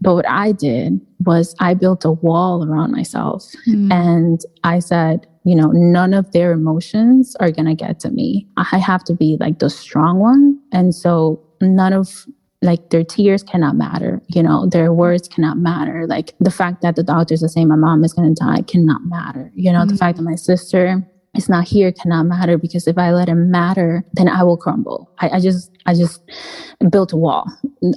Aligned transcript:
But 0.00 0.14
what 0.14 0.28
I 0.28 0.52
did 0.52 1.00
was 1.20 1.54
I 1.60 1.74
built 1.74 2.04
a 2.04 2.12
wall 2.12 2.64
around 2.64 2.92
myself 2.92 3.44
mm. 3.68 3.92
and 3.92 4.40
I 4.64 4.78
said, 4.78 5.26
you 5.44 5.54
know, 5.54 5.70
none 5.72 6.14
of 6.14 6.30
their 6.32 6.52
emotions 6.52 7.36
are 7.40 7.50
going 7.50 7.66
to 7.66 7.74
get 7.74 8.00
to 8.00 8.10
me. 8.10 8.46
I 8.56 8.78
have 8.78 9.04
to 9.04 9.14
be 9.14 9.36
like 9.40 9.58
the 9.58 9.70
strong 9.70 10.18
one. 10.18 10.58
And 10.72 10.94
so 10.94 11.42
none 11.60 11.92
of 11.92 12.26
like 12.62 12.90
their 12.90 13.02
tears 13.02 13.42
cannot 13.42 13.74
matter, 13.74 14.22
you 14.28 14.42
know, 14.42 14.66
their 14.66 14.92
words 14.92 15.26
cannot 15.26 15.58
matter. 15.58 16.06
Like 16.06 16.32
the 16.38 16.50
fact 16.50 16.80
that 16.82 16.94
the 16.94 17.02
doctors 17.02 17.42
are 17.42 17.48
saying 17.48 17.68
my 17.68 17.76
mom 17.76 18.04
is 18.04 18.12
going 18.12 18.32
to 18.32 18.40
die 18.40 18.62
cannot 18.62 19.02
matter. 19.04 19.50
You 19.54 19.72
know, 19.72 19.80
mm. 19.80 19.88
the 19.88 19.96
fact 19.96 20.16
that 20.16 20.22
my 20.22 20.36
sister 20.36 21.04
is 21.36 21.48
not 21.48 21.66
here 21.66 21.90
cannot 21.90 22.26
matter 22.26 22.56
because 22.56 22.86
if 22.86 22.96
I 22.98 23.10
let 23.10 23.28
it 23.28 23.34
matter, 23.34 24.04
then 24.12 24.28
I 24.28 24.44
will 24.44 24.56
crumble. 24.56 25.10
I, 25.18 25.30
I 25.30 25.40
just, 25.40 25.72
I 25.86 25.94
just 25.94 26.22
built 26.90 27.12
a 27.12 27.16
wall 27.16 27.50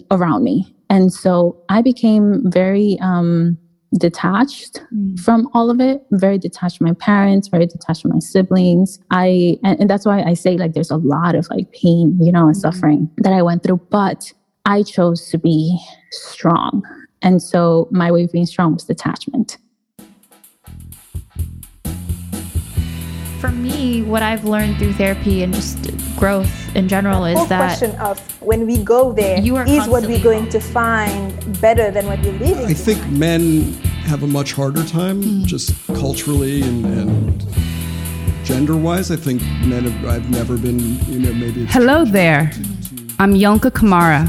around 0.09 0.43
me 0.43 0.74
and 0.89 1.11
so 1.11 1.57
I 1.69 1.81
became 1.81 2.41
very 2.45 2.97
um, 3.01 3.57
detached 3.97 4.81
mm. 4.93 5.19
from 5.19 5.49
all 5.53 5.69
of 5.69 5.79
it, 5.79 6.05
very 6.11 6.37
detached 6.37 6.77
from 6.77 6.87
my 6.87 6.93
parents, 6.93 7.47
very 7.47 7.65
detached 7.65 8.01
from 8.01 8.11
my 8.11 8.19
siblings. 8.19 8.99
I, 9.11 9.57
and, 9.63 9.79
and 9.79 9.89
that's 9.89 10.05
why 10.05 10.21
I 10.21 10.33
say 10.33 10.57
like 10.57 10.73
there's 10.73 10.91
a 10.91 10.97
lot 10.97 11.35
of 11.35 11.47
like 11.49 11.71
pain, 11.71 12.17
you 12.21 12.31
know, 12.31 12.47
and 12.47 12.55
mm. 12.55 12.59
suffering 12.59 13.09
that 13.17 13.33
I 13.33 13.41
went 13.41 13.63
through, 13.63 13.81
but 13.89 14.31
I 14.65 14.83
chose 14.83 15.29
to 15.29 15.37
be 15.37 15.77
strong. 16.11 16.83
And 17.21 17.41
so 17.41 17.87
my 17.91 18.11
way 18.11 18.23
of 18.23 18.31
being 18.31 18.45
strong 18.45 18.73
was 18.73 18.83
detachment. 18.83 19.57
For 23.45 23.51
me, 23.51 24.01
what 24.01 24.23
I've 24.23 24.43
learned 24.43 24.79
through 24.79 24.93
therapy 24.93 25.43
and 25.43 25.53
just 25.53 25.77
growth 26.17 26.75
in 26.75 26.87
general 26.87 27.21
the 27.21 27.33
is 27.33 27.47
that 27.49 27.77
question 27.77 27.95
of 27.97 28.17
when 28.41 28.65
we 28.65 28.83
go 28.83 29.13
there 29.13 29.39
you 29.39 29.55
are 29.55 29.67
is 29.67 29.87
what 29.87 30.03
we're 30.07 30.23
going 30.23 30.49
to 30.49 30.59
find 30.59 31.61
better 31.61 31.91
than 31.91 32.07
what 32.07 32.19
we're 32.21 32.39
leaving. 32.39 32.65
I 32.65 32.73
think 32.73 33.07
men 33.09 33.73
have 34.09 34.23
a 34.23 34.27
much 34.27 34.53
harder 34.53 34.83
time 34.85 35.21
mm. 35.21 35.45
just 35.45 35.75
culturally 35.89 36.63
and, 36.63 36.85
and 36.87 37.47
gender 38.43 38.75
wise. 38.75 39.11
I 39.11 39.15
think 39.15 39.43
men 39.63 39.83
have, 39.83 40.05
I've 40.09 40.29
never 40.31 40.57
been, 40.57 40.79
you 41.05 41.19
know, 41.19 41.33
maybe. 41.35 41.65
Hello 41.67 42.03
there. 42.03 42.51
I'm 43.19 43.35
Yonka 43.35 43.69
Kamara. 43.69 44.27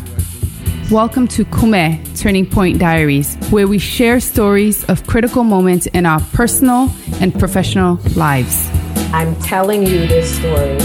Welcome 0.91 1.27
to 1.29 1.47
Kume 1.47 2.05
Turning 2.21 2.45
Point 2.45 2.79
Diaries, 2.79 3.35
where 3.49 3.67
we 3.67 3.79
share 3.79 4.21
stories 4.21 4.85
of 4.91 5.07
critical 5.07 5.43
moments 5.43 5.87
in 5.87 6.05
our 6.05 6.21
personal 6.35 6.91
and 7.19 7.33
professional 7.33 7.99
lives. 8.15 8.71
I'm 9.13 9.35
telling 9.43 9.87
you 9.87 10.07
this 10.07 10.39
story 10.39 10.79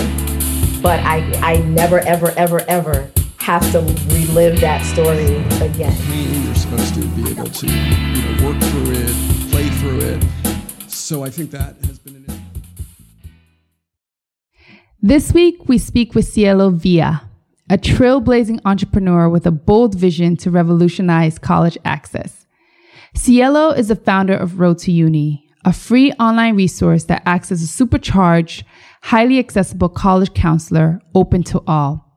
but 0.82 1.00
I, 1.02 1.32
I 1.44 1.58
never, 1.58 2.00
ever, 2.00 2.32
ever, 2.32 2.62
ever 2.62 3.12
have 3.38 3.72
to 3.72 3.80
relive 4.14 4.60
that 4.62 4.84
story 4.84 5.38
again. 5.64 5.96
You're 6.44 6.56
supposed 6.56 6.96
to 6.96 7.08
be 7.10 7.30
able 7.30 7.46
to 7.46 7.68
you 7.68 8.36
know, 8.36 8.48
work 8.48 8.62
through 8.64 8.92
it, 8.94 9.52
play 9.52 9.70
through 9.70 10.00
it. 10.00 10.24
So 10.90 11.24
I 11.24 11.30
think 11.30 11.52
that 11.52 11.76
has 11.86 12.00
been 12.00 12.16
an. 12.16 12.42
This 15.04 15.34
week, 15.34 15.68
we 15.68 15.78
speak 15.78 16.16
with 16.16 16.26
Cielo 16.26 16.70
Villa, 16.70 17.30
a 17.70 17.78
trailblazing 17.78 18.60
entrepreneur 18.66 19.30
with 19.30 19.46
a 19.46 19.52
bold 19.52 19.96
vision 19.96 20.36
to 20.38 20.52
revolutionize 20.52 21.38
college 21.38 21.78
access. 21.86 22.46
Cielo 23.16 23.70
is 23.72 23.90
the 23.90 23.96
founder 23.96 24.36
of 24.36 24.60
Road 24.60 24.78
to 24.80 24.92
Uni, 24.92 25.41
a 25.66 25.74
free 25.74 26.12
online 26.14 26.56
resource 26.56 27.06
that 27.06 27.24
acts 27.26 27.52
as 27.52 27.62
a 27.62 27.68
supercharged 27.68 28.66
highly 29.04 29.40
accessible 29.40 29.90
college 29.90 30.34
counselor 30.34 31.02
open 31.16 31.44
to 31.44 31.62
all. 31.68 32.08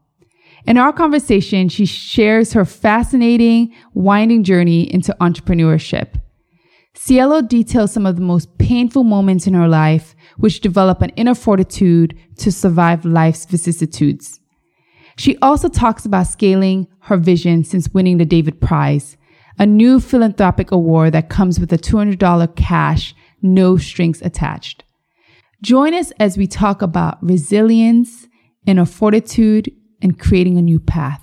In 0.66 0.78
our 0.78 0.92
conversation, 0.92 1.68
she 1.68 1.84
shares 1.84 2.54
her 2.54 2.64
fascinating, 2.64 3.74
winding 3.92 4.44
journey 4.44 4.92
into 4.92 5.14
entrepreneurship. 5.20 6.20
Cielo 6.94 7.42
details 7.42 7.92
some 7.92 8.06
of 8.06 8.16
the 8.16 8.22
most 8.22 8.56
painful 8.56 9.04
moments 9.04 9.46
in 9.46 9.54
her 9.54 9.68
life, 9.68 10.14
which 10.38 10.60
develop 10.60 11.02
an 11.02 11.10
inner 11.10 11.34
fortitude 11.34 12.16
to 12.36 12.50
survive 12.50 13.04
life's 13.04 13.44
vicissitudes. 13.44 14.40
She 15.16 15.36
also 15.38 15.68
talks 15.68 16.06
about 16.06 16.28
scaling 16.28 16.86
her 17.00 17.16
vision 17.16 17.64
since 17.64 17.92
winning 17.92 18.18
the 18.18 18.24
David 18.24 18.60
Prize, 18.60 19.16
a 19.58 19.66
new 19.66 20.00
philanthropic 20.00 20.70
award 20.70 21.12
that 21.12 21.28
comes 21.28 21.60
with 21.60 21.72
a 21.72 21.78
$200 21.78 22.56
cash, 22.56 23.14
no 23.44 23.76
strings 23.76 24.22
attached. 24.22 24.82
Join 25.62 25.94
us 25.94 26.10
as 26.18 26.36
we 26.36 26.46
talk 26.46 26.82
about 26.82 27.22
resilience, 27.22 28.26
inner 28.66 28.86
fortitude, 28.86 29.70
and 30.02 30.18
creating 30.18 30.58
a 30.58 30.62
new 30.62 30.80
path. 30.80 31.20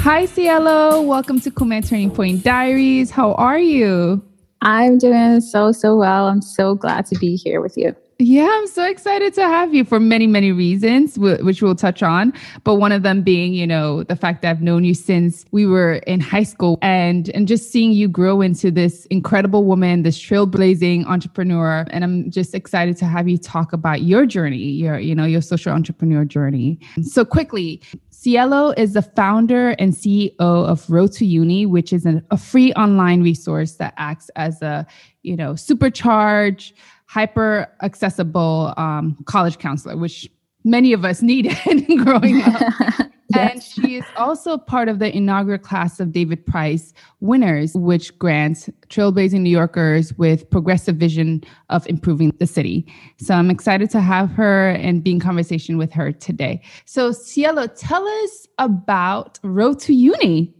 Hi, 0.00 0.26
Cielo. 0.26 1.00
Welcome 1.00 1.40
to 1.40 1.50
Kume 1.50 1.88
Turning 1.88 2.10
Point 2.10 2.42
Diaries. 2.42 3.10
How 3.10 3.32
are 3.34 3.58
you? 3.58 4.22
I'm 4.60 4.98
doing 4.98 5.40
so, 5.40 5.72
so 5.72 5.96
well. 5.96 6.26
I'm 6.26 6.42
so 6.42 6.74
glad 6.74 7.06
to 7.06 7.18
be 7.18 7.36
here 7.36 7.60
with 7.60 7.76
you. 7.76 7.96
Yeah, 8.24 8.48
I'm 8.48 8.68
so 8.68 8.84
excited 8.84 9.34
to 9.34 9.42
have 9.42 9.74
you 9.74 9.84
for 9.84 9.98
many, 9.98 10.28
many 10.28 10.52
reasons, 10.52 11.18
which 11.18 11.60
we'll 11.60 11.74
touch 11.74 12.04
on. 12.04 12.32
But 12.62 12.76
one 12.76 12.92
of 12.92 13.02
them 13.02 13.22
being, 13.22 13.52
you 13.52 13.66
know, 13.66 14.04
the 14.04 14.14
fact 14.14 14.42
that 14.42 14.50
I've 14.50 14.62
known 14.62 14.84
you 14.84 14.94
since 14.94 15.44
we 15.50 15.66
were 15.66 15.94
in 16.06 16.20
high 16.20 16.44
school 16.44 16.78
and 16.82 17.30
and 17.30 17.48
just 17.48 17.72
seeing 17.72 17.90
you 17.90 18.06
grow 18.06 18.40
into 18.40 18.70
this 18.70 19.06
incredible 19.06 19.64
woman, 19.64 20.04
this 20.04 20.16
trailblazing 20.16 21.04
entrepreneur. 21.06 21.84
And 21.90 22.04
I'm 22.04 22.30
just 22.30 22.54
excited 22.54 22.96
to 22.98 23.06
have 23.06 23.28
you 23.28 23.38
talk 23.38 23.72
about 23.72 24.02
your 24.02 24.24
journey, 24.24 24.56
your, 24.56 25.00
you 25.00 25.16
know, 25.16 25.24
your 25.24 25.42
social 25.42 25.72
entrepreneur 25.72 26.24
journey. 26.24 26.78
So 27.02 27.24
quickly, 27.24 27.82
Cielo 28.10 28.70
is 28.76 28.92
the 28.92 29.02
founder 29.02 29.70
and 29.80 29.94
CEO 29.94 30.38
of 30.38 30.88
Road 30.88 31.10
to 31.14 31.26
Uni, 31.26 31.66
which 31.66 31.92
is 31.92 32.06
an, 32.06 32.24
a 32.30 32.36
free 32.36 32.72
online 32.74 33.20
resource 33.24 33.72
that 33.78 33.94
acts 33.96 34.30
as 34.36 34.62
a, 34.62 34.86
you 35.22 35.34
know, 35.34 35.54
supercharge 35.54 36.72
hyper 37.12 37.68
accessible 37.82 38.72
um, 38.78 39.14
college 39.26 39.58
counselor, 39.58 39.98
which 39.98 40.30
many 40.64 40.94
of 40.94 41.04
us 41.04 41.20
needed 41.20 41.54
growing 42.04 42.40
up. 42.40 42.62
yes. 43.28 43.52
And 43.52 43.62
she 43.62 43.96
is 43.96 44.04
also 44.16 44.56
part 44.56 44.88
of 44.88 44.98
the 44.98 45.14
inaugural 45.14 45.58
class 45.58 46.00
of 46.00 46.10
David 46.10 46.46
Prize 46.46 46.94
winners, 47.20 47.74
which 47.74 48.18
grants 48.18 48.70
trailblazing 48.88 49.40
New 49.42 49.50
Yorkers 49.50 50.14
with 50.14 50.48
progressive 50.48 50.96
vision 50.96 51.44
of 51.68 51.86
improving 51.86 52.32
the 52.38 52.46
city. 52.46 52.90
So 53.18 53.34
I'm 53.34 53.50
excited 53.50 53.90
to 53.90 54.00
have 54.00 54.30
her 54.30 54.70
and 54.70 55.04
be 55.04 55.10
in 55.10 55.20
conversation 55.20 55.76
with 55.76 55.92
her 55.92 56.12
today. 56.12 56.62
So 56.86 57.12
Cielo, 57.12 57.66
tell 57.66 58.08
us 58.08 58.48
about 58.56 59.38
Road 59.42 59.80
to 59.80 59.92
Uni. 59.92 60.54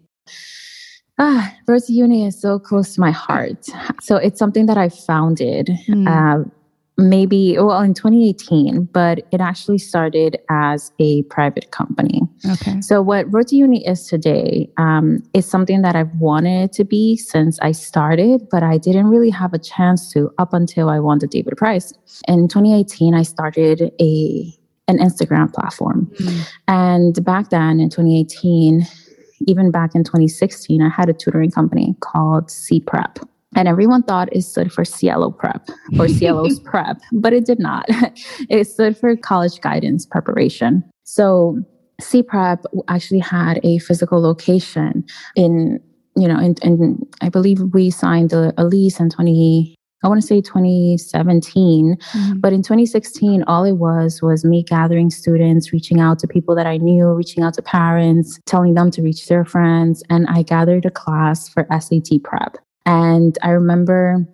Ah, 1.24 1.54
to 1.68 1.92
Uni 1.92 2.26
is 2.26 2.40
so 2.40 2.58
close 2.58 2.94
to 2.94 3.00
my 3.00 3.12
heart. 3.12 3.66
So 4.00 4.16
it's 4.16 4.40
something 4.40 4.66
that 4.66 4.76
I 4.76 4.88
founded 4.88 5.70
mm. 5.86 6.08
uh, 6.08 6.48
maybe, 6.98 7.56
well, 7.58 7.80
in 7.80 7.94
2018, 7.94 8.88
but 8.92 9.20
it 9.30 9.40
actually 9.40 9.78
started 9.78 10.36
as 10.50 10.90
a 10.98 11.22
private 11.24 11.70
company. 11.70 12.22
Okay. 12.50 12.80
So 12.80 13.00
Road 13.02 13.46
to 13.48 13.56
Uni 13.56 13.86
is 13.86 14.08
today 14.08 14.68
um, 14.78 15.22
is 15.32 15.48
something 15.48 15.82
that 15.82 15.94
I've 15.94 16.12
wanted 16.18 16.72
to 16.72 16.84
be 16.84 17.16
since 17.16 17.56
I 17.60 17.70
started, 17.70 18.48
but 18.50 18.64
I 18.64 18.76
didn't 18.76 19.06
really 19.06 19.30
have 19.30 19.54
a 19.54 19.60
chance 19.60 20.12
to 20.14 20.28
up 20.38 20.52
until 20.52 20.88
I 20.88 20.98
won 20.98 21.20
the 21.20 21.28
David 21.28 21.56
Prize. 21.56 21.94
In 22.26 22.48
2018, 22.48 23.14
I 23.14 23.22
started 23.22 23.92
a 24.00 24.58
an 24.88 24.98
Instagram 24.98 25.52
platform. 25.54 26.10
Mm. 26.18 26.48
And 26.66 27.24
back 27.24 27.50
then 27.50 27.78
in 27.78 27.88
2018, 27.88 28.84
even 29.46 29.70
back 29.70 29.94
in 29.94 30.04
2016, 30.04 30.82
I 30.82 30.88
had 30.88 31.08
a 31.08 31.12
tutoring 31.12 31.50
company 31.50 31.94
called 32.00 32.50
C 32.50 32.80
Prep. 32.80 33.18
And 33.54 33.68
everyone 33.68 34.02
thought 34.02 34.34
it 34.34 34.42
stood 34.42 34.72
for 34.72 34.84
Cielo 34.84 35.30
Prep 35.30 35.68
or 35.98 36.08
Cielo's 36.18 36.58
Prep, 36.60 37.00
but 37.12 37.32
it 37.32 37.44
did 37.44 37.58
not. 37.58 37.86
It 38.48 38.64
stood 38.64 38.96
for 38.96 39.14
College 39.16 39.60
Guidance 39.60 40.06
Preparation. 40.06 40.82
So 41.04 41.62
C 42.00 42.22
Prep 42.22 42.64
actually 42.88 43.20
had 43.20 43.60
a 43.62 43.78
physical 43.78 44.20
location 44.20 45.04
in, 45.36 45.80
you 46.16 46.28
know, 46.28 46.38
and 46.38 47.06
I 47.20 47.28
believe 47.28 47.60
we 47.72 47.90
signed 47.90 48.32
a, 48.32 48.52
a 48.56 48.64
lease 48.64 48.98
in 49.00 49.10
20, 49.10 49.74
I 50.02 50.08
want 50.08 50.20
to 50.20 50.26
say 50.26 50.40
2017. 50.40 51.96
Mm-hmm. 51.96 52.38
But 52.38 52.52
in 52.52 52.62
2016, 52.62 53.44
all 53.44 53.64
it 53.64 53.72
was 53.72 54.20
was 54.22 54.44
me 54.44 54.62
gathering 54.62 55.10
students, 55.10 55.72
reaching 55.72 56.00
out 56.00 56.18
to 56.20 56.26
people 56.26 56.54
that 56.54 56.66
I 56.66 56.76
knew, 56.76 57.08
reaching 57.08 57.42
out 57.42 57.54
to 57.54 57.62
parents, 57.62 58.40
telling 58.46 58.74
them 58.74 58.90
to 58.92 59.02
reach 59.02 59.26
their 59.26 59.44
friends. 59.44 60.02
And 60.10 60.26
I 60.28 60.42
gathered 60.42 60.84
a 60.84 60.90
class 60.90 61.48
for 61.48 61.66
SAT 61.70 62.22
prep. 62.24 62.58
And 62.84 63.38
I 63.42 63.50
remember 63.50 64.26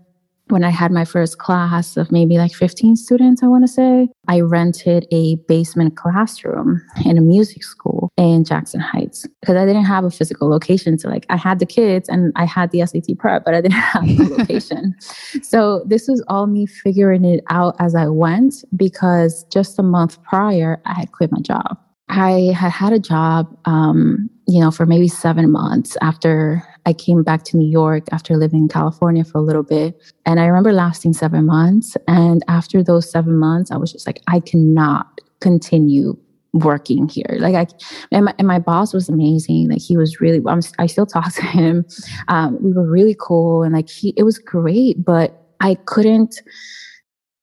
when 0.50 0.65
I 0.65 0.71
had 0.71 0.93
my 0.93 1.05
first 1.05 1.39
class 1.39 1.97
of 1.97 2.11
maybe 2.11 2.39
like 2.39 2.55
15 2.55 2.97
students, 2.97 3.43
I 3.43 3.47
want 3.47 3.65
to 3.65 3.69
say, 3.69 4.09
I 4.29 4.41
rented 4.41 5.06
a 5.12 5.37
basement 5.47 5.97
classroom 5.97 6.83
in 7.05 7.19
a 7.19 7.21
music 7.21 7.65
school 7.65 8.11
in 8.17 8.45
Jackson 8.45 8.81
Heights 8.81 9.27
because 9.41 9.56
I 9.56 9.67
didn't 9.67 9.85
have 9.85 10.05
a 10.05 10.11
physical 10.11 10.49
location 10.49 10.99
So, 10.99 11.09
like, 11.09 11.27
I 11.29 11.37
had 11.37 11.59
the 11.59 11.67
kids 11.67 12.09
and 12.09 12.33
I 12.37 12.45
had 12.45 12.71
the 12.71 12.85
SAT 12.87 13.19
prep, 13.19 13.45
but 13.45 13.55
I 13.55 13.61
didn't 13.61 13.73
have 13.93 14.06
the 14.06 14.37
location. 14.39 14.95
so 15.43 15.85
this 15.87 16.09
was 16.09 16.23
all 16.29 16.47
me 16.47 16.67
figuring 16.67 17.25
it 17.25 17.45
out 17.50 17.77
as 17.79 17.95
I 17.95 18.06
went 18.06 18.65
because 18.77 19.45
just 19.53 19.79
a 19.79 19.83
month 19.83 20.23
prior, 20.23 20.81
I 20.85 20.95
had 20.95 21.12
quit 21.12 21.33
my 21.33 21.41
job. 21.41 21.79
I 22.09 22.53
had 22.56 22.73
had 22.73 22.93
a 22.93 22.99
job, 22.99 23.55
um, 23.67 24.31
you 24.47 24.61
know, 24.61 24.71
for 24.71 24.87
maybe 24.87 25.09
seven 25.09 25.50
months 25.50 25.97
after 26.00 26.62
I 26.88 26.94
came 26.94 27.23
back 27.23 27.44
to 27.44 27.58
New 27.58 27.69
York 27.69 28.05
after 28.12 28.35
living 28.38 28.61
in 28.61 28.69
California 28.69 29.23
for 29.23 29.37
a 29.37 29.43
little 29.43 29.62
bit. 29.62 30.00
And 30.25 30.40
I 30.40 30.46
remember 30.46 30.73
lasting 30.73 31.12
seven 31.12 31.44
months. 31.44 31.99
And 32.06 32.43
after 32.49 32.82
those 32.82 33.11
seven 33.11 33.37
months, 33.37 33.70
I 33.70 33.76
was 33.76 33.93
just 33.93 34.06
like, 34.06 34.23
I 34.26 34.40
cannot 34.40 35.20
continue 35.40 36.17
working 36.55 37.06
here. 37.06 37.37
Like 37.40 37.55
I, 37.55 37.67
and 38.11 38.25
my, 38.25 38.35
and 38.38 38.49
my 38.49 38.58
boss 38.58 38.94
was 38.94 39.11
amazing. 39.11 39.69
Like 39.69 39.82
he 39.82 39.99
was 39.99 40.19
really, 40.19 40.40
I'm, 40.46 40.62
i 40.79 40.87
still 40.87 41.05
talk 41.05 41.31
to 41.35 41.43
him. 41.43 41.85
Um, 42.29 42.56
we 42.62 42.73
were 42.73 42.90
really 42.90 43.17
cool. 43.20 43.64
And 43.64 43.75
like 43.75 43.90
he, 43.90 44.14
it 44.17 44.23
was 44.23 44.38
great, 44.38 45.05
but 45.05 45.38
I 45.61 45.75
couldn't 45.75 46.40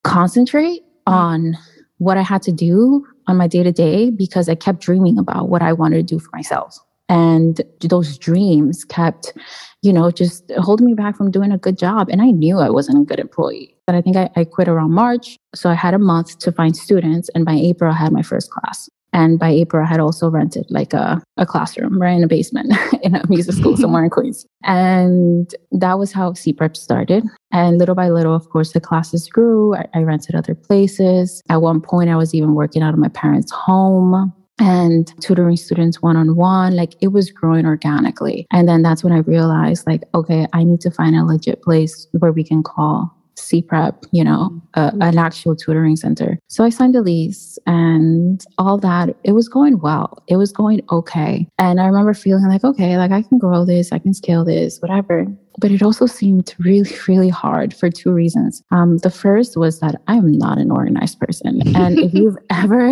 concentrate 0.03 0.81
on 1.05 1.55
what 1.99 2.17
I 2.17 2.23
had 2.23 2.41
to 2.43 2.51
do 2.51 3.05
on 3.27 3.37
my 3.37 3.45
day 3.45 3.61
to 3.61 3.71
day 3.71 4.09
because 4.09 4.49
I 4.49 4.55
kept 4.55 4.79
dreaming 4.79 5.19
about 5.19 5.49
what 5.49 5.61
I 5.61 5.71
wanted 5.71 5.97
to 5.97 6.15
do 6.15 6.17
for 6.17 6.31
myself. 6.33 6.79
And 7.07 7.61
those 7.81 8.17
dreams 8.17 8.83
kept, 8.83 9.33
you 9.81 9.93
know, 9.93 10.09
just 10.09 10.51
holding 10.57 10.87
me 10.87 10.93
back 10.93 11.15
from 11.15 11.31
doing 11.31 11.51
a 11.51 11.57
good 11.57 11.77
job. 11.77 12.09
And 12.09 12.21
I 12.21 12.31
knew 12.31 12.59
I 12.59 12.69
wasn't 12.69 13.01
a 13.01 13.05
good 13.05 13.19
employee. 13.19 13.75
But 13.85 13.95
I 13.95 14.01
think 14.01 14.17
I, 14.17 14.29
I 14.35 14.43
quit 14.43 14.67
around 14.67 14.91
March. 14.91 15.37
So 15.53 15.69
I 15.69 15.75
had 15.75 15.93
a 15.93 15.99
month 15.99 16.39
to 16.39 16.51
find 16.51 16.75
students. 16.75 17.29
And 17.35 17.45
by 17.45 17.53
April, 17.53 17.91
I 17.91 17.95
had 17.95 18.11
my 18.11 18.23
first 18.23 18.49
class. 18.49 18.89
And 19.13 19.39
by 19.39 19.49
April, 19.49 19.85
I 19.85 19.87
had 19.87 20.01
also 20.01 20.29
rented 20.29 20.65
like 20.69 20.93
a, 20.93 21.21
a 21.37 21.45
classroom 21.45 22.01
right 22.01 22.17
in 22.17 22.23
a 22.23 22.27
basement 22.27 22.73
in 23.01 23.15
a 23.15 23.25
music 23.29 23.55
school 23.55 23.77
somewhere 23.77 24.03
in 24.03 24.09
Queens. 24.15 24.45
And 24.63 25.49
that 25.71 25.97
was 25.97 26.11
how 26.11 26.33
C-Prep 26.33 26.75
started. 26.75 27.23
And 27.53 27.77
little 27.77 27.95
by 27.95 28.09
little, 28.09 28.35
of 28.35 28.49
course, 28.49 28.73
the 28.73 28.81
classes 28.81 29.29
grew. 29.29 29.73
I, 29.73 29.87
I 29.93 29.99
rented 29.99 30.35
other 30.35 30.53
places. 30.53 31.41
At 31.47 31.61
one 31.61 31.79
point, 31.79 32.09
I 32.09 32.17
was 32.17 32.33
even 32.33 32.55
working 32.55 32.81
out 32.83 32.93
of 32.93 32.99
my 32.99 33.07
parents' 33.07 33.53
home 33.53 34.33
and 34.59 35.11
tutoring 35.21 35.57
students 35.57 36.01
one 36.01 36.17
on 36.17 36.35
one. 36.35 36.75
Like 36.75 36.95
it 37.01 37.09
was 37.09 37.31
growing 37.31 37.65
organically. 37.65 38.47
And 38.51 38.67
then 38.67 38.81
that's 38.81 39.03
when 39.03 39.13
I 39.13 39.19
realized, 39.19 39.85
like, 39.87 40.03
okay, 40.13 40.47
I 40.53 40.63
need 40.63 40.81
to 40.81 40.91
find 40.91 41.15
a 41.15 41.23
legit 41.23 41.61
place 41.61 42.07
where 42.19 42.31
we 42.31 42.43
can 42.43 42.63
call 42.63 43.11
C-Prep, 43.37 44.05
you 44.13 44.23
know, 44.23 44.61
an 44.75 45.17
actual 45.17 45.57
tutoring 45.57 45.97
center. 45.97 46.39
So 46.47 46.63
I 46.63 46.69
signed 46.69 46.95
a 46.95 47.01
lease 47.01 47.59
and 47.67 48.43
all 48.57 48.77
that. 48.77 49.15
It 49.25 49.33
was 49.33 49.49
going 49.49 49.79
well. 49.81 50.23
It 50.27 50.37
was 50.37 50.53
going 50.53 50.81
okay. 50.89 51.45
And 51.59 51.81
I 51.81 51.85
remember 51.85 52.13
feeling 52.13 52.47
like, 52.47 52.63
okay, 52.63 52.97
like 52.97 53.11
I 53.11 53.23
can 53.23 53.37
grow 53.37 53.65
this, 53.65 53.91
I 53.91 53.99
can 53.99 54.13
scale 54.13 54.45
this, 54.45 54.79
whatever. 54.79 55.27
But 55.57 55.71
it 55.71 55.81
also 55.81 56.05
seemed 56.05 56.53
really, 56.59 56.89
really 57.07 57.29
hard 57.29 57.73
for 57.73 57.89
two 57.89 58.11
reasons. 58.11 58.61
Um, 58.71 58.97
the 58.99 59.09
first 59.09 59.57
was 59.57 59.79
that 59.79 60.01
I'm 60.07 60.31
not 60.31 60.57
an 60.57 60.71
organized 60.71 61.19
person. 61.19 61.61
And 61.75 61.99
if 61.99 62.13
you've 62.13 62.37
ever, 62.49 62.91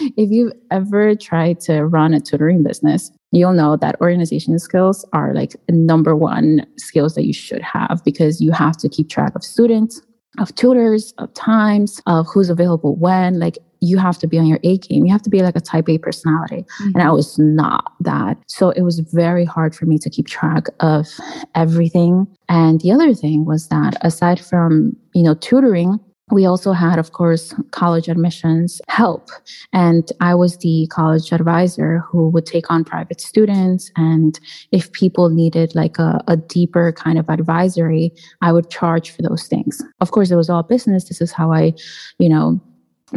if 0.00 0.30
you've 0.30 0.52
ever 0.70 1.14
tried 1.14 1.60
to 1.60 1.84
run 1.86 2.12
a 2.14 2.20
tutoring 2.20 2.62
business, 2.62 3.10
you'll 3.32 3.52
know 3.52 3.76
that 3.76 4.00
organization 4.00 4.58
skills 4.58 5.04
are 5.12 5.34
like 5.34 5.56
number 5.68 6.14
one 6.14 6.66
skills 6.76 7.14
that 7.14 7.26
you 7.26 7.32
should 7.32 7.62
have 7.62 8.02
because 8.04 8.40
you 8.40 8.52
have 8.52 8.76
to 8.78 8.88
keep 8.88 9.08
track 9.08 9.34
of 9.34 9.42
students, 9.42 10.02
of 10.38 10.54
tutors, 10.54 11.14
of 11.18 11.32
times, 11.34 12.00
of 12.06 12.26
who's 12.32 12.50
available 12.50 12.96
when. 12.96 13.38
Like 13.38 13.58
you 13.84 13.98
have 13.98 14.18
to 14.18 14.26
be 14.26 14.38
on 14.38 14.46
your 14.46 14.60
A 14.62 14.78
game. 14.78 15.04
You 15.04 15.12
have 15.12 15.22
to 15.22 15.30
be 15.30 15.42
like 15.42 15.56
a 15.56 15.60
type 15.60 15.88
A 15.88 15.98
personality. 15.98 16.62
Mm-hmm. 16.62 16.90
And 16.94 17.02
I 17.02 17.10
was 17.10 17.38
not 17.38 17.92
that. 18.00 18.38
So 18.46 18.70
it 18.70 18.82
was 18.82 19.00
very 19.00 19.44
hard 19.44 19.74
for 19.74 19.86
me 19.86 19.98
to 19.98 20.10
keep 20.10 20.26
track 20.26 20.66
of 20.80 21.06
everything. 21.54 22.26
And 22.48 22.80
the 22.80 22.92
other 22.92 23.14
thing 23.14 23.44
was 23.44 23.68
that 23.68 23.96
aside 24.00 24.40
from, 24.40 24.96
you 25.14 25.22
know, 25.22 25.34
tutoring, 25.34 26.00
we 26.30 26.46
also 26.46 26.72
had, 26.72 26.98
of 26.98 27.12
course, 27.12 27.54
college 27.70 28.08
admissions 28.08 28.80
help. 28.88 29.28
And 29.72 30.10
I 30.20 30.34
was 30.34 30.56
the 30.58 30.88
college 30.90 31.32
advisor 31.32 31.98
who 31.98 32.30
would 32.30 32.46
take 32.46 32.70
on 32.70 32.82
private 32.82 33.20
students. 33.20 33.90
And 33.96 34.40
if 34.72 34.90
people 34.92 35.28
needed 35.28 35.74
like 35.74 35.98
a, 35.98 36.22
a, 36.26 36.36
deeper 36.36 36.92
kind 36.92 37.18
of 37.18 37.28
advisory, 37.28 38.12
I 38.40 38.52
would 38.52 38.70
charge 38.70 39.10
for 39.10 39.22
those 39.22 39.46
things. 39.46 39.82
Of 40.00 40.12
course, 40.12 40.30
it 40.30 40.36
was 40.36 40.48
all 40.48 40.62
business. 40.62 41.04
This 41.04 41.20
is 41.20 41.32
how 41.32 41.52
I, 41.52 41.74
you 42.18 42.28
know, 42.28 42.60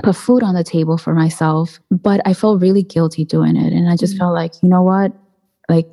put 0.04 0.16
food 0.16 0.44
on 0.44 0.54
the 0.56 0.64
table 0.64 0.98
for 0.98 1.14
myself. 1.14 1.80
But 1.92 2.22
I 2.26 2.34
felt 2.34 2.62
really 2.62 2.84
guilty 2.84 3.26
doing 3.26 3.56
it. 3.56 3.74
And 3.74 3.90
I 3.90 3.96
just 3.96 4.14
mm-hmm. 4.14 4.20
felt 4.20 4.34
like, 4.34 4.54
you 4.62 4.70
know 4.70 4.82
what? 4.82 5.14
Like 5.70 5.88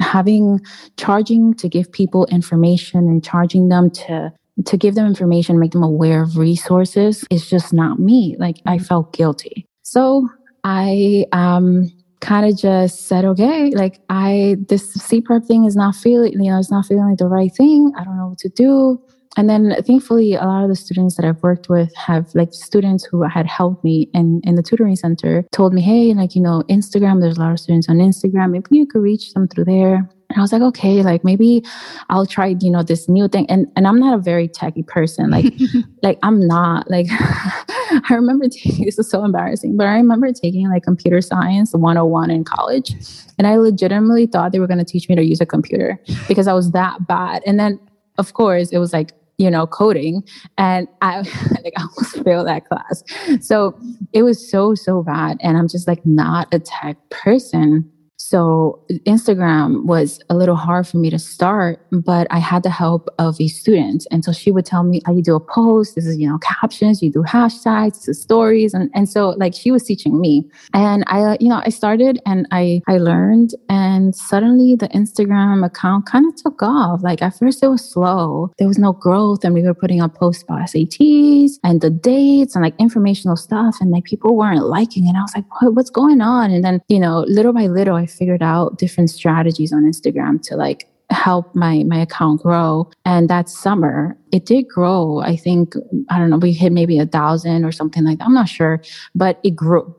having 0.00 0.60
charging 0.96 1.54
to 1.54 1.68
give 1.68 1.90
people 1.90 2.26
information 2.26 3.00
and 3.00 3.24
charging 3.24 3.68
them 3.68 3.90
to 3.90 4.32
to 4.66 4.76
give 4.76 4.96
them 4.96 5.06
information, 5.06 5.60
make 5.60 5.70
them 5.70 5.84
aware 5.84 6.22
of 6.22 6.36
resources 6.36 7.24
is 7.30 7.48
just 7.48 7.72
not 7.72 8.00
me. 8.00 8.36
Like 8.38 8.56
I 8.66 8.76
mm-hmm. 8.76 8.84
felt 8.84 9.12
guilty. 9.12 9.66
So 9.82 10.28
I 10.64 11.26
um 11.32 11.90
kind 12.20 12.44
of 12.44 12.58
just 12.58 13.06
said, 13.06 13.24
okay, 13.24 13.70
like 13.70 14.00
I 14.10 14.56
this 14.68 14.92
C-Prep 14.92 15.44
thing 15.44 15.64
is 15.64 15.76
not 15.76 15.94
feeling, 15.94 16.32
you 16.32 16.50
know, 16.50 16.58
it's 16.58 16.70
not 16.70 16.86
feeling 16.86 17.08
like 17.08 17.18
the 17.18 17.28
right 17.28 17.54
thing. 17.54 17.92
I 17.96 18.04
don't 18.04 18.16
know 18.16 18.28
what 18.28 18.38
to 18.38 18.48
do. 18.48 19.00
And 19.38 19.48
then 19.48 19.72
thankfully 19.84 20.34
a 20.34 20.44
lot 20.44 20.64
of 20.64 20.68
the 20.68 20.74
students 20.74 21.14
that 21.14 21.24
I've 21.24 21.40
worked 21.44 21.68
with 21.68 21.94
have 21.94 22.34
like 22.34 22.52
students 22.52 23.04
who 23.04 23.22
had 23.22 23.46
helped 23.46 23.84
me 23.84 24.10
in, 24.12 24.40
in 24.42 24.56
the 24.56 24.64
tutoring 24.64 24.96
center 24.96 25.44
told 25.52 25.72
me, 25.72 25.80
hey, 25.80 26.12
like, 26.12 26.34
you 26.34 26.42
know, 26.42 26.64
Instagram, 26.68 27.20
there's 27.20 27.38
a 27.38 27.40
lot 27.40 27.52
of 27.52 27.60
students 27.60 27.88
on 27.88 27.98
Instagram. 27.98 28.50
Maybe 28.50 28.66
you 28.72 28.84
could 28.84 29.00
reach 29.00 29.32
them 29.34 29.46
through 29.46 29.66
there. 29.66 30.10
And 30.30 30.36
I 30.36 30.40
was 30.40 30.52
like, 30.52 30.62
okay, 30.62 31.04
like 31.04 31.22
maybe 31.22 31.64
I'll 32.10 32.26
try, 32.26 32.56
you 32.60 32.68
know, 32.68 32.82
this 32.82 33.08
new 33.08 33.28
thing. 33.28 33.46
And 33.48 33.68
and 33.76 33.86
I'm 33.86 34.00
not 34.00 34.12
a 34.12 34.18
very 34.18 34.48
techy 34.48 34.82
person. 34.82 35.30
Like, 35.30 35.54
like 36.02 36.18
I'm 36.24 36.44
not 36.44 36.90
like 36.90 37.06
I 37.10 38.14
remember 38.14 38.48
taking 38.50 38.86
this 38.86 38.98
is 38.98 39.08
so 39.08 39.24
embarrassing, 39.24 39.76
but 39.76 39.86
I 39.86 39.94
remember 39.94 40.32
taking 40.32 40.68
like 40.68 40.82
computer 40.82 41.20
science 41.20 41.72
101 41.72 42.30
in 42.32 42.42
college. 42.42 42.92
And 43.38 43.46
I 43.46 43.56
legitimately 43.56 44.26
thought 44.26 44.50
they 44.50 44.58
were 44.58 44.66
gonna 44.66 44.84
teach 44.84 45.08
me 45.08 45.14
to 45.14 45.22
use 45.22 45.40
a 45.40 45.46
computer 45.46 45.96
because 46.26 46.48
I 46.48 46.54
was 46.54 46.72
that 46.72 47.06
bad. 47.06 47.44
And 47.46 47.60
then 47.60 47.78
of 48.18 48.34
course 48.34 48.70
it 48.70 48.78
was 48.78 48.92
like 48.92 49.12
you 49.38 49.50
know 49.50 49.66
coding 49.66 50.22
and 50.58 50.88
i 51.00 51.18
like 51.62 51.72
i 51.76 51.82
almost 51.82 52.22
failed 52.24 52.46
that 52.46 52.66
class. 52.66 53.02
So 53.40 53.78
it 54.12 54.22
was 54.22 54.50
so 54.50 54.74
so 54.74 55.02
bad 55.02 55.38
and 55.40 55.56
i'm 55.56 55.68
just 55.68 55.88
like 55.88 56.04
not 56.04 56.52
a 56.52 56.58
tech 56.58 56.96
person 57.10 57.90
so 58.28 58.78
Instagram 59.06 59.86
was 59.86 60.20
a 60.28 60.36
little 60.36 60.54
hard 60.54 60.86
for 60.86 60.98
me 60.98 61.08
to 61.08 61.18
start, 61.18 61.80
but 61.90 62.26
I 62.30 62.38
had 62.38 62.62
the 62.62 62.68
help 62.68 63.08
of 63.18 63.40
a 63.40 63.48
student. 63.48 64.06
And 64.10 64.22
so 64.22 64.32
she 64.32 64.50
would 64.50 64.66
tell 64.66 64.82
me, 64.82 65.00
how 65.06 65.14
you 65.14 65.22
do 65.22 65.34
a 65.34 65.40
post, 65.40 65.94
this 65.94 66.04
is, 66.04 66.18
you 66.18 66.28
know, 66.28 66.36
captions, 66.38 67.02
you 67.02 67.10
do 67.10 67.22
hashtags, 67.22 67.94
this 67.94 68.08
is 68.08 68.20
stories. 68.20 68.74
And, 68.74 68.90
and 68.94 69.08
so 69.08 69.30
like 69.30 69.54
she 69.54 69.70
was 69.70 69.84
teaching 69.84 70.20
me 70.20 70.44
and 70.74 71.04
I, 71.06 71.22
uh, 71.22 71.36
you 71.40 71.48
know, 71.48 71.62
I 71.64 71.70
started 71.70 72.20
and 72.26 72.46
I, 72.50 72.82
I 72.86 72.98
learned 72.98 73.54
and 73.70 74.14
suddenly 74.14 74.76
the 74.76 74.88
Instagram 74.88 75.64
account 75.64 76.04
kind 76.04 76.26
of 76.26 76.36
took 76.36 76.62
off. 76.62 77.02
Like 77.02 77.22
at 77.22 77.38
first 77.38 77.62
it 77.62 77.68
was 77.68 77.82
slow. 77.82 78.52
There 78.58 78.68
was 78.68 78.78
no 78.78 78.92
growth 78.92 79.42
and 79.42 79.54
we 79.54 79.62
were 79.62 79.72
putting 79.72 80.02
up 80.02 80.14
posts 80.16 80.42
about 80.42 80.68
SATs 80.68 81.52
and 81.64 81.80
the 81.80 81.88
dates 81.88 82.54
and 82.54 82.62
like 82.62 82.74
informational 82.78 83.36
stuff. 83.36 83.76
And 83.80 83.90
like 83.90 84.04
people 84.04 84.36
weren't 84.36 84.66
liking 84.66 85.06
it. 85.08 85.16
I 85.16 85.22
was 85.22 85.32
like, 85.34 85.46
what, 85.62 85.74
what's 85.74 85.90
going 85.90 86.20
on? 86.20 86.50
And 86.50 86.62
then, 86.62 86.82
you 86.88 87.00
know, 87.00 87.20
little 87.26 87.54
by 87.54 87.68
little, 87.68 87.96
I 87.96 88.04
figured 88.18 88.42
out 88.42 88.78
different 88.78 89.10
strategies 89.10 89.72
on 89.72 89.84
Instagram 89.84 90.42
to 90.42 90.56
like 90.56 90.88
help 91.10 91.54
my 91.54 91.84
my 91.84 92.00
account 92.00 92.42
grow. 92.42 92.90
And 93.04 93.30
that 93.30 93.48
summer 93.48 94.16
it 94.30 94.44
did 94.44 94.68
grow 94.68 95.20
i 95.20 95.34
think 95.36 95.74
i 96.10 96.18
don't 96.18 96.28
know 96.28 96.36
we 96.36 96.52
hit 96.52 96.70
maybe 96.70 96.98
a 96.98 97.06
thousand 97.06 97.64
or 97.64 97.72
something 97.72 98.04
like 98.04 98.18
that. 98.18 98.26
I'm 98.26 98.34
not 98.34 98.48
sure 98.48 98.82
but 99.14 99.40
it 99.42 99.56
grew 99.56 99.94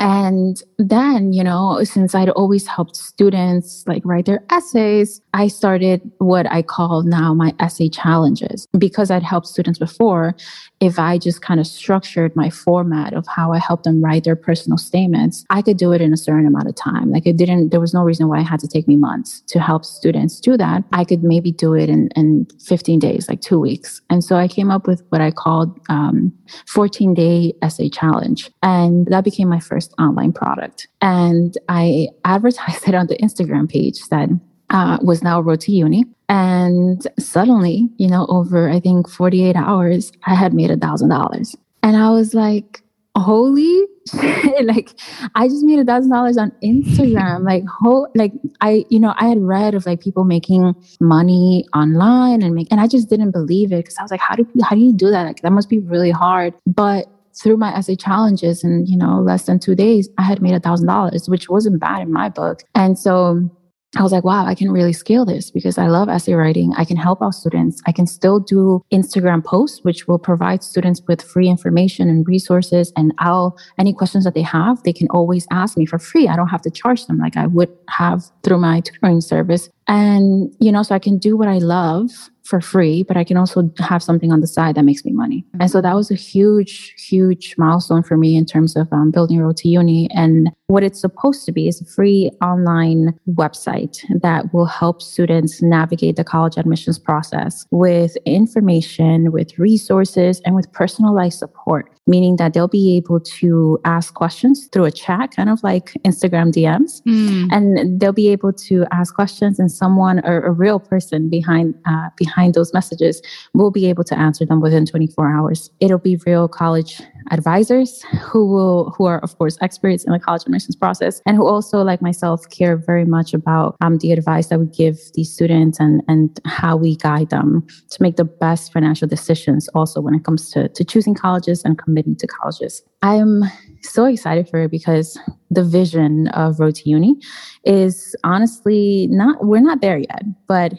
and 0.00 0.60
then, 0.76 1.32
you 1.32 1.44
know, 1.44 1.82
since 1.84 2.14
I'd 2.14 2.28
always 2.30 2.66
helped 2.66 2.96
students 2.96 3.84
like 3.86 4.02
write 4.04 4.26
their 4.26 4.42
essays, 4.50 5.20
I 5.32 5.46
started 5.46 6.10
what 6.18 6.50
I 6.50 6.62
call 6.62 7.02
now 7.04 7.32
my 7.32 7.54
essay 7.60 7.88
challenges. 7.88 8.66
Because 8.76 9.10
I'd 9.10 9.22
helped 9.22 9.46
students 9.46 9.78
before, 9.78 10.34
if 10.80 10.98
I 10.98 11.18
just 11.18 11.42
kind 11.42 11.60
of 11.60 11.66
structured 11.66 12.34
my 12.34 12.50
format 12.50 13.14
of 13.14 13.26
how 13.28 13.52
I 13.52 13.58
helped 13.58 13.84
them 13.84 14.04
write 14.04 14.24
their 14.24 14.36
personal 14.36 14.78
statements, 14.78 15.44
I 15.48 15.62
could 15.62 15.76
do 15.76 15.92
it 15.92 16.00
in 16.00 16.12
a 16.12 16.16
certain 16.16 16.46
amount 16.46 16.68
of 16.68 16.74
time. 16.74 17.10
Like 17.10 17.26
it 17.26 17.36
didn't, 17.36 17.70
there 17.70 17.80
was 17.80 17.94
no 17.94 18.02
reason 18.02 18.28
why 18.28 18.40
it 18.40 18.44
had 18.44 18.60
to 18.60 18.68
take 18.68 18.88
me 18.88 18.96
months 18.96 19.42
to 19.48 19.60
help 19.60 19.84
students 19.84 20.40
do 20.40 20.56
that. 20.56 20.82
I 20.92 21.04
could 21.04 21.22
maybe 21.22 21.52
do 21.52 21.74
it 21.74 21.88
in, 21.88 22.08
in 22.16 22.46
15 22.66 22.98
days, 22.98 23.28
like 23.28 23.40
two 23.40 23.60
weeks. 23.60 24.02
And 24.10 24.24
so 24.24 24.36
I 24.36 24.48
came 24.48 24.70
up 24.70 24.88
with 24.88 25.04
what 25.10 25.20
I 25.20 25.30
called 25.30 25.78
um, 25.88 26.32
14 26.66 27.14
day 27.14 27.54
essay 27.62 27.88
challenge. 27.88 28.50
And 28.62 29.06
that 29.06 29.24
became 29.24 29.48
my 29.48 29.60
first 29.60 29.93
online 29.98 30.32
product. 30.32 30.88
And 31.00 31.56
I 31.68 32.08
advertised 32.24 32.88
it 32.88 32.94
on 32.94 33.06
the 33.06 33.16
Instagram 33.16 33.70
page 33.70 34.00
that 34.08 34.28
uh, 34.70 34.98
was 35.02 35.22
now 35.22 35.40
Road 35.40 35.60
to 35.62 35.72
Uni. 35.72 36.04
And 36.28 37.06
suddenly, 37.18 37.88
you 37.96 38.08
know, 38.08 38.26
over 38.28 38.70
I 38.70 38.80
think 38.80 39.08
48 39.08 39.56
hours, 39.56 40.10
I 40.26 40.34
had 40.34 40.54
made 40.54 40.70
a 40.70 40.76
thousand 40.76 41.10
dollars. 41.10 41.54
And 41.82 41.96
I 41.96 42.10
was 42.10 42.34
like, 42.34 42.82
holy 43.16 43.86
shit. 44.20 44.64
like 44.64 44.90
I 45.34 45.46
just 45.48 45.64
made 45.64 45.78
a 45.78 45.84
thousand 45.84 46.10
dollars 46.10 46.36
on 46.36 46.50
Instagram. 46.62 47.44
like 47.44 47.64
ho 47.68 48.08
like 48.14 48.32
I, 48.60 48.84
you 48.88 48.98
know, 48.98 49.14
I 49.16 49.28
had 49.28 49.40
read 49.40 49.74
of 49.74 49.86
like 49.86 50.00
people 50.00 50.24
making 50.24 50.74
money 51.00 51.64
online 51.74 52.42
and 52.42 52.54
make 52.54 52.68
and 52.70 52.80
I 52.80 52.86
just 52.86 53.08
didn't 53.08 53.30
believe 53.30 53.72
it 53.72 53.76
because 53.76 53.96
I 53.98 54.02
was 54.02 54.10
like, 54.10 54.20
how 54.20 54.34
do 54.34 54.46
how 54.62 54.74
do 54.74 54.82
you 54.82 54.92
do 54.92 55.10
that? 55.10 55.24
Like 55.24 55.42
that 55.42 55.52
must 55.52 55.68
be 55.68 55.78
really 55.78 56.10
hard. 56.10 56.54
But 56.66 57.06
through 57.42 57.56
my 57.56 57.74
essay 57.74 57.96
challenges 57.96 58.64
in 58.64 58.86
you 58.86 58.96
know 58.96 59.20
less 59.20 59.44
than 59.44 59.58
two 59.58 59.74
days 59.74 60.08
i 60.18 60.22
had 60.22 60.42
made 60.42 60.54
a 60.54 60.60
thousand 60.60 60.86
dollars 60.86 61.28
which 61.28 61.48
wasn't 61.48 61.80
bad 61.80 62.02
in 62.02 62.12
my 62.12 62.28
book 62.28 62.62
and 62.74 62.98
so 62.98 63.50
I 63.96 64.02
was 64.02 64.12
like, 64.12 64.24
wow, 64.24 64.44
I 64.44 64.54
can 64.54 64.70
really 64.72 64.92
scale 64.92 65.24
this 65.24 65.50
because 65.50 65.78
I 65.78 65.86
love 65.86 66.08
essay 66.08 66.34
writing. 66.34 66.72
I 66.76 66.84
can 66.84 66.96
help 66.96 67.22
out 67.22 67.34
students. 67.34 67.80
I 67.86 67.92
can 67.92 68.06
still 68.06 68.40
do 68.40 68.82
Instagram 68.92 69.44
posts, 69.44 69.84
which 69.84 70.08
will 70.08 70.18
provide 70.18 70.64
students 70.64 71.00
with 71.06 71.22
free 71.22 71.48
information 71.48 72.08
and 72.08 72.26
resources. 72.26 72.92
And 72.96 73.14
I'll, 73.18 73.56
any 73.78 73.92
questions 73.92 74.24
that 74.24 74.34
they 74.34 74.42
have, 74.42 74.82
they 74.82 74.92
can 74.92 75.08
always 75.10 75.46
ask 75.50 75.76
me 75.76 75.86
for 75.86 75.98
free. 75.98 76.28
I 76.28 76.36
don't 76.36 76.48
have 76.48 76.62
to 76.62 76.70
charge 76.70 77.06
them 77.06 77.18
like 77.18 77.36
I 77.36 77.46
would 77.46 77.70
have 77.88 78.24
through 78.42 78.58
my 78.58 78.80
tutoring 78.80 79.20
service. 79.20 79.70
And, 79.86 80.52
you 80.58 80.72
know, 80.72 80.82
so 80.82 80.94
I 80.94 80.98
can 80.98 81.18
do 81.18 81.36
what 81.36 81.48
I 81.48 81.58
love 81.58 82.10
for 82.44 82.60
free, 82.60 83.02
but 83.02 83.16
I 83.16 83.24
can 83.24 83.36
also 83.36 83.72
have 83.78 84.02
something 84.02 84.30
on 84.30 84.40
the 84.40 84.46
side 84.46 84.74
that 84.74 84.84
makes 84.84 85.04
me 85.04 85.12
money. 85.12 85.44
And 85.58 85.70
so 85.70 85.80
that 85.80 85.94
was 85.94 86.10
a 86.10 86.14
huge, 86.14 86.94
huge 86.98 87.54
milestone 87.56 88.02
for 88.02 88.16
me 88.16 88.36
in 88.36 88.44
terms 88.44 88.76
of 88.76 88.92
um, 88.92 89.10
building 89.10 89.38
Road 89.38 89.56
to 89.58 89.68
Uni. 89.68 90.08
And 90.10 90.50
what 90.66 90.82
it's 90.82 91.00
supposed 91.00 91.46
to 91.46 91.52
be 91.52 91.68
is 91.68 91.80
a 91.80 91.86
free 91.86 92.30
online 92.42 93.18
website 93.30 93.98
that 94.20 94.52
will 94.52 94.66
help 94.66 95.00
students 95.00 95.62
navigate 95.62 96.16
the 96.16 96.24
college 96.24 96.56
admissions 96.58 96.98
process 96.98 97.64
with 97.70 98.16
information, 98.26 99.32
with 99.32 99.58
resources, 99.58 100.42
and 100.44 100.54
with 100.54 100.70
personalized 100.72 101.38
support 101.38 101.90
meaning 102.06 102.36
that 102.36 102.52
they'll 102.52 102.68
be 102.68 102.96
able 102.96 103.20
to 103.20 103.78
ask 103.84 104.14
questions 104.14 104.68
through 104.72 104.84
a 104.84 104.90
chat, 104.90 105.34
kind 105.34 105.48
of 105.48 105.62
like 105.62 105.92
Instagram 106.04 106.52
DMs, 106.52 107.02
mm. 107.02 107.48
and 107.50 107.98
they'll 108.00 108.12
be 108.12 108.28
able 108.28 108.52
to 108.52 108.84
ask 108.92 109.14
questions, 109.14 109.58
and 109.58 109.70
someone 109.70 110.20
or 110.24 110.42
a 110.42 110.50
real 110.50 110.78
person 110.78 111.30
behind 111.30 111.74
uh, 111.86 112.08
behind 112.16 112.33
those 112.54 112.72
messages 112.72 113.20
we'll 113.54 113.70
be 113.70 113.86
able 113.86 114.04
to 114.04 114.18
answer 114.18 114.44
them 114.44 114.60
within 114.60 114.86
24 114.86 115.34
hours. 115.34 115.70
It'll 115.80 115.98
be 115.98 116.16
real 116.26 116.48
college 116.48 117.00
advisors 117.30 118.02
who 118.22 118.46
will 118.46 118.90
who 118.90 119.06
are 119.06 119.18
of 119.20 119.36
course 119.38 119.56
experts 119.62 120.04
in 120.04 120.12
the 120.12 120.18
college 120.18 120.42
admissions 120.42 120.76
process 120.76 121.22
and 121.24 121.36
who 121.36 121.46
also 121.46 121.82
like 121.82 122.02
myself 122.02 122.48
care 122.50 122.76
very 122.76 123.04
much 123.04 123.32
about 123.32 123.76
um, 123.80 123.96
the 123.98 124.12
advice 124.12 124.48
that 124.48 124.60
we 124.60 124.66
give 124.66 124.98
these 125.14 125.32
students 125.32 125.80
and 125.80 126.02
and 126.06 126.38
how 126.44 126.76
we 126.76 126.96
guide 126.96 127.30
them 127.30 127.66
to 127.90 128.02
make 128.02 128.16
the 128.16 128.24
best 128.24 128.72
financial 128.72 129.08
decisions 129.08 129.68
also 129.68 130.00
when 130.00 130.14
it 130.14 130.24
comes 130.24 130.50
to, 130.50 130.68
to 130.68 130.84
choosing 130.84 131.14
colleges 131.14 131.64
and 131.64 131.78
committing 131.78 132.14
to 132.14 132.26
colleges 132.26 132.82
i'm 133.00 133.42
so 133.84 134.04
excited 134.04 134.48
for 134.48 134.62
it 134.62 134.70
because 134.70 135.18
the 135.50 135.62
vision 135.62 136.28
of 136.28 136.58
Road 136.58 136.74
to 136.76 136.88
Uni 136.88 137.16
is 137.64 138.16
honestly 138.24 139.06
not, 139.10 139.44
we're 139.44 139.60
not 139.60 139.80
there 139.80 139.98
yet, 139.98 140.22
but 140.48 140.74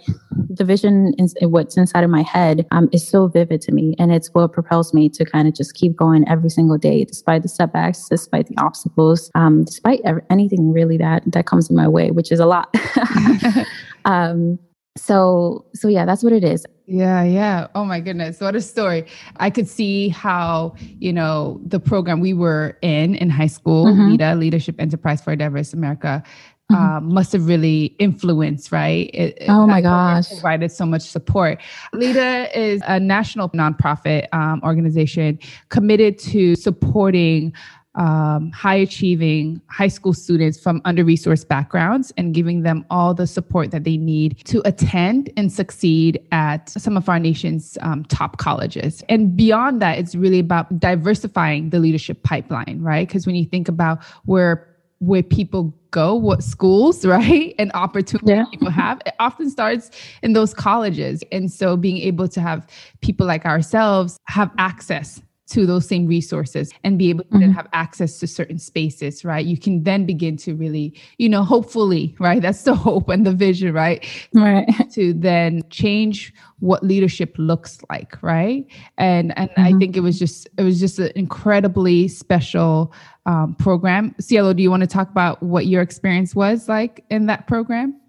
the 0.50 0.66
vision, 0.66 1.14
in, 1.18 1.30
what's 1.50 1.78
inside 1.78 2.04
of 2.04 2.10
my 2.10 2.24
head 2.24 2.66
um, 2.72 2.90
is 2.92 3.08
so 3.08 3.28
vivid 3.28 3.62
to 3.62 3.72
me. 3.72 3.96
And 4.00 4.14
it's 4.14 4.34
what 4.34 4.52
propels 4.52 4.94
me 4.94 5.10
to 5.10 5.26
kind 5.26 5.48
of 5.48 5.56
just 5.56 5.76
keep 5.76 5.96
going 5.96 6.28
every 6.28 6.50
single 6.50 6.78
day, 6.78 7.06
despite 7.06 7.44
the 7.44 7.50
setbacks, 7.50 8.08
despite 8.10 8.48
the 8.48 8.58
obstacles, 8.58 9.32
um, 9.36 9.64
despite 9.64 10.02
anything 10.30 10.72
really 10.72 10.98
that, 10.98 11.24
that 11.32 11.46
comes 11.46 11.70
in 11.70 11.76
my 11.76 11.88
way, 11.88 12.12
which 12.12 12.32
is 12.32 12.40
a 12.40 12.46
lot. 12.46 12.76
um, 14.06 14.60
so 14.98 15.66
so 15.74 15.88
yeah 15.88 16.06
that's 16.06 16.24
what 16.24 16.34
it 16.34 16.44
is. 16.44 16.66
Yeah 16.88 17.24
yeah. 17.24 17.68
Oh 17.76 17.86
my 17.86 18.00
goodness 18.00 18.40
what 18.40 18.56
a 18.56 18.62
story. 18.62 19.06
I 19.38 19.50
could 19.50 19.68
see 19.68 20.10
how 20.10 20.76
you 21.00 21.14
know 21.14 21.60
the 21.66 21.80
program 21.80 22.20
we 22.20 22.34
were 22.34 22.78
in 22.82 23.16
in 23.16 23.30
high 23.30 23.48
school 23.48 23.86
mm-hmm. 23.86 24.12
LEDA 24.12 24.36
leadership 24.36 24.76
enterprise 24.80 25.22
for 25.22 25.32
a 25.32 25.38
diverse 25.38 25.74
america 25.74 26.24
mm-hmm. 26.72 26.82
um, 26.82 27.14
must 27.14 27.34
have 27.34 27.48
really 27.48 27.96
influenced 28.00 28.72
right? 28.72 29.10
It, 29.14 29.44
oh 29.48 29.68
my 29.68 29.82
gosh. 29.82 30.30
provided 30.30 30.72
so 30.72 30.86
much 30.86 31.04
support. 31.04 31.62
LEDA 31.94 32.58
is 32.58 32.82
a 32.88 33.00
national 33.00 33.50
nonprofit 33.50 34.28
um, 34.34 34.62
organization 34.64 35.40
committed 35.70 36.18
to 36.20 36.56
supporting 36.56 37.54
um, 37.96 38.52
high 38.52 38.76
achieving 38.76 39.62
high 39.70 39.88
school 39.88 40.14
students 40.14 40.60
from 40.60 40.82
under 40.86 41.04
resourced 41.04 41.48
backgrounds 41.48 42.12
and 42.18 42.34
giving 42.34 42.64
them 42.64 42.86
all 42.90 43.14
the 43.14 43.28
support 43.28 43.72
that 43.72 43.84
they 43.84 43.98
need 43.98 44.44
to 44.46 44.62
attend 44.66 45.32
and 45.38 45.52
succeed 45.52 46.20
at 46.32 46.70
some 46.70 46.98
of 46.98 47.10
our 47.10 47.20
nation's 47.20 47.78
um, 47.82 48.04
top 48.06 48.38
colleges. 48.38 49.04
And 49.10 49.36
beyond 49.36 49.82
that, 49.82 49.98
it's 49.98 50.16
really 50.16 50.40
about 50.40 50.80
diversifying 50.80 51.70
the 51.70 51.80
leadership 51.80 52.24
pipeline, 52.24 52.80
right? 52.82 53.08
Because 53.08 53.26
when 53.26 53.36
you 53.36 53.46
think 53.46 53.68
about 53.68 54.04
where 54.26 54.72
where 55.00 55.24
people 55.24 55.74
go, 55.92 56.16
what 56.16 56.44
schools, 56.44 57.06
right, 57.18 57.54
and 57.60 57.72
opportunities 57.74 58.30
yeah. 58.30 58.46
people 58.50 58.70
have, 58.70 59.02
it 59.06 59.14
often 59.20 59.50
starts 59.50 59.92
in 60.24 60.34
those 60.34 60.54
colleges. 60.54 61.24
And 61.32 61.52
so 61.52 61.76
being 61.78 61.98
able 61.98 62.28
to 62.30 62.42
have 62.42 62.66
people 63.02 63.28
like 63.28 63.46
ourselves 63.46 64.18
have 64.28 64.52
access 64.58 65.22
to 65.48 65.66
those 65.66 65.88
same 65.88 66.08
resources 66.08 66.72
and 66.84 66.98
be 66.98 67.10
able 67.10 67.24
to 67.26 67.30
mm-hmm. 67.30 67.52
have 67.52 67.68
access 67.72 68.20
to 68.20 68.28
certain 68.28 68.58
spaces, 68.58 69.24
right? 69.24 69.46
You 69.46 69.58
can 69.58 69.84
then 69.84 70.06
begin 70.06 70.38
to 70.38 70.56
really, 70.56 71.00
you 71.18 71.30
know, 71.30 71.44
hopefully, 71.44 72.16
right? 72.20 72.42
That's 72.42 72.64
the 72.64 72.74
hope 72.86 73.10
and 73.10 73.26
the 73.26 73.32
vision, 73.32 73.74
right? 73.74 74.06
Right. 74.34 74.66
To 74.96 75.14
then 75.14 75.62
change 75.70 76.34
what 76.60 76.82
leadership 76.82 77.36
looks 77.38 77.80
like, 77.90 78.22
right? 78.24 78.66
And 78.98 79.38
and 79.38 79.50
mm-hmm. 79.50 79.62
I 79.62 79.74
think 79.78 79.98
it 79.98 80.00
was 80.00 80.18
just 80.18 80.48
it 80.58 80.64
was 80.64 80.80
just 80.80 81.00
an 81.00 81.12
incredibly 81.16 82.08
special 82.08 82.94
um, 83.26 83.56
program. 83.56 84.16
Cielo, 84.20 84.54
do 84.54 84.64
you 84.64 84.70
want 84.70 84.82
to 84.82 84.88
talk 84.88 85.10
about 85.10 85.44
what 85.44 85.66
your 85.66 85.82
experience 85.82 86.34
was 86.34 86.70
like 86.70 87.04
in 87.10 87.26
that 87.26 87.48
program? 87.48 88.00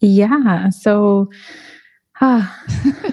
Yeah. 0.00 0.70
So. 0.70 1.30
Uh, 2.20 2.44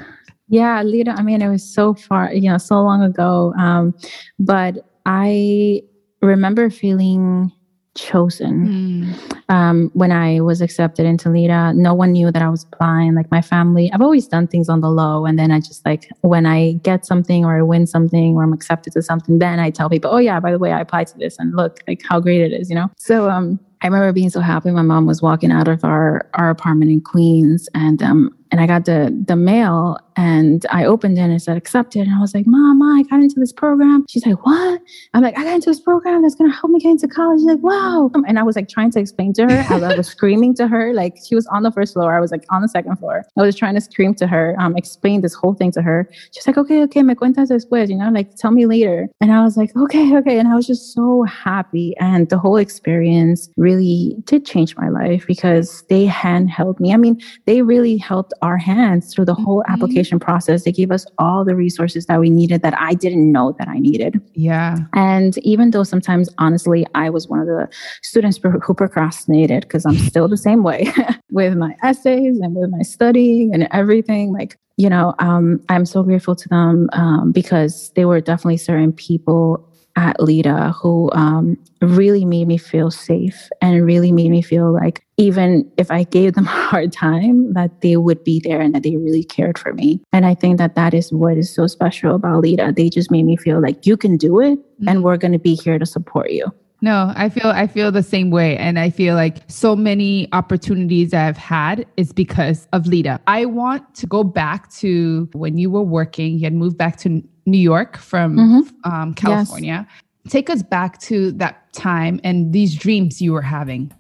Yeah, 0.55 0.81
LEDA. 0.83 1.11
I 1.11 1.21
mean, 1.21 1.41
it 1.41 1.49
was 1.49 1.63
so 1.63 1.93
far, 1.93 2.33
you 2.33 2.49
know, 2.49 2.57
so 2.57 2.81
long 2.81 3.01
ago. 3.01 3.53
Um, 3.59 3.93
but 4.39 4.87
I 5.05 5.81
remember 6.21 6.69
feeling 6.69 7.51
chosen 7.95 8.67
mm. 8.67 9.39
um, 9.49 9.89
when 9.93 10.13
I 10.13 10.39
was 10.39 10.61
accepted 10.61 11.05
into 11.05 11.29
LEDA. 11.29 11.73
No 11.73 11.93
one 11.93 12.13
knew 12.13 12.31
that 12.31 12.41
I 12.41 12.47
was 12.47 12.63
applying. 12.63 13.15
Like 13.15 13.29
my 13.31 13.41
family, 13.41 13.91
I've 13.91 14.01
always 14.01 14.27
done 14.27 14.47
things 14.47 14.69
on 14.69 14.79
the 14.79 14.89
low, 14.89 15.25
and 15.25 15.37
then 15.37 15.51
I 15.51 15.59
just 15.59 15.85
like 15.85 16.07
when 16.21 16.45
I 16.45 16.73
get 16.83 17.05
something 17.05 17.43
or 17.43 17.57
I 17.57 17.61
win 17.61 17.85
something 17.85 18.35
or 18.35 18.43
I'm 18.43 18.53
accepted 18.53 18.93
to 18.93 19.01
something, 19.01 19.39
then 19.39 19.59
I 19.59 19.71
tell 19.71 19.89
people, 19.89 20.09
"Oh 20.11 20.19
yeah, 20.19 20.39
by 20.39 20.51
the 20.51 20.59
way, 20.59 20.71
I 20.71 20.79
applied 20.79 21.07
to 21.07 21.17
this, 21.17 21.37
and 21.37 21.53
look 21.53 21.79
like 21.85 22.01
how 22.07 22.21
great 22.21 22.39
it 22.39 22.53
is," 22.53 22.69
you 22.69 22.75
know. 22.75 22.89
So 22.97 23.29
um, 23.29 23.59
I 23.81 23.87
remember 23.87 24.13
being 24.13 24.29
so 24.29 24.39
happy. 24.39 24.71
My 24.71 24.83
mom 24.83 25.05
was 25.05 25.21
walking 25.21 25.51
out 25.51 25.67
of 25.67 25.83
our 25.83 26.29
our 26.35 26.49
apartment 26.49 26.91
in 26.91 27.01
Queens, 27.01 27.67
and 27.73 28.01
um, 28.01 28.35
and 28.55 28.61
I 28.61 28.67
got 28.67 28.85
the 28.85 29.13
the 29.27 29.35
mail 29.35 29.97
and 30.15 30.65
I 30.71 30.85
opened 30.85 31.17
it 31.17 31.21
and 31.21 31.33
it 31.33 31.41
said 31.41 31.57
accepted. 31.57 32.07
And 32.07 32.15
I 32.15 32.21
was 32.21 32.33
like, 32.33 32.47
Mom, 32.47 32.81
I 32.81 33.03
got 33.03 33.19
into 33.19 33.37
this 33.37 33.51
program. 33.51 34.05
She's 34.07 34.25
like, 34.25 34.45
What? 34.45 34.79
I'm 35.13 35.21
like, 35.21 35.37
I 35.37 35.43
got 35.43 35.55
into 35.55 35.69
this 35.69 35.81
program 35.81 36.21
that's 36.21 36.35
gonna 36.35 36.53
help 36.53 36.71
me 36.71 36.79
get 36.79 36.91
into 36.91 37.09
college. 37.09 37.39
She's 37.39 37.47
like, 37.47 37.59
Wow. 37.61 38.09
And 38.25 38.39
I 38.39 38.43
was 38.43 38.55
like 38.55 38.69
trying 38.69 38.91
to 38.91 38.99
explain 38.99 39.33
to 39.33 39.43
her. 39.43 39.65
I 39.69 39.97
was 39.97 40.07
screaming 40.07 40.55
to 40.55 40.69
her. 40.69 40.93
Like 40.93 41.17
she 41.27 41.35
was 41.35 41.45
on 41.47 41.63
the 41.63 41.71
first 41.71 41.95
floor. 41.95 42.15
I 42.15 42.21
was 42.21 42.31
like 42.31 42.45
on 42.49 42.61
the 42.61 42.69
second 42.69 42.95
floor. 42.95 43.25
I 43.37 43.41
was 43.41 43.57
trying 43.57 43.75
to 43.75 43.81
scream 43.81 44.15
to 44.15 44.27
her, 44.27 44.55
um, 44.57 44.77
explain 44.77 45.19
this 45.19 45.33
whole 45.33 45.53
thing 45.53 45.73
to 45.73 45.81
her. 45.81 46.09
She's 46.31 46.47
like, 46.47 46.57
Okay, 46.57 46.81
okay, 46.83 47.03
me 47.03 47.13
cuentas 47.13 47.49
después, 47.49 47.89
you 47.89 47.97
know, 47.97 48.09
like 48.09 48.35
tell 48.35 48.51
me 48.51 48.65
later. 48.65 49.09
And 49.19 49.33
I 49.33 49.43
was 49.43 49.57
like, 49.57 49.75
Okay, 49.75 50.15
okay. 50.15 50.39
And 50.39 50.47
I 50.47 50.55
was 50.55 50.65
just 50.65 50.93
so 50.93 51.23
happy. 51.23 51.93
And 51.99 52.29
the 52.29 52.37
whole 52.37 52.55
experience 52.55 53.49
really 53.57 54.15
did 54.23 54.45
change 54.45 54.77
my 54.77 54.87
life 54.87 55.27
because 55.27 55.83
they 55.89 56.05
hand 56.05 56.49
held 56.49 56.79
me. 56.79 56.93
I 56.93 56.97
mean, 56.97 57.19
they 57.45 57.61
really 57.61 57.97
helped 57.97 58.33
our 58.45 58.57
hands 58.57 59.13
through 59.13 59.25
the 59.25 59.33
whole 59.33 59.61
mm-hmm. 59.63 59.73
application 59.73 60.19
process. 60.19 60.63
They 60.63 60.71
gave 60.71 60.91
us 60.91 61.05
all 61.17 61.43
the 61.43 61.55
resources 61.55 62.05
that 62.05 62.19
we 62.19 62.29
needed 62.29 62.61
that 62.61 62.79
I 62.79 62.93
didn't 62.93 63.31
know 63.31 63.55
that 63.57 63.67
I 63.67 63.79
needed. 63.79 64.21
Yeah. 64.33 64.77
And 64.93 65.37
even 65.39 65.71
though 65.71 65.83
sometimes, 65.83 66.29
honestly, 66.37 66.85
I 66.95 67.09
was 67.09 67.27
one 67.27 67.39
of 67.39 67.47
the 67.47 67.67
students 68.01 68.39
who 68.41 68.73
procrastinated 68.73 69.61
because 69.61 69.85
I'm 69.85 69.97
still 70.11 70.27
the 70.27 70.37
same 70.37 70.63
way 70.63 70.87
with 71.31 71.55
my 71.55 71.75
essays 71.83 72.39
and 72.39 72.55
with 72.55 72.69
my 72.69 72.83
studying 72.83 73.53
and 73.53 73.67
everything. 73.71 74.31
Like, 74.31 74.57
you 74.77 74.89
know, 74.89 75.15
um, 75.19 75.61
I'm 75.69 75.85
so 75.85 76.03
grateful 76.03 76.35
to 76.35 76.49
them 76.49 76.89
um, 76.93 77.31
because 77.31 77.91
they 77.95 78.05
were 78.05 78.21
definitely 78.21 78.57
certain 78.57 78.93
people 78.93 79.67
at 79.95 80.19
LEDA 80.19 80.71
who 80.71 81.09
um, 81.13 81.57
really 81.81 82.25
made 82.25 82.47
me 82.47 82.57
feel 82.57 82.91
safe 82.91 83.49
and 83.61 83.85
really 83.85 84.11
made 84.11 84.29
me 84.29 84.41
feel 84.41 84.73
like 84.73 85.05
even 85.17 85.69
if 85.77 85.89
I 85.89 86.03
gave 86.03 86.33
them 86.33 86.47
a 86.47 86.49
hard 86.49 86.91
time, 86.91 87.53
that 87.53 87.81
they 87.81 87.97
would 87.97 88.23
be 88.23 88.39
there 88.39 88.59
and 88.59 88.75
that 88.75 88.83
they 88.83 88.97
really 88.97 89.23
cared 89.23 89.57
for 89.57 89.73
me. 89.73 90.01
And 90.11 90.25
I 90.25 90.35
think 90.35 90.57
that 90.57 90.75
that 90.75 90.93
is 90.93 91.11
what 91.11 91.37
is 91.37 91.53
so 91.53 91.67
special 91.67 92.15
about 92.15 92.43
LEDA. 92.43 92.73
They 92.73 92.89
just 92.89 93.11
made 93.11 93.23
me 93.23 93.37
feel 93.37 93.61
like 93.61 93.85
you 93.85 93.97
can 93.97 94.17
do 94.17 94.39
it 94.39 94.59
mm-hmm. 94.59 94.87
and 94.87 95.03
we're 95.03 95.17
going 95.17 95.33
to 95.33 95.39
be 95.39 95.55
here 95.55 95.79
to 95.79 95.85
support 95.85 96.31
you. 96.31 96.51
No, 96.81 97.13
I 97.15 97.29
feel 97.29 97.47
I 97.47 97.67
feel 97.67 97.91
the 97.91 98.03
same 98.03 98.29
way 98.29 98.57
and 98.57 98.77
I 98.77 98.89
feel 98.89 99.15
like 99.15 99.37
so 99.47 99.75
many 99.75 100.27
opportunities 100.33 101.13
I've 101.13 101.37
had 101.37 101.85
is 101.97 102.11
because 102.11 102.67
of 102.73 102.85
LEDA. 102.85 103.19
I 103.27 103.45
want 103.45 103.95
to 103.95 104.05
go 104.05 104.23
back 104.23 104.69
to 104.73 105.27
when 105.33 105.57
you 105.57 105.71
were 105.71 105.81
working, 105.81 106.37
you 106.37 106.43
had 106.43 106.53
moved 106.53 106.77
back 106.77 106.97
to 106.97 107.23
New 107.45 107.57
York 107.57 107.97
from 107.97 108.37
mm-hmm. 108.37 108.91
um, 108.91 109.13
California. 109.13 109.87
Yes. 109.89 110.31
Take 110.31 110.49
us 110.49 110.63
back 110.63 110.99
to 111.01 111.31
that 111.33 111.71
time 111.73 112.19
and 112.23 112.51
these 112.51 112.75
dreams 112.75 113.21
you 113.21 113.31
were 113.33 113.41
having. 113.41 113.91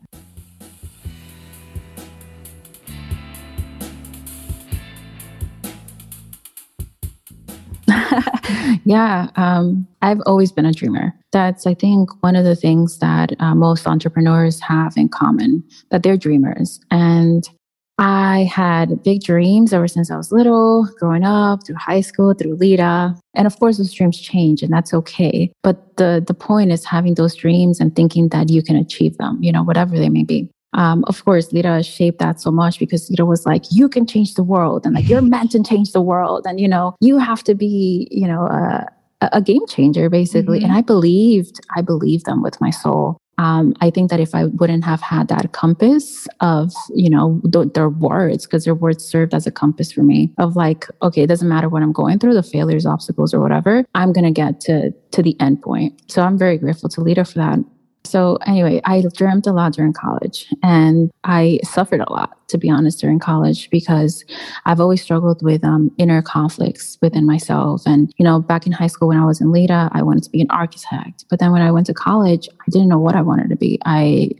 yeah, 8.85 9.29
um, 9.35 9.87
I've 10.01 10.21
always 10.25 10.51
been 10.51 10.65
a 10.65 10.71
dreamer. 10.71 11.13
That's, 11.31 11.67
I 11.67 11.73
think, 11.73 12.09
one 12.23 12.35
of 12.35 12.45
the 12.45 12.55
things 12.55 12.99
that 12.99 13.33
uh, 13.39 13.53
most 13.55 13.87
entrepreneurs 13.87 14.59
have 14.61 14.93
in 14.97 15.09
common 15.09 15.63
that 15.91 16.03
they're 16.03 16.17
dreamers. 16.17 16.79
And 16.91 17.47
I 17.97 18.49
had 18.51 19.03
big 19.03 19.23
dreams 19.23 19.71
ever 19.71 19.87
since 19.87 20.11
I 20.11 20.17
was 20.17 20.31
little, 20.31 20.87
growing 20.99 21.23
up, 21.23 21.65
through 21.65 21.75
high 21.75 22.01
school, 22.01 22.33
through 22.33 22.55
LEDA. 22.55 23.15
And 23.33 23.47
of 23.47 23.57
course, 23.57 23.77
those 23.77 23.93
dreams 23.93 24.19
change, 24.19 24.61
and 24.61 24.73
that's 24.73 24.93
okay. 24.93 25.51
But 25.63 25.95
the, 25.97 26.23
the 26.25 26.33
point 26.33 26.71
is 26.71 26.83
having 26.83 27.13
those 27.13 27.35
dreams 27.35 27.79
and 27.79 27.95
thinking 27.95 28.29
that 28.29 28.49
you 28.49 28.61
can 28.61 28.75
achieve 28.75 29.17
them, 29.17 29.41
you 29.41 29.51
know, 29.51 29.63
whatever 29.63 29.97
they 29.97 30.09
may 30.09 30.23
be 30.23 30.49
um, 30.75 31.05
of 31.07 31.23
course, 31.23 31.53
LEDA 31.53 31.83
shaped 31.83 32.19
that 32.19 32.41
so 32.41 32.51
much 32.51 32.79
because 32.79 33.09
LEDA 33.09 33.25
was 33.25 33.45
like, 33.45 33.63
you 33.71 33.87
can 33.87 34.05
change 34.05 34.33
the 34.33 34.43
world 34.43 34.85
and 34.85 34.93
like 34.93 35.07
you're 35.07 35.21
meant 35.35 35.51
to 35.51 35.63
change 35.63 35.93
the 35.93 36.01
world. 36.01 36.45
And, 36.45 36.59
you 36.59 36.67
know, 36.67 36.95
you 36.99 37.17
have 37.17 37.43
to 37.45 37.55
be, 37.55 38.07
you 38.11 38.27
know, 38.27 38.45
a, 38.47 38.85
a 39.21 39.41
game 39.41 39.65
changer 39.67 40.09
basically. 40.09 40.59
Mm-hmm. 40.59 40.69
And 40.69 40.77
I 40.77 40.81
believed, 40.81 41.61
I 41.75 41.81
believed 41.81 42.25
them 42.25 42.43
with 42.43 42.59
my 42.59 42.69
soul. 42.69 43.17
Um, 43.37 43.73
I 43.81 43.89
think 43.89 44.09
that 44.09 44.19
if 44.19 44.33
I 44.33 44.45
wouldn't 44.45 44.85
have 44.85 45.01
had 45.01 45.27
that 45.27 45.51
compass 45.51 46.27
of, 46.39 46.73
you 46.93 47.09
know, 47.09 47.41
th- 47.51 47.73
their 47.73 47.89
words, 47.89 48.45
because 48.45 48.65
their 48.65 48.75
words 48.75 49.03
served 49.03 49.33
as 49.33 49.45
a 49.45 49.51
compass 49.51 49.91
for 49.91 50.03
me 50.03 50.33
of 50.37 50.55
like, 50.55 50.87
okay, 51.01 51.23
it 51.23 51.27
doesn't 51.27 51.49
matter 51.49 51.69
what 51.69 51.83
I'm 51.83 51.91
going 51.91 52.19
through, 52.19 52.33
the 52.33 52.43
failures, 52.43 52.85
obstacles, 52.85 53.33
or 53.33 53.39
whatever, 53.39 53.85
I'm 53.93 54.13
going 54.13 54.25
to 54.25 54.31
get 54.31 54.61
to, 54.61 54.91
to 55.11 55.21
the 55.21 55.39
end 55.39 55.61
point. 55.61 56.01
So 56.09 56.21
I'm 56.21 56.37
very 56.37 56.57
grateful 56.57 56.89
to 56.89 57.01
LEDA 57.01 57.25
for 57.25 57.39
that. 57.39 57.59
So, 58.05 58.37
anyway, 58.45 58.81
I 58.85 59.03
dreamt 59.15 59.47
a 59.47 59.51
lot 59.51 59.73
during 59.73 59.91
college 59.91 60.47
and 60.61 61.11
I 61.23 61.59
suffered 61.63 62.01
a 62.01 62.11
lot 62.11 62.44
to 62.47 62.57
be 62.57 62.69
honest, 62.69 62.99
during 62.99 63.19
college 63.19 63.69
because 63.69 64.23
I've 64.65 64.79
always 64.79 65.01
struggled 65.01 65.41
with 65.43 65.63
um, 65.63 65.91
inner 65.97 66.21
conflicts 66.21 66.97
within 67.01 67.25
myself. 67.25 67.83
And, 67.85 68.13
you 68.17 68.23
know, 68.23 68.39
back 68.39 68.65
in 68.65 68.71
high 68.71 68.87
school 68.87 69.07
when 69.07 69.17
I 69.17 69.25
was 69.25 69.41
in 69.41 69.51
LEDA, 69.51 69.89
I 69.91 70.01
wanted 70.01 70.23
to 70.23 70.29
be 70.29 70.41
an 70.41 70.49
architect. 70.49 71.25
But 71.29 71.39
then 71.39 71.51
when 71.51 71.61
I 71.61 71.71
went 71.71 71.87
to 71.87 71.93
college, 71.93 72.47
I 72.61 72.69
didn't 72.69 72.89
know 72.89 72.99
what 72.99 73.15
I 73.15 73.21
wanted 73.21 73.49
to 73.49 73.55
be. 73.55 73.79
I 73.85 74.31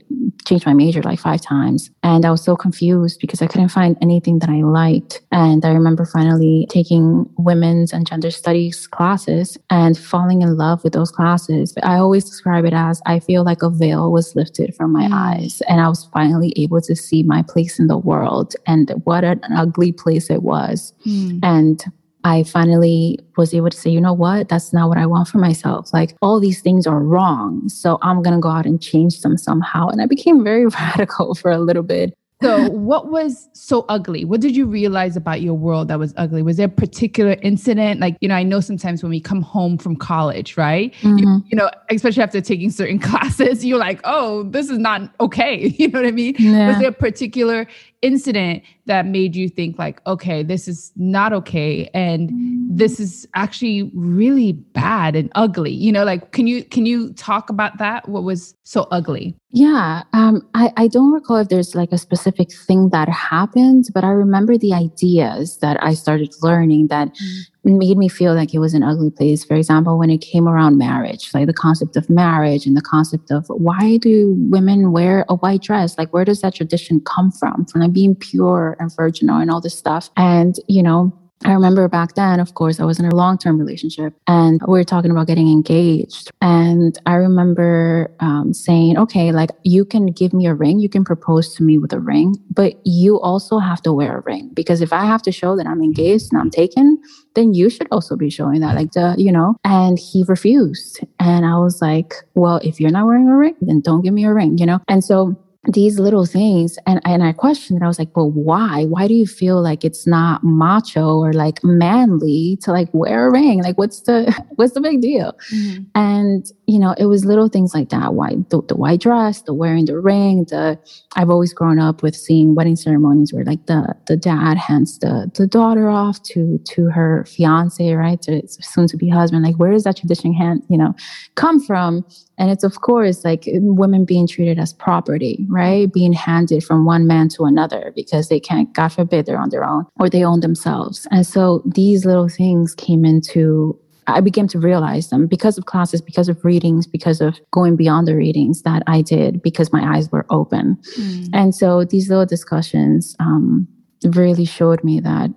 changed 0.46 0.66
my 0.66 0.72
major 0.72 1.02
like 1.02 1.18
five 1.18 1.40
times 1.40 1.90
and 2.02 2.24
I 2.24 2.30
was 2.30 2.42
so 2.42 2.56
confused 2.56 3.20
because 3.20 3.42
I 3.42 3.46
couldn't 3.46 3.68
find 3.70 3.96
anything 4.00 4.38
that 4.38 4.48
I 4.48 4.62
liked. 4.62 5.20
And 5.32 5.64
I 5.64 5.70
remember 5.70 6.04
finally 6.04 6.66
taking 6.70 7.28
women's 7.36 7.92
and 7.92 8.06
gender 8.06 8.30
studies 8.30 8.86
classes 8.86 9.58
and 9.70 9.98
falling 9.98 10.42
in 10.42 10.56
love 10.56 10.84
with 10.84 10.92
those 10.92 11.10
classes. 11.10 11.74
I 11.82 11.96
always 11.96 12.24
describe 12.24 12.64
it 12.64 12.72
as 12.72 13.02
I 13.06 13.18
feel 13.18 13.44
like 13.44 13.62
a 13.62 13.70
veil 13.70 14.12
was 14.12 14.36
lifted 14.36 14.74
from 14.74 14.92
my 14.92 15.08
mm. 15.08 15.12
eyes 15.12 15.62
and 15.68 15.80
I 15.80 15.88
was 15.88 16.08
finally 16.12 16.52
able 16.56 16.80
to 16.82 16.94
see 16.94 17.22
my 17.22 17.42
place 17.42 17.78
in 17.78 17.88
the 17.88 17.95
the 17.96 18.06
world 18.06 18.54
and 18.66 18.90
what 19.04 19.24
an 19.24 19.40
ugly 19.56 19.92
place 19.92 20.30
it 20.30 20.42
was. 20.42 20.92
Mm. 21.06 21.40
And 21.42 21.84
I 22.24 22.42
finally 22.42 23.20
was 23.36 23.54
able 23.54 23.70
to 23.70 23.76
say, 23.76 23.90
you 23.90 24.00
know 24.00 24.12
what? 24.12 24.48
That's 24.48 24.72
not 24.72 24.88
what 24.88 24.98
I 24.98 25.06
want 25.06 25.28
for 25.28 25.38
myself. 25.38 25.92
Like 25.92 26.16
all 26.20 26.40
these 26.40 26.60
things 26.60 26.86
are 26.86 27.00
wrong. 27.00 27.68
So 27.68 27.98
I'm 28.02 28.22
going 28.22 28.34
to 28.34 28.40
go 28.40 28.48
out 28.48 28.66
and 28.66 28.82
change 28.82 29.20
them 29.20 29.38
somehow. 29.38 29.88
And 29.88 30.02
I 30.02 30.06
became 30.06 30.42
very 30.42 30.66
radical 30.80 31.34
for 31.34 31.50
a 31.50 31.58
little 31.58 31.84
bit. 31.84 32.12
So, 32.42 32.68
what 32.70 33.10
was 33.10 33.48
so 33.52 33.84
ugly? 33.88 34.24
What 34.24 34.40
did 34.40 34.56
you 34.56 34.66
realize 34.66 35.16
about 35.16 35.40
your 35.40 35.54
world 35.54 35.88
that 35.88 35.98
was 35.98 36.12
ugly? 36.16 36.42
Was 36.42 36.58
there 36.58 36.66
a 36.66 36.70
particular 36.70 37.36
incident? 37.42 38.00
Like, 38.00 38.16
you 38.20 38.28
know, 38.28 38.34
I 38.34 38.42
know 38.42 38.60
sometimes 38.60 39.02
when 39.02 39.10
we 39.10 39.20
come 39.20 39.42
home 39.42 39.78
from 39.78 39.96
college, 39.96 40.56
right? 40.56 40.92
Mm-hmm. 41.00 41.18
You, 41.18 41.44
you, 41.48 41.56
know, 41.56 41.70
especially 41.90 42.22
after 42.22 42.40
taking 42.40 42.70
certain 42.70 42.98
classes, 43.00 43.64
you're 43.64 43.78
like, 43.78 44.00
oh, 44.04 44.44
this 44.44 44.70
is 44.70 44.78
not 44.78 45.10
okay. 45.20 45.74
You 45.76 45.88
know 45.88 46.00
what 46.00 46.08
I 46.08 46.12
mean? 46.12 46.34
Yeah. 46.38 46.68
Was 46.68 46.78
there 46.78 46.88
a 46.88 46.92
particular 46.92 47.66
incident 48.02 48.62
that 48.86 49.06
made 49.06 49.36
you 49.36 49.48
think 49.48 49.78
like 49.78 50.00
okay 50.06 50.42
this 50.42 50.68
is 50.68 50.92
not 50.96 51.32
okay. 51.32 51.90
And 51.94 52.30
this 52.68 53.00
is 53.00 53.26
actually 53.34 53.90
really 53.94 54.52
bad 54.52 55.16
and 55.16 55.30
ugly. 55.34 55.72
You 55.72 55.92
know 55.92 56.04
like 56.04 56.32
can 56.32 56.46
you 56.46 56.64
can 56.64 56.86
you 56.86 57.12
talk 57.14 57.50
about 57.50 57.78
that? 57.78 58.08
What 58.08 58.24
was 58.24 58.54
so 58.62 58.82
ugly? 58.90 59.36
Yeah 59.50 60.02
um 60.12 60.42
i 60.54 60.72
i 60.76 60.86
don't 60.86 61.12
recall 61.12 61.36
if 61.36 61.48
there's 61.48 61.74
like 61.74 61.90
a 61.92 61.98
specific 61.98 62.52
thing 62.52 62.90
that 62.90 63.08
happened 63.08 63.86
but 63.94 64.04
i 64.04 64.08
remember 64.08 64.58
the 64.58 64.74
ideas 64.74 65.58
that 65.58 65.82
i 65.82 65.94
started 65.94 66.34
learning 66.42 66.88
that 66.88 67.08
mm 67.08 67.46
made 67.72 67.98
me 67.98 68.08
feel 68.08 68.34
like 68.34 68.54
it 68.54 68.58
was 68.58 68.74
an 68.74 68.82
ugly 68.82 69.10
place. 69.10 69.44
For 69.44 69.54
example, 69.54 69.98
when 69.98 70.10
it 70.10 70.18
came 70.18 70.48
around 70.48 70.78
marriage, 70.78 71.32
like 71.34 71.46
the 71.46 71.52
concept 71.52 71.96
of 71.96 72.08
marriage 72.08 72.66
and 72.66 72.76
the 72.76 72.82
concept 72.82 73.30
of 73.30 73.46
why 73.48 73.96
do 73.98 74.34
women 74.50 74.92
wear 74.92 75.24
a 75.28 75.36
white 75.36 75.62
dress? 75.62 75.98
Like, 75.98 76.12
where 76.12 76.24
does 76.24 76.40
that 76.42 76.54
tradition 76.54 77.00
come 77.00 77.30
from? 77.30 77.66
From 77.66 77.80
like 77.80 77.92
being 77.92 78.14
pure 78.14 78.76
and 78.78 78.94
virginal 78.94 79.40
and 79.40 79.50
all 79.50 79.60
this 79.60 79.76
stuff. 79.76 80.10
And, 80.16 80.56
you 80.68 80.82
know, 80.82 81.12
I 81.44 81.52
remember 81.52 81.86
back 81.88 82.14
then, 82.14 82.40
of 82.40 82.54
course, 82.54 82.80
I 82.80 82.84
was 82.84 82.98
in 82.98 83.04
a 83.04 83.14
long 83.14 83.36
term 83.38 83.58
relationship 83.58 84.14
and 84.26 84.60
we 84.66 84.78
were 84.78 84.84
talking 84.84 85.10
about 85.10 85.26
getting 85.26 85.50
engaged. 85.50 86.30
And 86.40 86.98
I 87.04 87.14
remember 87.14 88.10
um, 88.20 88.54
saying, 88.54 88.96
okay, 88.98 89.32
like 89.32 89.50
you 89.62 89.84
can 89.84 90.06
give 90.06 90.32
me 90.32 90.46
a 90.46 90.54
ring, 90.54 90.80
you 90.80 90.88
can 90.88 91.04
propose 91.04 91.54
to 91.56 91.62
me 91.62 91.78
with 91.78 91.92
a 91.92 92.00
ring, 92.00 92.36
but 92.50 92.74
you 92.84 93.20
also 93.20 93.58
have 93.58 93.82
to 93.82 93.92
wear 93.92 94.18
a 94.18 94.22
ring 94.22 94.50
because 94.54 94.80
if 94.80 94.92
I 94.92 95.04
have 95.04 95.22
to 95.22 95.32
show 95.32 95.56
that 95.56 95.66
I'm 95.66 95.82
engaged 95.82 96.32
and 96.32 96.40
I'm 96.40 96.50
taken, 96.50 97.00
then 97.34 97.52
you 97.52 97.68
should 97.68 97.88
also 97.92 98.16
be 98.16 98.30
showing 98.30 98.60
that, 98.60 98.74
like 98.74 98.92
the, 98.92 99.14
you 99.18 99.30
know. 99.30 99.56
And 99.62 99.98
he 99.98 100.24
refused. 100.26 101.00
And 101.20 101.44
I 101.44 101.58
was 101.58 101.82
like, 101.82 102.14
well, 102.34 102.60
if 102.64 102.80
you're 102.80 102.90
not 102.90 103.06
wearing 103.06 103.28
a 103.28 103.36
ring, 103.36 103.56
then 103.60 103.82
don't 103.82 104.02
give 104.02 104.14
me 104.14 104.24
a 104.24 104.32
ring, 104.32 104.56
you 104.58 104.66
know? 104.66 104.80
And 104.88 105.04
so 105.04 105.36
these 105.72 105.98
little 105.98 106.26
things 106.26 106.78
and, 106.86 107.00
and 107.04 107.22
i 107.22 107.32
questioned 107.32 107.80
it, 107.80 107.84
i 107.84 107.88
was 107.88 107.98
like 107.98 108.14
well 108.16 108.30
why? 108.46 108.84
Why 108.84 109.08
do 109.08 109.14
you 109.14 109.26
feel 109.26 109.62
like 109.62 109.84
it's 109.84 110.06
not 110.06 110.42
macho 110.44 111.18
or 111.18 111.32
like 111.32 111.62
manly 111.64 112.58
to 112.62 112.70
like 112.70 112.88
wear 112.92 113.28
a 113.28 113.32
ring? 113.32 113.62
Like 113.62 113.78
what's 113.78 114.02
the 114.02 114.32
what's 114.56 114.74
the 114.74 114.80
big 114.80 115.00
deal? 115.00 115.32
Mm-hmm. 115.52 115.84
and 115.94 116.46
you 116.66 116.78
know 116.78 116.94
it 116.98 117.06
was 117.06 117.24
little 117.24 117.48
things 117.48 117.74
like 117.74 117.88
that 117.90 118.14
why 118.14 118.30
the, 118.50 118.62
the, 118.68 118.76
white 118.76 119.00
dress 119.00 119.42
the 119.42 119.54
wearing 119.54 119.84
the 119.86 119.98
ring 119.98 120.44
the 120.48 120.78
i've 121.14 121.30
always 121.30 121.52
grown 121.52 121.78
up 121.78 122.02
with 122.02 122.14
seeing 122.14 122.54
wedding 122.54 122.76
ceremonies 122.76 123.32
where 123.32 123.44
like 123.44 123.66
the 123.66 123.94
the 124.06 124.16
dad 124.16 124.56
hands 124.56 124.98
the 124.98 125.30
the 125.34 125.46
daughter 125.46 125.88
off 125.88 126.22
to 126.22 126.58
to 126.64 126.86
her 126.86 127.24
fiance 127.26 127.92
right? 127.94 128.20
To 128.22 128.42
soon 128.48 128.86
to 128.88 128.96
be 128.96 129.08
husband 129.08 129.44
like 129.44 129.56
where 129.56 129.72
does 129.72 129.84
that 129.84 129.96
tradition 129.96 130.32
hand 130.32 130.62
you 130.68 130.78
know 130.78 130.94
come 131.34 131.60
from 131.60 132.04
and 132.38 132.50
it's 132.50 132.64
of 132.64 132.80
course 132.80 133.24
like 133.24 133.44
women 133.46 134.04
being 134.04 134.26
treated 134.26 134.58
as 134.58 134.72
property, 134.72 135.46
right? 135.48 135.92
Being 135.92 136.12
handed 136.12 136.64
from 136.64 136.84
one 136.84 137.06
man 137.06 137.28
to 137.30 137.44
another 137.44 137.92
because 137.94 138.28
they 138.28 138.40
can't, 138.40 138.72
God 138.74 138.88
forbid, 138.88 139.26
they're 139.26 139.38
on 139.38 139.50
their 139.50 139.64
own 139.64 139.86
or 139.98 140.08
they 140.08 140.24
own 140.24 140.40
themselves. 140.40 141.06
And 141.10 141.26
so 141.26 141.62
these 141.64 142.04
little 142.04 142.28
things 142.28 142.74
came 142.74 143.04
into 143.04 143.78
I 144.08 144.20
began 144.20 144.46
to 144.48 144.60
realize 144.60 145.10
them 145.10 145.26
because 145.26 145.58
of 145.58 145.66
classes, 145.66 146.00
because 146.00 146.28
of 146.28 146.44
readings, 146.44 146.86
because 146.86 147.20
of 147.20 147.40
going 147.50 147.74
beyond 147.74 148.06
the 148.06 148.14
readings 148.14 148.62
that 148.62 148.84
I 148.86 149.02
did 149.02 149.42
because 149.42 149.72
my 149.72 149.96
eyes 149.96 150.12
were 150.12 150.24
open. 150.30 150.78
Mm. 150.96 151.30
And 151.32 151.54
so 151.54 151.84
these 151.84 152.08
little 152.08 152.26
discussions 152.26 153.16
um, 153.18 153.66
really 154.04 154.44
showed 154.44 154.84
me 154.84 155.00
that 155.00 155.30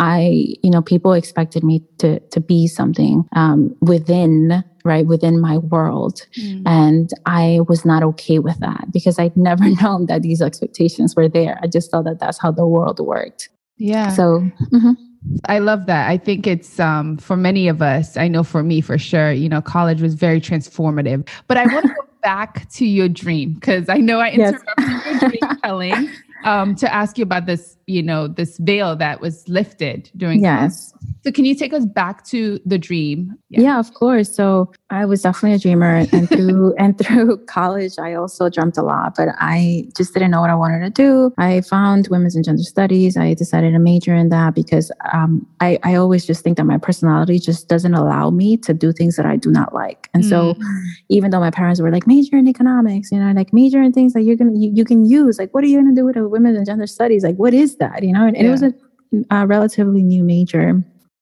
I, 0.00 0.56
you 0.62 0.70
know, 0.70 0.82
people 0.82 1.12
expected 1.12 1.62
me 1.62 1.84
to 1.98 2.18
to 2.18 2.40
be 2.40 2.66
something 2.66 3.28
um, 3.36 3.76
within 3.80 4.64
right 4.84 5.06
within 5.06 5.40
my 5.40 5.58
world, 5.58 6.26
mm. 6.38 6.62
and 6.66 7.10
I 7.26 7.60
was 7.68 7.84
not 7.84 8.02
okay 8.02 8.38
with 8.38 8.58
that 8.60 8.86
because 8.92 9.18
I'd 9.18 9.36
never 9.50 9.68
known 9.82 10.06
that 10.06 10.22
these 10.22 10.42
expectations 10.42 11.16
were 11.16 11.28
there. 11.28 11.58
I 11.62 11.66
just 11.66 11.90
thought 11.90 12.04
that 12.04 12.20
that's 12.20 12.38
how 12.38 12.50
the 12.50 12.66
world 12.66 13.00
worked. 13.00 13.48
Yeah. 13.76 14.10
So. 14.10 14.50
Mm-hmm. 14.72 14.92
I 15.44 15.58
love 15.58 15.84
that. 15.84 16.08
I 16.08 16.16
think 16.16 16.46
it's 16.46 16.80
um, 16.80 17.18
for 17.18 17.36
many 17.36 17.68
of 17.68 17.82
us. 17.82 18.16
I 18.16 18.26
know 18.26 18.42
for 18.42 18.62
me, 18.62 18.80
for 18.80 18.96
sure. 18.96 19.32
You 19.32 19.50
know, 19.50 19.60
college 19.60 20.00
was 20.00 20.14
very 20.14 20.40
transformative. 20.40 21.28
But 21.46 21.58
I 21.58 21.66
want 21.66 21.82
to 21.84 21.88
go 21.88 22.09
back 22.22 22.68
to 22.70 22.86
your 22.86 23.08
dream 23.08 23.54
because 23.54 23.88
I 23.88 23.96
know 23.96 24.20
I 24.20 24.30
interrupted 24.30 24.74
yes. 24.78 25.22
your 25.22 25.30
dream 25.30 25.58
telling 25.64 26.10
um, 26.44 26.74
to 26.76 26.92
ask 26.92 27.18
you 27.18 27.22
about 27.22 27.46
this, 27.46 27.76
you 27.86 28.02
know, 28.02 28.28
this 28.28 28.58
veil 28.58 28.96
that 28.96 29.20
was 29.20 29.48
lifted 29.48 30.10
during. 30.16 30.42
Yes. 30.42 30.92
So 31.22 31.30
can 31.30 31.44
you 31.44 31.54
take 31.54 31.74
us 31.74 31.84
back 31.84 32.24
to 32.26 32.58
the 32.64 32.78
dream? 32.78 33.36
Yeah. 33.50 33.60
yeah, 33.60 33.78
of 33.78 33.92
course. 33.92 34.34
So 34.34 34.72
I 34.88 35.04
was 35.04 35.20
definitely 35.20 35.54
a 35.56 35.58
dreamer 35.58 36.06
and 36.12 36.28
through 36.28 36.74
and 36.78 36.96
through 36.98 37.44
college 37.44 37.98
I 37.98 38.14
also 38.14 38.48
dreamt 38.48 38.78
a 38.78 38.82
lot, 38.82 39.16
but 39.16 39.28
I 39.38 39.88
just 39.96 40.14
didn't 40.14 40.30
know 40.30 40.40
what 40.40 40.50
I 40.50 40.54
wanted 40.54 40.80
to 40.80 40.90
do. 40.90 41.34
I 41.36 41.60
found 41.60 42.08
women's 42.08 42.36
and 42.36 42.44
gender 42.44 42.62
studies. 42.62 43.16
I 43.16 43.34
decided 43.34 43.72
to 43.72 43.78
major 43.78 44.14
in 44.14 44.30
that 44.30 44.54
because 44.54 44.90
um, 45.12 45.46
I, 45.60 45.78
I 45.82 45.94
always 45.94 46.24
just 46.24 46.42
think 46.42 46.56
that 46.56 46.64
my 46.64 46.78
personality 46.78 47.38
just 47.38 47.68
doesn't 47.68 47.94
allow 47.94 48.30
me 48.30 48.56
to 48.58 48.72
do 48.72 48.92
things 48.92 49.16
that 49.16 49.26
I 49.26 49.36
do 49.36 49.50
not 49.50 49.74
like. 49.74 50.08
And 50.14 50.24
mm. 50.24 50.28
so 50.28 50.54
even 51.10 51.30
though 51.30 51.40
my 51.40 51.50
parents 51.50 51.80
were 51.80 51.90
like 51.90 52.06
major 52.14 52.36
in 52.42 52.46
economics, 52.54 53.06
you 53.12 53.20
know, 53.22 53.30
like 53.40 53.50
major 53.52 53.80
in 53.86 53.92
things 53.92 54.12
that 54.14 54.22
you're 54.26 54.40
gonna 54.40 54.56
you, 54.62 54.70
you 54.78 54.84
can 54.90 55.00
use, 55.18 55.38
like 55.38 55.50
what 55.54 55.62
are 55.64 55.70
you 55.70 55.78
gonna 55.80 55.98
do 56.00 56.04
with 56.08 56.16
a 56.16 56.28
women's 56.34 56.56
and 56.60 56.66
gender 56.70 56.86
studies? 56.86 57.22
Like 57.28 57.36
what 57.36 57.54
is 57.54 57.76
that? 57.76 58.02
You 58.02 58.12
know, 58.16 58.24
and, 58.28 58.36
and 58.36 58.44
yeah. 58.44 58.50
it 58.50 58.56
was 58.56 58.64
a 58.68 58.72
a 59.30 59.46
relatively 59.46 60.02
new 60.02 60.22
major. 60.22 60.66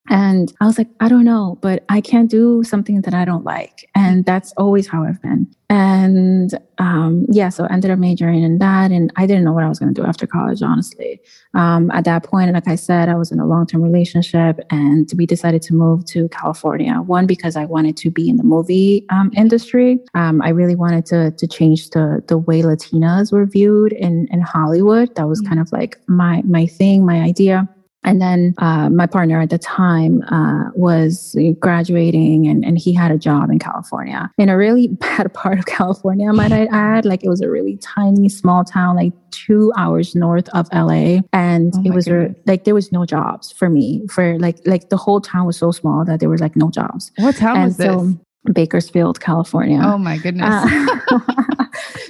And 0.08 0.52
I 0.60 0.66
was 0.66 0.78
like, 0.78 0.88
I 1.00 1.08
don't 1.08 1.24
know, 1.24 1.58
but 1.60 1.84
I 1.88 2.00
can't 2.00 2.30
do 2.30 2.62
something 2.64 3.02
that 3.02 3.14
I 3.14 3.24
don't 3.24 3.44
like. 3.44 3.88
And 3.94 4.24
that's 4.24 4.52
always 4.56 4.86
how 4.86 5.04
I've 5.04 5.20
been. 5.20 5.46
And 5.70 6.58
um, 6.78 7.26
yeah, 7.28 7.50
so 7.50 7.64
I 7.64 7.72
ended 7.74 7.90
up 7.90 7.98
majoring 7.98 8.42
in 8.42 8.58
that. 8.58 8.90
And 8.90 9.12
I 9.16 9.26
didn't 9.26 9.44
know 9.44 9.52
what 9.52 9.64
I 9.64 9.68
was 9.68 9.78
going 9.78 9.92
to 9.92 10.00
do 10.00 10.06
after 10.06 10.26
college, 10.26 10.62
honestly. 10.62 11.20
Um, 11.52 11.90
at 11.90 12.04
that 12.04 12.24
point, 12.24 12.52
like 12.54 12.66
I 12.66 12.74
said, 12.74 13.10
I 13.10 13.16
was 13.16 13.30
in 13.30 13.38
a 13.38 13.46
long 13.46 13.66
term 13.66 13.82
relationship 13.82 14.60
and 14.70 15.10
we 15.16 15.26
decided 15.26 15.60
to 15.62 15.74
move 15.74 16.06
to 16.06 16.28
California. 16.30 16.94
One, 17.02 17.26
because 17.26 17.54
I 17.54 17.66
wanted 17.66 17.98
to 17.98 18.10
be 18.10 18.30
in 18.30 18.36
the 18.36 18.44
movie 18.44 19.04
um, 19.10 19.30
industry. 19.36 19.98
Um, 20.14 20.40
I 20.40 20.50
really 20.50 20.76
wanted 20.76 21.04
to, 21.06 21.32
to 21.32 21.46
change 21.46 21.90
the, 21.90 22.24
the 22.28 22.38
way 22.38 22.62
Latinas 22.62 23.30
were 23.30 23.44
viewed 23.44 23.92
in, 23.92 24.26
in 24.30 24.40
Hollywood. 24.40 25.14
That 25.16 25.28
was 25.28 25.40
mm-hmm. 25.40 25.48
kind 25.48 25.60
of 25.60 25.70
like 25.70 25.98
my, 26.06 26.40
my 26.46 26.66
thing, 26.66 27.04
my 27.04 27.20
idea. 27.20 27.68
And 28.08 28.22
then 28.22 28.54
uh, 28.56 28.88
my 28.88 29.06
partner 29.06 29.38
at 29.38 29.50
the 29.50 29.58
time 29.58 30.22
uh, 30.30 30.70
was 30.74 31.36
graduating 31.60 32.46
and, 32.46 32.64
and 32.64 32.78
he 32.78 32.94
had 32.94 33.10
a 33.10 33.18
job 33.18 33.50
in 33.50 33.58
California 33.58 34.30
in 34.38 34.48
a 34.48 34.56
really 34.56 34.88
bad 35.06 35.32
part 35.34 35.58
of 35.58 35.66
California, 35.66 36.32
might 36.32 36.52
I 36.52 36.64
add. 36.72 37.04
Like 37.04 37.22
it 37.22 37.28
was 37.28 37.42
a 37.42 37.50
really 37.50 37.76
tiny, 37.76 38.30
small 38.30 38.64
town, 38.64 38.96
like 38.96 39.12
two 39.30 39.72
hours 39.76 40.14
north 40.14 40.48
of 40.50 40.68
LA. 40.72 41.20
And 41.34 41.74
oh 41.76 41.82
it 41.84 41.92
was 41.92 42.08
a, 42.08 42.34
like 42.46 42.64
there 42.64 42.74
was 42.74 42.90
no 42.92 43.04
jobs 43.04 43.52
for 43.52 43.68
me. 43.68 44.06
For 44.08 44.38
like 44.38 44.58
like 44.64 44.88
the 44.88 44.96
whole 44.96 45.20
town 45.20 45.46
was 45.46 45.58
so 45.58 45.70
small 45.70 46.06
that 46.06 46.18
there 46.18 46.30
was 46.30 46.40
like 46.40 46.56
no 46.56 46.70
jobs. 46.70 47.12
What 47.16 47.36
town 47.36 47.56
and 47.56 47.64
was 47.66 47.76
so, 47.76 48.06
this? 48.06 48.54
Bakersfield, 48.54 49.20
California. 49.20 49.80
Oh 49.82 49.98
my 49.98 50.16
goodness. 50.16 50.48
Uh, 50.48 51.42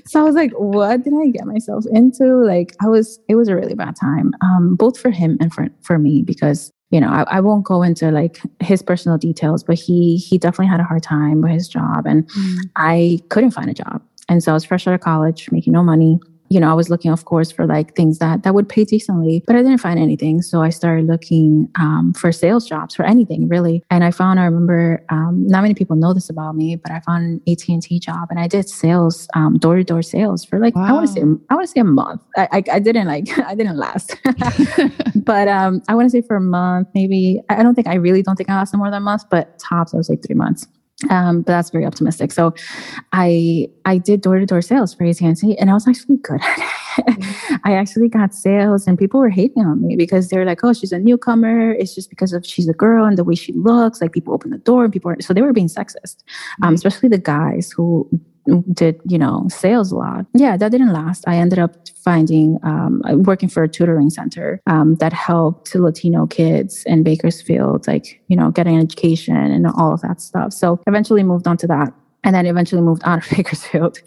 so 0.09 0.21
I 0.21 0.23
was 0.23 0.35
like, 0.35 0.53
what 0.53 1.05
did 1.05 1.13
I 1.15 1.29
get 1.29 1.47
myself 1.47 1.85
into? 1.93 2.25
Like 2.45 2.75
I 2.83 2.89
was, 2.89 3.21
it 3.29 3.35
was 3.35 3.49
a 3.49 3.55
really 3.55 3.75
bad 3.75 3.95
time, 3.95 4.33
um, 4.41 4.75
both 4.75 4.99
for 4.99 5.11
him 5.11 5.37
and 5.41 5.53
for, 5.53 5.69
for 5.83 5.99
me, 5.99 6.23
because, 6.23 6.73
you 6.91 7.01
know, 7.01 7.09
I, 7.09 7.23
I 7.25 7.41
won't 7.41 7.65
go 7.65 7.83
into 7.83 8.11
like 8.11 8.41
his 8.61 8.83
personal 8.83 9.19
details, 9.19 9.63
but 9.63 9.79
he, 9.79 10.17
he 10.17 10.39
definitely 10.39 10.69
had 10.69 10.81
a 10.81 10.85
hard 10.85 11.03
time 11.03 11.43
with 11.43 11.53
his 11.53 11.69
job 11.69 12.07
and 12.07 12.27
mm. 12.31 12.57
I 12.77 13.21
couldn't 13.29 13.51
find 13.51 13.69
a 13.69 13.75
job. 13.75 14.03
And 14.31 14.43
so 14.43 14.53
I 14.53 14.55
was 14.55 14.65
fresh 14.65 14.87
out 14.87 14.95
of 14.95 15.01
college, 15.01 15.51
making 15.53 15.75
no 15.75 15.83
money 15.83 16.19
you 16.51 16.61
know, 16.61 16.71
I 16.71 16.75
was 16.75 16.89
looking, 16.89 17.11
of 17.11 17.25
course, 17.25 17.51
for 17.51 17.67
like 17.67 17.95
things 17.95 18.19
that 18.19 18.43
that 18.43 18.55
would 18.55 18.69
pay 18.69 18.85
decently, 18.85 19.43
but 19.47 19.57
I 19.57 19.63
didn't 19.63 19.79
find 19.79 19.99
anything. 19.99 20.43
So 20.43 20.63
I 20.63 20.71
started 20.71 21.07
looking 21.07 21.69
um, 21.79 22.15
for 22.15 22.33
sales 22.33 22.67
jobs 22.67 22.95
for 22.95 23.05
anything 23.05 23.49
really. 23.49 23.83
And 23.91 24.05
I 24.05 24.11
found, 24.11 24.41
I 24.41 24.45
remember, 24.45 25.05
um, 25.11 25.47
not 25.47 25.63
many 25.63 25.75
people 25.75 25.97
know 25.97 26.15
this 26.15 26.31
about 26.31 26.57
me, 26.57 26.77
but 26.77 26.91
I 26.91 27.01
found 27.01 27.25
an 27.25 27.53
AT 27.53 27.69
and 27.69 27.83
T 27.83 27.99
job, 27.99 28.29
and 28.31 28.39
I 28.39 28.49
did 28.49 28.69
sales, 28.69 29.29
door 29.59 29.77
to 29.77 29.85
door 29.85 30.03
sales 30.03 30.45
for 30.45 30.59
like 30.59 30.75
wow. 30.75 30.87
I 30.87 30.93
want 30.93 31.07
to 31.09 31.13
say 31.13 31.21
I 31.21 31.55
want 31.55 31.67
to 31.67 31.73
say 31.73 31.81
a 31.81 31.85
month. 31.85 32.23
I, 32.37 32.49
I, 32.53 32.65
I 32.73 32.79
didn't 32.79 33.07
like 33.07 33.27
I 33.47 33.55
didn't 33.55 33.77
last, 33.77 34.17
but 35.17 35.49
um, 35.49 35.83
I 35.89 35.95
want 35.95 36.07
to 36.07 36.11
say 36.11 36.23
for 36.23 36.37
a 36.37 36.41
month, 36.41 36.89
maybe. 36.95 37.41
I 37.49 37.63
don't 37.63 37.75
think 37.75 37.87
I 37.87 37.95
really 37.95 38.23
don't 38.23 38.37
think 38.37 38.51
I 38.51 38.57
lasted 38.57 38.79
more 38.79 38.89
than 38.89 38.99
a 38.99 39.01
month, 39.01 39.25
but 39.31 39.59
tops 39.59 39.95
I 39.95 39.97
was 39.97 40.09
like 40.09 40.25
three 40.27 40.37
months. 40.37 40.67
Um, 41.11 41.43
but 41.43 41.53
that's 41.53 41.71
very 41.71 41.87
optimistic. 41.87 42.33
So 42.33 42.55
I 43.13 43.69
I 43.85 43.99
did 43.99 44.21
door 44.21 44.39
to 44.39 44.47
door 44.47 44.61
sales 44.61 44.95
for 44.95 45.05
AT&T 45.05 45.57
and 45.57 45.71
I 45.71 45.75
was 45.75 45.87
actually 45.87 46.17
good 46.17 46.41
at 46.43 46.59
it. 46.59 46.65
Mm-hmm. 47.07 47.55
I 47.65 47.75
actually 47.75 48.09
got 48.09 48.35
sales 48.35 48.87
and 48.89 48.99
people 48.99 49.21
were 49.21 49.29
hating 49.29 49.65
on 49.65 49.87
me 49.87 49.95
because 49.95 50.29
they're 50.29 50.45
like, 50.45 50.65
oh, 50.65 50.73
she's 50.73 50.91
a 50.91 50.99
newcomer. 50.99 51.71
It's 51.73 51.95
just 51.95 52.11
because 52.11 52.33
of 52.33 52.45
she's 52.45 52.69
a 52.69 52.73
girl 52.73 53.05
and 53.05 53.17
the 53.17 53.23
way 53.23 53.37
she 53.37 53.53
looks. 53.53 54.01
Like 54.01 54.13
people 54.13 54.35
open 54.35 54.51
the 54.51 54.59
door 54.59 54.85
and 54.85 54.93
people 54.93 55.13
are, 55.13 55.21
so 55.21 55.33
they 55.33 55.43
were 55.43 55.53
being 55.53 55.69
sexist, 55.69 56.25
um, 56.63 56.69
mm-hmm. 56.69 56.75
especially 56.75 57.09
the 57.09 57.19
guys 57.19 57.71
who 57.71 58.09
did 58.73 59.01
you 59.07 59.19
know 59.19 59.47
sales 59.49 59.93
a 59.93 59.97
lot. 59.97 60.27
Yeah 60.35 60.57
that 60.57 60.71
didn't 60.71 60.93
last. 60.93 61.25
I 61.27 61.37
ended 61.37 61.59
up 61.59 61.89
finding 62.05 62.59
um, 62.63 63.03
working 63.25 63.49
for 63.49 63.63
a 63.63 63.69
tutoring 63.69 64.11
center 64.11 64.61
um, 64.67 64.97
that 64.97 65.13
helped 65.13 65.75
latino 65.75 66.27
kids 66.27 66.83
in 66.87 67.03
bakersfield 67.03 67.87
like 67.87 68.21
you 68.29 68.37
know 68.37 68.51
getting 68.51 68.77
an 68.77 68.83
education 68.83 69.37
and 69.37 69.67
all 69.67 69.93
of 69.93 70.01
that 70.03 70.21
stuff. 70.21 70.53
So 70.53 70.81
eventually 70.87 71.23
moved 71.23 71.47
on 71.47 71.57
to 71.59 71.67
that 71.67 71.93
and 72.25 72.35
then 72.35 72.47
eventually 72.47 72.83
moved 72.83 73.03
out 73.05 73.25
of 73.25 73.31
bakersfield. 73.37 73.99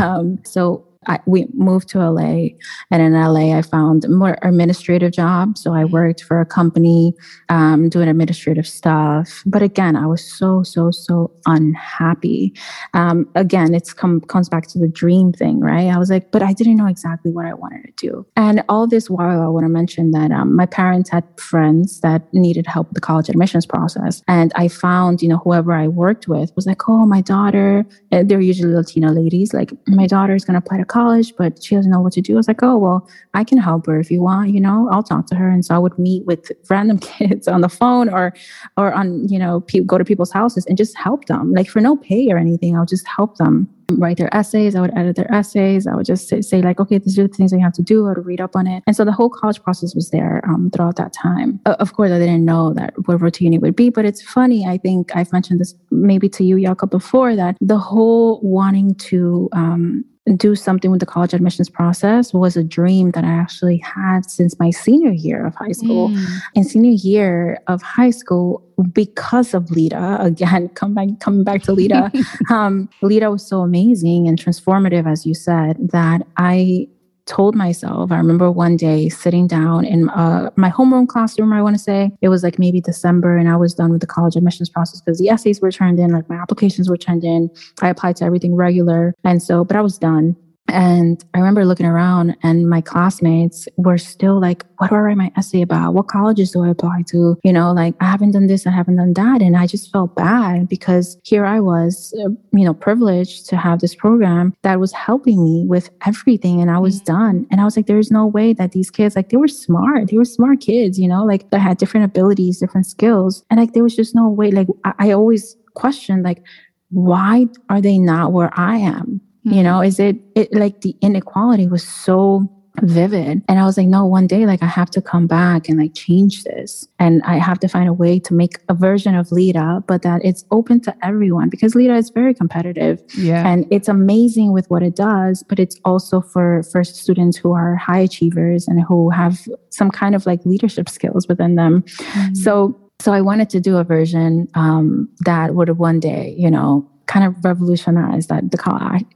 Um, 0.00 0.38
so 0.44 0.86
I, 1.06 1.18
we 1.24 1.46
moved 1.54 1.88
to 1.90 1.98
LA, 1.98 2.48
and 2.90 3.00
in 3.02 3.14
LA, 3.14 3.56
I 3.56 3.62
found 3.62 4.06
more 4.08 4.36
administrative 4.42 5.12
jobs. 5.12 5.62
So 5.62 5.72
I 5.72 5.86
worked 5.86 6.22
for 6.22 6.42
a 6.42 6.46
company 6.46 7.14
um, 7.48 7.88
doing 7.88 8.08
administrative 8.08 8.66
stuff. 8.66 9.42
But 9.46 9.62
again, 9.62 9.96
I 9.96 10.06
was 10.06 10.22
so 10.22 10.62
so 10.62 10.90
so 10.90 11.30
unhappy. 11.46 12.52
Um, 12.92 13.26
again, 13.34 13.74
it's 13.74 13.94
come 13.94 14.20
comes 14.20 14.50
back 14.50 14.66
to 14.68 14.78
the 14.78 14.88
dream 14.88 15.32
thing, 15.32 15.60
right? 15.60 15.88
I 15.88 15.96
was 15.96 16.10
like, 16.10 16.30
but 16.32 16.42
I 16.42 16.52
didn't 16.52 16.76
know 16.76 16.86
exactly 16.86 17.30
what 17.30 17.46
I 17.46 17.54
wanted 17.54 17.84
to 17.84 17.92
do. 17.96 18.26
And 18.36 18.62
all 18.68 18.86
this 18.86 19.08
while, 19.08 19.40
I 19.40 19.46
want 19.46 19.64
to 19.64 19.70
mention 19.70 20.10
that 20.10 20.30
um, 20.30 20.54
my 20.54 20.66
parents 20.66 21.08
had 21.08 21.24
friends 21.38 22.00
that 22.00 22.22
needed 22.34 22.66
help 22.66 22.88
with 22.88 22.94
the 22.96 23.00
college 23.00 23.30
admissions 23.30 23.64
process, 23.64 24.22
and 24.28 24.52
I 24.54 24.68
found, 24.68 25.22
you 25.22 25.28
know, 25.28 25.38
whoever 25.38 25.72
I 25.72 25.88
worked 25.88 26.28
with 26.28 26.54
was 26.56 26.66
like, 26.66 26.90
oh, 26.90 27.06
my 27.06 27.22
daughter. 27.22 27.86
They're 28.10 28.40
usually 28.40 28.74
Latina 28.74 29.12
ladies. 29.12 29.54
Like, 29.54 29.72
my 29.86 30.06
daughter 30.06 30.34
is 30.34 30.44
going 30.44 30.54
to 30.54 30.58
apply 30.58 30.78
to 30.78 30.89
college, 30.90 31.34
but 31.36 31.62
she 31.62 31.74
doesn't 31.74 31.90
know 31.90 32.00
what 32.00 32.12
to 32.14 32.20
do. 32.20 32.34
I 32.34 32.36
was 32.36 32.48
like, 32.48 32.62
oh, 32.62 32.76
well, 32.76 33.08
I 33.32 33.44
can 33.44 33.58
help 33.58 33.86
her 33.86 33.98
if 33.98 34.10
you 34.10 34.22
want, 34.22 34.50
you 34.50 34.60
know, 34.60 34.88
I'll 34.90 35.02
talk 35.02 35.26
to 35.28 35.36
her. 35.36 35.48
And 35.48 35.64
so 35.64 35.74
I 35.74 35.78
would 35.78 35.98
meet 35.98 36.26
with 36.26 36.52
random 36.68 36.98
kids 37.10 37.48
on 37.48 37.62
the 37.62 37.68
phone 37.68 38.08
or, 38.08 38.34
or 38.76 38.92
on, 38.92 39.28
you 39.28 39.38
know, 39.38 39.60
pe- 39.60 39.80
go 39.80 39.96
to 39.96 40.04
people's 40.04 40.32
houses 40.32 40.66
and 40.66 40.76
just 40.76 40.96
help 40.98 41.24
them 41.26 41.52
like 41.52 41.68
for 41.68 41.80
no 41.80 41.96
pay 41.96 42.30
or 42.30 42.36
anything. 42.36 42.76
I 42.76 42.80
would 42.80 42.88
just 42.88 43.06
help 43.06 43.38
them 43.38 43.68
write 43.98 44.18
their 44.18 44.34
essays. 44.34 44.74
I 44.74 44.80
would 44.80 44.96
edit 44.96 45.16
their 45.16 45.32
essays. 45.32 45.86
I 45.86 45.94
would 45.94 46.06
just 46.06 46.28
say, 46.28 46.40
say 46.40 46.62
like, 46.62 46.80
okay, 46.80 46.98
these 46.98 47.18
are 47.18 47.26
the 47.26 47.34
things 47.34 47.52
you 47.52 47.60
have 47.60 47.72
to 47.74 47.82
do. 47.82 48.06
I 48.06 48.10
would 48.10 48.26
read 48.26 48.40
up 48.40 48.56
on 48.56 48.66
it. 48.66 48.82
And 48.86 48.94
so 48.94 49.04
the 49.04 49.12
whole 49.12 49.30
college 49.30 49.62
process 49.62 49.94
was 49.94 50.10
there 50.10 50.42
um, 50.46 50.70
throughout 50.70 50.96
that 50.96 51.12
time. 51.12 51.60
Uh, 51.66 51.76
of 51.78 51.94
course, 51.94 52.10
I 52.10 52.18
didn't 52.18 52.44
know 52.44 52.72
that 52.74 52.94
what 53.06 53.20
Road 53.20 53.34
to 53.34 53.44
Uni 53.44 53.58
would 53.58 53.76
be, 53.76 53.90
but 53.90 54.04
it's 54.04 54.22
funny. 54.22 54.66
I 54.66 54.78
think 54.78 55.14
I've 55.16 55.32
mentioned 55.32 55.60
this 55.60 55.74
maybe 55.90 56.28
to 56.30 56.44
you, 56.44 56.56
Yaka, 56.56 56.86
before 56.86 57.36
that 57.36 57.56
the 57.60 57.78
whole 57.78 58.40
wanting 58.42 58.94
to 58.96 59.48
um, 59.52 60.04
do 60.36 60.54
something 60.54 60.90
with 60.90 61.00
the 61.00 61.06
college 61.06 61.32
admissions 61.32 61.70
process 61.70 62.32
was 62.34 62.56
a 62.56 62.62
dream 62.62 63.10
that 63.12 63.24
I 63.24 63.30
actually 63.30 63.78
had 63.78 64.30
since 64.30 64.58
my 64.58 64.70
senior 64.70 65.12
year 65.12 65.46
of 65.46 65.54
high 65.54 65.72
school. 65.72 66.10
Mm. 66.10 66.26
In 66.54 66.64
senior 66.64 66.92
year 66.92 67.58
of 67.66 67.80
high 67.82 68.10
school, 68.10 68.62
because 68.92 69.54
of 69.54 69.70
LEDA, 69.70 70.18
again, 70.24 70.68
come 70.70 70.94
back, 70.94 71.08
coming 71.20 71.42
back 71.44 71.62
to 71.62 71.72
LEDA, 71.72 72.12
um, 72.50 72.88
LEDA 73.02 73.30
was 73.30 73.46
so 73.46 73.60
amazing 73.60 74.28
and 74.28 74.38
transformative, 74.38 75.10
as 75.10 75.24
you 75.24 75.34
said, 75.34 75.76
that 75.90 76.26
I 76.36 76.86
told 77.30 77.54
myself, 77.54 78.10
I 78.10 78.16
remember 78.16 78.50
one 78.50 78.76
day 78.76 79.08
sitting 79.08 79.46
down 79.46 79.84
in 79.84 80.08
uh, 80.10 80.50
my 80.56 80.68
homeroom 80.68 81.06
classroom, 81.06 81.52
I 81.52 81.62
want 81.62 81.76
to 81.76 81.82
say, 81.82 82.10
it 82.20 82.28
was 82.28 82.42
like 82.42 82.58
maybe 82.58 82.80
December, 82.80 83.38
and 83.38 83.48
I 83.48 83.54
was 83.54 83.72
done 83.72 83.92
with 83.92 84.00
the 84.00 84.06
college 84.06 84.34
admissions 84.34 84.68
process 84.68 85.00
because 85.00 85.20
the 85.20 85.28
essays 85.28 85.60
were 85.60 85.70
turned 85.70 86.00
in, 86.00 86.10
like 86.10 86.28
my 86.28 86.34
applications 86.34 86.90
were 86.90 86.96
turned 86.96 87.22
in. 87.22 87.48
I 87.82 87.88
applied 87.88 88.16
to 88.16 88.24
everything 88.24 88.56
regular. 88.56 89.14
And 89.22 89.40
so, 89.40 89.64
but 89.64 89.76
I 89.76 89.80
was 89.80 89.96
done. 89.96 90.34
And 90.70 91.24
I 91.34 91.38
remember 91.38 91.64
looking 91.64 91.86
around, 91.86 92.36
and 92.42 92.68
my 92.68 92.80
classmates 92.80 93.68
were 93.76 93.98
still 93.98 94.40
like, 94.40 94.64
What 94.78 94.90
do 94.90 94.96
I 94.96 95.00
write 95.00 95.16
my 95.16 95.32
essay 95.36 95.62
about? 95.62 95.94
What 95.94 96.08
colleges 96.08 96.52
do 96.52 96.64
I 96.64 96.68
apply 96.68 97.02
to? 97.08 97.36
You 97.44 97.52
know, 97.52 97.72
like, 97.72 97.94
I 98.00 98.06
haven't 98.06 98.32
done 98.32 98.46
this, 98.46 98.66
I 98.66 98.70
haven't 98.70 98.96
done 98.96 99.14
that. 99.14 99.42
And 99.42 99.56
I 99.56 99.66
just 99.66 99.92
felt 99.92 100.14
bad 100.14 100.68
because 100.68 101.18
here 101.24 101.44
I 101.44 101.60
was, 101.60 102.14
uh, 102.24 102.30
you 102.52 102.64
know, 102.64 102.74
privileged 102.74 103.48
to 103.48 103.56
have 103.56 103.80
this 103.80 103.94
program 103.94 104.54
that 104.62 104.80
was 104.80 104.92
helping 104.92 105.42
me 105.42 105.66
with 105.66 105.90
everything. 106.06 106.60
And 106.60 106.70
I 106.70 106.78
was 106.78 106.96
mm-hmm. 107.02 107.12
done. 107.12 107.46
And 107.50 107.60
I 107.60 107.64
was 107.64 107.76
like, 107.76 107.86
There's 107.86 108.10
no 108.10 108.26
way 108.26 108.52
that 108.54 108.72
these 108.72 108.90
kids, 108.90 109.16
like, 109.16 109.30
they 109.30 109.36
were 109.36 109.48
smart. 109.48 110.08
They 110.10 110.16
were 110.16 110.24
smart 110.24 110.60
kids, 110.60 110.98
you 110.98 111.08
know, 111.08 111.24
like, 111.24 111.50
they 111.50 111.58
had 111.58 111.78
different 111.78 112.04
abilities, 112.04 112.58
different 112.58 112.86
skills. 112.86 113.44
And 113.50 113.58
like, 113.58 113.72
there 113.72 113.82
was 113.82 113.96
just 113.96 114.14
no 114.14 114.28
way. 114.28 114.50
Like, 114.50 114.68
I, 114.84 114.92
I 114.98 115.10
always 115.12 115.56
questioned, 115.74 116.22
like, 116.22 116.42
why 116.90 117.46
are 117.68 117.80
they 117.80 117.98
not 117.98 118.32
where 118.32 118.50
I 118.58 118.76
am? 118.76 119.20
Mm-hmm. 119.46 119.56
You 119.56 119.62
know, 119.62 119.80
is 119.80 119.98
it, 119.98 120.16
it 120.34 120.52
like 120.52 120.82
the 120.82 120.94
inequality 121.00 121.66
was 121.66 121.86
so 121.86 122.50
vivid. 122.82 123.42
And 123.48 123.58
I 123.58 123.64
was 123.64 123.76
like, 123.76 123.88
no, 123.88 124.06
one 124.06 124.26
day, 124.26 124.46
like, 124.46 124.62
I 124.62 124.66
have 124.66 124.90
to 124.90 125.02
come 125.02 125.26
back 125.26 125.68
and 125.68 125.78
like 125.78 125.92
change 125.94 126.44
this. 126.44 126.86
And 126.98 127.20
I 127.24 127.36
have 127.36 127.58
to 127.60 127.68
find 127.68 127.88
a 127.88 127.92
way 127.92 128.18
to 128.20 128.32
make 128.32 128.58
a 128.68 128.74
version 128.74 129.14
of 129.14 129.32
LEDA, 129.32 129.84
but 129.86 130.02
that 130.02 130.24
it's 130.24 130.44
open 130.50 130.80
to 130.82 130.94
everyone 131.02 131.48
because 131.48 131.74
LEDA 131.74 131.96
is 131.96 132.10
very 132.10 132.32
competitive. 132.32 133.02
Yeah. 133.18 133.46
And 133.46 133.66
it's 133.70 133.88
amazing 133.88 134.52
with 134.52 134.70
what 134.70 134.82
it 134.82 134.94
does, 134.94 135.42
but 135.42 135.58
it's 135.58 135.76
also 135.84 136.20
for, 136.20 136.62
for 136.70 136.84
students 136.84 137.36
who 137.36 137.52
are 137.52 137.76
high 137.76 137.98
achievers 137.98 138.68
and 138.68 138.82
who 138.82 139.10
have 139.10 139.40
some 139.70 139.90
kind 139.90 140.14
of 140.14 140.24
like 140.24 140.46
leadership 140.46 140.88
skills 140.88 141.28
within 141.28 141.56
them. 141.56 141.82
Mm-hmm. 141.82 142.34
So 142.34 142.78
So 143.00 143.12
I 143.12 143.22
wanted 143.22 143.48
to 143.50 143.60
do 143.60 143.78
a 143.78 143.84
version 143.84 144.46
um, 144.54 145.08
that 145.20 145.54
would 145.54 145.70
one 145.78 146.00
day, 146.00 146.34
you 146.38 146.50
know, 146.50 146.86
kind 147.06 147.26
of 147.26 147.34
revolutionize 147.44 148.28
that 148.28 148.50
the 148.50 148.58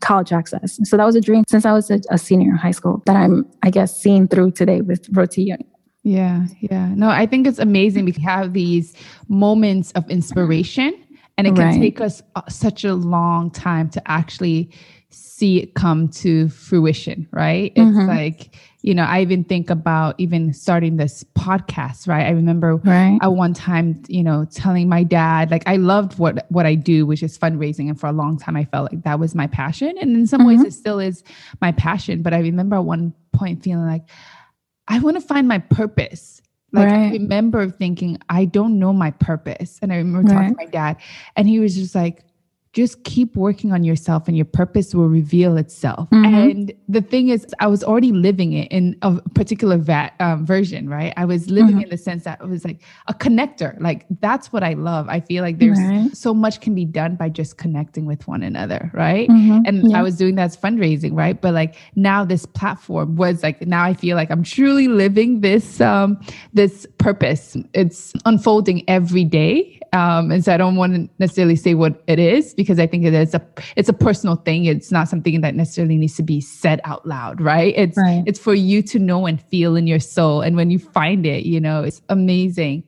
college 0.00 0.32
access. 0.32 0.80
So 0.84 0.96
that 0.96 1.04
was 1.04 1.14
a 1.14 1.20
dream 1.20 1.44
since 1.48 1.64
I 1.64 1.72
was 1.72 1.90
a, 1.90 2.00
a 2.10 2.18
senior 2.18 2.50
in 2.50 2.56
high 2.56 2.72
school 2.72 3.02
that 3.06 3.16
I'm, 3.16 3.46
I 3.62 3.70
guess, 3.70 3.96
seeing 3.96 4.26
through 4.28 4.52
today 4.52 4.80
with 4.80 5.08
Uni. 5.36 5.66
Yeah, 6.02 6.46
yeah. 6.60 6.88
No, 6.94 7.08
I 7.08 7.24
think 7.24 7.46
it's 7.46 7.58
amazing. 7.58 8.04
We 8.04 8.12
have 8.24 8.52
these 8.52 8.94
moments 9.28 9.90
of 9.92 10.08
inspiration, 10.10 10.94
and 11.38 11.46
it 11.46 11.54
can 11.54 11.64
right. 11.64 11.80
take 11.80 12.00
us 12.00 12.22
uh, 12.36 12.42
such 12.48 12.84
a 12.84 12.94
long 12.94 13.50
time 13.50 13.88
to 13.90 14.02
actually 14.10 14.70
see 15.10 15.62
it 15.62 15.74
come 15.74 16.08
to 16.08 16.48
fruition, 16.50 17.26
right? 17.30 17.72
It's 17.74 17.80
mm-hmm. 17.80 18.08
like, 18.08 18.54
you 18.84 18.94
know, 18.94 19.04
I 19.04 19.22
even 19.22 19.44
think 19.44 19.70
about 19.70 20.14
even 20.18 20.52
starting 20.52 20.98
this 20.98 21.24
podcast, 21.34 22.06
right? 22.06 22.26
I 22.26 22.32
remember 22.32 22.76
right. 22.76 23.18
at 23.22 23.28
one 23.28 23.54
time, 23.54 24.02
you 24.08 24.22
know, 24.22 24.44
telling 24.44 24.90
my 24.90 25.02
dad, 25.04 25.50
like 25.50 25.62
I 25.66 25.76
loved 25.76 26.18
what 26.18 26.44
what 26.50 26.66
I 26.66 26.74
do, 26.74 27.06
which 27.06 27.22
is 27.22 27.38
fundraising. 27.38 27.88
And 27.88 27.98
for 27.98 28.08
a 28.08 28.12
long 28.12 28.38
time 28.38 28.56
I 28.56 28.66
felt 28.66 28.92
like 28.92 29.02
that 29.04 29.18
was 29.18 29.34
my 29.34 29.46
passion. 29.46 29.96
And 29.98 30.14
in 30.14 30.26
some 30.26 30.42
mm-hmm. 30.42 30.48
ways 30.48 30.62
it 30.64 30.74
still 30.74 31.00
is 31.00 31.24
my 31.62 31.72
passion. 31.72 32.20
But 32.20 32.34
I 32.34 32.40
remember 32.40 32.76
at 32.76 32.84
one 32.84 33.14
point 33.32 33.64
feeling 33.64 33.86
like, 33.86 34.02
I 34.86 34.98
want 34.98 35.16
to 35.16 35.22
find 35.22 35.48
my 35.48 35.60
purpose. 35.60 36.42
Like 36.70 36.88
right. 36.88 37.06
I 37.06 37.10
remember 37.12 37.70
thinking, 37.70 38.18
I 38.28 38.44
don't 38.44 38.78
know 38.78 38.92
my 38.92 39.12
purpose. 39.12 39.78
And 39.80 39.94
I 39.94 39.96
remember 39.96 40.28
talking 40.28 40.48
right. 40.48 40.58
to 40.58 40.64
my 40.66 40.66
dad, 40.66 40.98
and 41.36 41.48
he 41.48 41.58
was 41.58 41.74
just 41.74 41.94
like, 41.94 42.22
just 42.74 43.04
keep 43.04 43.36
working 43.36 43.72
on 43.72 43.84
yourself 43.84 44.26
and 44.26 44.36
your 44.36 44.44
purpose 44.44 44.94
will 44.94 45.08
reveal 45.08 45.56
itself. 45.56 46.10
Mm-hmm. 46.10 46.34
And 46.34 46.72
the 46.88 47.00
thing 47.00 47.28
is, 47.28 47.46
I 47.60 47.68
was 47.68 47.84
already 47.84 48.10
living 48.10 48.52
it 48.52 48.70
in 48.72 48.96
a 49.02 49.20
particular 49.30 49.78
va- 49.78 50.12
um, 50.18 50.44
version, 50.44 50.88
right? 50.88 51.14
I 51.16 51.24
was 51.24 51.48
living 51.48 51.76
mm-hmm. 51.76 51.84
in 51.84 51.88
the 51.88 51.96
sense 51.96 52.24
that 52.24 52.40
it 52.40 52.48
was 52.48 52.64
like 52.64 52.82
a 53.06 53.14
connector. 53.14 53.80
Like 53.80 54.06
that's 54.20 54.52
what 54.52 54.64
I 54.64 54.72
love. 54.72 55.08
I 55.08 55.20
feel 55.20 55.44
like 55.44 55.58
there's 55.58 55.78
right. 55.78 56.14
so 56.16 56.34
much 56.34 56.60
can 56.60 56.74
be 56.74 56.84
done 56.84 57.14
by 57.14 57.28
just 57.28 57.58
connecting 57.58 58.06
with 58.06 58.26
one 58.26 58.42
another, 58.42 58.90
right? 58.92 59.28
Mm-hmm. 59.28 59.60
And 59.66 59.90
yeah. 59.90 60.00
I 60.00 60.02
was 60.02 60.16
doing 60.16 60.34
that 60.34 60.44
as 60.44 60.56
fundraising, 60.56 61.16
right? 61.16 61.40
But 61.40 61.54
like 61.54 61.76
now 61.94 62.24
this 62.24 62.44
platform 62.44 63.14
was 63.14 63.44
like 63.44 63.64
now 63.64 63.84
I 63.84 63.94
feel 63.94 64.16
like 64.16 64.32
I'm 64.32 64.42
truly 64.42 64.88
living 64.88 65.42
this 65.42 65.80
um 65.80 66.20
this 66.52 66.86
purpose. 66.98 67.56
It's 67.72 68.12
unfolding 68.24 68.82
every 68.88 69.24
day. 69.24 69.80
Um, 69.94 70.32
and 70.32 70.44
so 70.44 70.52
I 70.52 70.56
don't 70.56 70.74
want 70.74 70.94
to 70.94 71.08
necessarily 71.20 71.54
say 71.54 71.74
what 71.74 72.02
it 72.08 72.18
is 72.18 72.52
because 72.52 72.80
I 72.80 72.86
think 72.86 73.04
it 73.04 73.14
is 73.14 73.32
a 73.32 73.40
it's 73.76 73.88
a 73.88 73.92
personal 73.92 74.34
thing. 74.36 74.64
It's 74.64 74.90
not 74.90 75.08
something 75.08 75.40
that 75.40 75.54
necessarily 75.54 75.96
needs 75.96 76.16
to 76.16 76.22
be 76.24 76.40
said 76.40 76.80
out 76.84 77.06
loud, 77.06 77.40
right? 77.40 77.72
It's 77.76 77.96
right. 77.96 78.24
it's 78.26 78.38
for 78.38 78.54
you 78.54 78.82
to 78.82 78.98
know 78.98 79.26
and 79.26 79.40
feel 79.40 79.76
in 79.76 79.86
your 79.86 80.00
soul. 80.00 80.40
And 80.40 80.56
when 80.56 80.70
you 80.70 80.80
find 80.80 81.24
it, 81.24 81.46
you 81.46 81.60
know, 81.60 81.84
it's 81.84 82.02
amazing. 82.08 82.82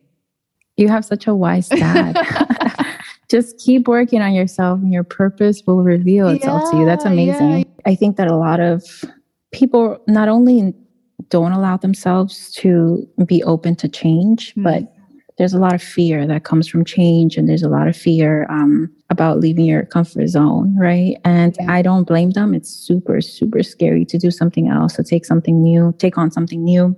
You 0.77 0.89
have 0.89 1.05
such 1.05 1.29
a 1.29 1.35
wise 1.35 1.69
dad. 1.69 2.17
Just 3.29 3.59
keep 3.59 3.87
working 3.87 4.21
on 4.21 4.35
yourself 4.35 4.81
and 4.81 4.93
your 4.93 5.05
purpose 5.05 5.63
will 5.65 5.83
reveal 5.83 6.29
itself 6.29 6.63
yeah, 6.65 6.71
to 6.71 6.77
you. 6.79 6.85
That's 6.87 7.05
amazing. 7.05 7.59
Yeah. 7.59 7.65
I 7.85 7.95
think 7.95 8.17
that 8.17 8.29
a 8.29 8.37
lot 8.37 8.59
of 8.61 8.85
people 9.53 10.03
not 10.09 10.29
only 10.29 10.75
don't 11.29 11.53
allow 11.53 11.77
themselves 11.77 12.53
to 12.55 13.09
be 13.25 13.43
open 13.45 13.77
to 13.77 13.89
change, 13.89 14.51
mm-hmm. 14.51 14.63
but 14.65 14.96
there's 15.39 15.55
a 15.55 15.59
lot 15.59 15.75
of 15.75 15.83
fear 15.83 16.27
that 16.27 16.45
comes 16.45 16.67
from 16.67 16.85
change 16.85 17.37
and 17.37 17.49
there's 17.49 17.63
a 17.63 17.69
lot 17.69 17.89
of 17.89 17.97
fear 17.97 18.47
um, 18.51 18.91
about 19.11 19.39
leaving 19.39 19.65
your 19.67 19.85
comfort 19.85 20.27
zone 20.29 20.77
right 20.79 21.17
and 21.25 21.57
yeah. 21.61 21.73
i 21.73 21.83
don't 21.83 22.05
blame 22.05 22.31
them 22.31 22.55
it's 22.55 22.71
super 22.71 23.21
super 23.21 23.63
scary 23.63 24.05
to 24.05 24.19
do 24.19 24.31
something 24.31 24.69
else 24.69 24.95
to 24.95 25.05
take 25.05 25.25
something 25.25 25.63
new 25.63 25.95
take 25.99 26.19
on 26.19 26.31
something 26.31 26.65
new 26.65 26.97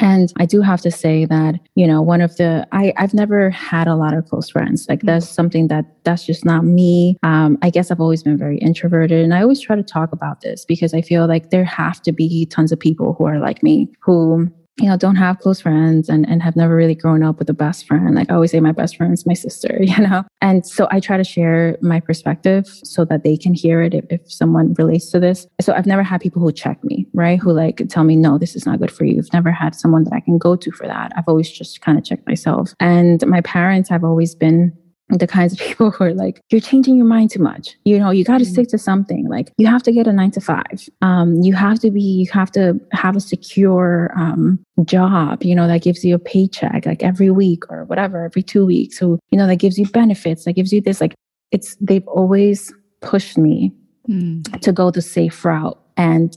and 0.00 0.32
I 0.36 0.46
do 0.46 0.60
have 0.62 0.80
to 0.82 0.90
say 0.90 1.24
that, 1.26 1.56
you 1.74 1.86
know, 1.86 2.00
one 2.00 2.20
of 2.20 2.36
the, 2.36 2.66
I, 2.72 2.92
I've 2.96 3.14
never 3.14 3.50
had 3.50 3.88
a 3.88 3.96
lot 3.96 4.14
of 4.14 4.26
close 4.26 4.48
friends. 4.50 4.86
Like 4.88 5.00
mm-hmm. 5.00 5.06
that's 5.06 5.28
something 5.28 5.68
that 5.68 5.86
that's 6.04 6.24
just 6.24 6.44
not 6.44 6.64
me. 6.64 7.16
Um, 7.22 7.58
I 7.62 7.70
guess 7.70 7.90
I've 7.90 8.00
always 8.00 8.22
been 8.22 8.38
very 8.38 8.58
introverted 8.58 9.24
and 9.24 9.34
I 9.34 9.42
always 9.42 9.60
try 9.60 9.76
to 9.76 9.82
talk 9.82 10.12
about 10.12 10.40
this 10.40 10.64
because 10.64 10.94
I 10.94 11.02
feel 11.02 11.26
like 11.26 11.50
there 11.50 11.64
have 11.64 12.00
to 12.02 12.12
be 12.12 12.46
tons 12.46 12.72
of 12.72 12.78
people 12.78 13.14
who 13.14 13.24
are 13.24 13.38
like 13.38 13.62
me 13.62 13.88
who 14.00 14.50
you 14.80 14.88
know, 14.88 14.96
don't 14.96 15.16
have 15.16 15.38
close 15.38 15.60
friends 15.60 16.08
and, 16.08 16.28
and 16.28 16.42
have 16.42 16.56
never 16.56 16.74
really 16.74 16.94
grown 16.94 17.22
up 17.22 17.38
with 17.38 17.50
a 17.50 17.54
best 17.54 17.86
friend. 17.86 18.14
Like 18.14 18.30
I 18.30 18.34
always 18.34 18.52
say, 18.52 18.60
my 18.60 18.72
best 18.72 18.96
friend 18.96 19.12
is 19.12 19.26
my 19.26 19.34
sister, 19.34 19.76
you 19.80 19.98
know? 19.98 20.24
And 20.40 20.64
so 20.64 20.86
I 20.90 21.00
try 21.00 21.16
to 21.16 21.24
share 21.24 21.76
my 21.82 22.00
perspective 22.00 22.66
so 22.66 23.04
that 23.06 23.24
they 23.24 23.36
can 23.36 23.54
hear 23.54 23.82
it 23.82 23.94
if, 23.94 24.04
if 24.10 24.32
someone 24.32 24.74
relates 24.74 25.10
to 25.10 25.20
this. 25.20 25.46
So 25.60 25.72
I've 25.72 25.86
never 25.86 26.02
had 26.02 26.20
people 26.20 26.40
who 26.40 26.52
check 26.52 26.82
me, 26.84 27.06
right? 27.12 27.38
Who 27.38 27.52
like 27.52 27.82
tell 27.88 28.04
me, 28.04 28.16
no, 28.16 28.38
this 28.38 28.54
is 28.54 28.66
not 28.66 28.78
good 28.78 28.92
for 28.92 29.04
you. 29.04 29.18
I've 29.18 29.32
never 29.32 29.50
had 29.50 29.74
someone 29.74 30.04
that 30.04 30.12
I 30.12 30.20
can 30.20 30.38
go 30.38 30.54
to 30.56 30.70
for 30.70 30.86
that. 30.86 31.12
I've 31.16 31.28
always 31.28 31.50
just 31.50 31.80
kind 31.80 31.98
of 31.98 32.04
checked 32.04 32.26
myself. 32.26 32.72
And 32.78 33.26
my 33.26 33.40
parents 33.40 33.88
have 33.88 34.04
always 34.04 34.34
been 34.34 34.72
the 35.10 35.26
kinds 35.26 35.52
of 35.52 35.58
people 35.66 35.90
who 35.90 36.04
are 36.04 36.14
like, 36.14 36.40
you're 36.50 36.60
changing 36.60 36.96
your 36.96 37.06
mind 37.06 37.30
too 37.30 37.42
much. 37.42 37.76
You 37.84 37.98
know, 37.98 38.10
you 38.10 38.24
got 38.24 38.38
to 38.38 38.44
mm-hmm. 38.44 38.52
stick 38.52 38.68
to 38.68 38.78
something. 38.78 39.28
Like, 39.28 39.52
you 39.58 39.66
have 39.66 39.82
to 39.84 39.92
get 39.92 40.06
a 40.06 40.12
nine 40.12 40.30
to 40.32 40.40
five. 40.40 40.88
Um, 41.02 41.42
you 41.42 41.54
have 41.54 41.78
to 41.80 41.90
be, 41.90 42.00
you 42.00 42.30
have 42.32 42.50
to 42.52 42.78
have 42.92 43.16
a 43.16 43.20
secure 43.20 44.12
um, 44.16 44.58
job, 44.84 45.42
you 45.42 45.54
know, 45.54 45.66
that 45.66 45.82
gives 45.82 46.04
you 46.04 46.14
a 46.14 46.18
paycheck 46.18 46.86
like 46.86 47.02
every 47.02 47.30
week 47.30 47.70
or 47.70 47.84
whatever, 47.84 48.24
every 48.24 48.42
two 48.42 48.66
weeks. 48.66 48.98
So, 48.98 49.18
you 49.30 49.38
know, 49.38 49.46
that 49.46 49.56
gives 49.56 49.78
you 49.78 49.86
benefits, 49.86 50.44
that 50.44 50.52
gives 50.54 50.72
you 50.72 50.80
this. 50.80 51.00
Like, 51.00 51.14
it's, 51.50 51.76
they've 51.76 52.06
always 52.08 52.72
pushed 53.00 53.38
me 53.38 53.72
mm. 54.08 54.60
to 54.60 54.72
go 54.72 54.90
the 54.90 55.02
safe 55.02 55.44
route. 55.44 55.78
And 55.96 56.36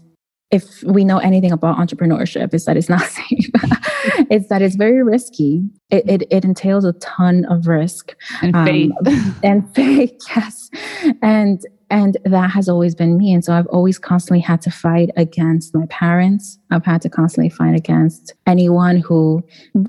if 0.52 0.84
we 0.84 1.06
know 1.06 1.18
anything 1.20 1.52
about 1.52 1.78
entrepreneurship, 1.78 2.54
is 2.54 2.66
that 2.66 2.78
it's 2.78 2.90
not 2.90 3.02
safe. 3.30 3.50
It's 4.32 4.48
that 4.48 4.62
it's 4.62 4.76
very 4.76 5.04
risky. 5.04 5.62
It, 5.90 6.10
it, 6.10 6.28
it 6.32 6.46
entails 6.46 6.86
a 6.86 6.94
ton 6.94 7.44
of 7.46 7.68
risk 7.68 8.16
and 8.42 8.54
faith, 8.66 8.92
um, 9.06 9.36
and 9.44 9.76
faith. 9.76 10.18
Yes, 10.36 10.70
and 11.22 11.60
and 11.90 12.18
that 12.24 12.50
has 12.52 12.70
always 12.70 12.96
been 12.96 13.18
me. 13.18 13.34
And 13.34 13.44
so 13.44 13.52
I've 13.54 13.68
always 13.68 14.00
constantly 14.00 14.40
had 14.40 14.62
to 14.62 14.72
fight 14.72 15.10
against 15.18 15.76
my 15.76 15.86
parents. 15.88 16.58
I've 16.72 16.86
had 16.86 17.02
to 17.02 17.10
constantly 17.10 17.50
fight 17.50 17.76
against 17.76 18.34
anyone 18.48 18.96
who 18.96 19.44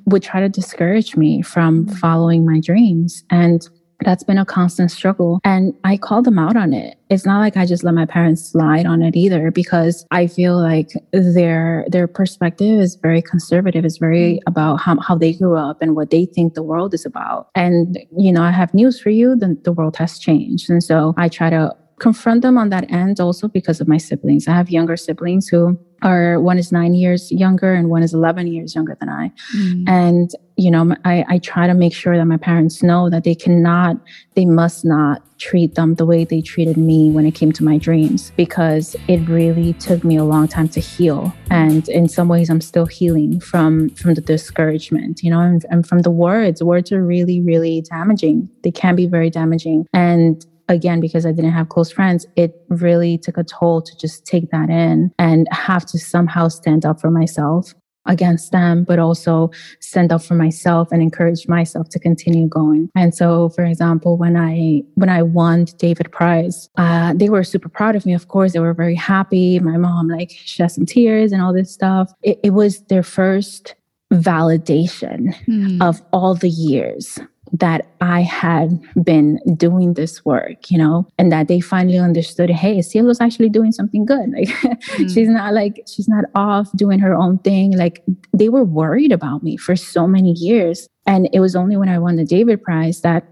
would 0.07 0.25
try 0.25 0.41
to 0.41 0.49
discourage 0.49 1.17
me 1.17 1.43
from 1.43 1.87
following 1.87 2.45
my 2.45 2.59
dreams. 2.59 3.23
And 3.31 3.69
that's 4.05 4.25
been 4.25 4.39
a 4.39 4.45
constant 4.45 4.91
struggle. 4.91 5.41
And 5.45 5.75
I 5.85 5.97
call 5.97 6.23
them 6.23 6.39
out 6.39 6.57
on 6.57 6.73
it. 6.73 6.99
It's 7.11 7.27
not 7.27 7.41
like 7.41 7.57
I 7.57 7.67
just 7.67 7.85
let 7.85 7.95
my 7.95 8.07
parents 8.07 8.51
slide 8.51 8.87
on 8.87 9.03
it 9.03 9.15
either 9.17 9.51
because 9.51 10.07
I 10.11 10.27
feel 10.27 10.59
like 10.59 10.93
their 11.13 11.85
their 11.89 12.07
perspective 12.07 12.81
is 12.81 12.97
very 12.97 13.21
conservative. 13.21 13.85
It's 13.85 13.99
very 13.99 14.35
mm. 14.35 14.41
about 14.47 14.77
how, 14.77 14.99
how 15.01 15.17
they 15.17 15.35
grew 15.35 15.57
up 15.57 15.83
and 15.83 15.95
what 15.95 16.11
they 16.11 16.25
think 16.25 16.55
the 16.55 16.63
world 16.63 16.95
is 16.95 17.05
about. 17.05 17.49
And, 17.55 17.99
you 18.17 18.33
know, 18.33 18.43
I 18.43 18.51
have 18.51 18.73
news 18.73 19.01
for 19.01 19.11
you, 19.11 19.37
the, 19.37 19.59
the 19.63 19.73
world 19.73 19.97
has 19.97 20.19
changed. 20.19 20.71
And 20.71 20.83
so 20.83 21.15
I 21.17 21.29
try 21.29 21.51
to 21.51 21.75
confront 22.03 22.43
them 22.43 22.59
on 22.59 22.69
that 22.71 22.91
end 22.91 23.21
also 23.21 23.47
because 23.47 23.81
of 23.81 23.87
my 23.87 23.97
siblings. 23.97 24.49
I 24.49 24.55
have 24.55 24.69
younger 24.71 24.97
siblings 24.97 25.47
who 25.47 25.79
are 26.03 26.41
one 26.41 26.59
is 26.59 26.73
nine 26.73 26.95
years 26.95 27.31
younger 27.31 27.73
and 27.73 27.89
one 27.89 28.03
is 28.03 28.13
11 28.13 28.49
years 28.49 28.75
younger 28.75 28.97
than 28.99 29.09
I. 29.09 29.31
Mm. 29.57 29.89
And, 29.89 30.31
you 30.57 30.69
know, 30.69 30.97
I, 31.05 31.25
I 31.29 31.39
try 31.39 31.69
to 31.69 31.75
make 31.75 31.95
sure 31.95 32.17
that 32.17 32.25
my 32.25 32.39
parents 32.39 32.83
know 32.83 33.09
that 33.09 33.23
they 33.23 33.37
cannot, 33.37 33.99
they 34.35 34.45
must 34.45 34.85
not 34.85 35.23
treat 35.39 35.77
them 35.77 35.95
the 35.95 36.05
way 36.05 36.25
they 36.25 36.43
treated 36.43 36.77
me 36.77 37.13
when 37.13 37.25
it 37.25 37.37
came 37.37 37.53
to 37.53 37.63
my 37.63 37.79
dreams 37.79 38.33
because 38.37 38.97
it 39.07 39.21
really 39.29 39.75
took 39.75 40.03
me 40.03 40.17
a 40.17 40.25
long 40.25 40.49
time 40.49 40.69
to 40.71 40.81
heal. 40.81 41.33
And 41.53 41.89
in 41.89 42.09
some 42.09 42.27
ways, 42.27 42.51
I'm 42.51 42.61
still 42.61 42.87
healing 42.87 43.39
from, 43.39 43.91
from 43.91 44.15
the 44.15 44.21
discouragement, 44.21 45.23
you 45.23 45.31
know, 45.31 45.41
and, 45.41 45.65
and 45.71 45.87
from 45.87 46.01
the 46.01 46.11
words. 46.11 46.65
Words 46.65 46.91
are 46.91 47.05
really, 47.05 47.41
really 47.41 47.83
damaging. 47.83 48.49
They 48.65 48.73
can 48.73 48.97
be 48.97 49.07
very 49.07 49.31
damaging. 49.31 49.87
And 49.93 50.45
again, 50.69 51.01
because 51.01 51.27
I 51.27 51.33
didn't 51.33 51.53
have 51.53 51.69
close 51.69 51.91
friends, 51.91 52.27
it 52.37 52.55
really 52.69 53.19
took 53.19 53.37
a 53.37 53.45
toll 53.45 53.83
to 53.83 53.97
just 53.97 54.27
take 54.27 54.51
that 54.51 54.71
in 54.71 55.13
and 55.19 55.49
have 55.51 55.87
to 55.87 55.99
somehow 55.99 56.49
stand 56.49 56.85
up 56.85 57.01
for 57.01 57.11
myself 57.11 57.75
against 58.07 58.53
them, 58.53 58.85
but 58.85 58.99
also 58.99 59.51
stand 59.81 60.13
up 60.13 60.23
for 60.23 60.35
myself 60.35 60.91
and 60.91 61.03
encourage 61.03 61.47
myself 61.47 61.89
to 61.91 61.99
continue 61.99 62.49
going. 62.49 62.91
And 62.97 63.15
so, 63.15 63.51
for 63.51 63.65
example, 63.65 64.17
when 64.17 64.37
I 64.37 64.83
when 64.95 65.09
I 65.09 65.23
won 65.23 65.67
David 65.79 66.11
Prize, 66.11 66.69
uh, 66.77 67.15
they 67.15 67.29
were 67.29 67.45
super 67.45 67.69
proud 67.69 67.97
of 67.97 68.05
me. 68.05 68.15
Of 68.15 68.29
course, 68.29 68.53
they 68.53 68.59
were 68.59 68.75
very 68.75 68.97
happy. 68.97 69.59
My 69.61 69.77
mom 69.77 70.09
like 70.09 70.31
shed 70.31 70.73
some 70.73 70.87
tears 70.87 71.33
and 71.33 71.43
all 71.43 71.53
this 71.53 71.73
stuff. 71.73 72.13
It, 72.23 72.41
it 72.43 72.51
was 72.51 72.81
their 72.85 73.03
first 73.03 73.75
validation 74.13 75.35
mm. 75.47 75.81
of 75.81 76.03
all 76.13 76.35
the 76.35 76.51
years 76.51 77.19
that 77.53 77.87
I 78.01 78.23
had 78.23 78.81
been 79.05 79.39
doing 79.57 79.95
this 79.95 80.25
work, 80.25 80.71
you 80.71 80.79
know, 80.79 81.07
and 81.19 81.31
that 81.31 81.49
they 81.49 81.61
finally 81.61 81.99
understood, 81.99 82.51
hey, 82.51 82.81
Cielo's 82.81 83.21
actually 83.21 83.51
doing 83.51 83.73
something 83.73 84.05
good. 84.05 84.33
Like 84.43 84.49
mm. 84.49 85.13
she's 85.13 85.29
not 85.29 85.53
like 85.53 85.85
she's 85.87 86.09
not 86.09 86.25
off 86.35 86.71
doing 86.75 86.99
her 87.01 87.15
own 87.15 87.39
thing. 87.39 87.77
Like 87.77 88.03
they 88.33 88.49
were 88.49 88.65
worried 88.65 89.13
about 89.13 89.43
me 89.43 89.57
for 89.57 89.77
so 89.77 90.07
many 90.07 90.33
years. 90.33 90.89
And 91.07 91.29
it 91.33 91.41
was 91.41 91.55
only 91.55 91.77
when 91.77 91.89
I 91.89 91.99
won 91.99 92.17
the 92.17 92.25
David 92.25 92.63
Prize 92.63 93.03
that 93.03 93.25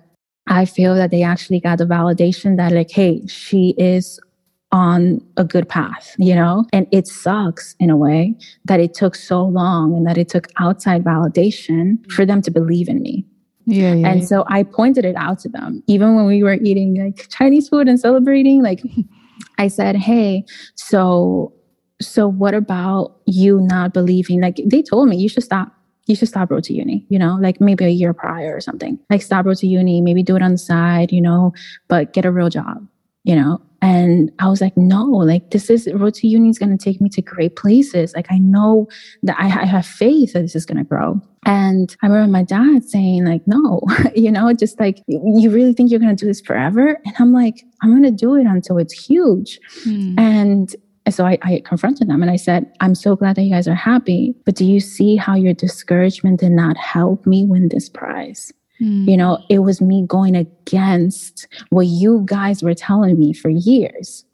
I 0.46 0.66
feel 0.66 0.94
that 0.94 1.10
they 1.10 1.22
actually 1.22 1.60
got 1.60 1.78
the 1.78 1.86
validation 1.86 2.56
that 2.58 2.72
like, 2.72 2.90
hey, 2.90 3.26
she 3.26 3.74
is 3.78 4.20
on 4.72 5.20
a 5.36 5.44
good 5.44 5.68
path, 5.68 6.14
you 6.18 6.34
know? 6.34 6.66
And 6.72 6.86
it 6.92 7.06
sucks 7.06 7.74
in 7.80 7.90
a 7.90 7.96
way 7.96 8.36
that 8.66 8.80
it 8.80 8.94
took 8.94 9.14
so 9.14 9.42
long 9.42 9.96
and 9.96 10.06
that 10.06 10.18
it 10.18 10.28
took 10.28 10.48
outside 10.58 11.02
validation 11.02 11.98
for 12.12 12.26
them 12.26 12.42
to 12.42 12.50
believe 12.50 12.88
in 12.88 13.00
me 13.02 13.24
Yeah, 13.70 13.94
yeah. 13.94 14.08
And 14.08 14.20
yeah. 14.20 14.26
so 14.26 14.44
I 14.48 14.64
pointed 14.64 15.04
it 15.04 15.14
out 15.16 15.38
to 15.40 15.48
them, 15.48 15.82
even 15.86 16.16
when 16.16 16.26
we 16.26 16.42
were 16.42 16.54
eating 16.54 16.96
like 17.02 17.28
Chinese 17.28 17.68
food 17.68 17.88
and 17.88 18.00
celebrating. 18.00 18.62
Like 18.62 18.82
I 19.58 19.68
said, 19.68 19.96
hey, 19.96 20.44
so 20.74 21.52
so 22.00 22.26
what 22.26 22.54
about 22.54 23.20
you 23.26 23.60
not 23.60 23.92
believing? 23.92 24.40
Like 24.40 24.60
they 24.64 24.82
told 24.82 25.08
me 25.08 25.16
you 25.16 25.28
should 25.28 25.44
stop. 25.44 25.72
You 26.06 26.16
should 26.16 26.28
stop 26.28 26.50
road 26.50 26.64
to 26.64 26.74
uni, 26.74 27.06
you 27.08 27.20
know, 27.20 27.38
like 27.40 27.60
maybe 27.60 27.84
a 27.84 27.88
year 27.88 28.12
prior 28.12 28.56
or 28.56 28.60
something. 28.60 28.98
Like 29.10 29.22
stop 29.22 29.46
road 29.46 29.58
to 29.58 29.68
uni, 29.68 30.00
maybe 30.00 30.24
do 30.24 30.34
it 30.34 30.42
on 30.42 30.52
the 30.52 30.58
side, 30.58 31.12
you 31.12 31.20
know, 31.20 31.52
but 31.86 32.12
get 32.12 32.24
a 32.24 32.32
real 32.32 32.48
job, 32.48 32.84
you 33.24 33.34
know. 33.34 33.60
And 33.82 34.30
I 34.38 34.48
was 34.48 34.60
like, 34.60 34.76
no, 34.76 35.04
like 35.04 35.50
this 35.50 35.70
is 35.70 35.88
road 35.94 36.12
to 36.14 36.26
uni 36.26 36.50
is 36.50 36.58
going 36.58 36.76
to 36.76 36.82
take 36.82 37.00
me 37.00 37.08
to 37.10 37.22
great 37.22 37.56
places. 37.56 38.12
Like 38.14 38.26
I 38.30 38.38
know 38.38 38.88
that 39.22 39.36
I, 39.38 39.46
I 39.46 39.64
have 39.64 39.86
faith 39.86 40.34
that 40.34 40.42
this 40.42 40.54
is 40.54 40.66
going 40.66 40.78
to 40.78 40.84
grow. 40.84 41.20
And 41.46 41.96
I 42.02 42.06
remember 42.06 42.30
my 42.30 42.42
dad 42.42 42.84
saying, 42.84 43.24
like, 43.24 43.40
no, 43.46 43.80
you 44.14 44.30
know, 44.30 44.52
just 44.52 44.78
like, 44.78 45.02
you 45.06 45.50
really 45.50 45.72
think 45.72 45.90
you're 45.90 46.00
going 46.00 46.14
to 46.14 46.20
do 46.20 46.26
this 46.26 46.42
forever? 46.42 46.98
And 47.06 47.14
I'm 47.18 47.32
like, 47.32 47.64
I'm 47.82 47.90
going 47.90 48.02
to 48.02 48.10
do 48.10 48.34
it 48.34 48.46
until 48.46 48.76
it's 48.76 48.92
huge. 48.92 49.58
Hmm. 49.84 50.18
And 50.18 50.76
so 51.08 51.24
I, 51.24 51.38
I, 51.42 51.62
confronted 51.64 52.08
them 52.08 52.20
and 52.22 52.30
I 52.30 52.36
said, 52.36 52.70
I'm 52.80 52.94
so 52.94 53.16
glad 53.16 53.36
that 53.36 53.42
you 53.42 53.50
guys 53.50 53.66
are 53.66 53.74
happy, 53.74 54.34
but 54.44 54.54
do 54.54 54.66
you 54.66 54.80
see 54.80 55.16
how 55.16 55.34
your 55.34 55.54
discouragement 55.54 56.40
did 56.40 56.52
not 56.52 56.76
help 56.76 57.26
me 57.26 57.46
win 57.46 57.68
this 57.68 57.88
prize? 57.88 58.52
Mm. 58.80 59.08
You 59.08 59.16
know, 59.16 59.44
it 59.48 59.60
was 59.60 59.80
me 59.80 60.04
going 60.06 60.34
against 60.34 61.46
what 61.70 61.86
you 61.86 62.22
guys 62.24 62.62
were 62.62 62.74
telling 62.74 63.18
me 63.18 63.32
for 63.32 63.48
years 63.48 64.24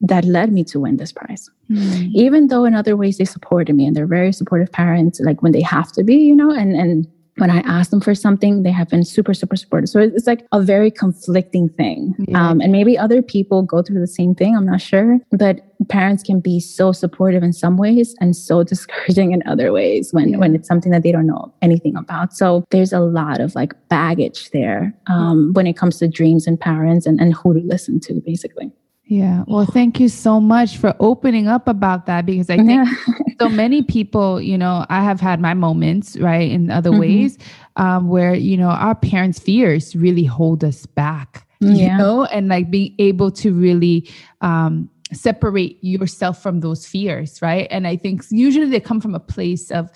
that 0.00 0.24
led 0.24 0.52
me 0.52 0.62
to 0.64 0.80
win 0.80 0.96
this 0.96 1.12
prize. 1.12 1.50
Mm. 1.70 2.10
Even 2.14 2.48
though 2.48 2.64
in 2.64 2.74
other 2.74 2.96
ways 2.96 3.18
they 3.18 3.24
supported 3.24 3.74
me 3.74 3.86
and 3.86 3.96
they're 3.96 4.06
very 4.06 4.32
supportive 4.32 4.70
parents, 4.70 5.20
like 5.20 5.42
when 5.42 5.52
they 5.52 5.62
have 5.62 5.90
to 5.92 6.04
be, 6.04 6.16
you 6.16 6.36
know, 6.36 6.50
and 6.50 6.76
and 6.76 7.06
when 7.36 7.50
I 7.50 7.58
ask 7.60 7.90
them 7.90 8.00
for 8.00 8.14
something, 8.14 8.62
they 8.62 8.70
have 8.70 8.88
been 8.88 9.04
super, 9.04 9.34
super 9.34 9.56
supportive. 9.56 9.88
So 9.88 10.00
it's 10.00 10.26
like 10.26 10.46
a 10.52 10.60
very 10.62 10.90
conflicting 10.90 11.68
thing. 11.68 12.14
Yeah. 12.18 12.48
Um, 12.48 12.60
and 12.60 12.72
maybe 12.72 12.96
other 12.96 13.22
people 13.22 13.62
go 13.62 13.82
through 13.82 14.00
the 14.00 14.06
same 14.06 14.34
thing. 14.34 14.56
I'm 14.56 14.66
not 14.66 14.80
sure. 14.80 15.18
But 15.30 15.60
parents 15.88 16.22
can 16.22 16.40
be 16.40 16.58
so 16.60 16.92
supportive 16.92 17.42
in 17.42 17.52
some 17.52 17.76
ways 17.76 18.14
and 18.20 18.34
so 18.34 18.62
discouraging 18.72 19.32
in 19.32 19.42
other 19.46 19.72
ways 19.72 20.12
when, 20.12 20.30
yeah. 20.30 20.38
when 20.38 20.54
it's 20.54 20.66
something 20.66 20.92
that 20.92 21.02
they 21.02 21.12
don't 21.12 21.26
know 21.26 21.52
anything 21.60 21.96
about. 21.96 22.32
So 22.34 22.64
there's 22.70 22.92
a 22.92 23.00
lot 23.00 23.40
of 23.40 23.54
like 23.54 23.74
baggage 23.88 24.50
there 24.50 24.94
um, 25.06 25.52
when 25.52 25.66
it 25.66 25.76
comes 25.76 25.98
to 25.98 26.08
dreams 26.08 26.46
and 26.46 26.58
parents 26.58 27.06
and, 27.06 27.20
and 27.20 27.34
who 27.34 27.54
to 27.54 27.60
listen 27.60 28.00
to, 28.00 28.14
basically. 28.24 28.72
Yeah. 29.08 29.44
Well, 29.46 29.66
thank 29.66 30.00
you 30.00 30.08
so 30.08 30.40
much 30.40 30.78
for 30.78 30.94
opening 30.98 31.46
up 31.46 31.68
about 31.68 32.06
that 32.06 32.26
because 32.26 32.50
I 32.50 32.56
think 32.56 32.88
yeah. 32.88 33.14
so 33.40 33.48
many 33.48 33.82
people, 33.82 34.40
you 34.40 34.58
know, 34.58 34.84
I 34.88 35.04
have 35.04 35.20
had 35.20 35.40
my 35.40 35.54
moments, 35.54 36.16
right, 36.18 36.50
in 36.50 36.70
other 36.70 36.90
mm-hmm. 36.90 37.00
ways 37.00 37.38
um, 37.76 38.08
where, 38.08 38.34
you 38.34 38.56
know, 38.56 38.68
our 38.68 38.96
parents' 38.96 39.38
fears 39.38 39.94
really 39.94 40.24
hold 40.24 40.64
us 40.64 40.86
back, 40.86 41.46
yeah. 41.60 41.92
you 41.92 41.98
know, 41.98 42.24
and 42.24 42.48
like 42.48 42.68
being 42.68 42.96
able 42.98 43.30
to 43.30 43.54
really 43.54 44.10
um, 44.40 44.90
separate 45.12 45.78
yourself 45.82 46.42
from 46.42 46.58
those 46.58 46.84
fears, 46.84 47.40
right? 47.40 47.68
And 47.70 47.86
I 47.86 47.96
think 47.96 48.24
usually 48.30 48.66
they 48.66 48.80
come 48.80 49.00
from 49.00 49.14
a 49.14 49.20
place 49.20 49.70
of, 49.70 49.88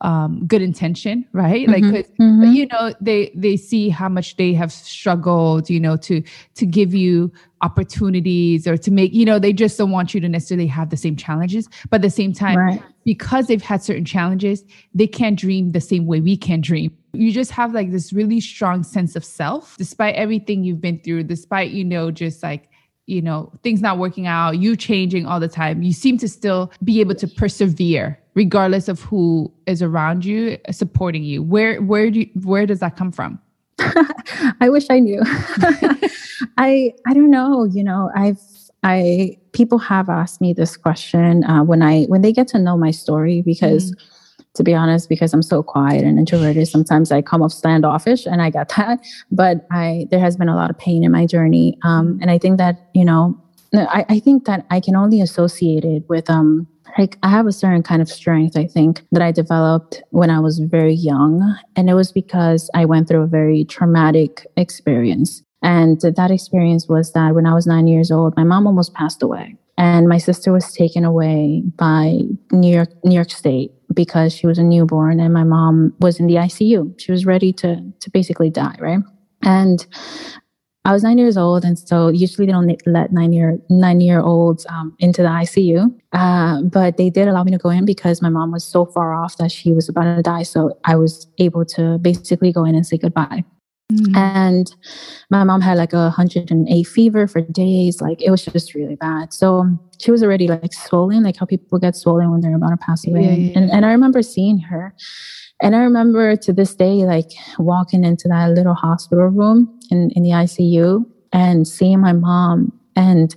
um, 0.00 0.46
good 0.46 0.62
intention, 0.62 1.26
right? 1.32 1.66
Mm-hmm, 1.66 1.90
like, 1.90 2.06
mm-hmm. 2.20 2.52
you 2.52 2.66
know, 2.66 2.94
they 3.00 3.32
they 3.34 3.56
see 3.56 3.88
how 3.88 4.08
much 4.08 4.36
they 4.36 4.52
have 4.52 4.72
struggled, 4.72 5.68
you 5.68 5.80
know, 5.80 5.96
to 5.96 6.22
to 6.54 6.66
give 6.66 6.94
you 6.94 7.32
opportunities 7.60 8.68
or 8.68 8.76
to 8.76 8.90
make, 8.92 9.12
you 9.12 9.24
know, 9.24 9.38
they 9.38 9.52
just 9.52 9.76
don't 9.76 9.90
want 9.90 10.14
you 10.14 10.20
to 10.20 10.28
necessarily 10.28 10.68
have 10.68 10.90
the 10.90 10.96
same 10.96 11.16
challenges, 11.16 11.68
but 11.90 11.96
at 11.96 12.02
the 12.02 12.10
same 12.10 12.32
time, 12.32 12.56
right. 12.56 12.82
because 13.04 13.48
they've 13.48 13.62
had 13.62 13.82
certain 13.82 14.04
challenges, 14.04 14.64
they 14.94 15.08
can't 15.08 15.38
dream 15.38 15.72
the 15.72 15.80
same 15.80 16.06
way 16.06 16.20
we 16.20 16.36
can 16.36 16.60
dream. 16.60 16.96
You 17.12 17.32
just 17.32 17.50
have 17.52 17.74
like 17.74 17.90
this 17.90 18.12
really 18.12 18.40
strong 18.40 18.84
sense 18.84 19.16
of 19.16 19.24
self, 19.24 19.76
despite 19.78 20.14
everything 20.14 20.62
you've 20.62 20.80
been 20.80 21.00
through, 21.00 21.24
despite 21.24 21.70
you 21.70 21.84
know, 21.84 22.12
just 22.12 22.42
like 22.42 22.68
you 23.08 23.22
know 23.22 23.50
things 23.62 23.80
not 23.80 23.98
working 23.98 24.26
out 24.26 24.58
you 24.58 24.76
changing 24.76 25.26
all 25.26 25.40
the 25.40 25.48
time 25.48 25.82
you 25.82 25.92
seem 25.92 26.18
to 26.18 26.28
still 26.28 26.70
be 26.84 27.00
able 27.00 27.14
to 27.14 27.26
persevere 27.26 28.18
regardless 28.38 28.86
of 28.86 29.00
who 29.00 29.52
is 29.66 29.82
around 29.82 30.24
you 30.24 30.56
supporting 30.70 31.24
you. 31.24 31.42
Where 31.42 31.82
where 31.82 32.08
do 32.08 32.20
you, 32.20 32.30
where 32.44 32.66
does 32.66 32.78
that 32.78 32.96
come 32.96 33.10
from? 33.10 33.40
I 34.60 34.68
wish 34.68 34.86
i 34.90 35.00
knew. 35.00 35.20
I 36.56 36.94
i 37.08 37.14
don't 37.14 37.30
know 37.30 37.64
you 37.64 37.82
know 37.82 38.10
i've 38.14 38.40
i 38.84 39.36
people 39.52 39.78
have 39.78 40.08
asked 40.08 40.40
me 40.40 40.52
this 40.52 40.76
question 40.76 41.42
uh, 41.44 41.64
when 41.64 41.82
i 41.82 42.04
when 42.04 42.22
they 42.22 42.32
get 42.32 42.46
to 42.48 42.58
know 42.58 42.76
my 42.76 42.92
story 42.92 43.42
because 43.42 43.92
mm 43.92 44.00
to 44.54 44.64
be 44.64 44.74
honest, 44.74 45.08
because 45.08 45.32
I'm 45.32 45.42
so 45.42 45.62
quiet 45.62 46.04
and 46.04 46.18
introverted, 46.18 46.66
sometimes 46.68 47.12
I 47.12 47.22
come 47.22 47.42
off 47.42 47.52
standoffish 47.52 48.26
and 48.26 48.42
I 48.42 48.50
get 48.50 48.68
that. 48.76 49.00
But 49.30 49.66
I 49.70 50.06
there 50.10 50.20
has 50.20 50.36
been 50.36 50.48
a 50.48 50.56
lot 50.56 50.70
of 50.70 50.78
pain 50.78 51.04
in 51.04 51.12
my 51.12 51.26
journey. 51.26 51.78
Um, 51.82 52.18
and 52.20 52.30
I 52.30 52.38
think 52.38 52.58
that, 52.58 52.88
you 52.94 53.04
know, 53.04 53.40
I, 53.74 54.06
I 54.08 54.18
think 54.18 54.46
that 54.46 54.66
I 54.70 54.80
can 54.80 54.96
only 54.96 55.20
associate 55.20 55.84
it 55.84 56.04
with 56.08 56.28
um 56.30 56.66
like 56.96 57.18
I 57.22 57.28
have 57.28 57.46
a 57.46 57.52
certain 57.52 57.82
kind 57.82 58.00
of 58.00 58.08
strength, 58.08 58.56
I 58.56 58.66
think, 58.66 59.02
that 59.12 59.22
I 59.22 59.30
developed 59.30 60.02
when 60.10 60.30
I 60.30 60.40
was 60.40 60.58
very 60.58 60.94
young. 60.94 61.56
And 61.76 61.90
it 61.90 61.94
was 61.94 62.12
because 62.12 62.70
I 62.74 62.86
went 62.86 63.08
through 63.08 63.22
a 63.22 63.26
very 63.26 63.64
traumatic 63.64 64.46
experience. 64.56 65.42
And 65.62 66.00
that 66.00 66.30
experience 66.30 66.88
was 66.88 67.12
that 67.12 67.34
when 67.34 67.46
I 67.46 67.54
was 67.54 67.66
nine 67.66 67.88
years 67.88 68.10
old, 68.10 68.36
my 68.36 68.44
mom 68.44 68.66
almost 68.66 68.94
passed 68.94 69.22
away. 69.22 69.56
And 69.76 70.08
my 70.08 70.18
sister 70.18 70.52
was 70.52 70.72
taken 70.72 71.04
away 71.04 71.62
by 71.76 72.20
New 72.52 72.74
York, 72.74 72.88
New 73.04 73.14
York 73.14 73.30
State 73.30 73.72
because 73.98 74.32
she 74.32 74.46
was 74.46 74.58
a 74.58 74.62
newborn 74.62 75.18
and 75.18 75.34
my 75.34 75.42
mom 75.42 75.92
was 75.98 76.20
in 76.20 76.28
the 76.28 76.36
ICU. 76.36 76.80
She 77.00 77.10
was 77.10 77.26
ready 77.26 77.52
to 77.54 77.70
to 78.02 78.10
basically 78.10 78.48
die, 78.48 78.76
right? 78.78 79.00
And 79.42 79.84
I 80.84 80.92
was 80.92 81.02
nine 81.02 81.18
years 81.18 81.36
old, 81.36 81.64
and 81.64 81.76
so 81.76 82.08
usually 82.08 82.46
they 82.46 82.52
don't 82.52 82.70
let 82.86 83.12
nine 83.12 83.32
year 83.32 83.58
nine 83.68 84.00
year 84.00 84.20
olds 84.20 84.64
um, 84.70 84.96
into 85.00 85.20
the 85.22 85.28
ICU. 85.28 85.92
Uh, 86.12 86.62
but 86.62 86.96
they 86.96 87.10
did 87.10 87.26
allow 87.26 87.42
me 87.42 87.50
to 87.50 87.58
go 87.58 87.70
in 87.70 87.84
because 87.84 88.22
my 88.22 88.28
mom 88.28 88.52
was 88.52 88.64
so 88.64 88.86
far 88.86 89.12
off 89.12 89.36
that 89.38 89.50
she 89.50 89.72
was 89.72 89.88
about 89.88 90.16
to 90.16 90.22
die. 90.22 90.44
So 90.44 90.78
I 90.84 90.94
was 90.94 91.26
able 91.38 91.64
to 91.76 91.98
basically 91.98 92.52
go 92.52 92.64
in 92.64 92.76
and 92.76 92.86
say 92.86 92.98
goodbye. 92.98 93.44
Mm-hmm. 93.92 94.16
And 94.16 94.74
my 95.30 95.44
mom 95.44 95.62
had 95.62 95.78
like 95.78 95.94
a 95.94 96.10
108 96.10 96.82
fever 96.84 97.26
for 97.26 97.40
days. 97.40 98.00
Like 98.02 98.20
it 98.20 98.30
was 98.30 98.44
just 98.44 98.74
really 98.74 98.96
bad. 98.96 99.32
So 99.32 99.64
she 99.98 100.10
was 100.10 100.22
already 100.22 100.46
like 100.46 100.74
swollen, 100.74 101.22
like 101.22 101.36
how 101.36 101.46
people 101.46 101.78
get 101.78 101.96
swollen 101.96 102.30
when 102.30 102.40
they're 102.40 102.54
about 102.54 102.70
to 102.70 102.76
pass 102.76 103.06
away. 103.06 103.22
Yeah, 103.22 103.32
yeah, 103.32 103.58
and, 103.58 103.70
and 103.70 103.86
I 103.86 103.92
remember 103.92 104.22
seeing 104.22 104.58
her. 104.58 104.94
And 105.60 105.74
I 105.74 105.80
remember 105.80 106.36
to 106.36 106.52
this 106.52 106.74
day, 106.74 107.04
like 107.04 107.30
walking 107.58 108.04
into 108.04 108.28
that 108.28 108.50
little 108.50 108.74
hospital 108.74 109.26
room 109.26 109.80
in, 109.90 110.10
in 110.14 110.22
the 110.22 110.30
ICU 110.30 111.04
and 111.32 111.66
seeing 111.66 112.00
my 112.00 112.12
mom. 112.12 112.72
And 112.94 113.34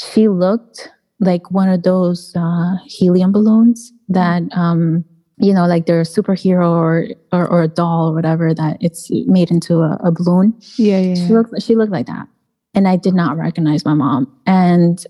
she 0.00 0.28
looked 0.28 0.90
like 1.20 1.50
one 1.50 1.68
of 1.68 1.82
those 1.82 2.34
uh, 2.34 2.76
helium 2.86 3.30
balloons 3.30 3.92
that 4.08 4.42
um, 4.52 5.04
you 5.42 5.52
know, 5.52 5.66
like 5.66 5.86
they're 5.86 6.00
a 6.00 6.04
superhero 6.04 6.70
or, 6.70 7.08
or, 7.32 7.48
or 7.48 7.62
a 7.64 7.68
doll 7.68 8.10
or 8.10 8.14
whatever 8.14 8.54
that 8.54 8.76
it's 8.80 9.10
made 9.26 9.50
into 9.50 9.80
a, 9.80 9.98
a 10.04 10.12
balloon. 10.12 10.54
Yeah, 10.76 11.00
yeah. 11.00 11.14
She 11.14 11.32
looked 11.32 11.60
she 11.60 11.74
looked 11.74 11.90
like 11.90 12.06
that, 12.06 12.28
and 12.74 12.86
I 12.86 12.96
did 12.96 13.14
not 13.14 13.36
recognize 13.36 13.84
my 13.84 13.94
mom. 13.94 14.32
And 14.46 15.04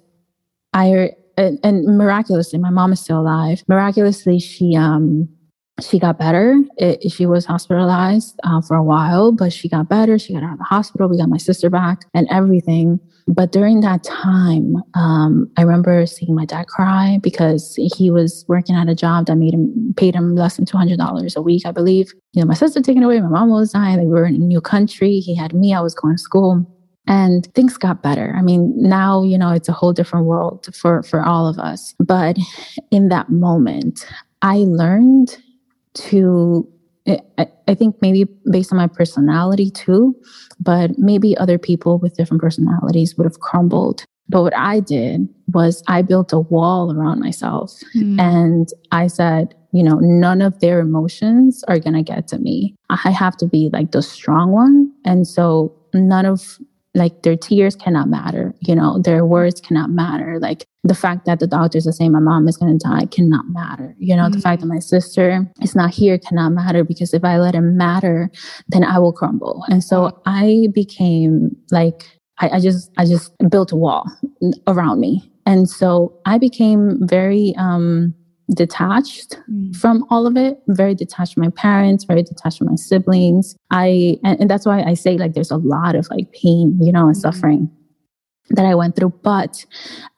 I 0.73 1.11
and, 1.37 1.59
and 1.63 1.99
miraculously, 1.99 2.59
my 2.59 2.71
mom 2.71 2.95
is 2.95 3.01
still 3.01 3.21
alive. 3.21 3.63
Miraculously, 3.69 4.39
she 4.39 4.75
um 4.75 5.29
she 5.83 5.99
got 5.99 6.19
better. 6.19 6.59
It, 6.79 7.13
she 7.13 7.27
was 7.27 7.45
hospitalized 7.45 8.39
uh, 8.45 8.63
for 8.63 8.77
a 8.77 8.83
while, 8.83 9.33
but 9.33 9.53
she 9.53 9.69
got 9.69 9.89
better. 9.91 10.19
She 10.19 10.33
got 10.33 10.43
out 10.43 10.55
of 10.55 10.59
the 10.59 10.65
hospital. 10.65 11.09
We 11.09 11.19
got 11.19 11.29
my 11.29 11.39
sister 11.39 11.69
back 11.69 12.07
and 12.15 12.27
everything. 12.31 13.01
But 13.29 13.53
during 13.53 13.81
that 13.81 14.03
time, 14.05 14.77
um, 14.95 15.51
I 15.57 15.63
remember 15.63 16.07
seeing 16.07 16.35
my 16.35 16.45
dad 16.45 16.67
cry 16.67 17.19
because 17.23 17.79
he 17.97 18.11
was 18.11 18.45
working 18.49 18.75
at 18.75 18.89
a 18.89 18.95
job 18.95 19.27
that 19.27 19.37
made 19.37 19.55
him 19.55 19.95
paid 19.97 20.15
him 20.15 20.35
less 20.35 20.57
than 20.57 20.67
two 20.67 20.77
hundred 20.77 20.99
dollars 20.99 21.37
a 21.37 21.43
week, 21.43 21.65
I 21.65 21.71
believe. 21.71 22.13
You 22.33 22.43
know, 22.43 22.47
my 22.47 22.55
sister 22.55 22.81
taken 22.81 23.03
away, 23.03 23.21
my 23.21 23.29
mom 23.29 23.51
was 23.51 23.73
dying. 23.73 24.01
We 24.01 24.07
were 24.07 24.27
in 24.27 24.35
a 24.35 24.39
new 24.39 24.61
country. 24.61 25.19
He 25.19 25.35
had 25.35 25.55
me. 25.55 25.75
I 25.75 25.81
was 25.81 25.95
going 25.95 26.17
to 26.17 26.23
school, 26.23 26.67
and 27.07 27.47
things 27.55 27.77
got 27.77 28.03
better. 28.03 28.35
I 28.37 28.43
mean, 28.43 28.75
now 28.77 29.23
you 29.23 29.39
know 29.39 29.51
it's 29.51 29.69
a 29.69 29.73
whole 29.73 29.93
different 29.93 30.27
world 30.27 30.69
for 30.75 31.03
for 31.03 31.25
all 31.25 31.47
of 31.47 31.59
us. 31.59 31.95
But 31.99 32.37
in 32.91 33.09
that 33.09 33.31
moment, 33.31 34.07
I 34.43 34.59
learned 34.67 35.37
to 35.95 36.69
I, 37.07 37.75
think 37.75 37.97
maybe 38.01 38.27
based 38.51 38.73
on 38.73 38.79
my 38.79 38.87
personality 38.87 39.71
too, 39.71 40.15
but 40.61 40.99
maybe 40.99 41.37
other 41.37 41.59
people 41.59 41.99
with 41.99 42.17
different 42.17 42.43
personalities 42.43 43.17
would 43.17 43.25
have 43.25 43.41
crumbled. 43.41 44.05
But 44.29 44.43
what 44.43 44.57
I 44.57 44.81
did 44.81 45.29
was 45.53 45.83
I 45.89 46.03
built 46.03 46.33
a 46.33 46.39
wall 46.39 46.93
around 46.93 47.21
myself 47.21 47.73
mm. 47.95 48.21
and 48.21 48.69
I 48.93 49.09
said, 49.09 49.55
you 49.73 49.83
know, 49.83 49.99
none 50.01 50.43
of 50.43 50.61
their 50.61 50.81
emotions 50.81 51.65
are 51.67 51.79
going 51.79 51.95
to 51.95 52.03
get 52.03 52.29
to 52.29 52.39
me. 52.39 52.75
I 52.91 53.11
have 53.11 53.37
to 53.39 53.47
be 53.47 53.71
like 53.73 53.93
the 53.93 54.03
strong 54.03 54.53
one. 54.53 54.93
And 55.05 55.27
so 55.27 55.75
none 55.95 56.27
of 56.27 56.59
like 56.95 57.23
their 57.23 57.37
tears 57.37 57.75
cannot 57.75 58.09
matter 58.09 58.55
you 58.61 58.75
know 58.75 59.01
their 59.01 59.25
words 59.25 59.61
cannot 59.61 59.91
matter. 59.91 60.39
Like 60.41 60.67
the 60.85 60.95
fact 60.95 61.27
that 61.27 61.39
the 61.39 61.47
doctors 61.47 61.87
are 61.87 61.93
saying 61.93 62.13
my 62.13 62.19
mom 62.19 62.49
is 62.49 62.57
going 62.57 62.77
to 62.77 62.89
die 62.89 63.07
cannot 63.07 63.45
matter 63.49 63.95
you 63.99 64.17
know 64.17 64.25
mm-hmm. 64.25 64.33
the 64.33 64.41
fact 64.41 64.61
that 64.61 64.67
my 64.67 64.81
sister 64.81 65.49
is 65.63 65.75
not 65.75 65.95
here 65.95 66.19
cannot 66.19 66.51
matter 66.51 66.83
because 66.83 67.15
if 67.15 67.25
i 67.25 67.39
let 67.39 67.55
it 67.55 67.61
matter 67.61 68.31
then 68.69 68.85
i 68.85 68.99
will 68.99 69.13
crumble. 69.13 69.65
And 69.69 69.83
so 69.83 70.21
i 70.27 70.69
became 70.75 71.57
like 71.71 72.05
I, 72.39 72.51
I 72.51 72.61
just 72.61 72.91
i 72.99 73.05
just 73.05 73.33
built 73.49 73.73
a 73.73 73.77
wall 73.77 74.11
around 74.67 75.01
me. 75.01 75.31
And 75.47 75.69
so 75.69 76.19
i 76.27 76.39
became 76.39 76.99
very 77.07 77.55
um 77.57 78.15
detached 78.55 79.37
mm. 79.51 79.75
from 79.77 80.05
all 80.11 80.27
of 80.27 80.37
it 80.37 80.59
very 80.69 80.95
detached 80.95 81.35
from 81.35 81.45
my 81.45 81.51
parents 81.51 82.05
very 82.05 82.23
detached 82.23 82.59
from 82.59 82.69
my 82.69 82.77
siblings 82.77 83.57
i 83.71 84.19
and, 84.25 84.41
and, 84.41 84.51
that's 84.51 84.67
why 84.67 84.83
i 84.83 84.95
say 84.95 85.17
like 85.17 85.35
there's 85.35 85.51
a 85.51 85.57
lot 85.57 85.95
of 85.95 86.09
like 86.11 86.31
pain 86.33 86.79
you 86.81 86.93
know 86.93 87.07
and 87.07 87.17
mm. 87.17 87.21
suffering 87.21 87.71
that 88.51 88.67
i 88.67 88.75
went 88.75 88.97
through 88.97 89.13
but 89.23 89.65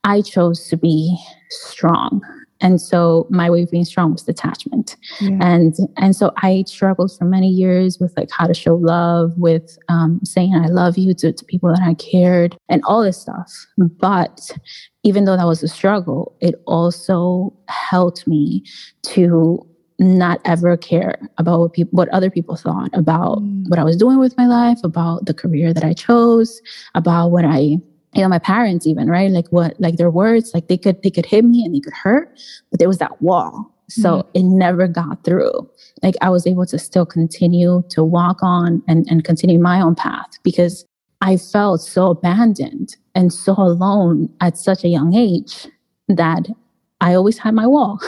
i 0.05 0.21
chose 0.21 0.69
to 0.69 0.77
be 0.77 1.17
strong 1.51 2.23
and 2.65 2.81
so 2.81 3.27
my 3.31 3.51
way 3.51 3.63
of 3.63 3.71
being 3.71 3.85
strong 3.85 4.13
was 4.13 4.23
detachment 4.23 4.97
yeah. 5.21 5.39
and 5.41 5.75
and 5.97 6.17
so 6.17 6.33
i 6.39 6.65
struggled 6.67 7.17
for 7.17 7.25
many 7.25 7.49
years 7.49 8.01
with 8.01 8.13
like 8.17 8.31
how 8.33 8.47
to 8.47 8.55
show 8.55 8.75
love 8.75 9.33
with 9.37 9.79
um, 9.89 10.19
saying 10.25 10.55
i 10.55 10.67
love 10.67 10.99
you 10.99 11.15
to, 11.15 11.33
to 11.33 11.45
people 11.45 11.69
that 11.69 11.83
i 11.83 11.95
cared 11.95 12.57
and 12.69 12.83
all 12.87 13.03
this 13.03 13.21
stuff 13.21 13.53
but 13.77 14.51
even 15.05 15.27
though 15.27 15.37
that 15.37 15.47
was 15.47 15.63
a 15.63 15.69
struggle 15.69 16.37
it 16.41 16.55
also 16.67 17.55
helped 17.69 18.27
me 18.27 18.65
to 19.03 19.65
not 20.01 20.41
ever 20.45 20.77
care 20.77 21.17
about 21.39 21.61
what 21.61 21.73
people 21.73 21.91
what 21.93 22.09
other 22.09 22.31
people 22.31 22.57
thought 22.57 22.91
about 22.95 23.39
mm. 23.39 23.63
what 23.69 23.79
i 23.79 23.85
was 23.85 23.97
doing 23.97 24.19
with 24.19 24.37
my 24.37 24.47
life 24.47 24.79
about 24.83 25.27
the 25.27 25.35
career 25.35 25.73
that 25.73 25.85
i 25.85 25.93
chose 25.93 26.61
about 26.95 27.29
what 27.29 27.45
i 27.45 27.77
you 28.15 28.23
know 28.23 28.29
my 28.29 28.39
parents 28.39 28.87
even 28.87 29.09
right? 29.09 29.31
Like 29.31 29.49
what 29.49 29.79
like 29.81 29.97
their 29.97 30.11
words 30.11 30.53
like 30.55 30.69
they 30.69 30.79
could 30.79 31.03
they 31.03 31.11
could 31.11 31.27
hit 31.27 31.45
me 31.45 31.65
and 31.65 31.75
they 31.75 31.81
could 31.81 31.95
hurt 31.95 32.39
but 32.71 32.79
there 32.79 32.89
was 32.89 32.99
that 32.99 33.21
wall. 33.21 33.71
So 33.89 34.19
mm-hmm. 34.19 34.29
it 34.35 34.43
never 34.45 34.89
got 34.89 35.25
through. 35.25 35.71
Like 36.03 36.15
i 36.21 36.31
was 36.31 36.47
able 36.47 36.67
to 36.67 36.79
still 36.79 37.07
continue 37.07 37.83
to 37.91 38.05
walk 38.05 38.39
on 38.43 38.83
and, 38.89 39.07
and 39.11 39.25
continue 39.25 39.59
my 39.59 39.81
own 39.81 39.95
path 39.95 40.39
because 40.43 40.85
i 41.21 41.37
felt 41.37 41.81
so 41.81 42.11
abandoned 42.11 42.97
and 43.15 43.33
so 43.33 43.53
alone 43.53 44.29
at 44.41 44.59
such 44.59 44.85
a 44.85 44.89
young 44.89 45.15
age 45.15 45.67
that 46.09 46.47
I 47.01 47.15
always 47.15 47.39
had 47.39 47.55
my 47.55 47.67
wall. 47.67 47.99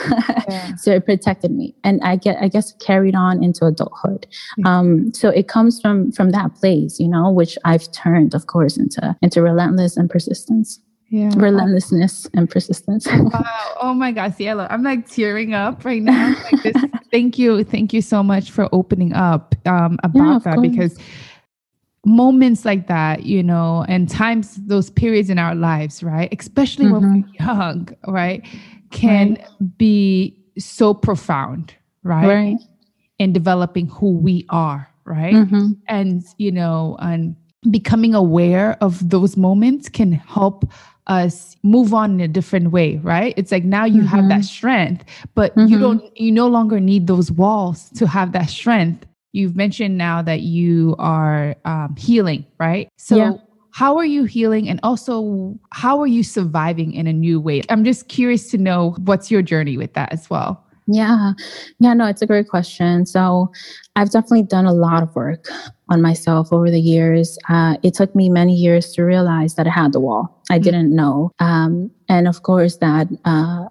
Yeah. 0.49 0.75
so 0.77 0.91
it 0.91 1.05
protected 1.05 1.51
me. 1.51 1.75
And 1.83 2.01
I 2.01 2.15
get 2.15 2.37
I 2.41 2.47
guess 2.47 2.73
carried 2.73 3.15
on 3.15 3.43
into 3.43 3.65
adulthood. 3.65 4.27
Um, 4.65 5.13
so 5.13 5.29
it 5.29 5.47
comes 5.47 5.79
from 5.81 6.11
from 6.11 6.31
that 6.31 6.55
place, 6.55 6.99
you 6.99 7.07
know, 7.07 7.29
which 7.29 7.57
I've 7.65 7.91
turned, 7.91 8.33
of 8.33 8.47
course, 8.47 8.77
into 8.77 9.15
into 9.21 9.41
relentless 9.41 9.97
and 9.97 10.09
persistence. 10.09 10.79
Yeah. 11.09 11.31
Relentlessness 11.37 12.27
and 12.33 12.49
persistence. 12.49 13.07
wow. 13.11 13.77
Oh 13.81 13.93
my 13.93 14.11
God, 14.11 14.35
Cielo. 14.35 14.67
I'm 14.69 14.83
like 14.83 15.09
tearing 15.09 15.53
up 15.53 15.85
right 15.85 16.01
now. 16.01 16.35
Like 16.51 16.63
this, 16.63 16.83
thank 17.11 17.39
you. 17.39 17.63
Thank 17.63 17.93
you 17.93 18.01
so 18.01 18.21
much 18.21 18.51
for 18.51 18.67
opening 18.73 19.13
up 19.13 19.55
um, 19.65 19.97
about 20.03 20.43
yeah, 20.45 20.51
that 20.51 20.55
course. 20.55 20.67
because 20.69 20.99
moments 22.07 22.65
like 22.65 22.87
that, 22.87 23.23
you 23.23 23.43
know, 23.43 23.85
and 23.87 24.09
times, 24.09 24.55
those 24.65 24.89
periods 24.89 25.29
in 25.29 25.37
our 25.37 25.55
lives, 25.55 26.03
right? 26.03 26.33
Especially 26.37 26.85
mm-hmm. 26.85 26.93
when 26.93 27.21
we're 27.21 27.45
young, 27.45 27.89
right? 28.07 28.45
Can 28.91 29.35
right. 29.35 29.77
be 29.77 30.37
so 30.57 30.93
profound, 30.93 31.73
right? 32.03 32.27
Right. 32.27 32.57
In 33.19 33.33
developing 33.33 33.87
who 33.87 34.11
we 34.11 34.45
are, 34.49 34.89
right? 35.05 35.33
Mm-hmm. 35.33 35.71
And, 35.87 36.23
you 36.37 36.51
know, 36.51 36.97
and 36.99 37.35
becoming 37.69 38.13
aware 38.13 38.77
of 38.81 39.09
those 39.09 39.35
moments 39.35 39.89
can 39.89 40.11
help 40.11 40.69
us 41.07 41.55
move 41.63 41.93
on 41.93 42.15
in 42.15 42.19
a 42.21 42.27
different 42.27 42.71
way, 42.71 42.97
right? 42.97 43.33
It's 43.37 43.51
like 43.51 43.63
now 43.63 43.85
you 43.85 44.01
mm-hmm. 44.01 44.07
have 44.07 44.27
that 44.27 44.39
mm-hmm. 44.39 44.41
strength, 44.43 45.05
but 45.35 45.55
mm-hmm. 45.55 45.71
you 45.71 45.79
don't, 45.79 46.17
you 46.17 46.31
no 46.31 46.47
longer 46.47 46.79
need 46.79 47.07
those 47.07 47.31
walls 47.31 47.89
to 47.91 48.07
have 48.07 48.33
that 48.33 48.49
strength. 48.49 49.05
You've 49.31 49.55
mentioned 49.55 49.97
now 49.97 50.21
that 50.21 50.41
you 50.41 50.95
are 50.99 51.55
um, 51.65 51.95
healing, 51.97 52.45
right? 52.59 52.89
So, 52.97 53.15
yeah 53.15 53.33
how 53.77 53.95
are 53.95 54.05
you 54.05 54.23
healing? 54.23 54.67
And 54.67 54.79
also 54.81 55.55
how 55.71 55.99
are 56.01 56.07
you 56.07 56.23
surviving 56.23 56.93
in 56.93 57.05
a 57.05 57.13
new 57.13 57.39
way? 57.39 57.61
I'm 57.69 57.83
just 57.83 58.07
curious 58.07 58.49
to 58.49 58.57
know 58.57 58.95
what's 59.03 59.29
your 59.29 59.43
journey 59.43 59.77
with 59.77 59.93
that 59.93 60.11
as 60.11 60.31
well. 60.31 60.65
Yeah. 60.87 61.33
Yeah 61.77 61.93
no 61.93 62.07
it's 62.07 62.23
a 62.23 62.25
great 62.25 62.47
question. 62.49 63.05
So 63.05 63.51
i've 63.95 64.09
definitely 64.09 64.43
done 64.43 64.65
a 64.65 64.73
lot 64.73 65.03
of 65.03 65.15
work 65.15 65.45
on 65.89 66.01
myself 66.01 66.51
over 66.51 66.71
the 66.71 66.79
years. 66.79 67.37
Uh, 67.49 67.77
it 67.83 67.93
took 67.93 68.15
me 68.15 68.29
many 68.29 68.55
years 68.55 68.93
to 68.93 69.03
realize 69.03 69.53
that 69.55 69.67
i 69.67 69.69
had 69.69 69.93
the 69.93 69.99
wall. 69.99 70.41
I 70.49 70.55
mm-hmm. 70.55 70.63
didn't 70.63 70.95
know. 70.95 71.29
Um, 71.37 71.91
and 72.09 72.27
of 72.27 72.41
course 72.41 72.77
that 72.77 73.07
uh, 73.25 73.65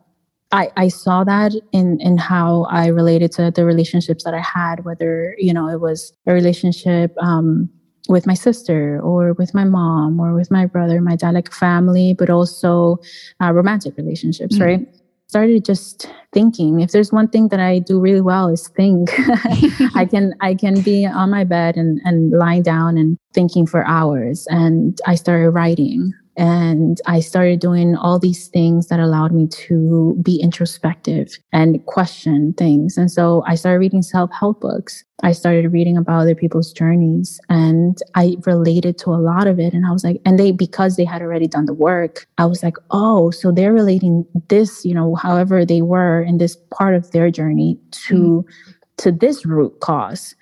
I, 0.52 0.70
I 0.76 0.86
saw 0.86 1.24
that 1.24 1.52
in, 1.72 2.00
in 2.00 2.16
how 2.16 2.68
I 2.70 2.86
related 2.86 3.32
to 3.32 3.50
the 3.50 3.64
relationships 3.64 4.22
that 4.22 4.34
I 4.34 4.40
had, 4.40 4.84
whether, 4.84 5.34
you 5.36 5.52
know, 5.52 5.68
it 5.68 5.80
was 5.80 6.12
a 6.28 6.32
relationship 6.32 7.12
um, 7.20 7.68
with 8.08 8.26
my 8.26 8.34
sister 8.34 9.00
or 9.02 9.32
with 9.34 9.54
my 9.54 9.64
mom 9.64 10.20
or 10.20 10.34
with 10.34 10.50
my 10.50 10.66
brother, 10.66 11.00
my 11.00 11.16
dad, 11.16 11.34
like 11.34 11.52
family, 11.52 12.14
but 12.14 12.30
also 12.30 12.98
uh, 13.42 13.52
romantic 13.52 13.96
relationships, 13.96 14.56
mm-hmm. 14.56 14.64
right? 14.64 14.88
Started 15.28 15.64
just 15.64 16.08
thinking. 16.32 16.80
If 16.80 16.92
there's 16.92 17.12
one 17.12 17.28
thing 17.28 17.48
that 17.48 17.58
I 17.58 17.80
do 17.80 17.98
really 17.98 18.20
well 18.20 18.48
is 18.48 18.68
think. 18.68 19.10
I 19.96 20.06
can 20.08 20.34
I 20.40 20.54
can 20.54 20.82
be 20.82 21.04
on 21.04 21.30
my 21.30 21.42
bed 21.42 21.76
and 21.76 22.00
and 22.04 22.30
lying 22.30 22.62
down 22.62 22.96
and 22.96 23.18
thinking 23.34 23.66
for 23.66 23.84
hours. 23.86 24.46
And 24.50 25.00
I 25.06 25.16
started 25.16 25.50
writing. 25.50 26.12
And 26.36 27.00
I 27.06 27.20
started 27.20 27.60
doing 27.60 27.96
all 27.96 28.18
these 28.18 28.48
things 28.48 28.88
that 28.88 29.00
allowed 29.00 29.32
me 29.32 29.46
to 29.46 30.18
be 30.22 30.36
introspective 30.36 31.38
and 31.50 31.84
question 31.86 32.52
things. 32.52 32.98
And 32.98 33.10
so 33.10 33.42
I 33.46 33.54
started 33.54 33.78
reading 33.78 34.02
self 34.02 34.30
help 34.38 34.60
books. 34.60 35.02
I 35.22 35.32
started 35.32 35.72
reading 35.72 35.96
about 35.96 36.20
other 36.20 36.34
people's 36.34 36.72
journeys 36.72 37.40
and 37.48 37.96
I 38.14 38.36
related 38.44 38.98
to 38.98 39.10
a 39.10 39.16
lot 39.16 39.46
of 39.46 39.58
it. 39.58 39.72
And 39.72 39.86
I 39.86 39.92
was 39.92 40.04
like, 40.04 40.20
and 40.26 40.38
they, 40.38 40.52
because 40.52 40.96
they 40.96 41.06
had 41.06 41.22
already 41.22 41.46
done 41.46 41.64
the 41.64 41.72
work, 41.72 42.26
I 42.36 42.44
was 42.44 42.62
like, 42.62 42.76
oh, 42.90 43.30
so 43.30 43.50
they're 43.50 43.72
relating 43.72 44.26
this, 44.48 44.84
you 44.84 44.92
know, 44.92 45.14
however 45.14 45.64
they 45.64 45.80
were 45.80 46.20
in 46.20 46.36
this 46.36 46.56
part 46.70 46.94
of 46.94 47.10
their 47.12 47.30
journey 47.30 47.78
to, 48.08 48.14
mm-hmm. 48.14 48.50
to 48.98 49.10
this 49.10 49.46
root 49.46 49.80
cause. 49.80 50.34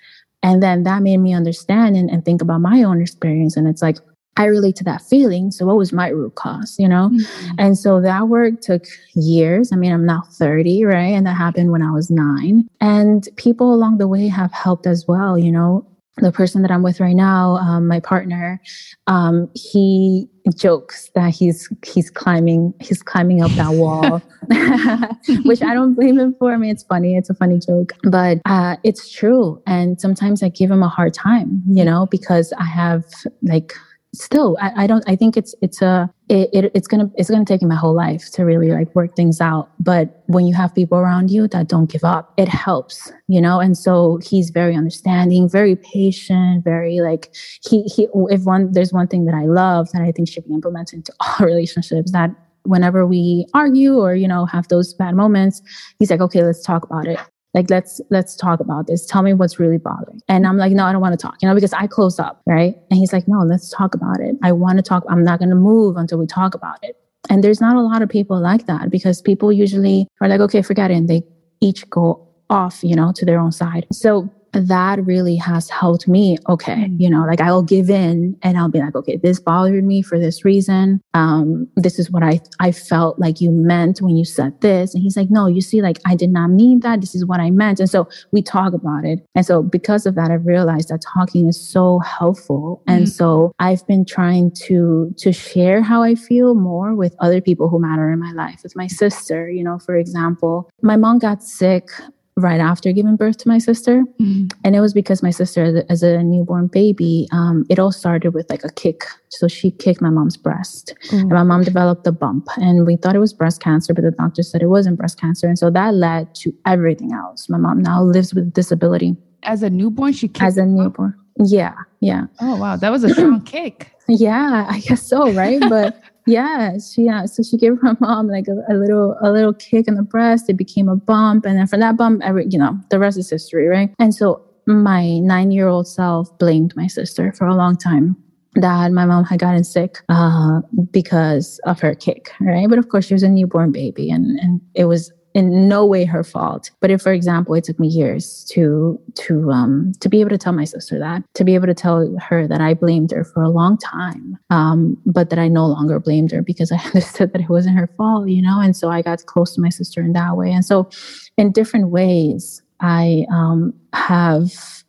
And 0.43 0.61
then 0.61 0.83
that 0.83 1.01
made 1.01 1.17
me 1.17 1.33
understand 1.33 1.95
and, 1.95 2.09
and 2.09 2.25
think 2.25 2.41
about 2.41 2.59
my 2.59 2.83
own 2.83 3.01
experience. 3.01 3.55
And 3.55 3.67
it's 3.67 3.81
like, 3.81 3.97
I 4.37 4.45
relate 4.45 4.75
to 4.77 4.83
that 4.83 5.01
feeling. 5.01 5.51
So 5.51 5.65
what 5.65 5.77
was 5.77 5.93
my 5.93 6.09
root 6.09 6.35
cause, 6.35 6.75
you 6.77 6.87
know? 6.87 7.09
Mm-hmm. 7.09 7.55
And 7.57 7.77
so 7.77 8.01
that 8.01 8.27
work 8.27 8.61
took 8.61 8.83
years. 9.15 9.71
I 9.71 9.77
mean, 9.77 9.93
I'm 9.93 10.05
now 10.05 10.23
30, 10.33 10.83
right? 10.83 11.13
And 11.13 11.25
that 11.25 11.37
happened 11.37 11.71
when 11.71 11.81
I 11.81 11.91
was 11.91 12.11
nine. 12.11 12.67
And 12.81 13.27
people 13.37 13.73
along 13.73 13.97
the 13.97 14.07
way 14.07 14.27
have 14.27 14.51
helped 14.51 14.87
as 14.87 15.05
well, 15.07 15.37
you 15.37 15.51
know? 15.51 15.87
The 16.17 16.31
person 16.31 16.61
that 16.61 16.71
I'm 16.71 16.81
with 16.81 17.01
right 17.01 17.15
now, 17.15 17.55
um, 17.57 17.87
my 17.87 17.99
partner, 17.99 18.61
um, 19.07 19.49
he 19.53 20.29
jokes 20.55 21.09
that 21.13 21.33
he's 21.33 21.67
he's 21.85 22.09
climbing 22.09 22.73
he's 22.79 23.03
climbing 23.03 23.41
up 23.41 23.51
that 23.51 23.73
wall, 23.73 24.21
which 25.43 25.61
I 25.61 25.73
don't 25.73 25.93
blame 25.93 26.17
him 26.17 26.33
for. 26.39 26.53
I 26.53 26.57
mean, 26.57 26.69
it's 26.69 26.83
funny, 26.83 27.17
it's 27.17 27.29
a 27.29 27.33
funny 27.33 27.59
joke, 27.59 27.91
but 28.03 28.39
uh, 28.45 28.77
it's 28.85 29.11
true. 29.11 29.61
And 29.67 29.99
sometimes 29.99 30.41
I 30.41 30.47
give 30.47 30.71
him 30.71 30.83
a 30.83 30.87
hard 30.87 31.13
time, 31.13 31.61
you 31.67 31.83
know, 31.83 32.05
because 32.09 32.53
I 32.57 32.63
have 32.63 33.03
like 33.41 33.73
still 34.15 34.57
I, 34.61 34.83
I, 34.83 34.87
don't 34.87 35.03
i 35.07 35.15
think 35.15 35.37
it's 35.37 35.53
it's 35.61 35.81
a 35.81 36.09
it, 36.29 36.49
it, 36.53 36.71
it's 36.73 36.87
gonna 36.87 37.09
it's 37.15 37.29
gonna 37.29 37.45
take 37.45 37.61
me 37.61 37.67
my 37.67 37.75
whole 37.75 37.93
life 37.93 38.31
to 38.31 38.43
really 38.43 38.71
like 38.71 38.93
work 38.95 39.15
things 39.15 39.39
out. 39.39 39.69
But 39.79 40.23
when 40.25 40.47
you 40.47 40.55
have 40.55 40.73
people 40.73 40.97
around 40.97 41.29
you 41.29 41.47
that 41.49 41.67
don't 41.67 41.89
give 41.89 42.03
up 42.03 42.33
it 42.37 42.47
helps 42.47 43.11
you 43.27 43.41
know? 43.41 43.59
And 43.59 43.77
so 43.77 44.19
he's 44.23 44.49
very 44.49 44.75
understanding 44.75 45.47
very 45.49 45.75
patient 45.75 46.63
very 46.63 46.99
like 47.01 47.33
he 47.63 47.83
he 47.83 48.07
if 48.29 48.43
one 48.43 48.71
there's 48.71 48.93
one 48.93 49.07
thing 49.07 49.25
that 49.25 49.35
i 49.35 49.45
love 49.45 49.91
that 49.91 50.01
i 50.01 50.11
think 50.11 50.27
should 50.27 50.45
be 50.45 50.53
implemented 50.53 50.97
into 50.97 51.13
all 51.19 51.45
relationships 51.45 52.11
that 52.11 52.31
whenever 52.63 53.05
we 53.05 53.45
argue 53.53 53.97
or 53.97 54.15
you 54.15 54.27
know 54.27 54.45
have 54.45 54.67
those 54.69 54.93
bad 54.93 55.15
moments 55.15 55.61
he's 55.99 56.09
like 56.09 56.21
okay 56.21 56.43
let's 56.43 56.63
talk 56.63 56.83
about 56.85 57.05
it 57.05 57.19
like 57.55 57.69
let's 57.69 58.01
let's 58.11 58.35
talk 58.35 58.59
about 58.59 58.85
this. 58.85 59.05
Tell 59.05 59.23
me 59.23 59.33
what's 59.33 59.59
really 59.59 59.77
bothering. 59.77 60.21
And 60.27 60.45
i'm 60.45 60.57
like 60.57 60.73
no 60.73 60.85
i 60.85 60.91
don't 60.91 61.01
want 61.01 61.17
to 61.19 61.21
talk 61.25 61.37
you 61.41 61.47
know 61.47 61.55
because 61.55 61.73
i 61.73 61.87
close 61.87 62.19
up 62.19 62.41
right? 62.45 62.75
And 62.91 62.99
he's 62.99 63.13
like 63.13 63.27
no 63.27 63.39
let's 63.39 63.71
talk 63.71 63.95
about 63.95 64.19
it. 64.19 64.35
I 64.43 64.51
want 64.51 64.77
to 64.77 64.83
talk 64.83 65.03
i'm 65.09 65.23
not 65.23 65.39
going 65.39 65.49
to 65.49 65.55
move 65.55 65.97
until 65.97 66.19
we 66.19 66.27
talk 66.27 66.53
about 66.53 66.77
it. 66.83 66.97
And 67.29 67.43
there's 67.43 67.61
not 67.61 67.75
a 67.75 67.81
lot 67.81 68.03
of 68.03 68.09
people 68.09 68.39
like 68.39 68.67
that 68.67 68.91
because 68.91 69.21
people 69.21 69.51
usually 69.51 70.07
are 70.21 70.27
like 70.27 70.41
okay 70.41 70.61
forget 70.61 70.91
it. 70.91 70.95
And 70.95 71.07
they 71.07 71.23
each 71.61 71.89
go 71.89 72.27
off 72.49 72.83
you 72.83 72.95
know 72.95 73.11
to 73.15 73.25
their 73.25 73.39
own 73.39 73.51
side. 73.51 73.87
So 73.91 74.29
that 74.61 75.03
really 75.05 75.35
has 75.35 75.69
helped 75.69 76.07
me. 76.07 76.37
Okay, 76.49 76.75
mm. 76.75 76.99
you 76.99 77.09
know, 77.09 77.25
like 77.25 77.41
I'll 77.41 77.63
give 77.63 77.89
in 77.89 78.37
and 78.41 78.57
I'll 78.57 78.69
be 78.69 78.79
like, 78.79 78.95
okay, 78.95 79.17
this 79.17 79.39
bothered 79.39 79.83
me 79.83 80.01
for 80.01 80.19
this 80.19 80.45
reason. 80.45 81.01
Um, 81.13 81.67
this 81.75 81.99
is 81.99 82.11
what 82.11 82.23
I 82.23 82.41
I 82.59 82.71
felt 82.71 83.19
like 83.19 83.41
you 83.41 83.51
meant 83.51 84.01
when 84.01 84.15
you 84.15 84.25
said 84.25 84.59
this. 84.61 84.93
And 84.93 85.03
he's 85.03 85.17
like, 85.17 85.29
no, 85.29 85.47
you 85.47 85.61
see, 85.61 85.81
like 85.81 85.99
I 86.05 86.15
did 86.15 86.31
not 86.31 86.49
mean 86.49 86.79
that. 86.81 87.01
This 87.01 87.15
is 87.15 87.25
what 87.25 87.39
I 87.39 87.51
meant. 87.51 87.79
And 87.79 87.89
so 87.89 88.07
we 88.31 88.41
talk 88.41 88.73
about 88.73 89.05
it. 89.05 89.19
And 89.35 89.45
so 89.45 89.63
because 89.63 90.05
of 90.05 90.15
that, 90.15 90.31
I 90.31 90.35
realized 90.35 90.89
that 90.89 91.01
talking 91.01 91.47
is 91.47 91.59
so 91.59 91.99
helpful. 91.99 92.83
Mm. 92.87 92.95
And 92.95 93.09
so 93.09 93.53
I've 93.59 93.85
been 93.87 94.05
trying 94.05 94.51
to 94.67 95.13
to 95.17 95.31
share 95.31 95.81
how 95.81 96.03
I 96.03 96.15
feel 96.15 96.55
more 96.55 96.95
with 96.95 97.15
other 97.19 97.41
people 97.41 97.69
who 97.69 97.79
matter 97.79 98.11
in 98.11 98.19
my 98.19 98.31
life. 98.31 98.61
With 98.63 98.75
my 98.75 98.87
sister, 98.87 99.49
you 99.49 99.63
know, 99.63 99.79
for 99.79 99.95
example, 99.95 100.69
my 100.81 100.97
mom 100.97 101.19
got 101.19 101.43
sick 101.43 101.89
right 102.37 102.59
after 102.59 102.91
giving 102.91 103.15
birth 103.15 103.37
to 103.37 103.47
my 103.47 103.57
sister. 103.57 104.03
Mm-hmm. 104.19 104.47
And 104.63 104.75
it 104.75 104.81
was 104.81 104.93
because 104.93 105.23
my 105.23 105.29
sister, 105.29 105.83
as 105.89 106.03
a 106.03 106.21
newborn 106.21 106.67
baby, 106.67 107.27
um, 107.31 107.65
it 107.69 107.79
all 107.79 107.91
started 107.91 108.33
with 108.33 108.49
like 108.49 108.63
a 108.63 108.71
kick. 108.71 109.03
So 109.29 109.47
she 109.47 109.71
kicked 109.71 110.01
my 110.01 110.09
mom's 110.09 110.35
breast. 110.35 110.93
Mm-hmm. 111.05 111.17
And 111.17 111.29
my 111.29 111.43
mom 111.43 111.63
developed 111.63 112.05
a 112.07 112.11
bump. 112.11 112.47
And 112.57 112.85
we 112.85 112.97
thought 112.97 113.15
it 113.15 113.19
was 113.19 113.33
breast 113.33 113.61
cancer, 113.61 113.93
but 113.93 114.03
the 114.03 114.11
doctor 114.11 114.43
said 114.43 114.61
it 114.61 114.67
wasn't 114.67 114.97
breast 114.97 115.19
cancer. 115.19 115.47
And 115.47 115.57
so 115.57 115.69
that 115.69 115.93
led 115.93 116.35
to 116.35 116.53
everything 116.65 117.13
else. 117.13 117.47
My 117.49 117.57
mom 117.57 117.81
now 117.81 118.03
lives 118.03 118.33
with 118.33 118.53
disability. 118.53 119.15
As 119.43 119.63
a 119.63 119.69
newborn, 119.69 120.11
she 120.11 120.27
kicked 120.27 120.41
As 120.41 120.57
a 120.57 120.65
newborn. 120.65 121.15
Yeah. 121.37 121.75
Yeah. 122.01 122.25
Oh, 122.41 122.57
wow. 122.57 122.75
That 122.75 122.91
was 122.91 123.03
a 123.03 123.09
strong 123.09 123.41
kick. 123.41 123.91
Yeah, 124.07 124.67
I 124.69 124.81
guess 124.81 125.01
so, 125.01 125.31
right? 125.31 125.59
But 125.59 125.99
yeah, 126.27 126.77
she 126.77 127.07
uh, 127.07 127.27
so 127.27 127.43
she 127.43 127.57
gave 127.57 127.73
her 127.81 127.97
mom 127.99 128.27
like 128.27 128.47
a, 128.47 128.73
a, 128.73 128.75
little 128.75 129.15
a 129.21 129.31
little 129.31 129.53
kick 129.53 129.87
in 129.87 129.95
the 129.95 130.03
breast. 130.03 130.49
It 130.49 130.57
became 130.57 130.89
a 130.89 130.95
bump, 130.95 131.45
and 131.45 131.57
then 131.57 131.67
from 131.67 131.79
that 131.81 131.97
bump, 131.97 132.21
every 132.23 132.47
you 132.49 132.57
know 132.57 132.79
the 132.89 132.99
rest 132.99 133.17
is 133.17 133.29
history, 133.29 133.67
right? 133.67 133.93
And 133.99 134.13
so 134.13 134.41
my 134.65 135.19
nine 135.19 135.51
year 135.51 135.67
old 135.67 135.87
self 135.87 136.35
blamed 136.39 136.75
my 136.75 136.87
sister 136.87 137.31
for 137.33 137.47
a 137.47 137.55
long 137.55 137.77
time 137.77 138.15
that 138.55 138.91
my 138.91 139.05
mom 139.05 139.25
had 139.25 139.39
gotten 139.39 139.63
sick 139.63 139.97
uh, 140.09 140.61
because 140.91 141.59
of 141.65 141.79
her 141.81 141.93
kick, 141.93 142.31
right? 142.39 142.69
But 142.69 142.79
of 142.79 142.89
course, 142.89 143.05
she 143.05 143.13
was 143.13 143.23
a 143.23 143.29
newborn 143.29 143.71
baby, 143.71 144.09
and 144.09 144.39
and 144.39 144.61
it 144.73 144.85
was 144.85 145.11
in 145.35 145.67
no 145.67 145.85
way 145.85 146.05
her 146.05 146.23
fault. 146.23 146.71
But 146.79 146.89
if, 146.89 147.01
for 147.01 147.11
example, 147.11 147.53
it 147.55 147.65
took 147.65 147.77
me 147.77 147.87
years 147.89 148.45
to 148.51 148.99
to 149.15 149.51
um, 149.51 149.91
to 149.99 150.09
be 150.09 150.21
able 150.21 150.29
to 150.29 150.37
tell 150.37 150.53
my 150.53 150.63
sister 150.63 150.97
that, 150.97 151.23
to 151.35 151.43
be 151.43 151.53
able 151.53 151.67
to 151.67 151.73
tell 151.73 152.09
her 152.19 152.47
that 152.47 152.61
I 152.61 152.73
blamed 152.73 153.11
her 153.11 153.25
for 153.25 153.43
a 153.43 153.49
long 153.49 153.77
time, 153.77 154.39
um, 154.49 154.97
but 155.05 155.29
that 155.29 155.37
I 155.37 155.49
no 155.49 155.67
longer 155.67 155.99
blamed 155.99 156.31
her 156.31 156.41
because 156.41 156.71
I 156.71 156.77
understood 156.85 157.33
that 157.33 157.41
it 157.41 157.49
wasn't 157.49 157.77
her 157.77 157.89
fault, 157.97 158.29
you 158.29 158.41
know. 158.41 158.59
And 158.61 158.75
so 158.75 158.89
I 158.89 159.01
got 159.01 159.25
close 159.25 159.53
to 159.55 159.61
my 159.61 159.69
sister 159.69 160.01
in 160.01 160.13
that 160.13 160.37
way. 160.37 160.51
And 160.51 160.63
so, 160.63 160.89
in 161.37 161.51
different 161.51 161.89
ways, 161.89 162.63
I 162.79 163.25
um, 163.29 163.73
have 163.93 164.83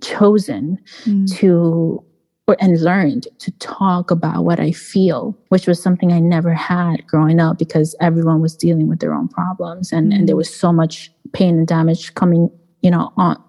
chosen 0.00 0.78
mm. 1.04 1.30
to 1.36 2.02
or, 2.46 2.56
and 2.60 2.80
learned 2.80 3.28
to 3.38 3.50
talk 3.58 4.10
about 4.10 4.44
what 4.44 4.58
I 4.58 4.72
feel, 4.72 5.38
which 5.48 5.66
was 5.66 5.82
something 5.82 6.12
I 6.12 6.18
never 6.18 6.52
had 6.52 7.06
growing 7.06 7.40
up 7.40 7.58
because 7.58 7.94
everyone 8.00 8.40
was 8.40 8.56
dealing 8.56 8.88
with 8.88 9.00
their 9.00 9.14
own 9.14 9.28
problems 9.28 9.92
and, 9.92 10.10
mm-hmm. 10.10 10.18
and 10.20 10.28
there 10.28 10.34
mm. 10.34 10.38
was 10.38 10.54
so 10.54 10.72
much 10.72 11.10
pain 11.32 11.58
and 11.58 11.66
damage 11.66 12.14
coming, 12.14 12.50
you 12.80 12.90
know, 12.90 13.12
on 13.16 13.42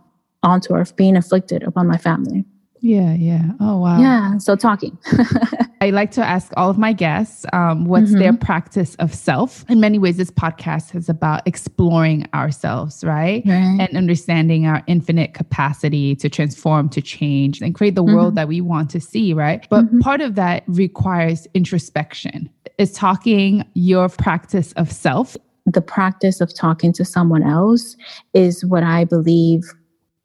onto 0.44 0.74
or 0.74 0.84
being 0.98 1.16
inflicted 1.16 1.64
upon 1.64 1.88
my 1.88 1.98
family. 1.98 2.44
Yeah, 2.82 3.14
yeah. 3.14 3.44
Oh, 3.62 3.78
wow. 3.78 4.00
Yeah. 4.00 4.38
So 4.38 4.56
talking. 4.58 4.98
I 5.84 5.90
like 5.90 6.12
to 6.12 6.26
ask 6.26 6.54
all 6.56 6.70
of 6.70 6.78
my 6.78 6.94
guests 6.94 7.46
um, 7.52 7.84
what's 7.84 8.12
mm-hmm. 8.12 8.20
their 8.20 8.34
practice 8.34 8.96
of 9.00 9.14
self. 9.14 9.66
In 9.70 9.82
many 9.82 10.00
ways, 10.00 10.16
this 10.16 10.32
podcast 10.32 10.96
is 10.96 11.10
about 11.10 11.46
exploring 11.46 12.26
ourselves, 12.34 13.04
right? 13.04 13.44
right? 13.46 13.78
And 13.82 13.98
understanding 13.98 14.66
our 14.66 14.82
infinite 14.88 15.34
capacity 15.34 16.16
to 16.16 16.30
transform, 16.30 16.88
to 16.88 17.02
change, 17.02 17.62
and 17.62 17.76
create 17.76 17.96
the 17.96 18.04
mm-hmm. 18.04 18.16
world 18.16 18.36
that 18.36 18.48
we 18.48 18.62
want 18.62 18.92
to 18.92 19.02
see, 19.02 19.34
right? 19.34 19.68
But 19.70 19.84
mm-hmm. 19.84 20.00
part 20.00 20.22
of 20.22 20.36
that 20.36 20.64
requires 20.68 21.50
introspection. 21.54 22.50
Is 22.78 22.94
talking 22.94 23.70
your 23.74 24.08
practice 24.08 24.72
of 24.74 24.90
self? 24.90 25.36
The 25.66 25.82
practice 25.82 26.40
of 26.40 26.56
talking 26.56 26.94
to 26.94 27.04
someone 27.04 27.44
else 27.44 27.98
is 28.34 28.64
what 28.64 28.84
I 28.84 29.04
believe 29.04 29.64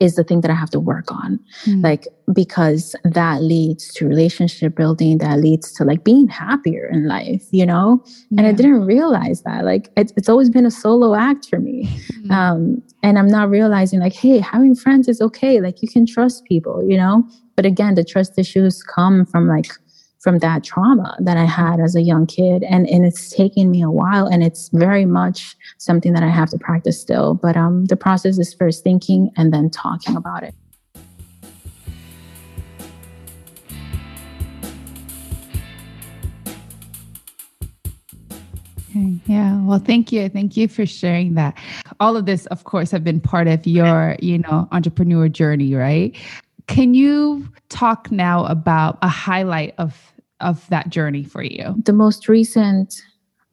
is 0.01 0.15
the 0.15 0.23
thing 0.23 0.43
that 0.43 0.51
I 0.51 0.55
have 0.55 0.71
to 0.71 0.81
work 0.81 1.11
on. 1.11 1.41
Mm. 1.65 1.83
Like, 1.83 2.07
because 2.33 2.95
that 3.03 3.43
leads 3.43 3.93
to 3.95 4.07
relationship 4.07 4.77
building, 4.77 5.19
that 5.19 5.41
leads 5.41 5.73
to 5.73 5.85
like 5.85 6.05
being 6.05 6.29
happier 6.29 6.89
in 6.93 7.09
life, 7.09 7.45
you 7.51 7.67
know? 7.67 8.03
Yeah. 8.31 8.39
And 8.39 8.47
I 8.47 8.53
didn't 8.53 8.85
realize 8.87 9.43
that. 9.43 9.65
Like, 9.65 9.91
it's, 9.97 10.13
it's 10.17 10.29
always 10.29 10.51
been 10.51 10.67
a 10.67 10.71
solo 10.71 11.17
act 11.17 11.49
for 11.49 11.59
me. 11.59 11.89
Mm. 12.25 12.31
Um, 12.31 12.83
and 13.03 13.19
I'm 13.19 13.29
not 13.29 13.51
realizing, 13.51 13.99
like, 13.99 14.15
hey, 14.15 14.39
having 14.39 14.77
friends 14.77 15.09
is 15.09 15.21
okay. 15.21 15.61
Like, 15.61 15.83
you 15.83 15.89
can 15.89 16.07
trust 16.07 16.45
people, 16.45 16.89
you 16.89 16.97
know? 16.97 17.29
But 17.57 17.67
again, 17.67 17.97
the 17.97 18.05
trust 18.05 18.39
issues 18.39 18.85
come 18.85 19.27
from 19.27 19.49
like 19.49 19.67
from 20.21 20.39
that 20.39 20.65
trauma 20.65 21.17
that 21.21 21.37
I 21.37 21.45
had 21.45 21.81
as 21.81 21.95
a 21.95 22.03
young 22.03 22.27
kid. 22.27 22.65
And, 22.65 22.89
and 22.89 23.07
it's 23.07 23.31
taken 23.31 23.71
me 23.71 23.83
a 23.83 23.91
while 23.91 24.27
and 24.27 24.43
it's 24.43 24.69
very 24.73 25.05
much 25.05 25.57
something 25.79 26.13
that 26.13 26.23
I 26.23 26.29
have 26.29 26.51
to 26.51 26.59
practice 26.59 27.01
still. 27.01 27.35
But 27.35 27.57
um, 27.57 27.87
the 27.87 27.97
process 27.97 28.39
is 28.39 28.53
first 28.55 28.83
thinking 28.83 29.31
and 29.37 29.53
then 29.53 29.71
talking 29.71 30.17
about 30.17 30.43
it. 30.43 30.55
Yeah. 39.27 39.61
Well, 39.63 39.79
thank 39.79 40.11
you. 40.11 40.29
Thank 40.29 40.57
you 40.57 40.67
for 40.67 40.87
sharing 40.87 41.35
that. 41.35 41.57
All 42.01 42.17
of 42.17 42.27
this, 42.27 42.47
of 42.47 42.65
course, 42.65 42.91
have 42.91 43.05
been 43.05 43.21
part 43.21 43.47
of 43.47 43.67
your, 43.67 44.17
you 44.21 44.39
know, 44.39 44.67
entrepreneur 44.73 45.29
journey, 45.29 45.75
right? 45.75 46.17
Can 46.69 46.95
you 46.95 47.49
talk 47.69 48.11
now 48.13 48.45
about 48.47 48.99
a 49.03 49.09
highlight 49.09 49.75
of 49.79 50.13
of 50.41 50.69
that 50.69 50.91
journey 50.91 51.25
for 51.25 51.43
you? 51.43 51.75
The 51.85 51.93
most 51.93 52.29
recent 52.29 52.95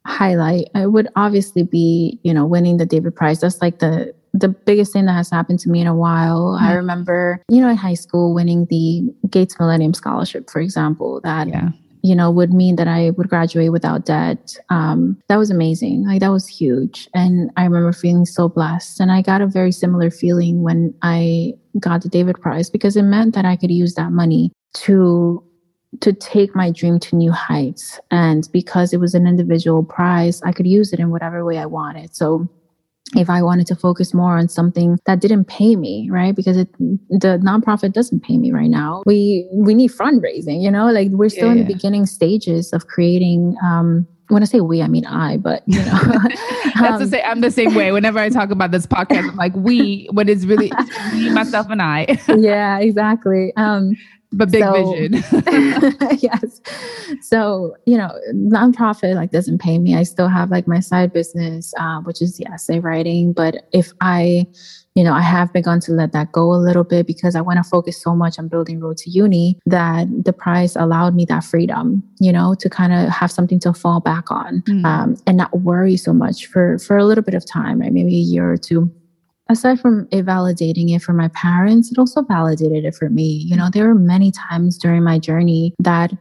highlight 0.06 0.68
it 0.76 0.92
would 0.92 1.08
obviously 1.16 1.64
be, 1.64 2.20
you 2.24 2.34
know, 2.34 2.46
winning 2.46 2.78
the 2.78 2.86
David 2.86 3.16
Prize. 3.16 3.40
That's 3.40 3.62
like 3.62 3.80
the 3.80 4.14
the 4.34 4.50
biggest 4.50 4.92
thing 4.94 5.06
that 5.06 5.14
has 5.14 5.30
happened 5.30 5.60
to 5.60 5.70
me 5.70 5.80
in 5.80 5.88
a 5.88 5.96
while. 5.96 6.56
Mm-hmm. 6.56 6.66
I 6.66 6.74
remember, 6.74 7.42
you 7.50 7.62
know, 7.62 7.70
in 7.70 7.78
high 7.78 7.94
school 7.94 8.34
winning 8.34 8.68
the 8.70 9.02
Gates 9.30 9.56
Millennium 9.60 9.94
Scholarship, 9.94 10.50
for 10.50 10.60
example, 10.60 11.22
that 11.24 11.48
yeah 11.48 11.70
you 12.06 12.16
know, 12.16 12.30
would 12.30 12.54
mean 12.54 12.76
that 12.76 12.88
I 12.88 13.10
would 13.12 13.30
graduate 13.30 13.72
without 13.72 14.06
debt. 14.06 14.56
Um, 14.70 15.18
that 15.28 15.38
was 15.38 15.50
amazing. 15.50 16.06
Like 16.06 16.20
that 16.20 16.30
was 16.30 16.48
huge. 16.48 17.10
And 17.16 17.50
I 17.58 17.64
remember 17.64 17.92
feeling 17.92 18.26
so 18.26 18.48
blessed. 18.48 19.00
And 19.00 19.12
I 19.12 19.24
got 19.24 19.42
a 19.42 19.48
very 19.48 19.72
similar 19.72 20.12
feeling 20.12 20.62
when 20.62 20.94
I 21.02 21.54
got 21.80 22.04
the 22.04 22.10
David 22.10 22.40
Prize 22.40 22.70
because 22.70 22.96
it 22.96 23.02
meant 23.02 23.34
that 23.34 23.46
I 23.46 23.56
could 23.56 23.72
use 23.72 23.96
that 23.96 24.12
money 24.12 24.52
to 24.86 25.44
to 26.02 26.12
take 26.12 26.54
my 26.56 26.72
dream 26.72 27.00
to 27.00 27.16
new 27.16 27.32
heights. 27.32 28.00
And 28.12 28.48
because 28.52 28.94
it 28.94 29.00
was 29.00 29.16
an 29.16 29.26
individual 29.26 29.82
prize, 29.82 30.42
I 30.44 30.52
could 30.52 30.68
use 30.68 30.92
it 30.92 31.00
in 31.00 31.10
whatever 31.10 31.44
way 31.46 31.58
I 31.58 31.66
wanted. 31.66 32.14
So 32.16 32.50
if 33.14 33.30
I 33.30 33.42
wanted 33.44 33.68
to 33.68 33.76
focus 33.76 34.14
more 34.14 34.38
on 34.38 34.50
something 34.50 34.98
that 35.06 35.22
didn't 35.22 35.46
pay 35.46 35.76
me, 35.76 36.10
right? 36.10 36.36
Because 36.36 36.58
it, 36.58 36.72
the 36.78 37.40
nonprofit 37.44 37.94
doesn't 37.94 38.24
pay 38.24 38.38
me 38.38 38.52
right 38.52 38.70
now. 38.70 39.04
We 39.06 39.48
we 39.54 39.74
need 39.76 39.92
fundraising, 39.92 40.62
you 40.62 40.72
know, 40.72 40.92
like 40.92 41.10
we're 41.12 41.30
still 41.30 41.48
yeah, 41.48 41.52
in 41.52 41.58
the 41.60 41.64
yeah. 41.64 41.76
beginning 41.76 42.06
stages 42.06 42.74
of 42.74 42.88
creating. 42.88 43.56
Um, 43.64 44.08
when 44.30 44.42
I 44.42 44.48
say 44.48 44.60
we, 44.60 44.82
I 44.82 44.88
mean 44.88 45.06
I, 45.06 45.38
but 45.38 45.62
you 45.68 45.80
know, 45.80 46.02
that's 46.80 46.82
um, 46.82 47.00
the 47.00 47.08
same. 47.08 47.22
I'm 47.26 47.42
the 47.42 47.52
same 47.52 47.76
way. 47.76 47.92
Whenever 47.92 48.18
I 48.18 48.30
talk 48.30 48.50
about 48.50 48.72
this 48.72 48.88
podcast, 48.88 49.30
I'm 49.30 49.36
like 49.36 49.56
we, 49.56 50.10
but 50.14 50.28
it's 50.30 50.46
really 50.46 50.72
me, 51.14 51.30
myself, 51.30 51.70
and 51.70 51.82
I. 51.82 52.18
yeah, 52.36 52.80
exactly. 52.80 53.54
Um, 53.56 53.96
but 54.38 54.52
big 54.52 54.64
so, 54.64 54.94
vision. 54.94 55.14
yes. 56.20 56.62
So, 57.22 57.76
you 57.86 57.98
know, 57.98 58.12
nonprofit 58.34 59.16
like 59.16 59.32
doesn't 59.32 59.60
pay 59.60 59.80
me. 59.80 59.96
I 59.96 60.04
still 60.04 60.28
have 60.28 60.52
like 60.52 60.68
my 60.68 60.80
side 60.80 61.14
business, 61.14 61.74
uh, 61.80 62.02
which 62.02 62.22
is 62.22 62.38
the 62.38 62.48
essay 62.48 62.80
writing. 62.80 63.34
But 63.34 63.68
if 63.72 63.92
I, 64.02 64.46
you 64.96 65.04
know, 65.04 65.14
I 65.14 65.22
have 65.22 65.52
begun 65.54 65.80
to 65.82 65.92
let 65.92 66.12
that 66.14 66.32
go 66.32 66.54
a 66.54 66.56
little 66.56 66.84
bit 66.84 67.08
because 67.08 67.36
I 67.36 67.42
want 67.42 67.58
to 67.58 67.64
focus 67.64 68.02
so 68.02 68.16
much 68.16 68.38
on 68.40 68.48
building 68.48 68.80
Road 68.80 68.98
to 68.98 69.10
Uni 69.10 69.60
that 69.66 70.08
the 70.24 70.34
prize 70.34 70.76
allowed 70.76 71.16
me 71.16 71.26
that 71.26 71.44
freedom, 71.44 72.04
you 72.20 72.32
know, 72.32 72.56
to 72.60 72.70
kind 72.70 72.94
of 72.94 73.10
have 73.10 73.32
something 73.32 73.60
to 73.62 73.74
fall 73.74 74.00
back 74.00 74.32
on 74.32 74.62
mm. 74.68 74.86
um, 74.86 75.18
and 75.28 75.38
not 75.38 75.60
worry 75.60 75.98
so 75.98 76.14
much 76.14 76.46
for 76.48 76.78
for 76.80 76.98
a 76.98 77.06
little 77.06 77.24
bit 77.24 77.34
of 77.34 77.46
time, 77.46 77.80
right? 77.80 77.92
Maybe 77.92 78.16
a 78.16 78.20
year 78.20 78.52
or 78.52 78.58
two 78.58 78.92
aside 79.50 79.80
from 79.80 80.08
it 80.12 80.26
validating 80.26 80.96
it 80.96 81.02
for 81.02 81.14
my 81.14 81.28
parents, 81.30 81.92
it 81.92 81.98
also 81.98 82.22
validated 82.24 82.86
it 82.86 82.96
for 82.96 83.10
me. 83.10 83.44
You 83.46 83.56
know, 83.56 83.70
there 83.72 83.88
were 83.88 83.96
many 83.96 84.32
times 84.32 84.78
during 84.78 85.04
my 85.04 85.20
journey 85.20 85.74
that 85.80 86.12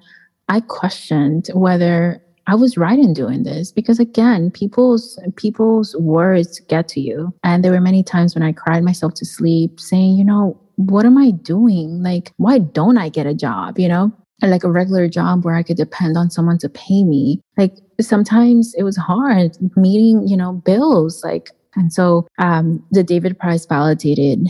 I 0.48 0.60
questioned 0.60 1.48
whether 1.54 2.20
I 2.46 2.54
was 2.54 2.76
right 2.76 2.98
in 2.98 3.14
doing 3.14 3.44
this 3.44 3.72
because 3.72 3.98
again, 3.98 4.50
people's 4.50 5.18
people's 5.36 5.96
words 5.96 6.60
get 6.60 6.88
to 6.88 7.00
you. 7.00 7.32
And 7.42 7.64
there 7.64 7.72
were 7.72 7.80
many 7.80 8.02
times 8.02 8.34
when 8.34 8.42
I 8.42 8.52
cried 8.52 8.84
myself 8.84 9.14
to 9.14 9.24
sleep 9.24 9.80
saying, 9.80 10.18
you 10.18 10.24
know, 10.24 10.60
what 10.76 11.06
am 11.06 11.16
I 11.16 11.30
doing? 11.30 12.02
Like, 12.02 12.32
why 12.36 12.58
don't 12.58 12.98
I 12.98 13.08
get 13.08 13.26
a 13.26 13.34
job, 13.34 13.78
you 13.78 13.88
know? 13.88 14.12
like 14.42 14.64
a 14.64 14.70
regular 14.70 15.08
job 15.08 15.44
where 15.44 15.54
I 15.54 15.62
could 15.62 15.76
depend 15.76 16.16
on 16.16 16.30
someone 16.30 16.58
to 16.58 16.68
pay 16.68 17.04
me. 17.04 17.40
Like 17.56 17.76
sometimes 18.00 18.74
it 18.76 18.82
was 18.82 18.96
hard 18.96 19.56
meeting, 19.76 20.26
you 20.26 20.36
know, 20.36 20.52
bills. 20.52 21.22
Like 21.24 21.50
and 21.76 21.92
so 21.92 22.26
um, 22.38 22.84
the 22.90 23.02
David 23.02 23.38
Prize 23.38 23.66
validated 23.66 24.48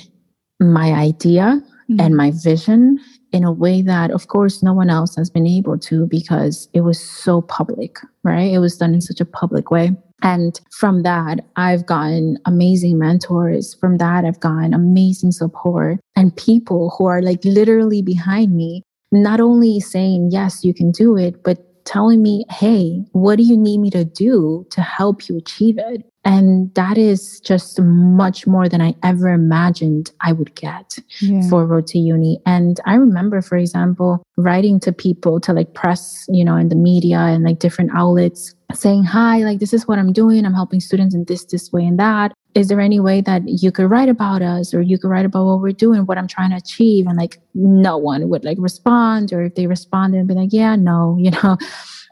my 0.60 0.92
idea 0.92 1.62
mm-hmm. 1.90 2.00
and 2.00 2.16
my 2.16 2.32
vision 2.42 2.98
in 3.32 3.42
a 3.42 3.52
way 3.52 3.82
that, 3.82 4.10
of 4.10 4.28
course, 4.28 4.62
no 4.62 4.72
one 4.72 4.90
else 4.90 5.16
has 5.16 5.28
been 5.28 5.46
able 5.46 5.76
to 5.78 6.06
because 6.06 6.68
it 6.72 6.82
was 6.82 7.00
so 7.00 7.42
public, 7.42 7.98
right? 8.22 8.52
It 8.52 8.60
was 8.60 8.76
done 8.76 8.94
in 8.94 9.00
such 9.00 9.20
a 9.20 9.24
public 9.24 9.70
way. 9.70 9.90
And 10.22 10.58
from 10.70 11.02
that, 11.02 11.44
I've 11.56 11.84
gotten 11.84 12.38
amazing 12.46 12.98
mentors. 12.98 13.74
From 13.74 13.98
that, 13.98 14.24
I've 14.24 14.40
gotten 14.40 14.72
amazing 14.72 15.32
support 15.32 15.98
and 16.16 16.34
people 16.36 16.94
who 16.96 17.06
are 17.06 17.20
like 17.20 17.44
literally 17.44 18.02
behind 18.02 18.54
me, 18.54 18.82
not 19.10 19.40
only 19.40 19.80
saying, 19.80 20.30
yes, 20.30 20.64
you 20.64 20.72
can 20.72 20.92
do 20.92 21.16
it, 21.16 21.42
but 21.42 21.58
telling 21.84 22.22
me, 22.22 22.44
hey, 22.50 23.04
what 23.12 23.36
do 23.36 23.42
you 23.42 23.56
need 23.56 23.78
me 23.78 23.90
to 23.90 24.04
do 24.04 24.66
to 24.70 24.80
help 24.80 25.28
you 25.28 25.36
achieve 25.36 25.78
it? 25.78 26.04
And 26.24 26.72
that 26.74 26.96
is 26.96 27.38
just 27.40 27.78
much 27.80 28.46
more 28.46 28.66
than 28.66 28.80
I 28.80 28.94
ever 29.02 29.28
imagined 29.28 30.10
I 30.22 30.32
would 30.32 30.54
get 30.54 30.98
yeah. 31.20 31.46
for 31.50 31.66
Road 31.66 31.86
to 31.88 31.98
Uni. 31.98 32.40
And 32.46 32.80
I 32.86 32.94
remember, 32.94 33.42
for 33.42 33.56
example, 33.58 34.22
writing 34.38 34.80
to 34.80 34.92
people 34.92 35.38
to 35.40 35.52
like 35.52 35.74
press, 35.74 36.24
you 36.28 36.44
know, 36.44 36.56
in 36.56 36.70
the 36.70 36.76
media 36.76 37.18
and 37.18 37.44
like 37.44 37.58
different 37.58 37.90
outlets 37.94 38.54
saying, 38.72 39.04
hi, 39.04 39.38
like 39.38 39.58
this 39.60 39.74
is 39.74 39.86
what 39.86 39.98
I'm 39.98 40.12
doing. 40.12 40.46
I'm 40.46 40.54
helping 40.54 40.80
students 40.80 41.14
in 41.14 41.24
this, 41.24 41.44
this 41.44 41.70
way 41.72 41.84
and 41.84 41.98
that. 41.98 42.32
Is 42.54 42.68
there 42.68 42.80
any 42.80 43.00
way 43.00 43.20
that 43.20 43.42
you 43.46 43.72
could 43.72 43.90
write 43.90 44.08
about 44.08 44.42
us 44.42 44.72
or 44.72 44.80
you 44.80 44.98
could 44.98 45.08
write 45.08 45.26
about 45.26 45.44
what 45.44 45.60
we're 45.60 45.72
doing, 45.72 46.06
what 46.06 46.18
I'm 46.18 46.28
trying 46.28 46.50
to 46.50 46.56
achieve? 46.56 47.06
And 47.06 47.16
like 47.16 47.40
no 47.54 47.98
one 47.98 48.28
would 48.28 48.44
like 48.44 48.58
respond, 48.60 49.32
or 49.32 49.42
if 49.44 49.54
they 49.54 49.66
responded 49.66 50.18
and 50.18 50.28
be 50.28 50.34
like, 50.34 50.52
yeah, 50.52 50.76
no, 50.76 51.16
you 51.20 51.30
know. 51.30 51.58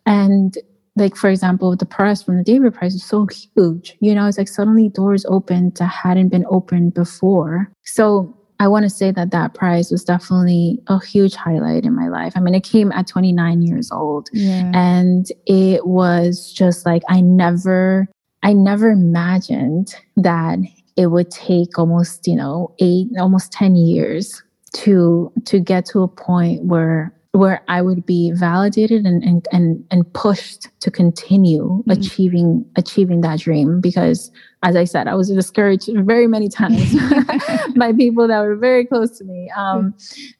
And 0.04 0.56
like 0.96 1.16
for 1.16 1.30
example 1.30 1.74
the 1.76 1.86
press 1.86 2.22
from 2.22 2.36
the 2.36 2.44
david 2.44 2.74
prize 2.74 2.94
is 2.94 3.04
so 3.04 3.26
huge 3.26 3.96
you 4.00 4.14
know 4.14 4.26
it's 4.26 4.38
like 4.38 4.48
suddenly 4.48 4.88
doors 4.88 5.24
opened 5.26 5.74
that 5.76 5.86
hadn't 5.86 6.28
been 6.28 6.44
opened 6.50 6.92
before 6.92 7.70
so 7.84 8.36
i 8.60 8.68
want 8.68 8.82
to 8.82 8.90
say 8.90 9.10
that 9.10 9.30
that 9.30 9.54
prize 9.54 9.90
was 9.90 10.04
definitely 10.04 10.78
a 10.88 11.02
huge 11.04 11.34
highlight 11.34 11.84
in 11.84 11.94
my 11.94 12.08
life 12.08 12.34
i 12.36 12.40
mean 12.40 12.54
it 12.54 12.64
came 12.64 12.92
at 12.92 13.06
29 13.06 13.62
years 13.62 13.90
old 13.90 14.28
yeah. 14.32 14.70
and 14.74 15.26
it 15.46 15.86
was 15.86 16.52
just 16.52 16.84
like 16.84 17.02
i 17.08 17.20
never 17.20 18.06
i 18.42 18.52
never 18.52 18.90
imagined 18.90 19.94
that 20.16 20.58
it 20.96 21.06
would 21.06 21.30
take 21.30 21.78
almost 21.78 22.26
you 22.26 22.36
know 22.36 22.74
eight 22.78 23.08
almost 23.18 23.52
10 23.52 23.76
years 23.76 24.42
to 24.72 25.32
to 25.44 25.60
get 25.60 25.84
to 25.86 26.02
a 26.02 26.08
point 26.08 26.64
where 26.64 27.12
where 27.32 27.62
I 27.66 27.80
would 27.80 28.04
be 28.04 28.30
validated 28.32 29.06
and 29.06 29.22
and 29.22 29.48
and, 29.52 29.84
and 29.90 30.12
pushed 30.12 30.68
to 30.80 30.90
continue 30.90 31.64
mm-hmm. 31.64 31.90
achieving 31.90 32.66
achieving 32.76 33.22
that 33.22 33.40
dream 33.40 33.80
because 33.80 34.30
as 34.62 34.76
I 34.76 34.84
said, 34.84 35.08
I 35.08 35.14
was 35.14 35.28
discouraged 35.28 35.90
very 35.92 36.26
many 36.26 36.48
times 36.48 36.94
by 37.76 37.92
people 37.92 38.28
that 38.28 38.40
were 38.40 38.54
very 38.54 38.84
close 38.84 39.18
to 39.18 39.24
me. 39.24 39.50
Um, 39.56 39.94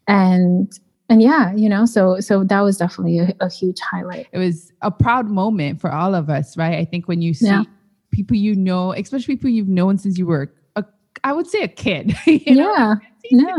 and 0.07 0.71
and 1.09 1.21
yeah, 1.21 1.53
you 1.55 1.69
know, 1.69 1.87
so 1.87 2.21
so 2.21 2.45
that 2.45 2.61
was 2.61 2.77
definitely 2.77 3.19
a, 3.19 3.35
a, 3.41 3.51
huge 3.51 3.81
highlight. 3.81 4.29
It 4.33 4.39
was 4.39 4.73
a 4.81 4.91
proud 4.91 5.29
moment 5.29 5.81
for 5.81 5.91
all 5.91 6.15
of 6.15 6.31
us, 6.31 6.57
right? 6.57 6.79
I 6.79 6.85
think 6.85 7.09
when 7.09 7.21
you 7.21 7.35
see 7.35 7.47
yeah. 7.47 7.65
People 8.13 8.37
you 8.37 8.55
know, 8.55 8.93
especially 8.93 9.37
people 9.37 9.51
you've 9.51 9.69
known 9.69 9.99
since 9.99 10.17
you 10.17 10.27
were 10.27 10.55
a, 10.77 10.85
I 11.25 11.33
would 11.33 11.49
say 11.49 11.63
a 11.63 11.69
kid. 11.69 12.17
yeah, 12.27 12.95
yeah, 13.25 13.57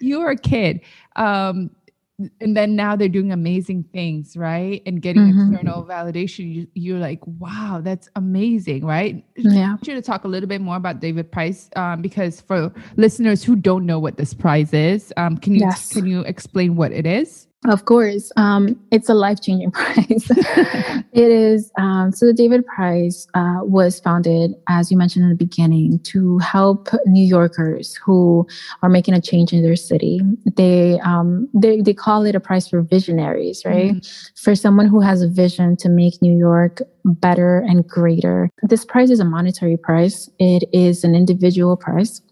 you 0.00 0.20
were 0.20 0.30
a 0.30 0.36
kid. 0.36 0.80
Um, 1.16 1.70
and 2.40 2.56
then 2.56 2.76
now 2.76 2.96
they're 2.96 3.08
doing 3.08 3.32
amazing 3.32 3.84
things 3.92 4.36
right 4.36 4.82
and 4.86 5.00
getting 5.02 5.22
mm-hmm. 5.22 5.54
external 5.54 5.84
validation 5.84 6.68
you, 6.74 6.96
are 6.96 6.98
like 6.98 7.20
wow 7.26 7.80
that's 7.82 8.08
amazing 8.16 8.84
right 8.84 9.24
yeah 9.36 9.66
i 9.66 9.68
want 9.68 9.86
you 9.86 9.94
to 9.94 10.02
talk 10.02 10.24
a 10.24 10.28
little 10.28 10.48
bit 10.48 10.60
more 10.60 10.76
about 10.76 11.00
david 11.00 11.30
Prize 11.30 11.70
um, 11.76 12.02
because 12.02 12.40
for 12.40 12.72
listeners 12.96 13.42
who 13.42 13.56
don't 13.56 13.86
know 13.86 13.98
what 13.98 14.16
this 14.16 14.34
prize 14.34 14.72
is 14.72 15.12
um, 15.16 15.36
can 15.38 15.54
you 15.54 15.60
yes. 15.60 15.92
can 15.92 16.06
you 16.06 16.20
explain 16.20 16.76
what 16.76 16.92
it 16.92 17.06
is 17.06 17.48
of 17.68 17.84
course, 17.84 18.32
um, 18.36 18.78
it's 18.90 19.08
a 19.08 19.14
life 19.14 19.40
changing 19.40 19.70
prize. 19.72 20.30
it 21.12 21.30
is. 21.30 21.70
Um, 21.78 22.10
so, 22.10 22.26
the 22.26 22.32
David 22.32 22.66
Prize 22.66 23.28
uh, 23.34 23.60
was 23.62 24.00
founded, 24.00 24.54
as 24.68 24.90
you 24.90 24.96
mentioned 24.96 25.24
in 25.24 25.28
the 25.28 25.36
beginning, 25.36 26.00
to 26.00 26.38
help 26.38 26.88
New 27.06 27.24
Yorkers 27.24 27.94
who 27.94 28.46
are 28.82 28.88
making 28.88 29.14
a 29.14 29.20
change 29.20 29.52
in 29.52 29.62
their 29.62 29.76
city. 29.76 30.20
They 30.56 30.98
um, 31.00 31.48
they, 31.54 31.80
they 31.80 31.94
call 31.94 32.24
it 32.24 32.34
a 32.34 32.40
prize 32.40 32.68
for 32.68 32.82
visionaries, 32.82 33.62
right? 33.64 33.92
Mm-hmm. 33.92 34.42
For 34.42 34.54
someone 34.56 34.86
who 34.86 35.00
has 35.00 35.22
a 35.22 35.28
vision 35.28 35.76
to 35.76 35.88
make 35.88 36.20
New 36.20 36.36
York 36.36 36.80
better 37.04 37.58
and 37.58 37.86
greater. 37.86 38.50
This 38.62 38.84
prize 38.84 39.10
is 39.10 39.20
a 39.20 39.24
monetary 39.24 39.76
prize. 39.76 40.28
It 40.38 40.64
is 40.72 41.04
an 41.04 41.14
individual 41.14 41.76
prize. 41.76 42.22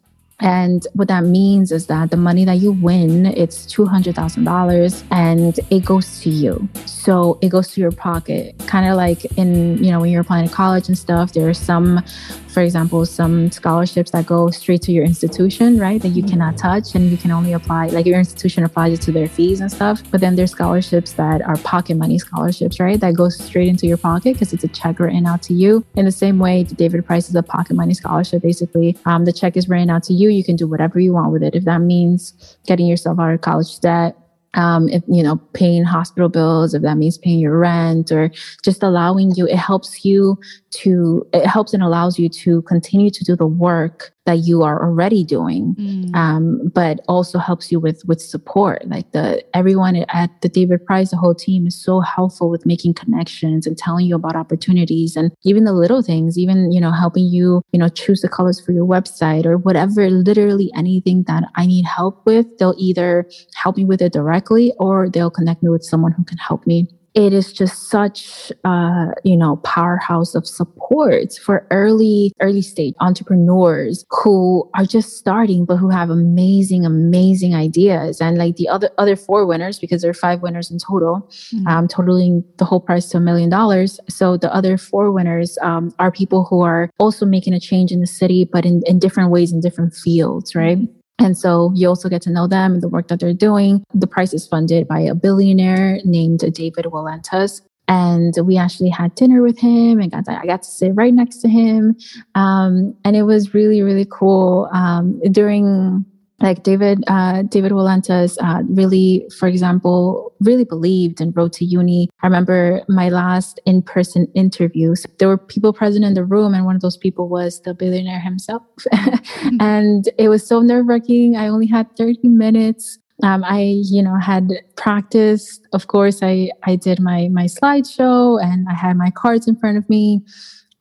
And 0.40 0.86
what 0.94 1.08
that 1.08 1.24
means 1.24 1.70
is 1.70 1.86
that 1.86 2.10
the 2.10 2.16
money 2.16 2.44
that 2.44 2.58
you 2.58 2.72
win, 2.72 3.26
it's 3.26 3.66
$200,000 3.66 5.04
and 5.10 5.60
it 5.70 5.84
goes 5.84 6.20
to 6.20 6.30
you. 6.30 6.68
So 6.86 7.38
it 7.42 7.50
goes 7.50 7.68
to 7.68 7.80
your 7.80 7.92
pocket. 7.92 8.54
Kind 8.66 8.88
of 8.88 8.96
like 8.96 9.24
in, 9.36 9.82
you 9.82 9.90
know, 9.90 10.00
when 10.00 10.10
you're 10.10 10.22
applying 10.22 10.48
to 10.48 10.54
college 10.54 10.88
and 10.88 10.96
stuff, 10.96 11.32
there 11.32 11.48
are 11.48 11.54
some 11.54 12.02
for 12.50 12.62
example, 12.62 13.06
some 13.06 13.50
scholarships 13.50 14.10
that 14.10 14.26
go 14.26 14.50
straight 14.50 14.82
to 14.82 14.92
your 14.92 15.04
institution, 15.04 15.78
right? 15.78 16.02
That 16.02 16.10
you 16.10 16.22
cannot 16.22 16.58
touch 16.58 16.94
and 16.94 17.10
you 17.10 17.16
can 17.16 17.30
only 17.30 17.52
apply, 17.52 17.86
like 17.88 18.06
your 18.06 18.18
institution 18.18 18.64
applies 18.64 18.92
it 18.92 19.02
to 19.02 19.12
their 19.12 19.28
fees 19.28 19.60
and 19.60 19.70
stuff. 19.70 20.02
But 20.10 20.20
then 20.20 20.36
there's 20.36 20.50
scholarships 20.50 21.12
that 21.14 21.42
are 21.42 21.56
pocket 21.58 21.96
money 21.96 22.18
scholarships, 22.18 22.80
right? 22.80 22.98
That 23.00 23.14
goes 23.14 23.38
straight 23.38 23.68
into 23.68 23.86
your 23.86 23.96
pocket 23.96 24.34
because 24.34 24.52
it's 24.52 24.64
a 24.64 24.68
check 24.68 24.98
written 24.98 25.26
out 25.26 25.42
to 25.42 25.54
you. 25.54 25.84
In 25.94 26.04
the 26.04 26.12
same 26.12 26.38
way, 26.38 26.64
David 26.64 27.06
Prize 27.06 27.28
is 27.28 27.34
a 27.34 27.42
pocket 27.42 27.74
money 27.74 27.94
scholarship. 27.94 28.42
Basically, 28.42 28.96
um, 29.06 29.24
the 29.24 29.32
check 29.32 29.56
is 29.56 29.68
written 29.68 29.90
out 29.90 30.02
to 30.04 30.12
you. 30.12 30.28
You 30.28 30.44
can 30.44 30.56
do 30.56 30.66
whatever 30.66 30.98
you 30.98 31.12
want 31.12 31.32
with 31.32 31.42
it. 31.42 31.54
If 31.54 31.64
that 31.64 31.80
means 31.80 32.56
getting 32.66 32.86
yourself 32.86 33.18
out 33.18 33.32
of 33.32 33.40
college 33.40 33.78
debt, 33.80 34.16
um, 34.54 34.88
if 34.88 35.02
you 35.08 35.22
know 35.22 35.36
paying 35.52 35.84
hospital 35.84 36.28
bills 36.28 36.74
if 36.74 36.82
that 36.82 36.96
means 36.96 37.18
paying 37.18 37.38
your 37.38 37.56
rent 37.58 38.10
or 38.10 38.30
just 38.64 38.82
allowing 38.82 39.30
you 39.36 39.46
it 39.46 39.56
helps 39.56 40.04
you 40.04 40.38
to 40.70 41.26
it 41.32 41.46
helps 41.46 41.72
and 41.72 41.82
allows 41.82 42.18
you 42.18 42.28
to 42.28 42.62
continue 42.62 43.10
to 43.10 43.24
do 43.24 43.36
the 43.36 43.46
work 43.46 44.12
that 44.26 44.38
you 44.38 44.62
are 44.62 44.82
already 44.82 45.24
doing 45.24 45.74
mm. 45.78 46.14
um, 46.14 46.70
but 46.74 47.00
also 47.08 47.38
helps 47.38 47.72
you 47.72 47.80
with 47.80 48.02
with 48.06 48.20
support 48.20 48.86
like 48.86 49.10
the 49.12 49.42
everyone 49.54 49.96
at 49.96 50.30
the 50.42 50.48
david 50.48 50.84
prize 50.84 51.10
the 51.10 51.16
whole 51.16 51.34
team 51.34 51.66
is 51.66 51.74
so 51.74 52.00
helpful 52.00 52.50
with 52.50 52.66
making 52.66 52.94
connections 52.94 53.66
and 53.66 53.78
telling 53.78 54.06
you 54.06 54.14
about 54.14 54.36
opportunities 54.36 55.16
and 55.16 55.32
even 55.42 55.64
the 55.64 55.72
little 55.72 56.02
things 56.02 56.38
even 56.38 56.70
you 56.70 56.80
know 56.80 56.90
helping 56.92 57.24
you 57.24 57.62
you 57.72 57.78
know 57.78 57.88
choose 57.88 58.20
the 58.20 58.28
colors 58.28 58.60
for 58.60 58.72
your 58.72 58.86
website 58.86 59.46
or 59.46 59.56
whatever 59.56 60.10
literally 60.10 60.70
anything 60.76 61.22
that 61.24 61.44
i 61.56 61.66
need 61.66 61.84
help 61.84 62.24
with 62.26 62.46
they'll 62.58 62.74
either 62.78 63.28
help 63.54 63.76
me 63.76 63.84
with 63.84 64.02
it 64.02 64.12
directly 64.12 64.72
or 64.78 65.08
they'll 65.08 65.30
connect 65.30 65.62
me 65.62 65.70
with 65.70 65.82
someone 65.82 66.12
who 66.12 66.24
can 66.24 66.38
help 66.38 66.66
me 66.66 66.86
it 67.14 67.32
is 67.32 67.52
just 67.52 67.90
such 67.90 68.52
a 68.64 69.08
you 69.24 69.36
know 69.36 69.56
powerhouse 69.56 70.34
of 70.34 70.46
support 70.46 71.32
for 71.42 71.66
early 71.70 72.32
early 72.40 72.62
stage 72.62 72.94
entrepreneurs 73.00 74.04
who 74.10 74.68
are 74.74 74.84
just 74.84 75.16
starting 75.16 75.64
but 75.64 75.76
who 75.76 75.88
have 75.88 76.10
amazing 76.10 76.84
amazing 76.84 77.54
ideas 77.54 78.20
and 78.20 78.38
like 78.38 78.56
the 78.56 78.68
other 78.68 78.90
other 78.98 79.16
four 79.16 79.46
winners 79.46 79.78
because 79.78 80.02
there 80.02 80.10
are 80.10 80.14
five 80.14 80.40
winners 80.40 80.70
in 80.70 80.78
total 80.78 81.28
mm-hmm. 81.30 81.66
um, 81.66 81.88
totaling 81.88 82.44
the 82.58 82.64
whole 82.64 82.80
prize 82.80 83.08
to 83.08 83.16
a 83.16 83.20
million 83.20 83.50
dollars 83.50 83.98
so 84.08 84.36
the 84.36 84.52
other 84.54 84.78
four 84.78 85.10
winners 85.10 85.58
um, 85.62 85.92
are 85.98 86.12
people 86.12 86.44
who 86.44 86.60
are 86.60 86.90
also 86.98 87.26
making 87.26 87.52
a 87.52 87.60
change 87.60 87.90
in 87.90 88.00
the 88.00 88.06
city 88.06 88.44
but 88.44 88.64
in, 88.64 88.82
in 88.86 88.98
different 88.98 89.30
ways 89.30 89.52
in 89.52 89.60
different 89.60 89.94
fields 89.94 90.54
right 90.54 90.78
mm-hmm. 90.78 90.99
And 91.20 91.36
so 91.36 91.70
you 91.74 91.86
also 91.86 92.08
get 92.08 92.22
to 92.22 92.30
know 92.30 92.46
them 92.46 92.72
and 92.72 92.82
the 92.82 92.88
work 92.88 93.08
that 93.08 93.20
they're 93.20 93.34
doing. 93.34 93.84
The 93.94 94.06
prize 94.06 94.32
is 94.32 94.48
funded 94.48 94.88
by 94.88 95.00
a 95.00 95.14
billionaire 95.14 96.00
named 96.04 96.40
David 96.54 96.86
Walentas. 96.86 97.60
And 97.86 98.34
we 98.44 98.56
actually 98.56 98.88
had 98.88 99.14
dinner 99.16 99.42
with 99.42 99.58
him 99.58 100.00
and 100.00 100.10
got 100.10 100.24
to, 100.24 100.40
I 100.40 100.46
got 100.46 100.62
to 100.62 100.70
sit 100.70 100.92
right 100.94 101.12
next 101.12 101.38
to 101.38 101.48
him. 101.48 101.96
Um, 102.34 102.96
and 103.04 103.16
it 103.16 103.24
was 103.24 103.52
really, 103.52 103.82
really 103.82 104.06
cool. 104.10 104.68
Um, 104.72 105.20
during 105.30 106.04
like 106.40 106.62
David, 106.62 107.04
uh, 107.06 107.42
David 107.42 107.72
Walentas, 107.72 108.38
uh, 108.42 108.62
really, 108.68 109.26
for 109.38 109.46
example, 109.46 110.32
really 110.40 110.64
believed 110.64 111.20
and 111.20 111.36
Road 111.36 111.52
to 111.54 111.64
Uni. 111.64 112.08
I 112.22 112.26
remember 112.26 112.82
my 112.88 113.10
last 113.10 113.60
in-person 113.66 114.26
interviews. 114.34 115.06
There 115.18 115.28
were 115.28 115.38
people 115.38 115.72
present 115.72 116.04
in 116.04 116.14
the 116.14 116.24
room, 116.24 116.54
and 116.54 116.64
one 116.64 116.74
of 116.74 116.82
those 116.82 116.96
people 116.96 117.28
was 117.28 117.60
the 117.62 117.74
billionaire 117.74 118.20
himself. 118.20 118.62
mm-hmm. 118.92 119.56
And 119.60 120.08
it 120.18 120.28
was 120.28 120.46
so 120.46 120.60
nerve-wracking. 120.60 121.36
I 121.36 121.48
only 121.48 121.66
had 121.66 121.94
30 121.96 122.28
minutes. 122.28 122.98
Um, 123.22 123.44
I, 123.44 123.82
you 123.84 124.02
know, 124.02 124.16
had 124.16 124.48
practiced. 124.76 125.66
Of 125.74 125.88
course, 125.88 126.20
I 126.22 126.50
I 126.62 126.76
did 126.76 127.00
my 127.00 127.28
my 127.28 127.44
slideshow, 127.44 128.42
and 128.42 128.66
I 128.66 128.72
had 128.72 128.96
my 128.96 129.10
cards 129.10 129.46
in 129.46 129.56
front 129.56 129.76
of 129.76 129.86
me, 129.90 130.22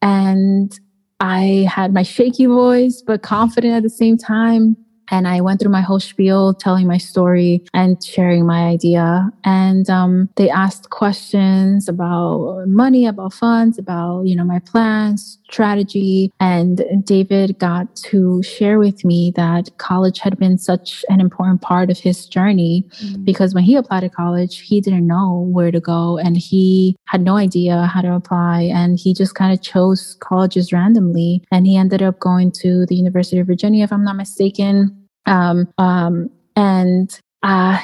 and 0.02 0.72
I 1.20 1.68
had 1.70 1.94
my 1.94 2.04
shaky 2.04 2.46
voice, 2.46 3.04
but 3.06 3.24
confident 3.24 3.74
at 3.74 3.84
the 3.84 3.90
same 3.90 4.18
time 4.18 4.78
and 5.12 5.28
I 5.28 5.42
went 5.42 5.60
through 5.60 5.72
my 5.72 5.82
whole 5.82 6.00
spiel, 6.00 6.54
telling 6.54 6.88
my 6.88 6.98
story 6.98 7.64
and 7.74 8.02
sharing 8.04 8.46
my 8.46 8.68
idea. 8.68 9.30
And 9.44 9.90
um, 9.90 10.30
they 10.36 10.50
asked 10.50 10.90
questions 10.90 11.88
about 11.88 12.66
money, 12.68 13.06
about 13.06 13.34
funds, 13.34 13.78
about 13.78 14.24
you 14.24 14.36
know 14.36 14.44
my 14.44 14.60
plans, 14.60 15.40
strategy. 15.50 16.32
And 16.40 16.84
David 17.04 17.58
got 17.60 17.96
to 18.08 18.42
share 18.44 18.80
with 18.80 19.04
me 19.04 19.34
that 19.36 19.78
college 19.78 20.20
had 20.20 20.38
been 20.38 20.58
such 20.58 21.04
an 21.10 21.20
important 21.20 21.62
part 21.62 21.90
of 21.90 21.98
his 21.98 22.26
journey 22.26 22.86
mm-hmm. 23.02 23.24
because 23.24 23.54
when 23.54 23.64
he 23.64 23.76
applied 23.76 24.02
to 24.02 24.10
college, 24.10 24.60
he 24.60 24.82
didn't 24.82 25.08
know 25.08 25.48
where 25.52 25.72
to 25.72 25.80
go 25.80 26.18
and 26.18 26.38
he 26.38 26.96
had 27.06 27.22
no 27.22 27.38
idea 27.38 27.86
how 27.86 28.02
to 28.02 28.14
apply. 28.14 28.62
And 28.64 29.00
he 29.00 29.14
just 29.14 29.36
kind 29.36 29.54
of 29.54 29.62
chose 29.62 30.18
colleges 30.20 30.72
randomly. 30.72 31.44
And 31.52 31.66
he 31.66 31.78
ended 31.78 32.02
up 32.02 32.20
going 32.20 32.52
to 32.64 32.86
the 32.86 32.96
University 32.96 33.40
of 33.40 33.48
Virginia, 33.48 33.84
if 33.84 33.92
I'm 33.92 34.04
not 34.04 34.16
mistaken. 34.16 34.99
Um, 35.30 35.72
um, 35.78 36.30
and 36.56 37.20
uh, 37.44 37.80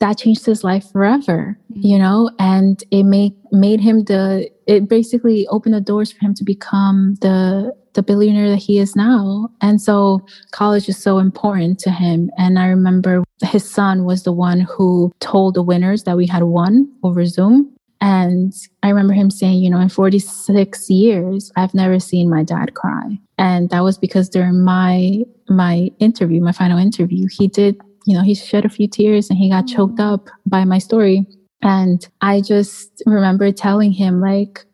that 0.00 0.18
changed 0.18 0.44
his 0.44 0.64
life 0.64 0.90
forever, 0.90 1.58
mm-hmm. 1.72 1.86
you 1.86 1.98
know, 1.98 2.30
and 2.38 2.82
it 2.90 3.04
made 3.04 3.34
made 3.52 3.80
him 3.80 4.04
the 4.04 4.50
it 4.66 4.88
basically 4.88 5.46
opened 5.48 5.74
the 5.74 5.80
doors 5.80 6.12
for 6.12 6.24
him 6.24 6.34
to 6.34 6.44
become 6.44 7.16
the 7.20 7.74
the 7.94 8.02
billionaire 8.02 8.48
that 8.48 8.56
he 8.56 8.78
is 8.78 8.94
now. 8.94 9.48
And 9.60 9.80
so 9.80 10.20
college 10.52 10.88
is 10.88 10.96
so 10.96 11.18
important 11.18 11.78
to 11.80 11.90
him. 11.90 12.30
And 12.38 12.58
I 12.58 12.66
remember 12.66 13.24
his 13.42 13.68
son 13.68 14.04
was 14.04 14.22
the 14.22 14.32
one 14.32 14.60
who 14.60 15.12
told 15.20 15.54
the 15.54 15.62
winners 15.62 16.04
that 16.04 16.16
we 16.16 16.26
had 16.26 16.44
won 16.44 16.90
over 17.02 17.24
Zoom. 17.26 17.74
And 18.00 18.54
I 18.82 18.88
remember 18.88 19.12
him 19.12 19.30
saying, 19.30 19.62
you 19.62 19.68
know, 19.68 19.78
in 19.78 19.90
46 19.90 20.88
years, 20.90 21.52
I've 21.56 21.74
never 21.74 22.00
seen 22.00 22.30
my 22.30 22.42
dad 22.42 22.74
cry. 22.74 23.18
And 23.36 23.68
that 23.70 23.82
was 23.82 23.98
because 23.98 24.28
during 24.28 24.64
my 24.64 25.22
my 25.48 25.90
interview, 25.98 26.40
my 26.40 26.52
final 26.52 26.78
interview, 26.78 27.26
he 27.30 27.48
did, 27.48 27.80
you 28.06 28.14
know, 28.14 28.22
he 28.22 28.34
shed 28.34 28.64
a 28.64 28.68
few 28.68 28.88
tears 28.88 29.28
and 29.28 29.38
he 29.38 29.50
got 29.50 29.66
choked 29.66 29.98
mm. 29.98 30.12
up 30.12 30.28
by 30.46 30.64
my 30.64 30.78
story. 30.78 31.26
And 31.62 32.06
I 32.20 32.40
just 32.40 33.02
remember 33.04 33.52
telling 33.52 33.92
him, 33.92 34.20
like, 34.20 34.64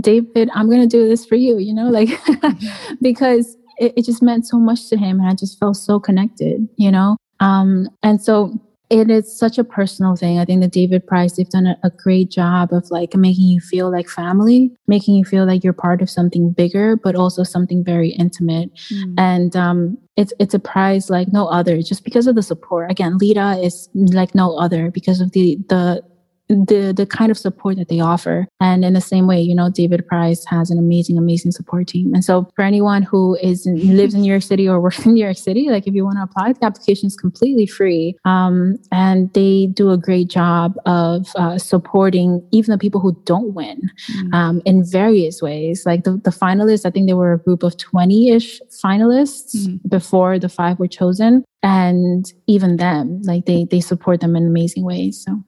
David, 0.00 0.50
I'm 0.54 0.68
going 0.68 0.82
to 0.82 0.86
do 0.86 1.08
this 1.08 1.24
for 1.24 1.34
you, 1.36 1.58
you 1.58 1.74
know, 1.74 1.88
like, 1.88 2.10
because 3.00 3.56
it, 3.78 3.94
it, 3.96 4.04
just 4.04 4.22
meant 4.22 4.46
so 4.46 4.58
much 4.58 4.88
to 4.90 4.96
him. 4.96 5.18
And 5.18 5.28
I 5.28 5.34
just 5.34 5.58
felt 5.58 5.76
so 5.76 5.98
connected, 5.98 6.68
you 6.76 6.92
know? 6.92 7.16
Um, 7.40 7.88
and 8.02 8.22
so 8.22 8.52
it 8.94 9.10
is 9.10 9.36
such 9.36 9.58
a 9.58 9.64
personal 9.64 10.14
thing. 10.14 10.38
I 10.38 10.44
think 10.44 10.62
the 10.62 10.68
David 10.68 11.04
Prize, 11.06 11.34
they've 11.34 11.48
done 11.48 11.66
a, 11.66 11.76
a, 11.82 11.90
great 11.90 12.30
job 12.30 12.72
of 12.72 12.88
like 12.90 13.16
making 13.16 13.46
you 13.46 13.60
feel 13.60 13.90
like 13.90 14.08
family, 14.08 14.70
making 14.86 15.16
you 15.16 15.24
feel 15.24 15.46
like 15.46 15.64
you're 15.64 15.72
part 15.72 16.00
of 16.00 16.08
something 16.08 16.52
bigger, 16.52 16.96
but 16.96 17.16
also 17.16 17.42
something 17.42 17.82
very 17.82 18.10
intimate. 18.10 18.72
Mm. 18.92 19.14
And 19.18 19.56
um, 19.56 19.98
it's 20.16 20.32
it's 20.38 20.54
a 20.54 20.60
prize 20.60 21.10
like 21.10 21.32
no 21.32 21.48
other, 21.48 21.82
just 21.82 22.04
because 22.04 22.28
of 22.28 22.36
the 22.36 22.42
support. 22.42 22.90
Again, 22.90 23.18
LEDA 23.18 23.60
is 23.64 23.88
like 23.94 24.32
no 24.34 24.56
other 24.56 24.92
because 24.92 25.20
of 25.20 25.32
the 25.32 25.58
the 25.68 26.02
the 26.48 26.92
the 26.94 27.06
kind 27.06 27.30
of 27.30 27.38
support 27.38 27.76
that 27.76 27.88
they 27.88 28.00
offer. 28.00 28.46
And 28.60 28.84
in 28.84 28.92
the 28.92 29.00
same 29.00 29.26
way, 29.26 29.40
you 29.40 29.54
know, 29.54 29.70
David 29.70 30.06
Prize 30.06 30.44
has 30.46 30.70
an 30.70 30.78
amazing, 30.78 31.16
amazing 31.16 31.52
support 31.52 31.88
team. 31.88 32.12
And 32.14 32.24
so 32.24 32.48
for 32.54 32.62
anyone 32.62 33.02
who 33.02 33.36
is 33.42 33.66
lives 33.66 34.14
in 34.14 34.22
New 34.22 34.30
York 34.30 34.42
City 34.42 34.68
or 34.68 34.80
works 34.84 35.04
in 35.04 35.14
New 35.14 35.24
York 35.24 35.38
City, 35.38 35.68
like 35.70 35.86
if 35.86 35.94
you 35.94 36.04
want 36.04 36.18
to 36.18 36.22
apply, 36.22 36.52
the 36.52 36.64
application 36.64 37.06
is 37.06 37.16
completely 37.16 37.66
free. 37.66 38.16
Um, 38.24 38.78
and 38.92 39.32
they 39.32 39.66
do 39.66 39.90
a 39.90 39.96
great 39.96 40.28
job 40.28 40.74
of 40.86 41.28
uh, 41.36 41.58
supporting 41.58 42.46
even 42.52 42.72
the 42.72 42.78
people 42.78 43.00
who 43.00 43.20
don't 43.24 43.54
win 43.54 43.80
mm-hmm. 44.10 44.34
um, 44.34 44.62
in 44.64 44.84
various 44.84 45.40
ways. 45.40 45.84
Like 45.86 46.04
the, 46.04 46.12
the 46.12 46.30
finalists, 46.30 46.84
I 46.84 46.90
think 46.90 47.06
there 47.06 47.16
were 47.16 47.32
a 47.32 47.38
group 47.38 47.62
of 47.62 47.76
20-ish 47.76 48.60
finalists 48.84 49.56
mm-hmm. 49.56 49.88
before 49.88 50.38
the 50.38 50.48
five 50.48 50.78
were 50.78 50.88
chosen. 50.88 51.44
And 51.62 52.30
even 52.46 52.76
them, 52.76 53.22
like 53.22 53.46
they 53.46 53.64
they 53.64 53.80
support 53.80 54.20
them 54.20 54.36
in 54.36 54.46
amazing 54.46 54.84
ways. 54.84 55.24
So 55.24 55.42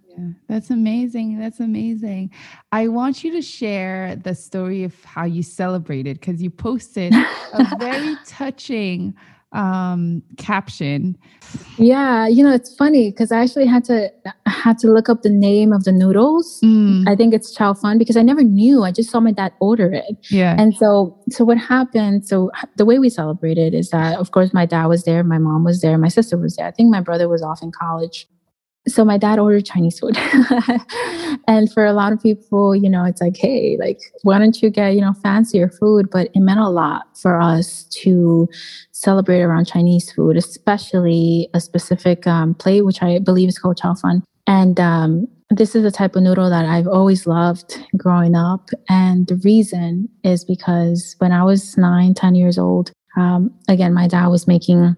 that's 0.48 0.70
amazing. 0.70 1.38
That's 1.38 1.60
amazing. 1.60 2.30
I 2.72 2.88
want 2.88 3.24
you 3.24 3.32
to 3.32 3.42
share 3.42 4.16
the 4.16 4.34
story 4.34 4.84
of 4.84 5.04
how 5.04 5.24
you 5.24 5.42
celebrated 5.42 6.20
because 6.20 6.42
you 6.42 6.50
posted 6.50 7.12
a 7.14 7.76
very 7.78 8.16
touching 8.26 9.14
um 9.52 10.22
caption. 10.38 11.16
Yeah 11.78 12.26
you 12.26 12.42
know 12.42 12.52
it's 12.52 12.74
funny 12.74 13.10
because 13.10 13.30
i 13.30 13.40
actually 13.40 13.64
had 13.64 13.84
to 13.84 14.10
had 14.44 14.76
to 14.78 14.88
look 14.88 15.08
up 15.08 15.22
the 15.22 15.30
name 15.30 15.72
of 15.72 15.84
the 15.84 15.92
noodles. 15.92 16.60
Mm. 16.62 17.08
i 17.08 17.14
think 17.14 17.32
it's 17.32 17.54
chow 17.54 17.72
fun 17.72 17.96
because 17.96 18.16
i 18.16 18.22
never 18.22 18.42
knew. 18.42 18.82
I 18.82 18.90
just 18.90 19.08
saw 19.08 19.20
my 19.20 19.30
dad 19.30 19.52
order 19.60 19.92
it. 19.92 20.16
Yeah. 20.30 20.56
And 20.58 20.74
so 20.76 21.16
so 21.30 21.44
what 21.44 21.58
happened 21.58 22.26
so 22.26 22.50
the 22.76 22.84
way 22.84 22.98
we 22.98 23.08
celebrated 23.08 23.72
is 23.72 23.90
that 23.90 24.18
of 24.18 24.32
course 24.32 24.52
my 24.52 24.66
dad 24.66 24.86
was 24.86 25.04
there 25.04 25.22
my 25.22 25.38
mom 25.38 25.62
was 25.62 25.80
there 25.80 25.96
my 25.96 26.08
sister 26.08 26.36
was 26.36 26.56
there. 26.56 26.66
I 26.66 26.72
think 26.72 26.90
my 26.90 27.00
brother 27.00 27.28
was 27.28 27.40
off 27.40 27.62
in 27.62 27.70
college 27.70 28.26
so 28.88 29.04
my 29.04 29.18
dad 29.18 29.38
ordered 29.38 29.64
Chinese 29.64 29.98
food. 29.98 30.16
and 31.48 31.72
for 31.72 31.84
a 31.84 31.92
lot 31.92 32.12
of 32.12 32.22
people, 32.22 32.74
you 32.74 32.88
know, 32.88 33.04
it's 33.04 33.20
like, 33.20 33.36
hey, 33.36 33.76
like, 33.80 33.98
why 34.22 34.38
don't 34.38 34.62
you 34.62 34.70
get, 34.70 34.94
you 34.94 35.00
know, 35.00 35.12
fancier 35.12 35.68
food? 35.68 36.08
But 36.10 36.28
it 36.34 36.40
meant 36.40 36.60
a 36.60 36.68
lot 36.68 37.06
for 37.18 37.40
us 37.40 37.84
to 38.02 38.48
celebrate 38.92 39.42
around 39.42 39.66
Chinese 39.66 40.10
food, 40.12 40.36
especially 40.36 41.48
a 41.52 41.60
specific 41.60 42.26
um, 42.26 42.54
plate, 42.54 42.82
which 42.82 43.02
I 43.02 43.18
believe 43.18 43.48
is 43.48 43.58
called 43.58 43.78
chow 43.78 43.94
fun. 43.94 44.22
And 44.46 44.78
um, 44.78 45.26
this 45.50 45.74
is 45.74 45.82
the 45.82 45.90
type 45.90 46.14
of 46.14 46.22
noodle 46.22 46.48
that 46.50 46.64
I've 46.64 46.86
always 46.86 47.26
loved 47.26 47.78
growing 47.96 48.36
up. 48.36 48.70
And 48.88 49.26
the 49.26 49.36
reason 49.36 50.08
is 50.22 50.44
because 50.44 51.16
when 51.18 51.32
I 51.32 51.42
was 51.42 51.76
nine, 51.76 52.14
10 52.14 52.36
years 52.36 52.58
old, 52.58 52.92
um, 53.16 53.52
again, 53.68 53.94
my 53.94 54.06
dad 54.06 54.28
was 54.28 54.46
making 54.46 54.96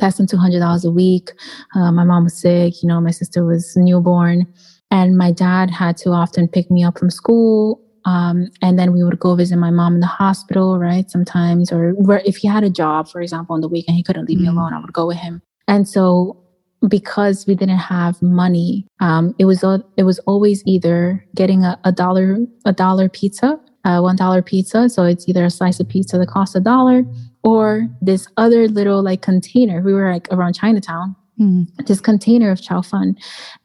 less 0.00 0.18
than 0.18 0.26
$200 0.26 0.84
a 0.84 0.90
week. 0.90 1.30
Uh, 1.74 1.90
my 1.92 2.04
mom 2.04 2.24
was 2.24 2.38
sick, 2.38 2.82
you 2.82 2.88
know, 2.88 3.00
my 3.00 3.10
sister 3.10 3.44
was 3.44 3.74
newborn, 3.76 4.46
and 4.90 5.16
my 5.16 5.32
dad 5.32 5.70
had 5.70 5.96
to 5.98 6.10
often 6.10 6.48
pick 6.48 6.70
me 6.70 6.84
up 6.84 6.98
from 6.98 7.10
school. 7.10 7.82
Um, 8.04 8.48
and 8.62 8.78
then 8.78 8.92
we 8.92 9.04
would 9.04 9.18
go 9.18 9.34
visit 9.34 9.56
my 9.56 9.70
mom 9.70 9.94
in 9.94 10.00
the 10.00 10.06
hospital, 10.06 10.78
right? 10.78 11.10
Sometimes, 11.10 11.70
or 11.70 11.90
where 11.92 12.22
if 12.24 12.38
he 12.38 12.48
had 12.48 12.64
a 12.64 12.70
job, 12.70 13.08
for 13.08 13.20
example, 13.20 13.54
on 13.54 13.60
the 13.60 13.68
weekend, 13.68 13.96
he 13.96 14.02
couldn't 14.02 14.28
leave 14.28 14.38
mm-hmm. 14.38 14.54
me 14.54 14.60
alone. 14.60 14.72
I 14.72 14.80
would 14.80 14.92
go 14.92 15.06
with 15.06 15.18
him. 15.18 15.42
And 15.66 15.86
so, 15.86 16.42
because 16.88 17.46
we 17.46 17.54
didn't 17.54 17.78
have 17.78 18.22
money, 18.22 18.86
um, 19.00 19.34
it 19.38 19.44
was 19.44 19.62
it 19.96 20.04
was 20.04 20.18
always 20.20 20.62
either 20.64 21.26
getting 21.34 21.64
a, 21.64 21.78
a 21.84 21.92
dollar 21.92 22.38
a 22.64 22.72
dollar 22.72 23.08
pizza, 23.08 23.60
a 23.84 24.02
one 24.02 24.16
dollar 24.16 24.42
pizza. 24.42 24.88
So 24.88 25.04
it's 25.04 25.28
either 25.28 25.44
a 25.44 25.50
slice 25.50 25.80
of 25.80 25.88
pizza 25.88 26.18
that 26.18 26.28
costs 26.28 26.54
a 26.54 26.60
dollar, 26.60 27.04
or 27.42 27.88
this 28.00 28.26
other 28.36 28.68
little 28.68 29.02
like 29.02 29.22
container. 29.22 29.80
We 29.80 29.92
were 29.92 30.12
like 30.12 30.28
around 30.30 30.54
Chinatown, 30.54 31.16
mm. 31.40 31.66
this 31.86 32.00
container 32.00 32.50
of 32.50 32.60
chow 32.60 32.82
fun, 32.82 33.16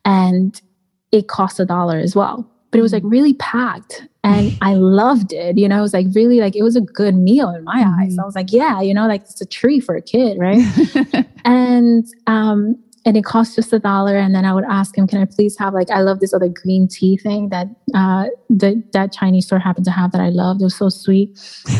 and 0.06 0.60
it 1.12 1.28
cost 1.28 1.60
a 1.60 1.66
dollar 1.66 1.98
as 1.98 2.16
well. 2.16 2.50
But 2.72 2.80
it 2.80 2.82
was 2.82 2.94
like 2.94 3.04
really 3.06 3.34
packed, 3.36 4.08
and 4.24 4.58
I 4.62 4.74
loved 4.76 5.32
it. 5.34 5.58
You 5.58 5.68
know, 5.68 5.80
it 5.80 5.82
was 5.82 5.94
like 5.94 6.08
really 6.14 6.40
like 6.40 6.56
it 6.56 6.64
was 6.64 6.76
a 6.76 6.82
good 6.82 7.16
meal 7.16 7.50
in 7.50 7.64
my 7.64 7.84
mm-hmm. 7.84 8.02
eyes. 8.02 8.18
I 8.18 8.26
was 8.26 8.36
like, 8.36 8.52
yeah, 8.52 8.82
you 8.82 8.94
know, 8.94 9.08
like 9.08 9.22
it's 9.22 9.42
a 9.42 9.46
treat 9.46 9.82
for 9.82 9.96
a 9.96 10.02
kid, 10.02 10.38
right? 10.40 10.64
and 11.46 12.06
um, 12.28 12.76
and 13.06 13.18
it 13.18 13.26
cost 13.26 13.56
just 13.56 13.74
a 13.74 13.80
dollar. 13.80 14.16
And 14.16 14.34
then 14.34 14.46
I 14.46 14.54
would 14.54 14.64
ask 14.66 14.98
him, 14.98 15.08
"Can 15.08 15.22
I 15.22 15.26
please 15.26 15.58
have 15.60 15.74
like 15.74 15.90
I 15.90 16.02
love 16.02 16.20
this 16.20 16.34
other 16.34 16.50
green 16.50 16.88
tea 16.88 17.18
thing 17.18 17.50
that 17.50 17.68
uh, 17.94 18.28
the, 18.50 18.82
that 18.94 19.12
Chinese 19.12 19.46
store 19.46 19.60
happened 19.60 19.86
to 19.86 19.92
have 19.92 20.12
that 20.12 20.22
I 20.22 20.30
loved. 20.30 20.62
It 20.62 20.66
was 20.66 20.76
so 20.76 20.90
sweet." 20.90 21.30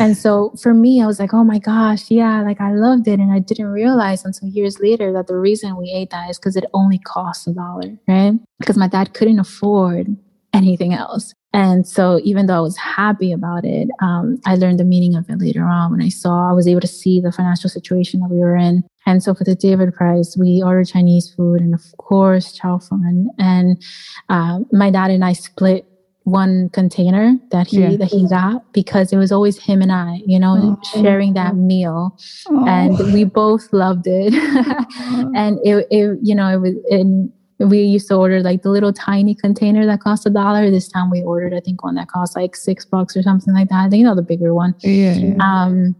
And 0.00 0.16
so 0.16 0.54
for 0.62 0.74
me, 0.74 1.02
I 1.02 1.06
was 1.06 1.18
like, 1.18 1.34
"Oh 1.34 1.44
my 1.44 1.58
gosh, 1.58 2.10
yeah!" 2.10 2.42
Like 2.42 2.60
I 2.60 2.72
loved 2.72 3.08
it, 3.08 3.20
and 3.20 3.32
I 3.32 3.38
didn't 3.38 3.66
realize 3.66 4.24
until 4.24 4.48
years 4.48 4.80
later 4.80 5.12
that 5.12 5.26
the 5.26 5.36
reason 5.36 5.76
we 5.76 5.90
ate 5.90 6.10
that 6.10 6.30
is 6.30 6.38
because 6.38 6.56
it 6.56 6.64
only 6.74 6.98
cost 6.98 7.46
a 7.48 7.52
dollar, 7.52 7.96
right? 8.08 8.34
Because 8.58 8.76
my 8.76 8.88
dad 8.88 9.14
couldn't 9.14 9.38
afford 9.38 10.16
anything 10.52 10.94
else. 10.94 11.34
And 11.54 11.86
so, 11.86 12.20
even 12.24 12.46
though 12.46 12.56
I 12.56 12.60
was 12.60 12.76
happy 12.76 13.30
about 13.30 13.64
it, 13.64 13.88
um, 14.02 14.40
I 14.44 14.56
learned 14.56 14.80
the 14.80 14.84
meaning 14.84 15.14
of 15.14 15.30
it 15.30 15.38
later 15.38 15.62
on 15.62 15.92
when 15.92 16.02
I 16.02 16.08
saw 16.08 16.50
I 16.50 16.52
was 16.52 16.66
able 16.66 16.80
to 16.80 16.88
see 16.88 17.20
the 17.20 17.30
financial 17.30 17.70
situation 17.70 18.18
that 18.20 18.28
we 18.28 18.38
were 18.38 18.56
in. 18.56 18.82
And 19.06 19.22
so, 19.22 19.34
for 19.34 19.44
the 19.44 19.54
David 19.54 19.94
Prize, 19.94 20.36
we 20.36 20.62
ordered 20.64 20.88
Chinese 20.88 21.32
food 21.32 21.60
and, 21.60 21.72
of 21.72 21.84
course, 21.98 22.52
chow 22.52 22.78
fun. 22.78 23.28
And 23.38 23.80
uh, 24.28 24.60
my 24.72 24.90
dad 24.90 25.12
and 25.12 25.24
I 25.24 25.32
split 25.32 25.86
one 26.24 26.70
container 26.70 27.38
that 27.52 27.68
he 27.68 27.82
yeah. 27.82 27.96
that 27.98 28.10
he 28.10 28.26
got 28.28 28.72
because 28.72 29.12
it 29.12 29.16
was 29.16 29.30
always 29.30 29.56
him 29.56 29.80
and 29.80 29.92
I, 29.92 30.22
you 30.26 30.40
know, 30.40 30.56
oh. 30.58 31.02
sharing 31.02 31.34
that 31.34 31.54
meal, 31.54 32.18
oh. 32.48 32.66
and 32.66 32.98
we 33.12 33.22
both 33.22 33.72
loved 33.72 34.06
it. 34.08 34.34
and 35.36 35.60
it, 35.62 35.86
it, 35.92 36.18
you 36.20 36.34
know, 36.34 36.48
it 36.48 36.60
was 36.60 36.74
in 36.90 37.32
we 37.64 37.82
used 37.82 38.08
to 38.08 38.14
order 38.14 38.40
like 38.40 38.62
the 38.62 38.70
little 38.70 38.92
tiny 38.92 39.34
container 39.34 39.86
that 39.86 40.00
cost 40.00 40.26
a 40.26 40.30
dollar. 40.30 40.70
This 40.70 40.88
time 40.88 41.10
we 41.10 41.22
ordered, 41.22 41.54
I 41.54 41.60
think, 41.60 41.82
one 41.82 41.94
that 41.96 42.08
cost 42.08 42.36
like 42.36 42.56
six 42.56 42.84
bucks 42.84 43.16
or 43.16 43.22
something 43.22 43.54
like 43.54 43.68
that. 43.68 43.92
You 43.92 44.04
know 44.04 44.14
the 44.14 44.22
bigger 44.22 44.54
one. 44.54 44.74
Yeah. 44.80 45.34
Um, 45.40 45.96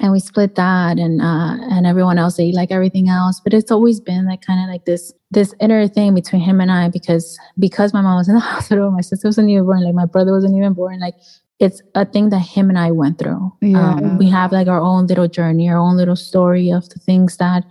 and 0.00 0.12
we 0.12 0.20
split 0.20 0.54
that, 0.54 0.98
and 0.98 1.20
uh, 1.20 1.56
and 1.70 1.86
everyone 1.86 2.18
else 2.18 2.38
ate 2.38 2.54
like 2.54 2.70
everything 2.70 3.08
else. 3.08 3.40
But 3.42 3.52
it's 3.52 3.70
always 3.70 4.00
been 4.00 4.26
like 4.26 4.42
kind 4.42 4.62
of 4.62 4.72
like 4.72 4.84
this 4.84 5.12
this 5.30 5.54
inner 5.60 5.86
thing 5.88 6.14
between 6.14 6.40
him 6.40 6.60
and 6.60 6.70
I 6.70 6.88
because 6.88 7.38
because 7.58 7.92
my 7.92 8.00
mom 8.00 8.16
was 8.16 8.28
in 8.28 8.34
the 8.34 8.40
hospital, 8.54 8.90
my 8.90 9.00
sister 9.00 9.28
was 9.28 9.38
a 9.38 9.42
newborn, 9.42 9.84
like 9.84 9.94
my 9.94 10.06
brother 10.06 10.32
wasn't 10.32 10.56
even 10.56 10.72
born, 10.72 11.00
like 11.00 11.14
it's 11.58 11.82
a 11.96 12.04
thing 12.04 12.30
that 12.30 12.38
him 12.38 12.68
and 12.68 12.78
I 12.78 12.92
went 12.92 13.18
through. 13.18 13.52
Yeah. 13.60 13.94
Um, 13.94 14.18
we 14.18 14.30
have 14.30 14.52
like 14.52 14.68
our 14.68 14.80
own 14.80 15.08
little 15.08 15.26
journey, 15.26 15.68
our 15.68 15.76
own 15.76 15.96
little 15.96 16.14
story 16.14 16.70
of 16.70 16.88
the 16.90 17.00
things 17.00 17.36
that 17.38 17.64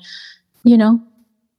you 0.64 0.78
know, 0.78 1.02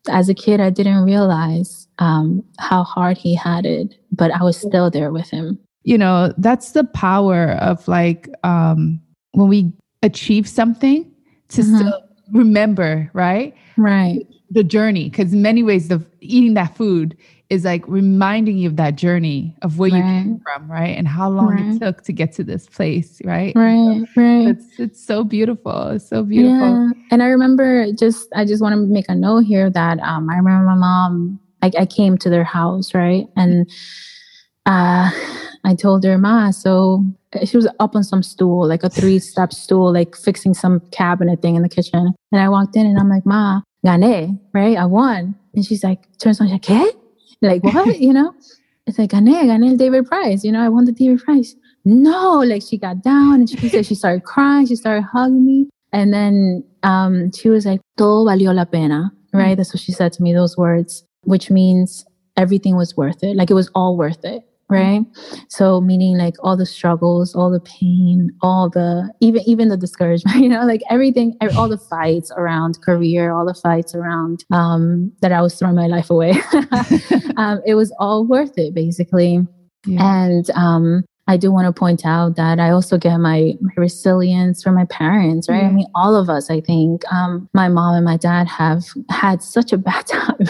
as 0.09 0.29
a 0.29 0.35
kid, 0.35 0.61
I 0.61 0.71
didn't 0.71 1.05
realize 1.05 1.87
um, 1.99 2.45
how 2.59 2.83
hard 2.83 3.19
he 3.19 3.35
had 3.35 3.67
it, 3.67 3.95
but 4.13 4.31
I 4.33 4.43
was 4.43 4.57
still 4.57 4.91
there 4.91 5.13
with 5.13 5.29
him. 5.31 5.59
You 5.85 5.99
know, 5.99 6.33
that's 6.39 6.73
the 6.73 6.85
power 6.85 7.53
of 7.61 7.87
like 7.89 8.29
um, 8.45 9.01
when 9.33 9.49
we 9.49 9.73
achieve 10.03 10.49
something 10.49 11.11
to 11.49 11.63
mm-hmm. 11.63 11.77
still 11.77 12.03
remember, 12.33 13.11
right? 13.13 13.55
Right. 13.77 14.27
The 14.51 14.65
journey. 14.65 15.09
Because 15.09 15.33
in 15.33 15.43
many 15.43 15.63
ways, 15.63 15.89
the 15.89 16.05
eating 16.21 16.55
that 16.55 16.77
food 16.77 17.17
is 17.51 17.65
like 17.65 17.83
reminding 17.89 18.59
you 18.59 18.69
of 18.69 18.77
that 18.77 18.97
journey 18.97 19.55
of 19.63 19.79
where 19.79 19.91
right. 19.91 19.99
you 19.99 20.03
came 20.03 20.41
from, 20.41 20.71
right? 20.71 20.97
And 20.97 21.09
how 21.09 21.31
long 21.31 21.55
right. 21.55 21.75
it 21.75 21.79
took 21.81 22.03
to 22.03 22.13
get 22.13 22.33
to 22.35 22.45
this 22.45 22.67
place, 22.67 23.21
right? 23.25 23.55
Right, 23.57 24.05
so 24.15 24.21
right. 24.21 24.49
It's 24.49 24.79
it's 24.79 25.05
so 25.05 25.25
beautiful. 25.25 25.89
It's 25.89 26.09
so 26.09 26.23
beautiful. 26.23 26.59
Yeah. 26.59 26.91
And 27.11 27.23
I 27.23 27.27
remember 27.27 27.91
just 27.93 28.29
I 28.35 28.45
just 28.45 28.63
want 28.63 28.75
to 28.75 28.81
make 28.81 29.07
a 29.09 29.15
note 29.15 29.45
here 29.45 29.71
that 29.71 29.99
um 30.01 30.29
I 30.29 30.37
remember 30.37 30.67
my 30.67 30.75
mom 30.75 31.41
I, 31.63 31.71
I 31.79 31.87
came 31.87 32.19
to 32.19 32.31
their 32.31 32.45
house, 32.45 32.95
right? 32.95 33.27
And 33.37 33.71
uh 34.67 35.11
I 35.65 35.75
told 35.75 36.05
her, 36.05 36.19
Ma, 36.19 36.51
so 36.51 37.05
she 37.45 37.57
was 37.57 37.69
up 37.81 37.97
on 37.97 38.05
some 38.05 38.23
stool, 38.23 38.67
like 38.67 38.85
a 38.85 38.91
three 38.91 39.19
step 39.19 39.53
stool, 39.53 39.93
like 39.93 40.17
fixing 40.17 40.55
some 40.55 40.81
cabinet 40.93 41.43
thing 41.43 41.57
in 41.57 41.63
the 41.63 41.69
kitchen. 41.69 42.15
And 42.33 42.41
I 42.41 42.49
walked 42.49 42.77
in 42.77 42.87
and 42.87 42.99
I'm 42.99 43.09
like, 43.09 43.27
Ma, 43.27 43.63
gané, 43.85 44.39
right? 44.53 44.77
I 44.77 44.85
won. 44.85 45.35
And 45.55 45.65
she's 45.65 45.83
like, 45.83 46.07
turns 46.19 46.41
on, 46.41 46.47
she's 46.47 46.53
like, 46.53 46.63
¿qué? 46.63 46.95
Like, 47.43 47.63
what? 47.65 47.99
you 48.01 48.13
know? 48.13 48.35
It's 48.87 48.99
like, 48.99 49.11
gané, 49.11 49.45
gané 49.45 49.71
el 49.71 49.77
David 49.77 50.07
Prize. 50.07 50.45
You 50.45 50.53
know, 50.53 50.61
I 50.61 50.69
won 50.69 50.85
the 50.85 50.93
David 50.93 51.23
Prize. 51.23 51.55
No, 51.85 52.41
like 52.41 52.63
she 52.63 52.79
got 52.79 53.03
down 53.03 53.35
and 53.35 53.49
she 53.49 53.69
said 53.69 53.87
she 53.87 53.95
started 53.95 54.25
crying. 54.25 54.67
She 54.67 54.77
started 54.77 55.03
hugging 55.03 55.45
me. 55.47 55.69
And 55.93 56.13
then 56.13 56.65
um, 56.83 57.33
she 57.33 57.49
was 57.49 57.65
like, 57.65 57.81
todo 57.97 58.27
valió 58.27 58.55
la 58.55 58.65
pena, 58.65 59.13
right? 59.33 59.45
Mm-hmm. 59.45 59.55
That's 59.57 59.73
what 59.73 59.81
she 59.81 59.93
said 59.93 60.13
to 60.15 60.23
me, 60.23 60.35
those 60.35 60.57
words, 60.57 61.05
which 61.23 61.51
means 61.51 62.05
everything 62.37 62.77
was 62.77 62.97
worth 62.97 63.23
it. 63.23 63.37
Like 63.37 63.51
it 63.51 63.55
was 63.55 63.71
all 63.75 63.97
worth 63.97 64.25
it 64.25 64.43
right? 64.71 65.03
So 65.49 65.81
meaning 65.81 66.17
like 66.19 66.35
all 66.41 66.57
the 66.57 66.67
struggles 66.67 67.35
all 67.35 67.51
the 67.51 67.61
pain 67.61 68.31
all 68.43 68.69
the 68.69 69.11
even 69.21 69.43
even 69.47 69.69
the 69.69 69.77
discouragement 69.77 70.37
you 70.43 70.49
know 70.49 70.65
like 70.65 70.83
everything 70.91 71.37
all 71.57 71.69
the 71.69 71.79
fights 71.79 72.31
around 72.37 72.81
career 72.83 73.33
all 73.33 73.47
the 73.47 73.55
fights 73.55 73.95
around 73.95 74.45
um 74.53 75.13
that 75.21 75.33
i 75.33 75.41
was 75.41 75.55
throwing 75.55 75.75
my 75.77 75.87
life 75.87 76.11
away. 76.11 76.35
Um 77.37 77.61
it 77.65 77.77
was 77.77 77.93
all 78.01 78.27
worth 78.27 78.59
it 78.59 78.75
basically. 78.75 79.47
Yeah. 79.87 80.25
and 80.27 80.51
um 80.51 81.05
I 81.29 81.37
do 81.37 81.53
want 81.53 81.67
to 81.67 81.79
point 81.79 82.07
out 82.07 82.37
that 82.37 82.59
I 82.59 82.71
also 82.71 82.97
get 82.97 83.19
my, 83.19 83.53
my 83.61 83.73
resilience 83.77 84.63
from 84.63 84.75
my 84.75 84.87
parents, 84.87 85.47
right? 85.47 85.65
I 85.65 85.71
mean, 85.71 85.87
all 85.95 86.17
of 86.17 86.31
us, 86.31 86.49
I 86.51 86.63
think, 86.63 87.03
um, 87.13 87.51
my 87.53 87.69
mom 87.69 87.95
and 87.95 88.05
my 88.05 88.17
dad 88.17 88.49
have 88.49 88.85
had 89.11 89.43
such 89.43 89.71
a 89.71 89.77
bad 89.77 90.07
time 90.07 90.47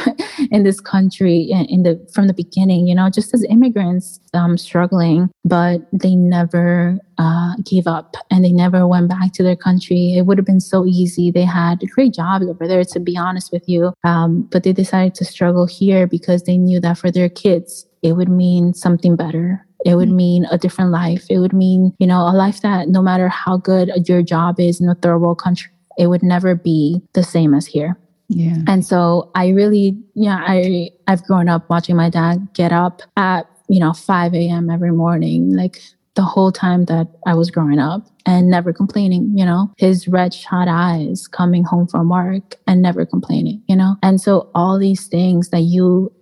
in 0.52 0.62
this 0.62 0.80
country 0.80 1.48
in, 1.50 1.64
in, 1.66 1.82
the 1.82 2.08
from 2.14 2.28
the 2.28 2.32
beginning, 2.32 2.86
you 2.86 2.94
know, 2.94 3.10
just 3.10 3.34
as 3.34 3.44
immigrants 3.50 4.20
um, 4.34 4.56
struggling, 4.56 5.28
but 5.44 5.80
they 5.92 6.14
never 6.14 6.96
uh, 7.18 7.54
gave 7.64 7.88
up 7.88 8.14
and 8.30 8.44
they 8.44 8.52
never 8.52 8.86
went 8.86 9.08
back 9.08 9.32
to 9.32 9.42
their 9.42 9.56
country. 9.56 10.14
It 10.16 10.26
would 10.26 10.38
have 10.38 10.46
been 10.46 10.60
so 10.60 10.86
easy. 10.86 11.32
They 11.32 11.44
had 11.44 11.80
great 11.90 12.14
jobs 12.14 12.46
over 12.46 12.68
there, 12.68 12.84
to 12.84 13.00
be 13.00 13.16
honest 13.16 13.50
with 13.50 13.68
you, 13.68 13.92
um, 14.04 14.42
but 14.42 14.62
they 14.62 14.72
decided 14.72 15.16
to 15.16 15.24
struggle 15.24 15.66
here 15.66 16.06
because 16.06 16.44
they 16.44 16.56
knew 16.56 16.78
that 16.80 16.98
for 16.98 17.10
their 17.10 17.28
kids, 17.28 17.84
it 18.00 18.12
would 18.12 18.28
mean 18.28 18.74
something 18.74 19.16
better 19.16 19.66
it 19.84 19.94
would 19.94 20.08
mm-hmm. 20.08 20.16
mean 20.16 20.44
a 20.50 20.58
different 20.58 20.90
life. 20.90 21.24
It 21.30 21.38
would 21.38 21.52
mean, 21.52 21.94
you 21.98 22.06
know, 22.06 22.20
a 22.22 22.34
life 22.34 22.60
that 22.62 22.88
no 22.88 23.02
matter 23.02 23.28
how 23.28 23.56
good 23.56 23.90
your 24.08 24.22
job 24.22 24.58
is 24.58 24.80
in 24.80 24.88
a 24.88 24.94
third 24.94 25.18
world 25.18 25.38
country, 25.38 25.70
it 25.98 26.08
would 26.08 26.22
never 26.22 26.54
be 26.54 27.00
the 27.14 27.22
same 27.22 27.54
as 27.54 27.66
here. 27.66 27.98
Yeah. 28.28 28.58
And 28.66 28.84
so 28.84 29.30
I 29.34 29.48
really, 29.48 29.96
yeah, 30.14 30.44
I 30.46 30.90
I've 31.06 31.24
grown 31.24 31.48
up 31.48 31.68
watching 31.70 31.96
my 31.96 32.10
dad 32.10 32.48
get 32.52 32.72
up 32.72 33.02
at, 33.16 33.48
you 33.68 33.80
know, 33.80 33.92
5 33.92 34.34
a.m. 34.34 34.68
every 34.68 34.92
morning, 34.92 35.54
like 35.56 35.80
the 36.14 36.22
whole 36.22 36.50
time 36.52 36.86
that 36.86 37.06
I 37.26 37.34
was 37.34 37.50
growing 37.50 37.78
up 37.78 38.06
and 38.26 38.50
never 38.50 38.72
complaining, 38.72 39.32
you 39.36 39.44
know, 39.44 39.72
his 39.78 40.08
red 40.08 40.34
shot 40.34 40.66
eyes 40.68 41.28
coming 41.28 41.62
home 41.62 41.86
from 41.86 42.08
work 42.08 42.56
and 42.66 42.82
never 42.82 43.06
complaining, 43.06 43.62
you 43.68 43.76
know? 43.76 43.96
And 44.02 44.20
so 44.20 44.50
all 44.52 44.78
these 44.78 45.06
things 45.06 45.50
that 45.50 45.60
you 45.60 46.12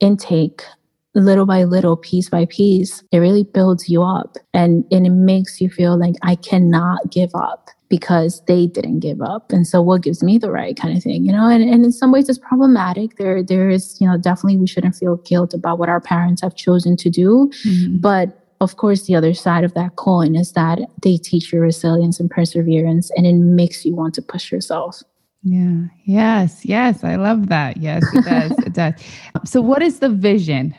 intake 0.00 0.64
little 1.20 1.46
by 1.46 1.64
little, 1.64 1.96
piece 1.96 2.28
by 2.28 2.46
piece, 2.46 3.02
it 3.12 3.18
really 3.18 3.44
builds 3.44 3.88
you 3.88 4.02
up 4.02 4.36
and, 4.52 4.84
and 4.90 5.06
it 5.06 5.10
makes 5.10 5.60
you 5.60 5.68
feel 5.68 5.98
like 5.98 6.14
I 6.22 6.34
cannot 6.34 7.10
give 7.10 7.30
up 7.34 7.70
because 7.88 8.42
they 8.46 8.66
didn't 8.66 9.00
give 9.00 9.22
up. 9.22 9.52
And 9.52 9.66
so 9.66 9.80
what 9.80 10.02
gives 10.02 10.22
me 10.22 10.38
the 10.38 10.50
right 10.50 10.76
kind 10.76 10.96
of 10.96 11.02
thing, 11.02 11.24
you 11.24 11.32
know? 11.32 11.48
And, 11.48 11.62
and 11.62 11.84
in 11.84 11.92
some 11.92 12.10
ways 12.10 12.28
it's 12.28 12.38
problematic. 12.38 13.16
There 13.16 13.42
there 13.42 13.70
is, 13.70 14.00
you 14.00 14.08
know, 14.08 14.18
definitely 14.18 14.56
we 14.56 14.66
shouldn't 14.66 14.96
feel 14.96 15.16
guilt 15.18 15.54
about 15.54 15.78
what 15.78 15.88
our 15.88 16.00
parents 16.00 16.42
have 16.42 16.56
chosen 16.56 16.96
to 16.96 17.10
do. 17.10 17.52
Mm-hmm. 17.64 17.98
But 17.98 18.40
of 18.60 18.76
course, 18.76 19.06
the 19.06 19.14
other 19.14 19.34
side 19.34 19.62
of 19.62 19.74
that 19.74 19.96
coin 19.96 20.34
is 20.34 20.52
that 20.52 20.80
they 21.02 21.18
teach 21.18 21.52
you 21.52 21.60
resilience 21.60 22.18
and 22.18 22.30
perseverance 22.30 23.10
and 23.16 23.26
it 23.26 23.34
makes 23.34 23.84
you 23.84 23.94
want 23.94 24.14
to 24.14 24.22
push 24.22 24.50
yourself. 24.50 25.02
Yeah. 25.44 25.82
Yes. 26.04 26.64
Yes. 26.64 27.04
I 27.04 27.16
love 27.16 27.48
that. 27.48 27.76
Yes, 27.76 28.02
it 28.14 28.24
does. 28.24 28.52
it 28.52 28.72
does. 28.72 28.94
So, 29.44 29.60
what 29.60 29.82
is 29.82 30.00
the 30.00 30.08
vision 30.08 30.74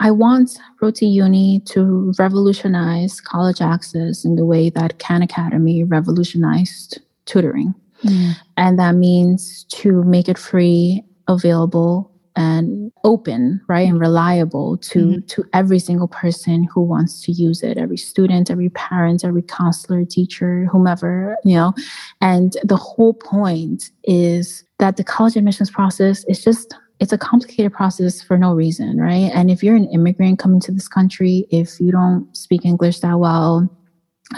I 0.00 0.10
want 0.10 0.58
Road 0.80 0.94
to 0.96 1.06
Uni 1.06 1.60
to 1.66 2.12
revolutionize 2.18 3.20
college 3.20 3.60
access 3.60 4.24
in 4.24 4.34
the 4.34 4.46
way 4.46 4.70
that 4.70 4.98
Khan 4.98 5.22
Academy 5.22 5.84
revolutionized 5.84 6.98
tutoring. 7.26 7.74
Mm. 8.02 8.32
And 8.56 8.78
that 8.78 8.94
means 8.94 9.64
to 9.64 10.02
make 10.04 10.28
it 10.28 10.38
free, 10.38 11.04
available, 11.28 12.10
and 12.34 12.90
open, 13.04 13.60
right, 13.68 13.86
and 13.86 14.00
reliable 14.00 14.78
to 14.78 14.98
mm. 14.98 15.28
to 15.28 15.44
every 15.52 15.78
single 15.78 16.08
person 16.08 16.64
who 16.64 16.80
wants 16.80 17.22
to 17.24 17.32
use 17.32 17.62
it, 17.62 17.76
every 17.76 17.98
student, 17.98 18.50
every 18.50 18.70
parent, 18.70 19.24
every 19.24 19.42
counselor, 19.42 20.04
teacher, 20.06 20.66
whomever, 20.72 21.36
you 21.44 21.54
know. 21.54 21.74
And 22.22 22.56
the 22.64 22.76
whole 22.76 23.12
point 23.12 23.90
is 24.04 24.64
that 24.78 24.96
the 24.96 25.04
college 25.04 25.36
admissions 25.36 25.70
process 25.70 26.24
is 26.24 26.42
just 26.42 26.74
it's 27.00 27.12
a 27.12 27.18
complicated 27.18 27.72
process 27.72 28.22
for 28.22 28.36
no 28.38 28.54
reason, 28.54 28.98
right? 28.98 29.30
And 29.34 29.50
if 29.50 29.62
you're 29.62 29.76
an 29.76 29.88
immigrant 29.90 30.38
coming 30.38 30.60
to 30.60 30.72
this 30.72 30.86
country, 30.86 31.46
if 31.50 31.80
you 31.80 31.90
don't 31.90 32.34
speak 32.36 32.64
English 32.64 33.00
that 33.00 33.18
well, 33.18 33.68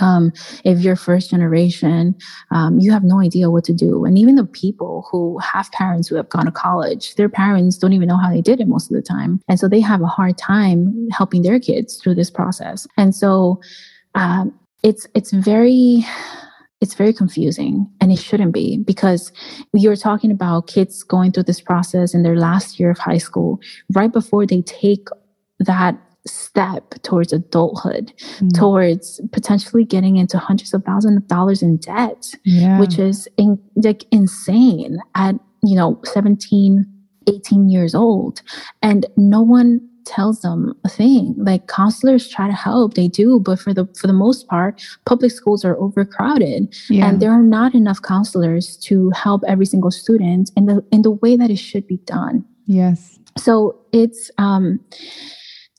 um, 0.01 0.33
if 0.65 0.81
you're 0.81 0.97
first 0.97 1.31
generation, 1.31 2.15
um, 2.51 2.79
you 2.79 2.93
have 2.93 3.05
no 3.05 3.21
idea 3.21 3.51
what 3.51 3.65
to 3.65 3.75
do. 3.75 4.05
And 4.05 4.17
even 4.17 4.37
the 4.37 4.45
people 4.45 5.07
who 5.11 5.39
have 5.41 5.71
parents 5.73 6.09
who 6.09 6.17
have 6.17 6.29
gone 6.31 6.47
to 6.47 6.53
college, 6.53 7.17
their 7.17 7.29
parents 7.29 7.77
don't 7.77 7.93
even 7.93 8.09
know 8.09 8.17
how 8.17 8.31
they 8.31 8.41
did 8.41 8.61
it 8.61 8.69
most 8.69 8.91
of 8.91 8.97
the 8.97 9.03
time. 9.03 9.41
And 9.49 9.59
so 9.59 9.69
they 9.69 9.81
have 9.81 10.01
a 10.01 10.07
hard 10.07 10.39
time 10.39 11.09
helping 11.11 11.43
their 11.43 11.61
kids 11.61 11.97
through 11.97 12.15
this 12.15 12.31
process. 12.31 12.87
And 12.97 13.15
so 13.15 13.61
um, 14.15 14.59
it's 14.83 15.07
it's 15.15 15.31
very 15.31 16.07
it's 16.83 16.95
very 16.95 17.13
confusing 17.13 17.89
and 18.01 18.11
it 18.11 18.19
shouldn't 18.19 18.53
be 18.53 18.77
because 18.79 19.33
you're 19.73 19.97
talking 19.97 20.33
about 20.33 20.67
kids 20.67 21.05
going 21.05 21.31
through 21.31 21.45
this 21.45 21.61
process 21.61 22.13
in 22.13 22.25
their 22.25 22.37
last 22.37 22.79
year 22.79 22.91
of 22.91 22.99
high 22.99 23.19
school 23.19 23.61
right 23.95 24.13
before 24.13 24.45
they 24.45 24.61
take 24.63 25.07
that 25.61 25.97
step 26.27 26.91
towards 27.03 27.33
adulthood 27.33 28.13
mm. 28.39 28.53
towards 28.53 29.21
potentially 29.31 29.85
getting 29.85 30.17
into 30.17 30.39
hundreds 30.39 30.75
of 30.75 30.85
thousands 30.85 31.17
of 31.17 31.27
dollars 31.29 31.63
in 31.63 31.77
debt 31.79 32.35
yeah. 32.45 32.79
which 32.79 32.99
is 32.99 33.29
in, 33.39 33.59
like 33.77 34.05
insane 34.11 34.99
at 35.15 35.37
you 35.63 35.77
know 35.77 36.01
17 36.05 36.85
18 37.29 37.69
years 37.69 37.95
old 37.95 38.43
and 38.83 39.07
no 39.17 39.41
one 39.41 39.81
tells 40.05 40.41
them 40.41 40.75
a 40.85 40.89
thing. 40.89 41.35
Like 41.39 41.69
counselors 41.69 42.29
try 42.29 42.47
to 42.47 42.53
help, 42.53 42.95
they 42.95 43.09
do, 43.09 43.41
but 43.41 43.59
for 43.59 43.75
the 43.75 43.87
for 43.99 44.07
the 44.07 44.13
most 44.13 44.49
part, 44.49 44.83
public 45.05 45.33
schools 45.33 45.65
are 45.65 45.79
overcrowded, 45.79 46.75
yeah. 46.89 47.09
and 47.09 47.21
there 47.21 47.31
are 47.31 47.43
not 47.43 47.75
enough 47.75 48.01
counselors 48.03 48.77
to 48.79 49.11
help 49.11 49.43
every 49.47 49.67
single 49.67 49.91
student 49.91 50.51
in 50.57 50.67
the 50.67 50.85
in 50.93 51.03
the 51.03 51.11
way 51.11 51.37
that 51.37 51.51
it 51.51 51.59
should 51.59 51.87
be 51.87 51.99
done. 51.99 52.45
Yes. 52.67 53.19
So 53.39 53.79
it's 53.93 54.31
um, 54.39 54.81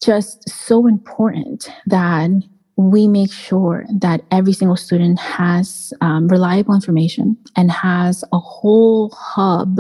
just 0.04 0.50
so 0.50 0.88
important 0.88 1.70
that 1.88 2.30
we 2.76 3.08
make 3.08 3.32
sure 3.32 3.86
that 4.00 4.22
every 4.32 4.54
single 4.54 4.76
student 4.76 5.20
has 5.20 5.94
um, 6.02 6.28
reliable 6.28 6.74
information 6.74 7.38
and 7.56 7.72
has 7.72 8.24
a 8.34 8.40
whole 8.40 9.12
hub 9.12 9.80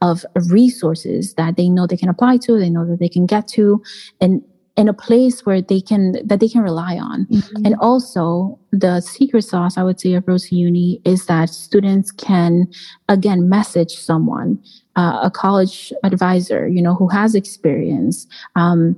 of 0.00 0.24
resources 0.48 1.34
that 1.34 1.56
they 1.56 1.68
know 1.68 1.86
they 1.86 1.96
can 1.96 2.08
apply 2.08 2.36
to 2.36 2.58
they 2.58 2.70
know 2.70 2.84
that 2.84 2.98
they 2.98 3.08
can 3.08 3.26
get 3.26 3.46
to 3.46 3.82
and 4.20 4.42
in 4.76 4.88
a 4.88 4.94
place 4.94 5.44
where 5.44 5.60
they 5.60 5.80
can 5.80 6.12
that 6.26 6.40
they 6.40 6.48
can 6.48 6.62
rely 6.62 6.96
on 6.96 7.26
mm-hmm. 7.26 7.66
and 7.66 7.76
also 7.80 8.58
the 8.72 9.00
secret 9.00 9.42
sauce 9.42 9.76
i 9.76 9.82
would 9.82 10.00
say 10.00 10.14
of 10.14 10.26
Road 10.26 10.40
to 10.40 10.56
Uni 10.56 11.00
is 11.04 11.26
that 11.26 11.50
students 11.50 12.10
can 12.10 12.66
again 13.08 13.48
message 13.48 13.92
someone 13.92 14.58
uh, 14.96 15.20
a 15.22 15.30
college 15.30 15.92
advisor 16.02 16.66
you 16.66 16.80
know 16.80 16.94
who 16.94 17.08
has 17.08 17.34
experience 17.34 18.26
um, 18.56 18.96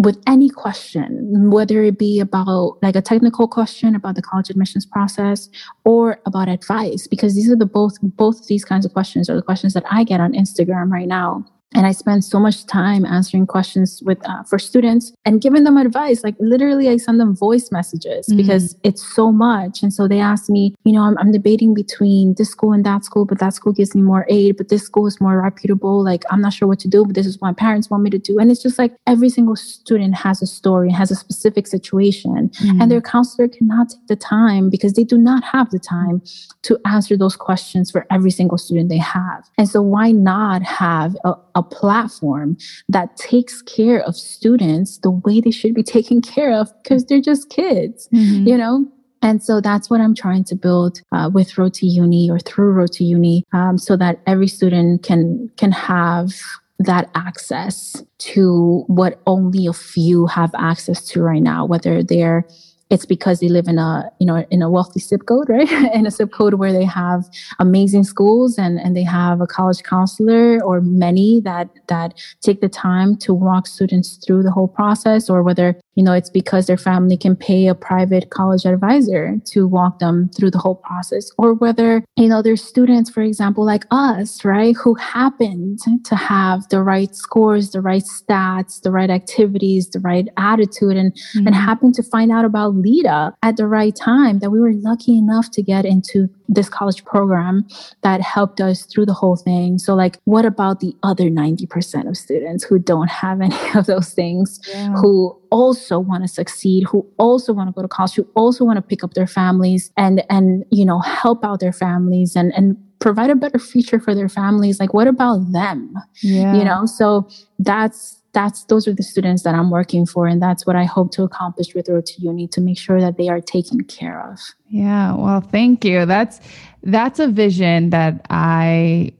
with 0.00 0.18
any 0.26 0.48
question, 0.48 1.50
whether 1.50 1.82
it 1.82 1.98
be 1.98 2.20
about 2.20 2.78
like 2.82 2.96
a 2.96 3.02
technical 3.02 3.46
question 3.46 3.94
about 3.94 4.14
the 4.14 4.22
college 4.22 4.48
admissions 4.48 4.86
process 4.86 5.48
or 5.84 6.20
about 6.26 6.48
advice, 6.48 7.06
because 7.06 7.34
these 7.34 7.50
are 7.50 7.56
the 7.56 7.66
both 7.66 7.98
both 8.02 8.46
these 8.46 8.64
kinds 8.64 8.86
of 8.86 8.92
questions 8.92 9.28
are 9.28 9.36
the 9.36 9.42
questions 9.42 9.74
that 9.74 9.84
I 9.90 10.04
get 10.04 10.20
on 10.20 10.32
Instagram 10.32 10.90
right 10.90 11.08
now 11.08 11.44
and 11.74 11.86
i 11.86 11.92
spend 11.92 12.24
so 12.24 12.38
much 12.38 12.66
time 12.66 13.04
answering 13.04 13.46
questions 13.46 14.02
with 14.04 14.18
uh, 14.28 14.42
for 14.44 14.58
students 14.58 15.12
and 15.24 15.40
giving 15.40 15.64
them 15.64 15.76
advice. 15.76 16.22
Like 16.24 16.34
literally 16.38 16.88
i 16.88 16.96
send 16.96 17.20
them 17.20 17.34
voice 17.34 17.70
messages 17.70 18.26
mm-hmm. 18.26 18.36
because 18.36 18.76
it's 18.82 19.02
so 19.14 19.30
much. 19.32 19.82
And 19.82 19.92
so 19.92 20.08
they 20.08 20.20
ask 20.20 20.48
me 20.48 20.74
you 20.84 20.92
know 20.92 21.02
I'm, 21.02 21.16
I'm, 21.18 21.32
debating 21.32 21.74
between 21.74 22.34
this 22.34 22.50
school 22.50 22.72
and 22.72 22.84
that 22.84 23.04
school 23.04 23.24
but 23.24 23.38
that 23.38 23.54
school 23.54 23.72
gives 23.72 23.94
me 23.94 24.02
more 24.02 24.26
aid 24.28 24.56
but 24.56 24.68
this 24.68 24.82
school 24.82 25.06
is 25.06 25.20
more 25.20 25.40
reputable. 25.40 26.02
Like 26.02 26.24
i'm 26.30 26.40
not 26.40 26.52
sure 26.52 26.68
what 26.68 26.80
to 26.80 26.88
do 26.88 27.04
but 27.04 27.14
this 27.14 27.26
is 27.26 27.38
what 27.40 27.48
my 27.48 27.54
parents 27.54 27.88
want 27.90 28.02
me 28.02 28.10
to 28.10 28.18
do. 28.18 28.38
And 28.38 28.50
it's 28.50 28.62
just 28.62 28.78
like 28.78 28.92
every 29.06 29.30
single 29.30 29.56
student 29.56 30.14
has 30.14 30.42
a 30.42 30.46
story 30.46 30.90
has 30.90 31.10
a 31.10 31.16
specific 31.16 31.66
situation. 31.66 32.50
Mm-hmm. 32.50 32.80
and 32.80 32.90
their 32.90 33.00
counselor 33.00 33.48
cannot 33.48 33.90
take 33.90 34.06
the 34.08 34.16
time 34.16 34.70
because 34.70 34.94
they 34.94 35.04
do 35.04 35.16
not 35.16 35.42
have 35.44 35.70
the 35.70 35.78
time 35.78 36.22
to 36.62 36.78
answer 36.86 37.16
those 37.16 37.36
questions 37.36 37.90
for 37.90 38.06
every 38.10 38.30
single 38.30 38.58
student 38.58 38.88
they 38.88 38.98
have. 38.98 39.48
And 39.58 39.68
so 39.68 39.82
why 39.82 40.12
not 40.12 40.62
have 40.62 41.16
a, 41.24 41.34
a 41.54 41.59
a 41.60 41.62
platform 41.62 42.56
that 42.88 43.16
takes 43.16 43.62
care 43.62 44.00
of 44.00 44.16
students 44.16 44.98
the 44.98 45.10
way 45.10 45.40
they 45.40 45.50
should 45.50 45.74
be 45.74 45.82
taken 45.96 46.20
care 46.20 46.52
of 46.52 46.66
because 46.82 47.04
they're 47.04 47.20
just 47.20 47.50
kids, 47.50 48.08
mm-hmm. 48.12 48.46
you 48.46 48.56
know? 48.56 48.86
And 49.22 49.42
so 49.42 49.60
that's 49.60 49.90
what 49.90 50.00
I'm 50.00 50.14
trying 50.14 50.44
to 50.44 50.56
build 50.56 51.02
uh, 51.12 51.30
with 51.32 51.58
Road 51.58 51.74
to 51.74 51.86
Uni 51.86 52.30
or 52.30 52.38
through 52.38 52.72
Road 52.72 52.92
to 52.92 53.04
Uni, 53.04 53.44
um, 53.52 53.76
so 53.76 53.94
that 53.96 54.20
every 54.26 54.48
student 54.48 55.02
can 55.02 55.50
can 55.58 55.72
have 55.72 56.32
that 56.78 57.10
access 57.14 58.02
to 58.16 58.84
what 58.86 59.20
only 59.26 59.66
a 59.66 59.74
few 59.74 60.26
have 60.26 60.50
access 60.56 61.06
to 61.08 61.20
right 61.20 61.42
now, 61.42 61.66
whether 61.66 62.02
they're 62.02 62.46
it's 62.90 63.06
because 63.06 63.38
they 63.38 63.48
live 63.48 63.68
in 63.68 63.78
a 63.78 64.10
you 64.18 64.26
know 64.26 64.44
in 64.50 64.62
a 64.62 64.68
wealthy 64.68 65.00
zip 65.00 65.24
code 65.26 65.48
right? 65.48 65.70
In 65.94 66.06
a 66.06 66.10
zip 66.10 66.32
code 66.32 66.54
where 66.54 66.72
they 66.72 66.84
have 66.84 67.24
amazing 67.58 68.04
schools 68.04 68.58
and 68.58 68.78
and 68.80 68.96
they 68.96 69.04
have 69.04 69.40
a 69.40 69.46
college 69.46 69.82
counselor 69.82 70.62
or 70.62 70.80
many 70.80 71.40
that 71.40 71.68
that 71.88 72.14
take 72.40 72.60
the 72.60 72.68
time 72.68 73.16
to 73.18 73.32
walk 73.32 73.66
students 73.66 74.16
through 74.24 74.42
the 74.42 74.50
whole 74.50 74.68
process 74.68 75.30
or 75.30 75.42
whether 75.42 75.80
you 75.94 76.04
know 76.04 76.12
it's 76.12 76.30
because 76.30 76.66
their 76.66 76.76
family 76.76 77.16
can 77.16 77.36
pay 77.36 77.66
a 77.66 77.74
private 77.74 78.30
college 78.30 78.64
advisor 78.64 79.36
to 79.44 79.66
walk 79.66 79.98
them 79.98 80.30
through 80.36 80.50
the 80.50 80.58
whole 80.58 80.76
process 80.76 81.30
or 81.38 81.54
whether 81.54 82.04
you 82.16 82.28
know 82.28 82.42
there's 82.42 82.62
students 82.62 83.10
for 83.10 83.22
example 83.22 83.64
like 83.64 83.84
us 83.90 84.44
right 84.44 84.76
who 84.76 84.94
happened 84.94 85.78
to 86.04 86.16
have 86.16 86.68
the 86.68 86.82
right 86.82 87.14
scores 87.14 87.70
the 87.70 87.80
right 87.80 88.04
stats 88.04 88.80
the 88.82 88.90
right 88.90 89.10
activities 89.10 89.90
the 89.90 90.00
right 90.00 90.28
attitude 90.36 90.96
and 90.96 91.12
mm-hmm. 91.12 91.46
and 91.46 91.56
happen 91.56 91.92
to 91.92 92.02
find 92.02 92.30
out 92.30 92.44
about 92.44 92.74
LEDA 92.74 93.34
at 93.42 93.56
the 93.56 93.66
right 93.66 93.94
time 93.96 94.38
that 94.38 94.50
we 94.50 94.60
were 94.60 94.72
lucky 94.74 95.16
enough 95.16 95.50
to 95.50 95.62
get 95.62 95.84
into 95.84 96.28
this 96.48 96.68
college 96.68 97.04
program 97.04 97.66
that 98.02 98.20
helped 98.20 98.60
us 98.60 98.84
through 98.84 99.06
the 99.06 99.14
whole 99.14 99.36
thing. 99.36 99.78
So, 99.78 99.94
like, 99.94 100.18
what 100.24 100.44
about 100.44 100.80
the 100.80 100.94
other 101.02 101.24
90% 101.30 102.08
of 102.08 102.16
students 102.16 102.64
who 102.64 102.78
don't 102.78 103.10
have 103.10 103.40
any 103.48 103.56
of 103.74 103.86
those 103.86 104.12
things, 104.12 104.60
yeah. 104.68 104.92
who 104.94 105.39
also 105.50 105.98
want 105.98 106.24
to 106.24 106.28
succeed, 106.28 106.84
who 106.84 107.06
also 107.18 107.52
want 107.52 107.68
to 107.68 107.72
go 107.72 107.82
to 107.82 107.88
college, 107.88 108.14
who 108.14 108.26
also 108.34 108.64
want 108.64 108.76
to 108.76 108.82
pick 108.82 109.04
up 109.04 109.14
their 109.14 109.26
families 109.26 109.90
and, 109.96 110.24
and, 110.30 110.64
you 110.70 110.84
know, 110.84 111.00
help 111.00 111.44
out 111.44 111.60
their 111.60 111.72
families 111.72 112.36
and, 112.36 112.52
and, 112.54 112.76
provide 113.00 113.30
a 113.30 113.34
better 113.34 113.58
future 113.58 113.98
for 113.98 114.14
their 114.14 114.28
families 114.28 114.78
like 114.78 114.92
what 114.92 115.06
about 115.06 115.38
them 115.52 115.94
yeah. 116.20 116.54
you 116.54 116.62
know 116.62 116.84
so 116.84 117.26
that's 117.58 118.20
that's 118.32 118.64
those 118.64 118.86
are 118.86 118.94
the 118.94 119.02
students 119.02 119.42
that 119.42 119.54
I'm 119.54 119.70
working 119.70 120.06
for, 120.06 120.26
and 120.26 120.40
that's 120.40 120.66
what 120.66 120.76
I 120.76 120.84
hope 120.84 121.10
to 121.12 121.22
accomplish 121.22 121.74
with 121.74 121.88
Road 121.88 122.06
to 122.06 122.22
Uni 122.22 122.46
to 122.48 122.60
make 122.60 122.78
sure 122.78 123.00
that 123.00 123.16
they 123.16 123.28
are 123.28 123.40
taken 123.40 123.82
care 123.84 124.30
of. 124.30 124.38
Yeah, 124.68 125.14
well, 125.14 125.40
thank 125.40 125.84
you. 125.84 126.06
That's 126.06 126.40
that's 126.82 127.18
a 127.18 127.28
vision 127.28 127.90
that 127.90 128.24
I 128.30 129.12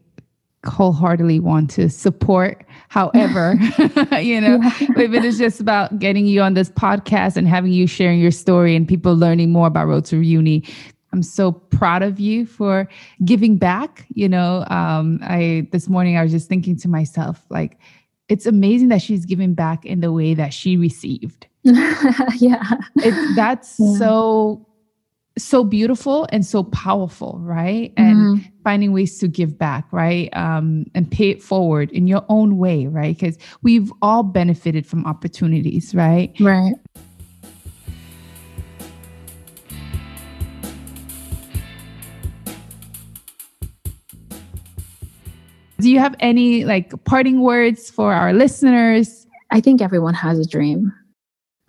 wholeheartedly 0.64 1.40
want 1.40 1.70
to 1.70 1.88
support. 1.88 2.64
However, 2.90 3.54
you 4.20 4.40
know, 4.40 4.58
if 4.62 5.12
it 5.14 5.24
is 5.24 5.38
just 5.38 5.60
about 5.60 6.00
getting 6.00 6.26
you 6.26 6.42
on 6.42 6.54
this 6.54 6.70
podcast 6.70 7.36
and 7.36 7.46
having 7.46 7.72
you 7.72 7.86
sharing 7.86 8.18
your 8.18 8.32
story 8.32 8.74
and 8.74 8.86
people 8.86 9.14
learning 9.14 9.52
more 9.52 9.68
about 9.68 9.86
Road 9.86 10.04
to 10.06 10.18
Uni, 10.18 10.64
I'm 11.12 11.22
so 11.22 11.52
proud 11.52 12.02
of 12.02 12.18
you 12.18 12.46
for 12.46 12.88
giving 13.24 13.56
back. 13.58 14.06
You 14.08 14.28
know, 14.28 14.64
um, 14.70 15.20
I 15.22 15.68
this 15.70 15.88
morning 15.88 16.16
I 16.16 16.24
was 16.24 16.32
just 16.32 16.48
thinking 16.48 16.76
to 16.78 16.88
myself, 16.88 17.44
like 17.48 17.78
it's 18.28 18.44
amazing 18.44 18.88
that 18.88 19.02
she's 19.02 19.24
giving 19.24 19.54
back 19.54 19.86
in 19.86 20.00
the 20.00 20.12
way 20.12 20.34
that 20.34 20.52
she 20.52 20.76
received. 20.76 21.46
yeah. 21.62 22.72
It, 22.96 23.36
that's 23.36 23.76
yeah. 23.78 23.98
so 23.98 24.66
so 25.38 25.64
beautiful 25.64 26.26
and 26.32 26.44
so 26.44 26.64
powerful, 26.64 27.38
right? 27.40 27.92
And 27.96 28.16
mm-hmm. 28.16 28.48
finding 28.64 28.92
ways 28.92 29.18
to 29.18 29.28
give 29.28 29.58
back, 29.58 29.86
right? 29.92 30.28
Um, 30.36 30.86
and 30.94 31.10
pay 31.10 31.30
it 31.30 31.42
forward 31.42 31.90
in 31.92 32.06
your 32.06 32.24
own 32.28 32.58
way, 32.58 32.86
right? 32.86 33.16
Because 33.18 33.38
we've 33.62 33.92
all 34.02 34.22
benefited 34.22 34.86
from 34.86 35.06
opportunities, 35.06 35.94
right? 35.94 36.32
Right. 36.40 36.74
Do 45.80 45.90
you 45.90 45.98
have 45.98 46.14
any 46.20 46.64
like 46.66 46.92
parting 47.04 47.40
words 47.40 47.90
for 47.90 48.12
our 48.12 48.34
listeners? 48.34 49.26
I 49.50 49.60
think 49.62 49.80
everyone 49.80 50.12
has 50.12 50.38
a 50.38 50.46
dream. 50.46 50.92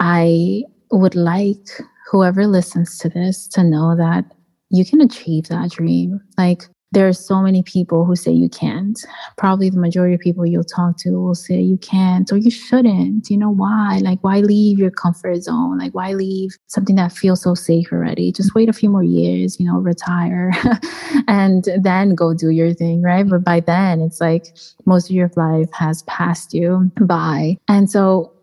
I 0.02 0.64
would 0.92 1.16
like 1.16 1.66
whoever 2.12 2.46
listens 2.46 2.98
to 3.00 3.10
this 3.10 3.48
to 3.48 3.64
know 3.64 3.96
that 3.96 4.26
you 4.70 4.86
can 4.86 5.02
achieve 5.02 5.48
that 5.48 5.72
dream. 5.72 6.20
Like 6.38 6.64
there 6.92 7.08
are 7.08 7.14
so 7.14 7.42
many 7.42 7.64
people 7.64 8.04
who 8.04 8.18
say 8.18 8.32
you 8.32 8.50
can't. 8.50 9.00
Probably 9.38 9.70
the 9.70 9.80
majority 9.80 10.16
of 10.16 10.20
people 10.20 10.46
you'll 10.46 10.66
talk 10.66 10.98
to 10.98 11.12
will 11.12 11.36
say 11.36 11.60
you 11.60 11.78
can't 11.78 12.30
or 12.34 12.38
you 12.38 12.52
shouldn't. 12.52 13.30
You 13.30 13.38
know 13.38 13.50
why? 13.50 14.00
Like, 14.04 14.22
why 14.26 14.42
leave 14.42 14.78
your 14.78 14.92
comfort 14.92 15.42
zone? 15.44 15.78
Like, 15.78 15.96
why 15.96 16.12
leave 16.12 16.58
something 16.68 16.98
that 16.98 17.14
feels 17.14 17.42
so 17.42 17.56
safe 17.56 17.94
already? 17.94 18.34
Just 18.34 18.56
wait 18.56 18.68
a 18.68 18.74
few 18.74 18.90
more 18.90 19.04
years, 19.04 19.58
you 19.58 19.66
know, 19.66 19.80
retire 19.80 20.52
and 21.30 21.70
then 21.80 22.14
go 22.14 22.34
do 22.34 22.50
your 22.50 22.74
thing, 22.74 23.02
right? 23.02 23.28
But 23.28 23.46
by 23.46 23.62
then, 23.62 24.02
it's 24.02 24.20
like 24.20 24.48
most 24.86 25.10
of 25.10 25.16
your 25.16 25.32
life 25.38 25.72
has 25.72 26.04
passed 26.04 26.54
you 26.54 26.92
by. 27.00 27.56
And 27.70 27.90
so, 27.90 28.34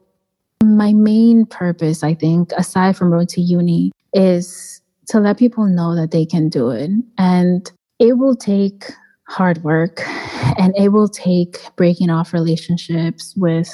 my 0.63 0.93
main 0.93 1.47
purpose, 1.47 2.03
I 2.03 2.15
think, 2.15 2.53
aside 2.53 2.97
from 2.97 3.13
Road 3.13 3.29
to 3.31 3.41
Uni, 3.41 3.93
is 4.13 4.81
to 5.09 5.21
let 5.21 5.39
people 5.39 5.67
know 5.67 5.95
that 5.95 6.11
they 6.11 6.27
can 6.27 6.49
do 6.49 6.71
it. 6.71 6.91
And 7.17 7.71
it 7.99 8.19
will 8.19 8.37
take 8.37 8.85
hard 9.29 9.63
work 9.63 10.01
and 10.59 10.75
it 10.77 10.91
will 10.91 11.09
take 11.09 11.59
breaking 11.77 12.11
off 12.11 12.33
relationships 12.33 13.35
with 13.37 13.69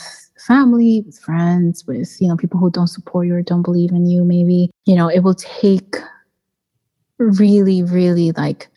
family, 0.46 1.02
with 1.06 1.18
friends, 1.18 1.86
with, 1.86 2.16
you 2.20 2.28
know, 2.28 2.36
people 2.36 2.58
who 2.58 2.70
don't 2.70 2.88
support 2.88 3.26
you 3.26 3.34
or 3.34 3.42
don't 3.42 3.62
believe 3.62 3.90
in 3.90 4.06
you. 4.06 4.24
Maybe, 4.24 4.70
you 4.84 4.94
know, 4.94 5.08
it 5.08 5.20
will 5.20 5.34
take 5.34 5.96
really, 7.18 7.82
really 7.82 8.32
like 8.32 8.68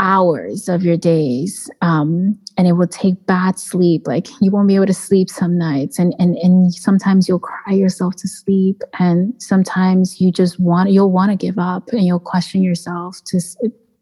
hours 0.00 0.68
of 0.68 0.82
your 0.82 0.96
days 0.96 1.70
um, 1.82 2.36
and 2.56 2.66
it 2.66 2.72
will 2.72 2.88
take 2.88 3.26
bad 3.26 3.58
sleep 3.58 4.06
like 4.06 4.26
you 4.40 4.50
won't 4.50 4.66
be 4.66 4.74
able 4.74 4.86
to 4.86 4.94
sleep 4.94 5.30
some 5.30 5.56
nights 5.56 5.98
and, 5.98 6.14
and 6.18 6.36
and 6.38 6.74
sometimes 6.74 7.28
you'll 7.28 7.38
cry 7.38 7.74
yourself 7.74 8.16
to 8.16 8.26
sleep 8.26 8.82
and 8.98 9.32
sometimes 9.40 10.20
you 10.20 10.32
just 10.32 10.58
want 10.58 10.90
you'll 10.90 11.12
want 11.12 11.30
to 11.30 11.36
give 11.36 11.58
up 11.58 11.88
and 11.90 12.04
you'll 12.04 12.18
question 12.18 12.62
yourself 12.62 13.18
to 13.26 13.38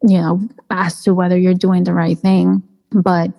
you 0.03 0.18
know, 0.18 0.40
as 0.70 1.03
to 1.03 1.14
whether 1.14 1.36
you're 1.36 1.55
doing 1.55 1.84
the 1.84 1.94
right 1.94 2.18
thing. 2.18 2.62
But 2.90 3.30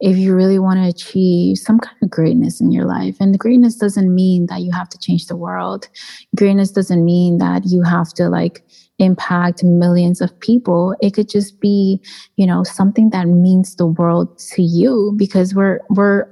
if 0.00 0.16
you 0.16 0.34
really 0.34 0.58
want 0.58 0.78
to 0.78 0.88
achieve 0.88 1.58
some 1.58 1.78
kind 1.78 1.96
of 2.02 2.10
greatness 2.10 2.60
in 2.60 2.70
your 2.70 2.84
life, 2.84 3.16
and 3.20 3.38
greatness 3.38 3.76
doesn't 3.76 4.14
mean 4.14 4.46
that 4.46 4.62
you 4.62 4.72
have 4.72 4.88
to 4.90 4.98
change 4.98 5.26
the 5.26 5.36
world, 5.36 5.88
greatness 6.34 6.70
doesn't 6.70 7.04
mean 7.04 7.38
that 7.38 7.66
you 7.66 7.82
have 7.82 8.12
to 8.14 8.28
like 8.28 8.64
impact 8.98 9.62
millions 9.62 10.20
of 10.20 10.38
people. 10.40 10.94
It 11.00 11.14
could 11.14 11.28
just 11.28 11.60
be, 11.60 12.00
you 12.36 12.46
know, 12.46 12.62
something 12.64 13.10
that 13.10 13.26
means 13.26 13.76
the 13.76 13.86
world 13.86 14.38
to 14.54 14.62
you 14.62 15.14
because 15.16 15.54
we're, 15.54 15.80
we're, 15.90 16.26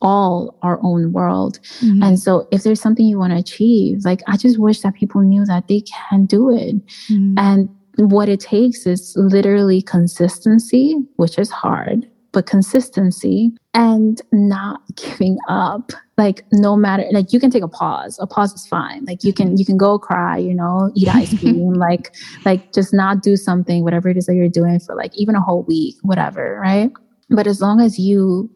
all 0.00 0.56
our 0.62 0.78
own 0.82 1.12
world. 1.12 1.58
Mm-hmm. 1.80 2.02
And 2.02 2.20
so 2.20 2.46
if 2.52 2.62
there's 2.62 2.80
something 2.80 3.06
you 3.06 3.18
want 3.18 3.32
to 3.32 3.38
achieve, 3.38 4.04
like 4.04 4.22
I 4.28 4.36
just 4.36 4.58
wish 4.58 4.80
that 4.82 4.94
people 4.94 5.22
knew 5.22 5.44
that 5.46 5.66
they 5.68 5.80
can 5.80 6.26
do 6.26 6.54
it. 6.54 6.76
Mm-hmm. 7.08 7.34
And 7.36 7.68
what 7.96 8.28
it 8.28 8.40
takes 8.40 8.86
is 8.86 9.14
literally 9.16 9.82
consistency, 9.82 10.94
which 11.16 11.38
is 11.38 11.50
hard, 11.50 12.08
but 12.32 12.46
consistency 12.46 13.50
and 13.74 14.20
not 14.32 14.80
giving 14.96 15.38
up. 15.48 15.92
Like 16.16 16.44
no 16.50 16.76
matter 16.76 17.04
like 17.12 17.32
you 17.32 17.38
can 17.38 17.50
take 17.50 17.62
a 17.62 17.68
pause. 17.68 18.18
A 18.20 18.26
pause 18.26 18.52
is 18.52 18.66
fine. 18.66 19.04
Like 19.04 19.22
you 19.22 19.32
can 19.32 19.56
you 19.56 19.64
can 19.64 19.76
go 19.76 19.98
cry, 19.98 20.36
you 20.36 20.54
know, 20.54 20.90
eat 20.94 21.08
ice 21.08 21.38
cream, 21.40 21.74
like 21.74 22.14
like 22.44 22.72
just 22.72 22.92
not 22.92 23.22
do 23.22 23.36
something, 23.36 23.84
whatever 23.84 24.08
it 24.08 24.16
is 24.16 24.26
that 24.26 24.34
you're 24.34 24.48
doing 24.48 24.80
for 24.80 24.96
like 24.96 25.12
even 25.14 25.36
a 25.36 25.40
whole 25.40 25.62
week, 25.62 25.94
whatever, 26.02 26.58
right? 26.60 26.90
But 27.30 27.46
as 27.46 27.60
long 27.60 27.80
as 27.80 27.98
you 27.98 28.50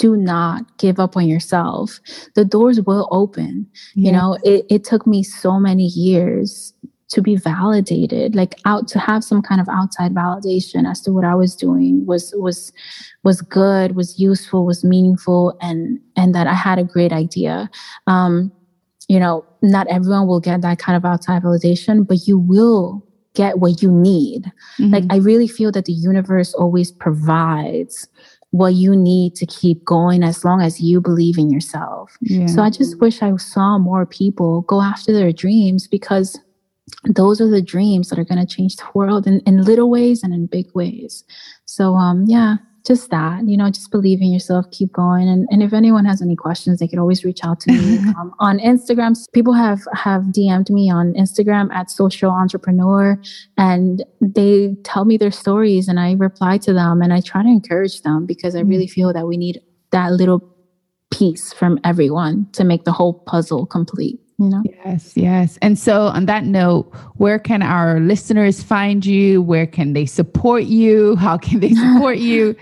do 0.00 0.16
not 0.16 0.78
give 0.78 0.98
up 0.98 1.14
on 1.16 1.28
yourself. 1.28 2.00
The 2.34 2.44
doors 2.44 2.80
will 2.80 3.06
open. 3.10 3.66
Yeah. 3.94 4.06
You 4.06 4.16
know, 4.16 4.38
it, 4.42 4.64
it 4.70 4.82
took 4.82 5.06
me 5.06 5.22
so 5.22 5.60
many 5.60 5.84
years 5.84 6.72
to 7.10 7.20
be 7.20 7.36
validated 7.36 8.34
like 8.34 8.54
out 8.64 8.88
to 8.88 8.98
have 8.98 9.22
some 9.22 9.42
kind 9.42 9.60
of 9.60 9.68
outside 9.68 10.14
validation 10.14 10.88
as 10.88 11.00
to 11.00 11.12
what 11.12 11.24
i 11.24 11.34
was 11.34 11.54
doing 11.54 12.04
was 12.06 12.32
was 12.36 12.72
was 13.24 13.42
good 13.42 13.96
was 13.96 14.18
useful 14.18 14.64
was 14.64 14.84
meaningful 14.84 15.56
and 15.60 15.98
and 16.16 16.34
that 16.34 16.46
i 16.46 16.54
had 16.54 16.78
a 16.78 16.84
great 16.84 17.12
idea 17.12 17.68
um 18.06 18.50
you 19.08 19.18
know 19.18 19.44
not 19.62 19.86
everyone 19.88 20.26
will 20.26 20.40
get 20.40 20.62
that 20.62 20.78
kind 20.78 20.96
of 20.96 21.04
outside 21.04 21.42
validation 21.42 22.06
but 22.06 22.26
you 22.26 22.38
will 22.38 23.04
get 23.34 23.58
what 23.58 23.82
you 23.82 23.90
need 23.90 24.50
mm-hmm. 24.78 24.92
like 24.92 25.04
i 25.10 25.16
really 25.16 25.48
feel 25.48 25.72
that 25.72 25.84
the 25.84 25.92
universe 25.92 26.54
always 26.54 26.90
provides 26.92 28.08
what 28.52 28.74
you 28.74 28.96
need 28.96 29.34
to 29.36 29.46
keep 29.46 29.84
going 29.84 30.22
as 30.24 30.44
long 30.44 30.60
as 30.60 30.80
you 30.80 31.00
believe 31.00 31.38
in 31.38 31.50
yourself. 31.50 32.16
Yeah. 32.20 32.46
So 32.46 32.62
I 32.62 32.70
just 32.70 33.00
wish 33.00 33.22
I 33.22 33.34
saw 33.36 33.78
more 33.78 34.04
people 34.04 34.62
go 34.62 34.82
after 34.82 35.12
their 35.12 35.32
dreams 35.32 35.86
because 35.86 36.36
those 37.04 37.40
are 37.40 37.48
the 37.48 37.62
dreams 37.62 38.08
that 38.08 38.18
are 38.18 38.24
going 38.24 38.44
to 38.44 38.54
change 38.54 38.76
the 38.76 38.84
world 38.94 39.26
in, 39.26 39.40
in 39.46 39.62
little 39.62 39.90
ways 39.90 40.22
and 40.22 40.34
in 40.34 40.46
big 40.46 40.66
ways. 40.74 41.24
So, 41.64 41.94
um, 41.94 42.24
yeah, 42.26 42.56
just 42.86 43.10
that, 43.10 43.46
you 43.46 43.56
know, 43.56 43.70
just 43.70 43.90
believe 43.90 44.20
in 44.20 44.32
yourself, 44.32 44.66
keep 44.70 44.92
going. 44.92 45.28
And, 45.28 45.46
and 45.50 45.62
if 45.62 45.72
anyone 45.72 46.04
has 46.04 46.22
any 46.22 46.36
questions, 46.36 46.78
they 46.78 46.88
can 46.88 46.98
always 46.98 47.24
reach 47.24 47.40
out 47.44 47.60
to 47.60 47.72
me 47.72 47.98
um, 48.18 48.32
on 48.38 48.58
Instagram. 48.58 49.16
People 49.32 49.52
have, 49.52 49.80
have 49.94 50.22
DM'd 50.24 50.70
me 50.70 50.90
on 50.90 51.12
Instagram 51.14 51.72
at 51.72 51.90
social 51.90 52.30
entrepreneur 52.30 53.20
and 53.56 54.04
they 54.20 54.76
tell 54.84 55.04
me 55.04 55.16
their 55.16 55.30
stories 55.30 55.88
and 55.88 56.00
I 56.00 56.14
reply 56.14 56.58
to 56.58 56.72
them 56.72 57.02
and 57.02 57.12
I 57.12 57.20
try 57.20 57.42
to 57.42 57.48
encourage 57.48 58.02
them 58.02 58.26
because 58.26 58.54
I 58.56 58.60
really 58.60 58.86
mm. 58.86 58.92
feel 58.92 59.12
that 59.12 59.26
we 59.26 59.36
need 59.36 59.60
that 59.90 60.12
little 60.12 60.46
piece 61.10 61.52
from 61.52 61.78
everyone 61.84 62.48
to 62.52 62.64
make 62.64 62.84
the 62.84 62.92
whole 62.92 63.12
puzzle 63.12 63.66
complete 63.66 64.20
you 64.40 64.48
know? 64.48 64.62
Yes 64.64 65.16
yes. 65.16 65.58
And 65.60 65.78
so 65.78 66.04
on 66.06 66.26
that 66.26 66.44
note 66.44 66.92
where 67.16 67.38
can 67.38 67.62
our 67.62 68.00
listeners 68.00 68.62
find 68.62 69.04
you? 69.04 69.42
Where 69.42 69.66
can 69.66 69.92
they 69.92 70.06
support 70.06 70.64
you? 70.64 71.14
How 71.16 71.36
can 71.36 71.60
they 71.60 71.74
support 71.74 72.18
you? 72.30 72.56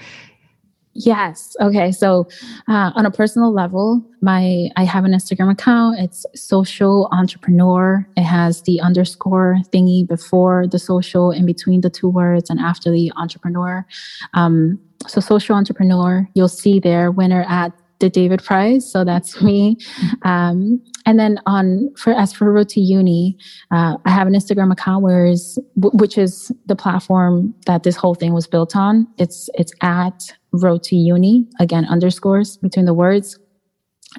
Yes. 0.94 1.54
Okay. 1.60 1.92
So 1.92 2.26
uh, 2.66 2.90
on 2.96 3.06
a 3.06 3.10
personal 3.10 3.52
level 3.52 4.04
my 4.20 4.68
i 4.76 4.82
have 4.82 5.04
an 5.04 5.12
instagram 5.12 5.52
account. 5.52 6.00
It's 6.00 6.26
social 6.34 7.08
entrepreneur. 7.12 8.04
It 8.16 8.24
has 8.24 8.62
the 8.62 8.80
underscore 8.80 9.58
thingy 9.72 10.06
before 10.06 10.66
the 10.66 10.80
social 10.80 11.30
in 11.30 11.46
between 11.46 11.82
the 11.82 11.90
two 11.90 12.08
words 12.08 12.50
and 12.50 12.58
after 12.58 12.90
the 12.90 13.12
entrepreneur. 13.16 13.86
Um, 14.34 14.80
so 15.06 15.20
social 15.20 15.54
entrepreneur 15.54 16.28
you'll 16.34 16.48
see 16.48 16.80
there 16.80 17.12
winner 17.12 17.44
at 17.48 17.72
the 18.00 18.08
David 18.08 18.42
Prize. 18.42 18.90
So 18.90 19.04
that's 19.04 19.42
me. 19.42 19.76
Um, 20.22 20.82
and 21.06 21.18
then 21.18 21.40
on 21.46 21.92
for 21.96 22.12
as 22.12 22.32
for 22.32 22.52
Road 22.52 22.68
to 22.70 22.80
Uni, 22.80 23.36
uh, 23.70 23.96
I 24.04 24.10
have 24.10 24.26
an 24.26 24.34
Instagram 24.34 24.72
account 24.72 25.02
where 25.02 25.26
is 25.26 25.58
which 25.76 26.18
is 26.18 26.52
the 26.66 26.76
platform 26.76 27.54
that 27.66 27.82
this 27.82 27.96
whole 27.96 28.14
thing 28.14 28.32
was 28.32 28.46
built 28.46 28.76
on. 28.76 29.06
It's 29.18 29.48
it's 29.54 29.72
at 29.82 30.32
Road 30.52 30.82
to 30.84 30.96
Uni 30.96 31.46
again 31.60 31.84
underscores 31.86 32.56
between 32.56 32.84
the 32.84 32.94
words. 32.94 33.38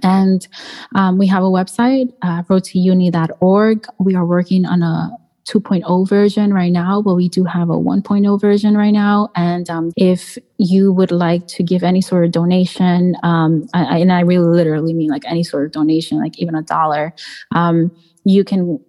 And 0.04 0.48
um, 0.96 1.18
we 1.18 1.26
have 1.28 1.44
a 1.44 1.48
website, 1.48 2.14
uh, 2.22 2.44
roadtouni.org. 2.44 3.88
We 4.00 4.16
are 4.16 4.26
working 4.26 4.66
on 4.66 4.84
a 4.84 5.10
2.0 5.50 6.08
version 6.08 6.54
right 6.54 6.72
now, 6.72 7.02
but 7.02 7.16
we 7.16 7.28
do 7.28 7.44
have 7.44 7.70
a 7.70 7.78
1.0 7.78 8.40
version 8.40 8.78
right 8.78 8.92
now. 8.92 9.30
And 9.36 9.70
um, 9.70 9.92
if 9.98 10.38
you 10.58 10.94
would 10.94 11.12
like 11.12 11.48
to 11.48 11.64
give 11.64 11.84
any 11.84 12.02
sort 12.02 12.26
of 12.26 12.32
donation, 12.32 13.16
um, 13.24 13.68
I, 13.74 14.00
and 14.00 14.12
I 14.12 14.22
really 14.22 14.56
literally 14.56 14.94
mean 14.94 15.10
like 15.10 15.24
any 15.26 15.44
sort 15.44 15.66
of 15.66 15.72
donation, 15.72 16.20
like 16.20 16.38
even 16.38 16.56
a 16.56 16.62
dollar, 16.62 17.14
um, 17.56 17.92
you 18.26 18.44
can 18.44 18.80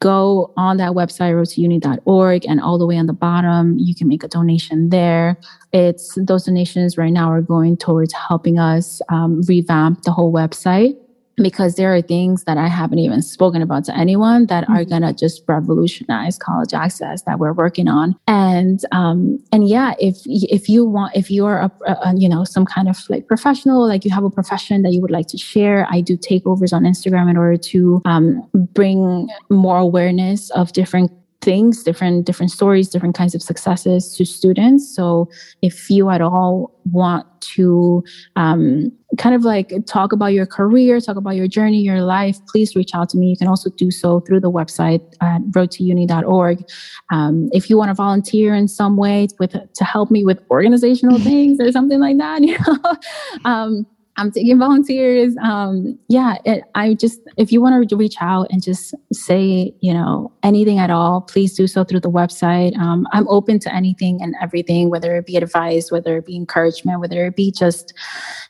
go 0.00 0.52
on 0.56 0.78
that 0.78 0.92
website, 0.92 1.32
roadtouni.org, 1.32 2.46
and 2.46 2.60
all 2.60 2.78
the 2.78 2.86
way 2.86 2.96
on 2.96 3.06
the 3.06 3.12
bottom, 3.12 3.78
you 3.78 3.94
can 3.94 4.08
make 4.08 4.24
a 4.24 4.28
donation 4.28 4.88
there. 4.88 5.38
It's 5.72 6.14
those 6.16 6.44
donations 6.44 6.98
right 6.98 7.12
now 7.12 7.30
are 7.30 7.42
going 7.42 7.76
towards 7.76 8.12
helping 8.14 8.58
us 8.58 9.00
um, 9.10 9.42
revamp 9.42 10.02
the 10.02 10.12
whole 10.12 10.32
website 10.32 10.96
because 11.36 11.74
there 11.76 11.94
are 11.94 12.02
things 12.02 12.44
that 12.44 12.58
I 12.58 12.68
haven't 12.68 12.98
even 12.98 13.22
spoken 13.22 13.62
about 13.62 13.84
to 13.84 13.96
anyone 13.96 14.46
that 14.46 14.64
mm-hmm. 14.64 14.72
are 14.74 14.84
gonna 14.84 15.12
just 15.12 15.42
revolutionize 15.46 16.38
college 16.38 16.74
access 16.74 17.22
that 17.22 17.38
we're 17.38 17.52
working 17.52 17.88
on. 17.88 18.16
And 18.26 18.80
um, 18.92 19.42
and 19.52 19.68
yeah, 19.68 19.94
if 19.98 20.16
if 20.26 20.68
you 20.68 20.84
want, 20.84 21.16
if 21.16 21.30
you 21.30 21.46
are 21.46 21.62
a, 21.62 21.72
a, 21.86 22.14
you 22.16 22.28
know 22.28 22.44
some 22.44 22.66
kind 22.66 22.88
of 22.88 22.98
like 23.08 23.26
professional, 23.26 23.86
like 23.86 24.04
you 24.04 24.10
have 24.10 24.24
a 24.24 24.30
profession 24.30 24.82
that 24.82 24.92
you 24.92 25.00
would 25.00 25.10
like 25.10 25.26
to 25.28 25.38
share, 25.38 25.86
I 25.90 26.00
do 26.00 26.16
takeovers 26.16 26.72
on 26.72 26.84
Instagram 26.84 27.30
in 27.30 27.36
order 27.36 27.56
to 27.56 28.02
um, 28.04 28.48
bring 28.54 29.28
more 29.48 29.78
awareness 29.78 30.50
of 30.50 30.72
different 30.72 31.10
things 31.42 31.82
different 31.82 32.26
different 32.26 32.50
stories 32.52 32.88
different 32.88 33.14
kinds 33.14 33.34
of 33.34 33.42
successes 33.42 34.14
to 34.16 34.24
students. 34.24 34.94
So 34.94 35.28
if 35.62 35.90
you 35.90 36.10
at 36.10 36.20
all 36.20 36.74
want 36.92 37.26
to 37.40 38.04
um, 38.36 38.92
kind 39.16 39.34
of 39.34 39.42
like 39.44 39.72
talk 39.86 40.12
about 40.12 40.26
your 40.26 40.46
career 40.46 41.00
talk 41.00 41.16
about 41.16 41.36
your 41.36 41.48
journey 41.48 41.78
your 41.78 42.02
life 42.02 42.38
please 42.46 42.76
reach 42.76 42.94
out 42.94 43.08
to 43.10 43.18
me. 43.18 43.30
You 43.30 43.36
can 43.36 43.48
also 43.48 43.70
do 43.70 43.90
so 43.90 44.20
through 44.20 44.40
the 44.40 44.50
website 44.50 45.02
at 45.20 45.40
roadtouni.org 45.50 46.64
um, 47.10 47.48
if 47.52 47.70
you 47.70 47.78
want 47.78 47.88
to 47.88 47.94
volunteer 47.94 48.54
in 48.54 48.68
some 48.68 48.96
way 48.96 49.28
with 49.38 49.52
to 49.52 49.84
help 49.84 50.10
me 50.10 50.24
with 50.24 50.40
organizational 50.50 51.18
things 51.18 51.58
or 51.60 51.72
something 51.72 52.00
like 52.00 52.18
that 52.18 52.42
you 52.44 52.58
know? 52.58 52.96
Um, 53.44 53.86
I'm 54.20 54.30
taking 54.30 54.58
volunteers. 54.58 55.34
Um, 55.42 55.98
yeah, 56.08 56.36
it, 56.44 56.62
I 56.74 56.92
just, 56.92 57.20
if 57.38 57.50
you 57.50 57.62
want 57.62 57.88
to 57.88 57.96
reach 57.96 58.16
out 58.20 58.48
and 58.50 58.62
just 58.62 58.94
say, 59.12 59.74
you 59.80 59.94
know, 59.94 60.30
anything 60.42 60.78
at 60.78 60.90
all, 60.90 61.22
please 61.22 61.54
do 61.54 61.66
so 61.66 61.84
through 61.84 62.00
the 62.00 62.10
website. 62.10 62.76
Um, 62.76 63.06
I'm 63.12 63.26
open 63.28 63.58
to 63.60 63.74
anything 63.74 64.20
and 64.20 64.34
everything, 64.42 64.90
whether 64.90 65.16
it 65.16 65.24
be 65.24 65.36
advice, 65.36 65.90
whether 65.90 66.18
it 66.18 66.26
be 66.26 66.36
encouragement, 66.36 67.00
whether 67.00 67.24
it 67.24 67.34
be 67.34 67.50
just, 67.50 67.94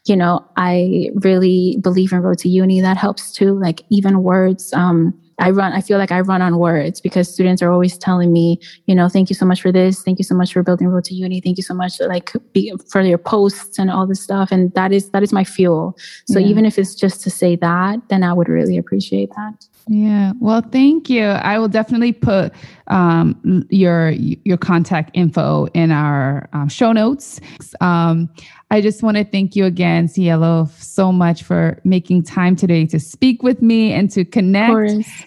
you 0.06 0.16
know, 0.16 0.44
I 0.56 1.10
really 1.22 1.78
believe 1.80 2.12
in 2.12 2.20
Road 2.20 2.38
to 2.38 2.48
Uni. 2.48 2.80
That 2.80 2.96
helps 2.96 3.30
too. 3.30 3.56
Like 3.56 3.82
even 3.90 4.24
words. 4.24 4.72
Um, 4.72 5.14
I 5.41 5.51
run, 5.51 5.72
I 5.72 5.80
feel 5.80 5.99
like 5.99 6.12
I 6.12 6.20
run 6.20 6.43
on 6.43 6.59
words 6.59 7.01
because 7.01 7.32
students 7.32 7.62
are 7.62 7.70
always 7.70 7.97
telling 7.97 8.32
me, 8.32 8.61
you 8.86 8.95
know, 8.95 9.09
thank 9.09 9.30
you 9.30 9.34
so 9.34 9.47
much 9.47 9.62
for 9.62 9.72
this. 9.72 10.03
Thank 10.03 10.18
you 10.18 10.24
so 10.24 10.34
much 10.34 10.53
for 10.53 10.62
building 10.62 10.88
Road 10.88 11.05
to 11.05 11.14
Uni. 11.14 11.41
Thank 11.41 11.57
you 11.57 11.62
so 11.62 11.74
much 11.74 12.01
like 12.01 12.32
be, 12.53 12.72
for 12.91 13.01
your 13.01 13.18
posts 13.18 13.78
and 13.78 13.91
all 13.91 14.07
this 14.07 14.20
stuff. 14.20 14.53
And 14.53 14.72
that 14.74 14.93
is, 14.93 15.11
that 15.11 15.22
is 15.22 15.32
my 15.32 15.45
fuel. 15.45 15.97
So 16.26 16.38
yeah. 16.38 16.49
even 16.49 16.66
if 16.66 16.78
it's 16.78 16.95
just 16.95 17.22
to 17.22 17.30
say 17.30 17.57
that, 17.57 18.01
then 18.09 18.22
I 18.22 18.32
would 18.32 18.49
really 18.49 18.76
appreciate 18.76 19.30
that. 19.36 19.66
Yeah. 19.88 20.32
Well, 20.40 20.62
thank 20.62 21.10
you. 21.10 21.24
I 21.24 21.58
will 21.58 21.68
definitely 21.68 22.12
put 22.12 22.52
um, 22.86 23.66
your 23.70 24.10
your 24.10 24.56
contact 24.56 25.10
info 25.14 25.66
in 25.74 25.90
our 25.90 26.48
um, 26.52 26.68
show 26.68 26.92
notes. 26.92 27.40
Um, 27.80 28.28
I 28.70 28.80
just 28.80 29.02
want 29.02 29.16
to 29.16 29.24
thank 29.24 29.56
you 29.56 29.64
again, 29.64 30.06
Cielo, 30.06 30.68
so 30.78 31.10
much 31.10 31.42
for 31.42 31.80
making 31.84 32.22
time 32.22 32.54
today 32.54 32.86
to 32.86 33.00
speak 33.00 33.42
with 33.42 33.62
me 33.62 33.92
and 33.92 34.10
to 34.12 34.24
connect. 34.24 34.70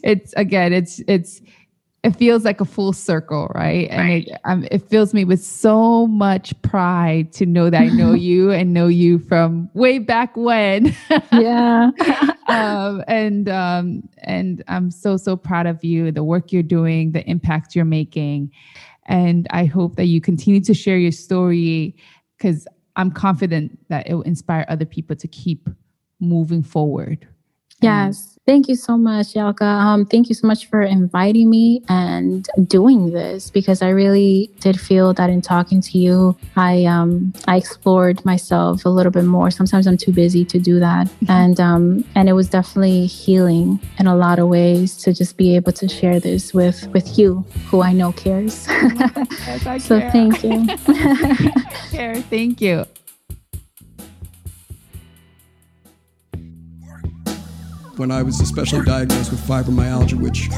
It's 0.03 0.33
again, 0.33 0.71
it's 0.71 1.01
it's 1.07 1.41
it 2.03 2.15
feels 2.17 2.43
like 2.43 2.59
a 2.59 2.65
full 2.65 2.91
circle, 2.91 3.49
right? 3.55 3.87
And 3.89 4.01
right. 4.01 4.27
It, 4.27 4.41
um, 4.43 4.67
it 4.69 4.89
fills 4.89 5.13
me 5.13 5.23
with 5.23 5.41
so 5.41 6.05
much 6.07 6.53
pride 6.61 7.31
to 7.33 7.45
know 7.45 7.69
that 7.69 7.81
I 7.81 7.87
know 7.87 8.13
you 8.13 8.51
and 8.51 8.73
know 8.73 8.87
you 8.87 9.19
from 9.19 9.69
way 9.73 9.99
back 9.99 10.35
when. 10.35 10.95
yeah. 11.31 11.91
Um, 12.47 13.03
and 13.07 13.49
um, 13.49 14.09
and 14.19 14.63
I'm 14.67 14.91
so 14.91 15.17
so 15.17 15.35
proud 15.35 15.65
of 15.65 15.83
you, 15.83 16.11
the 16.11 16.23
work 16.23 16.51
you're 16.51 16.63
doing, 16.63 17.11
the 17.11 17.27
impact 17.29 17.75
you're 17.75 17.85
making, 17.85 18.51
and 19.05 19.47
I 19.51 19.65
hope 19.65 19.95
that 19.95 20.05
you 20.05 20.21
continue 20.21 20.61
to 20.61 20.73
share 20.73 20.97
your 20.97 21.11
story 21.11 21.95
because 22.37 22.67
I'm 22.95 23.11
confident 23.11 23.79
that 23.89 24.07
it 24.07 24.13
will 24.13 24.21
inspire 24.23 24.65
other 24.67 24.85
people 24.85 25.15
to 25.15 25.27
keep 25.27 25.69
moving 26.19 26.63
forward. 26.63 27.27
Yes. 27.83 28.33
Thank 28.45 28.67
you 28.67 28.75
so 28.75 28.97
much, 28.97 29.27
Yelka. 29.35 29.61
Um, 29.61 30.05
thank 30.05 30.27
you 30.27 30.35
so 30.35 30.45
much 30.45 30.65
for 30.65 30.81
inviting 30.81 31.49
me 31.49 31.81
and 31.87 32.45
doing 32.67 33.11
this 33.11 33.49
because 33.49 33.81
I 33.81 33.87
really 33.87 34.51
did 34.59 34.77
feel 34.77 35.13
that 35.13 35.29
in 35.29 35.41
talking 35.41 35.79
to 35.79 35.97
you, 35.97 36.35
I 36.57 36.83
um, 36.83 37.33
I 37.47 37.55
explored 37.55 38.23
myself 38.25 38.83
a 38.83 38.89
little 38.89 39.13
bit 39.13 39.23
more. 39.23 39.49
Sometimes 39.49 39.87
I'm 39.87 39.95
too 39.95 40.11
busy 40.11 40.43
to 40.43 40.59
do 40.59 40.77
that, 40.81 41.07
mm-hmm. 41.07 41.31
and 41.31 41.59
um, 41.61 42.03
and 42.15 42.27
it 42.27 42.33
was 42.33 42.49
definitely 42.49 43.05
healing 43.05 43.79
in 43.97 44.07
a 44.07 44.15
lot 44.15 44.39
of 44.39 44.49
ways 44.49 44.97
to 45.03 45.13
just 45.13 45.37
be 45.37 45.55
able 45.55 45.71
to 45.71 45.87
share 45.87 46.19
this 46.19 46.53
with 46.53 46.85
with 46.87 47.17
you, 47.17 47.45
who 47.67 47.81
I 47.81 47.93
know 47.93 48.11
cares. 48.11 48.67
yes, 48.67 49.65
I 49.65 49.77
so 49.77 50.01
thank 50.11 50.43
you. 50.43 50.67
care. 51.91 52.15
Thank 52.15 52.59
you. 52.59 52.85
when 58.03 58.11
I 58.11 58.21
was 58.21 58.41
especially 58.41 58.83
diagnosed 58.83 59.31
with 59.31 59.39
fibromyalgia, 59.39 60.19
which 60.19 60.49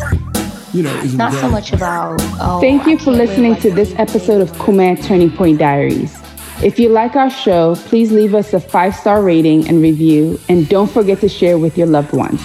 you 0.74 0.82
know 0.82 0.96
is 1.02 1.14
not 1.14 1.32
so 1.32 1.48
much 1.48 1.72
about. 1.74 2.20
Oh, 2.42 2.60
Thank 2.60 2.88
you 2.88 2.98
for 2.98 3.12
listening 3.12 3.56
to 3.58 3.70
this 3.70 3.94
episode 4.00 4.42
of 4.42 4.52
Kume 4.54 5.00
Turning 5.06 5.30
Point 5.30 5.60
Diaries. 5.60 6.20
If 6.64 6.80
you 6.80 6.90
like 6.90 7.16
our 7.16 7.30
show, 7.30 7.76
please 7.76 8.12
leave 8.12 8.34
us 8.34 8.52
a 8.56 8.60
five 8.60 8.96
star 8.96 9.22
rating 9.22 9.68
and 9.70 9.80
review, 9.80 10.40
and 10.50 10.68
don't 10.68 10.90
forget 10.90 11.20
to 11.20 11.30
share 11.30 11.60
with 11.60 11.78
your 11.78 11.86
loved 11.86 12.14
ones. 12.14 12.42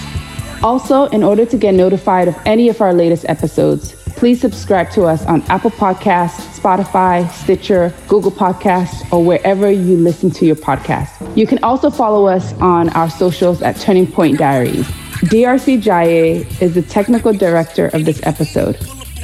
Also, 0.63 1.07
in 1.07 1.23
order 1.23 1.47
to 1.47 1.57
get 1.57 1.73
notified 1.73 2.29
of 2.29 2.37
any 2.45 2.69
of 2.69 2.83
our 2.83 2.93
latest 2.93 3.25
episodes, 3.27 3.97
please 4.21 4.39
subscribe 4.39 4.91
to 4.91 5.05
us 5.05 5.25
on 5.25 5.41
Apple 5.45 5.71
Podcasts, 5.71 6.43
Spotify, 6.61 7.27
Stitcher, 7.31 7.91
Google 8.07 8.31
Podcasts, 8.31 9.11
or 9.11 9.25
wherever 9.25 9.71
you 9.71 9.97
listen 9.97 10.31
to 10.33 10.45
your 10.45 10.57
podcast. 10.57 11.09
You 11.35 11.47
can 11.47 11.59
also 11.65 11.89
follow 11.89 12.27
us 12.27 12.53
on 12.61 12.91
our 12.91 13.09
socials 13.09 13.63
at 13.63 13.77
Turning 13.77 14.07
Point 14.07 14.37
Diaries. 14.37 14.87
DRC 15.33 15.81
Jaye 15.81 16.45
is 16.61 16.75
the 16.75 16.83
technical 16.83 17.33
director 17.33 17.87
of 17.95 18.05
this 18.05 18.21
episode. 18.27 18.75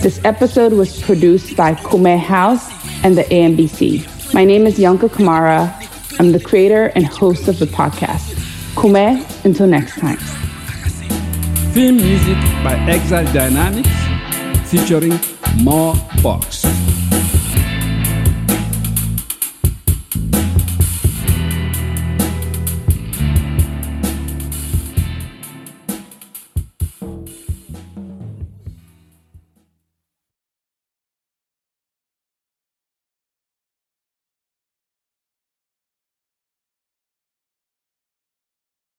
This 0.00 0.18
episode 0.24 0.72
was 0.72 1.02
produced 1.02 1.58
by 1.58 1.74
Kume 1.74 2.18
House 2.18 2.66
and 3.04 3.18
the 3.18 3.24
AMBC. 3.24 4.32
My 4.32 4.46
name 4.46 4.66
is 4.66 4.78
Yanka 4.78 5.10
Kamara. 5.10 5.70
I'm 6.18 6.32
the 6.32 6.40
creator 6.40 6.86
and 6.94 7.04
host 7.04 7.48
of 7.48 7.58
the 7.58 7.66
podcast. 7.66 8.32
Kume, 8.74 9.22
until 9.44 9.66
next 9.66 9.98
time. 9.98 10.16
Theme 11.74 11.98
music 11.98 12.38
by 12.64 12.76
Exile 12.88 13.30
Dynamics 13.34 14.05
featuring 14.66 15.18
More 15.62 15.94
Box. 16.22 16.85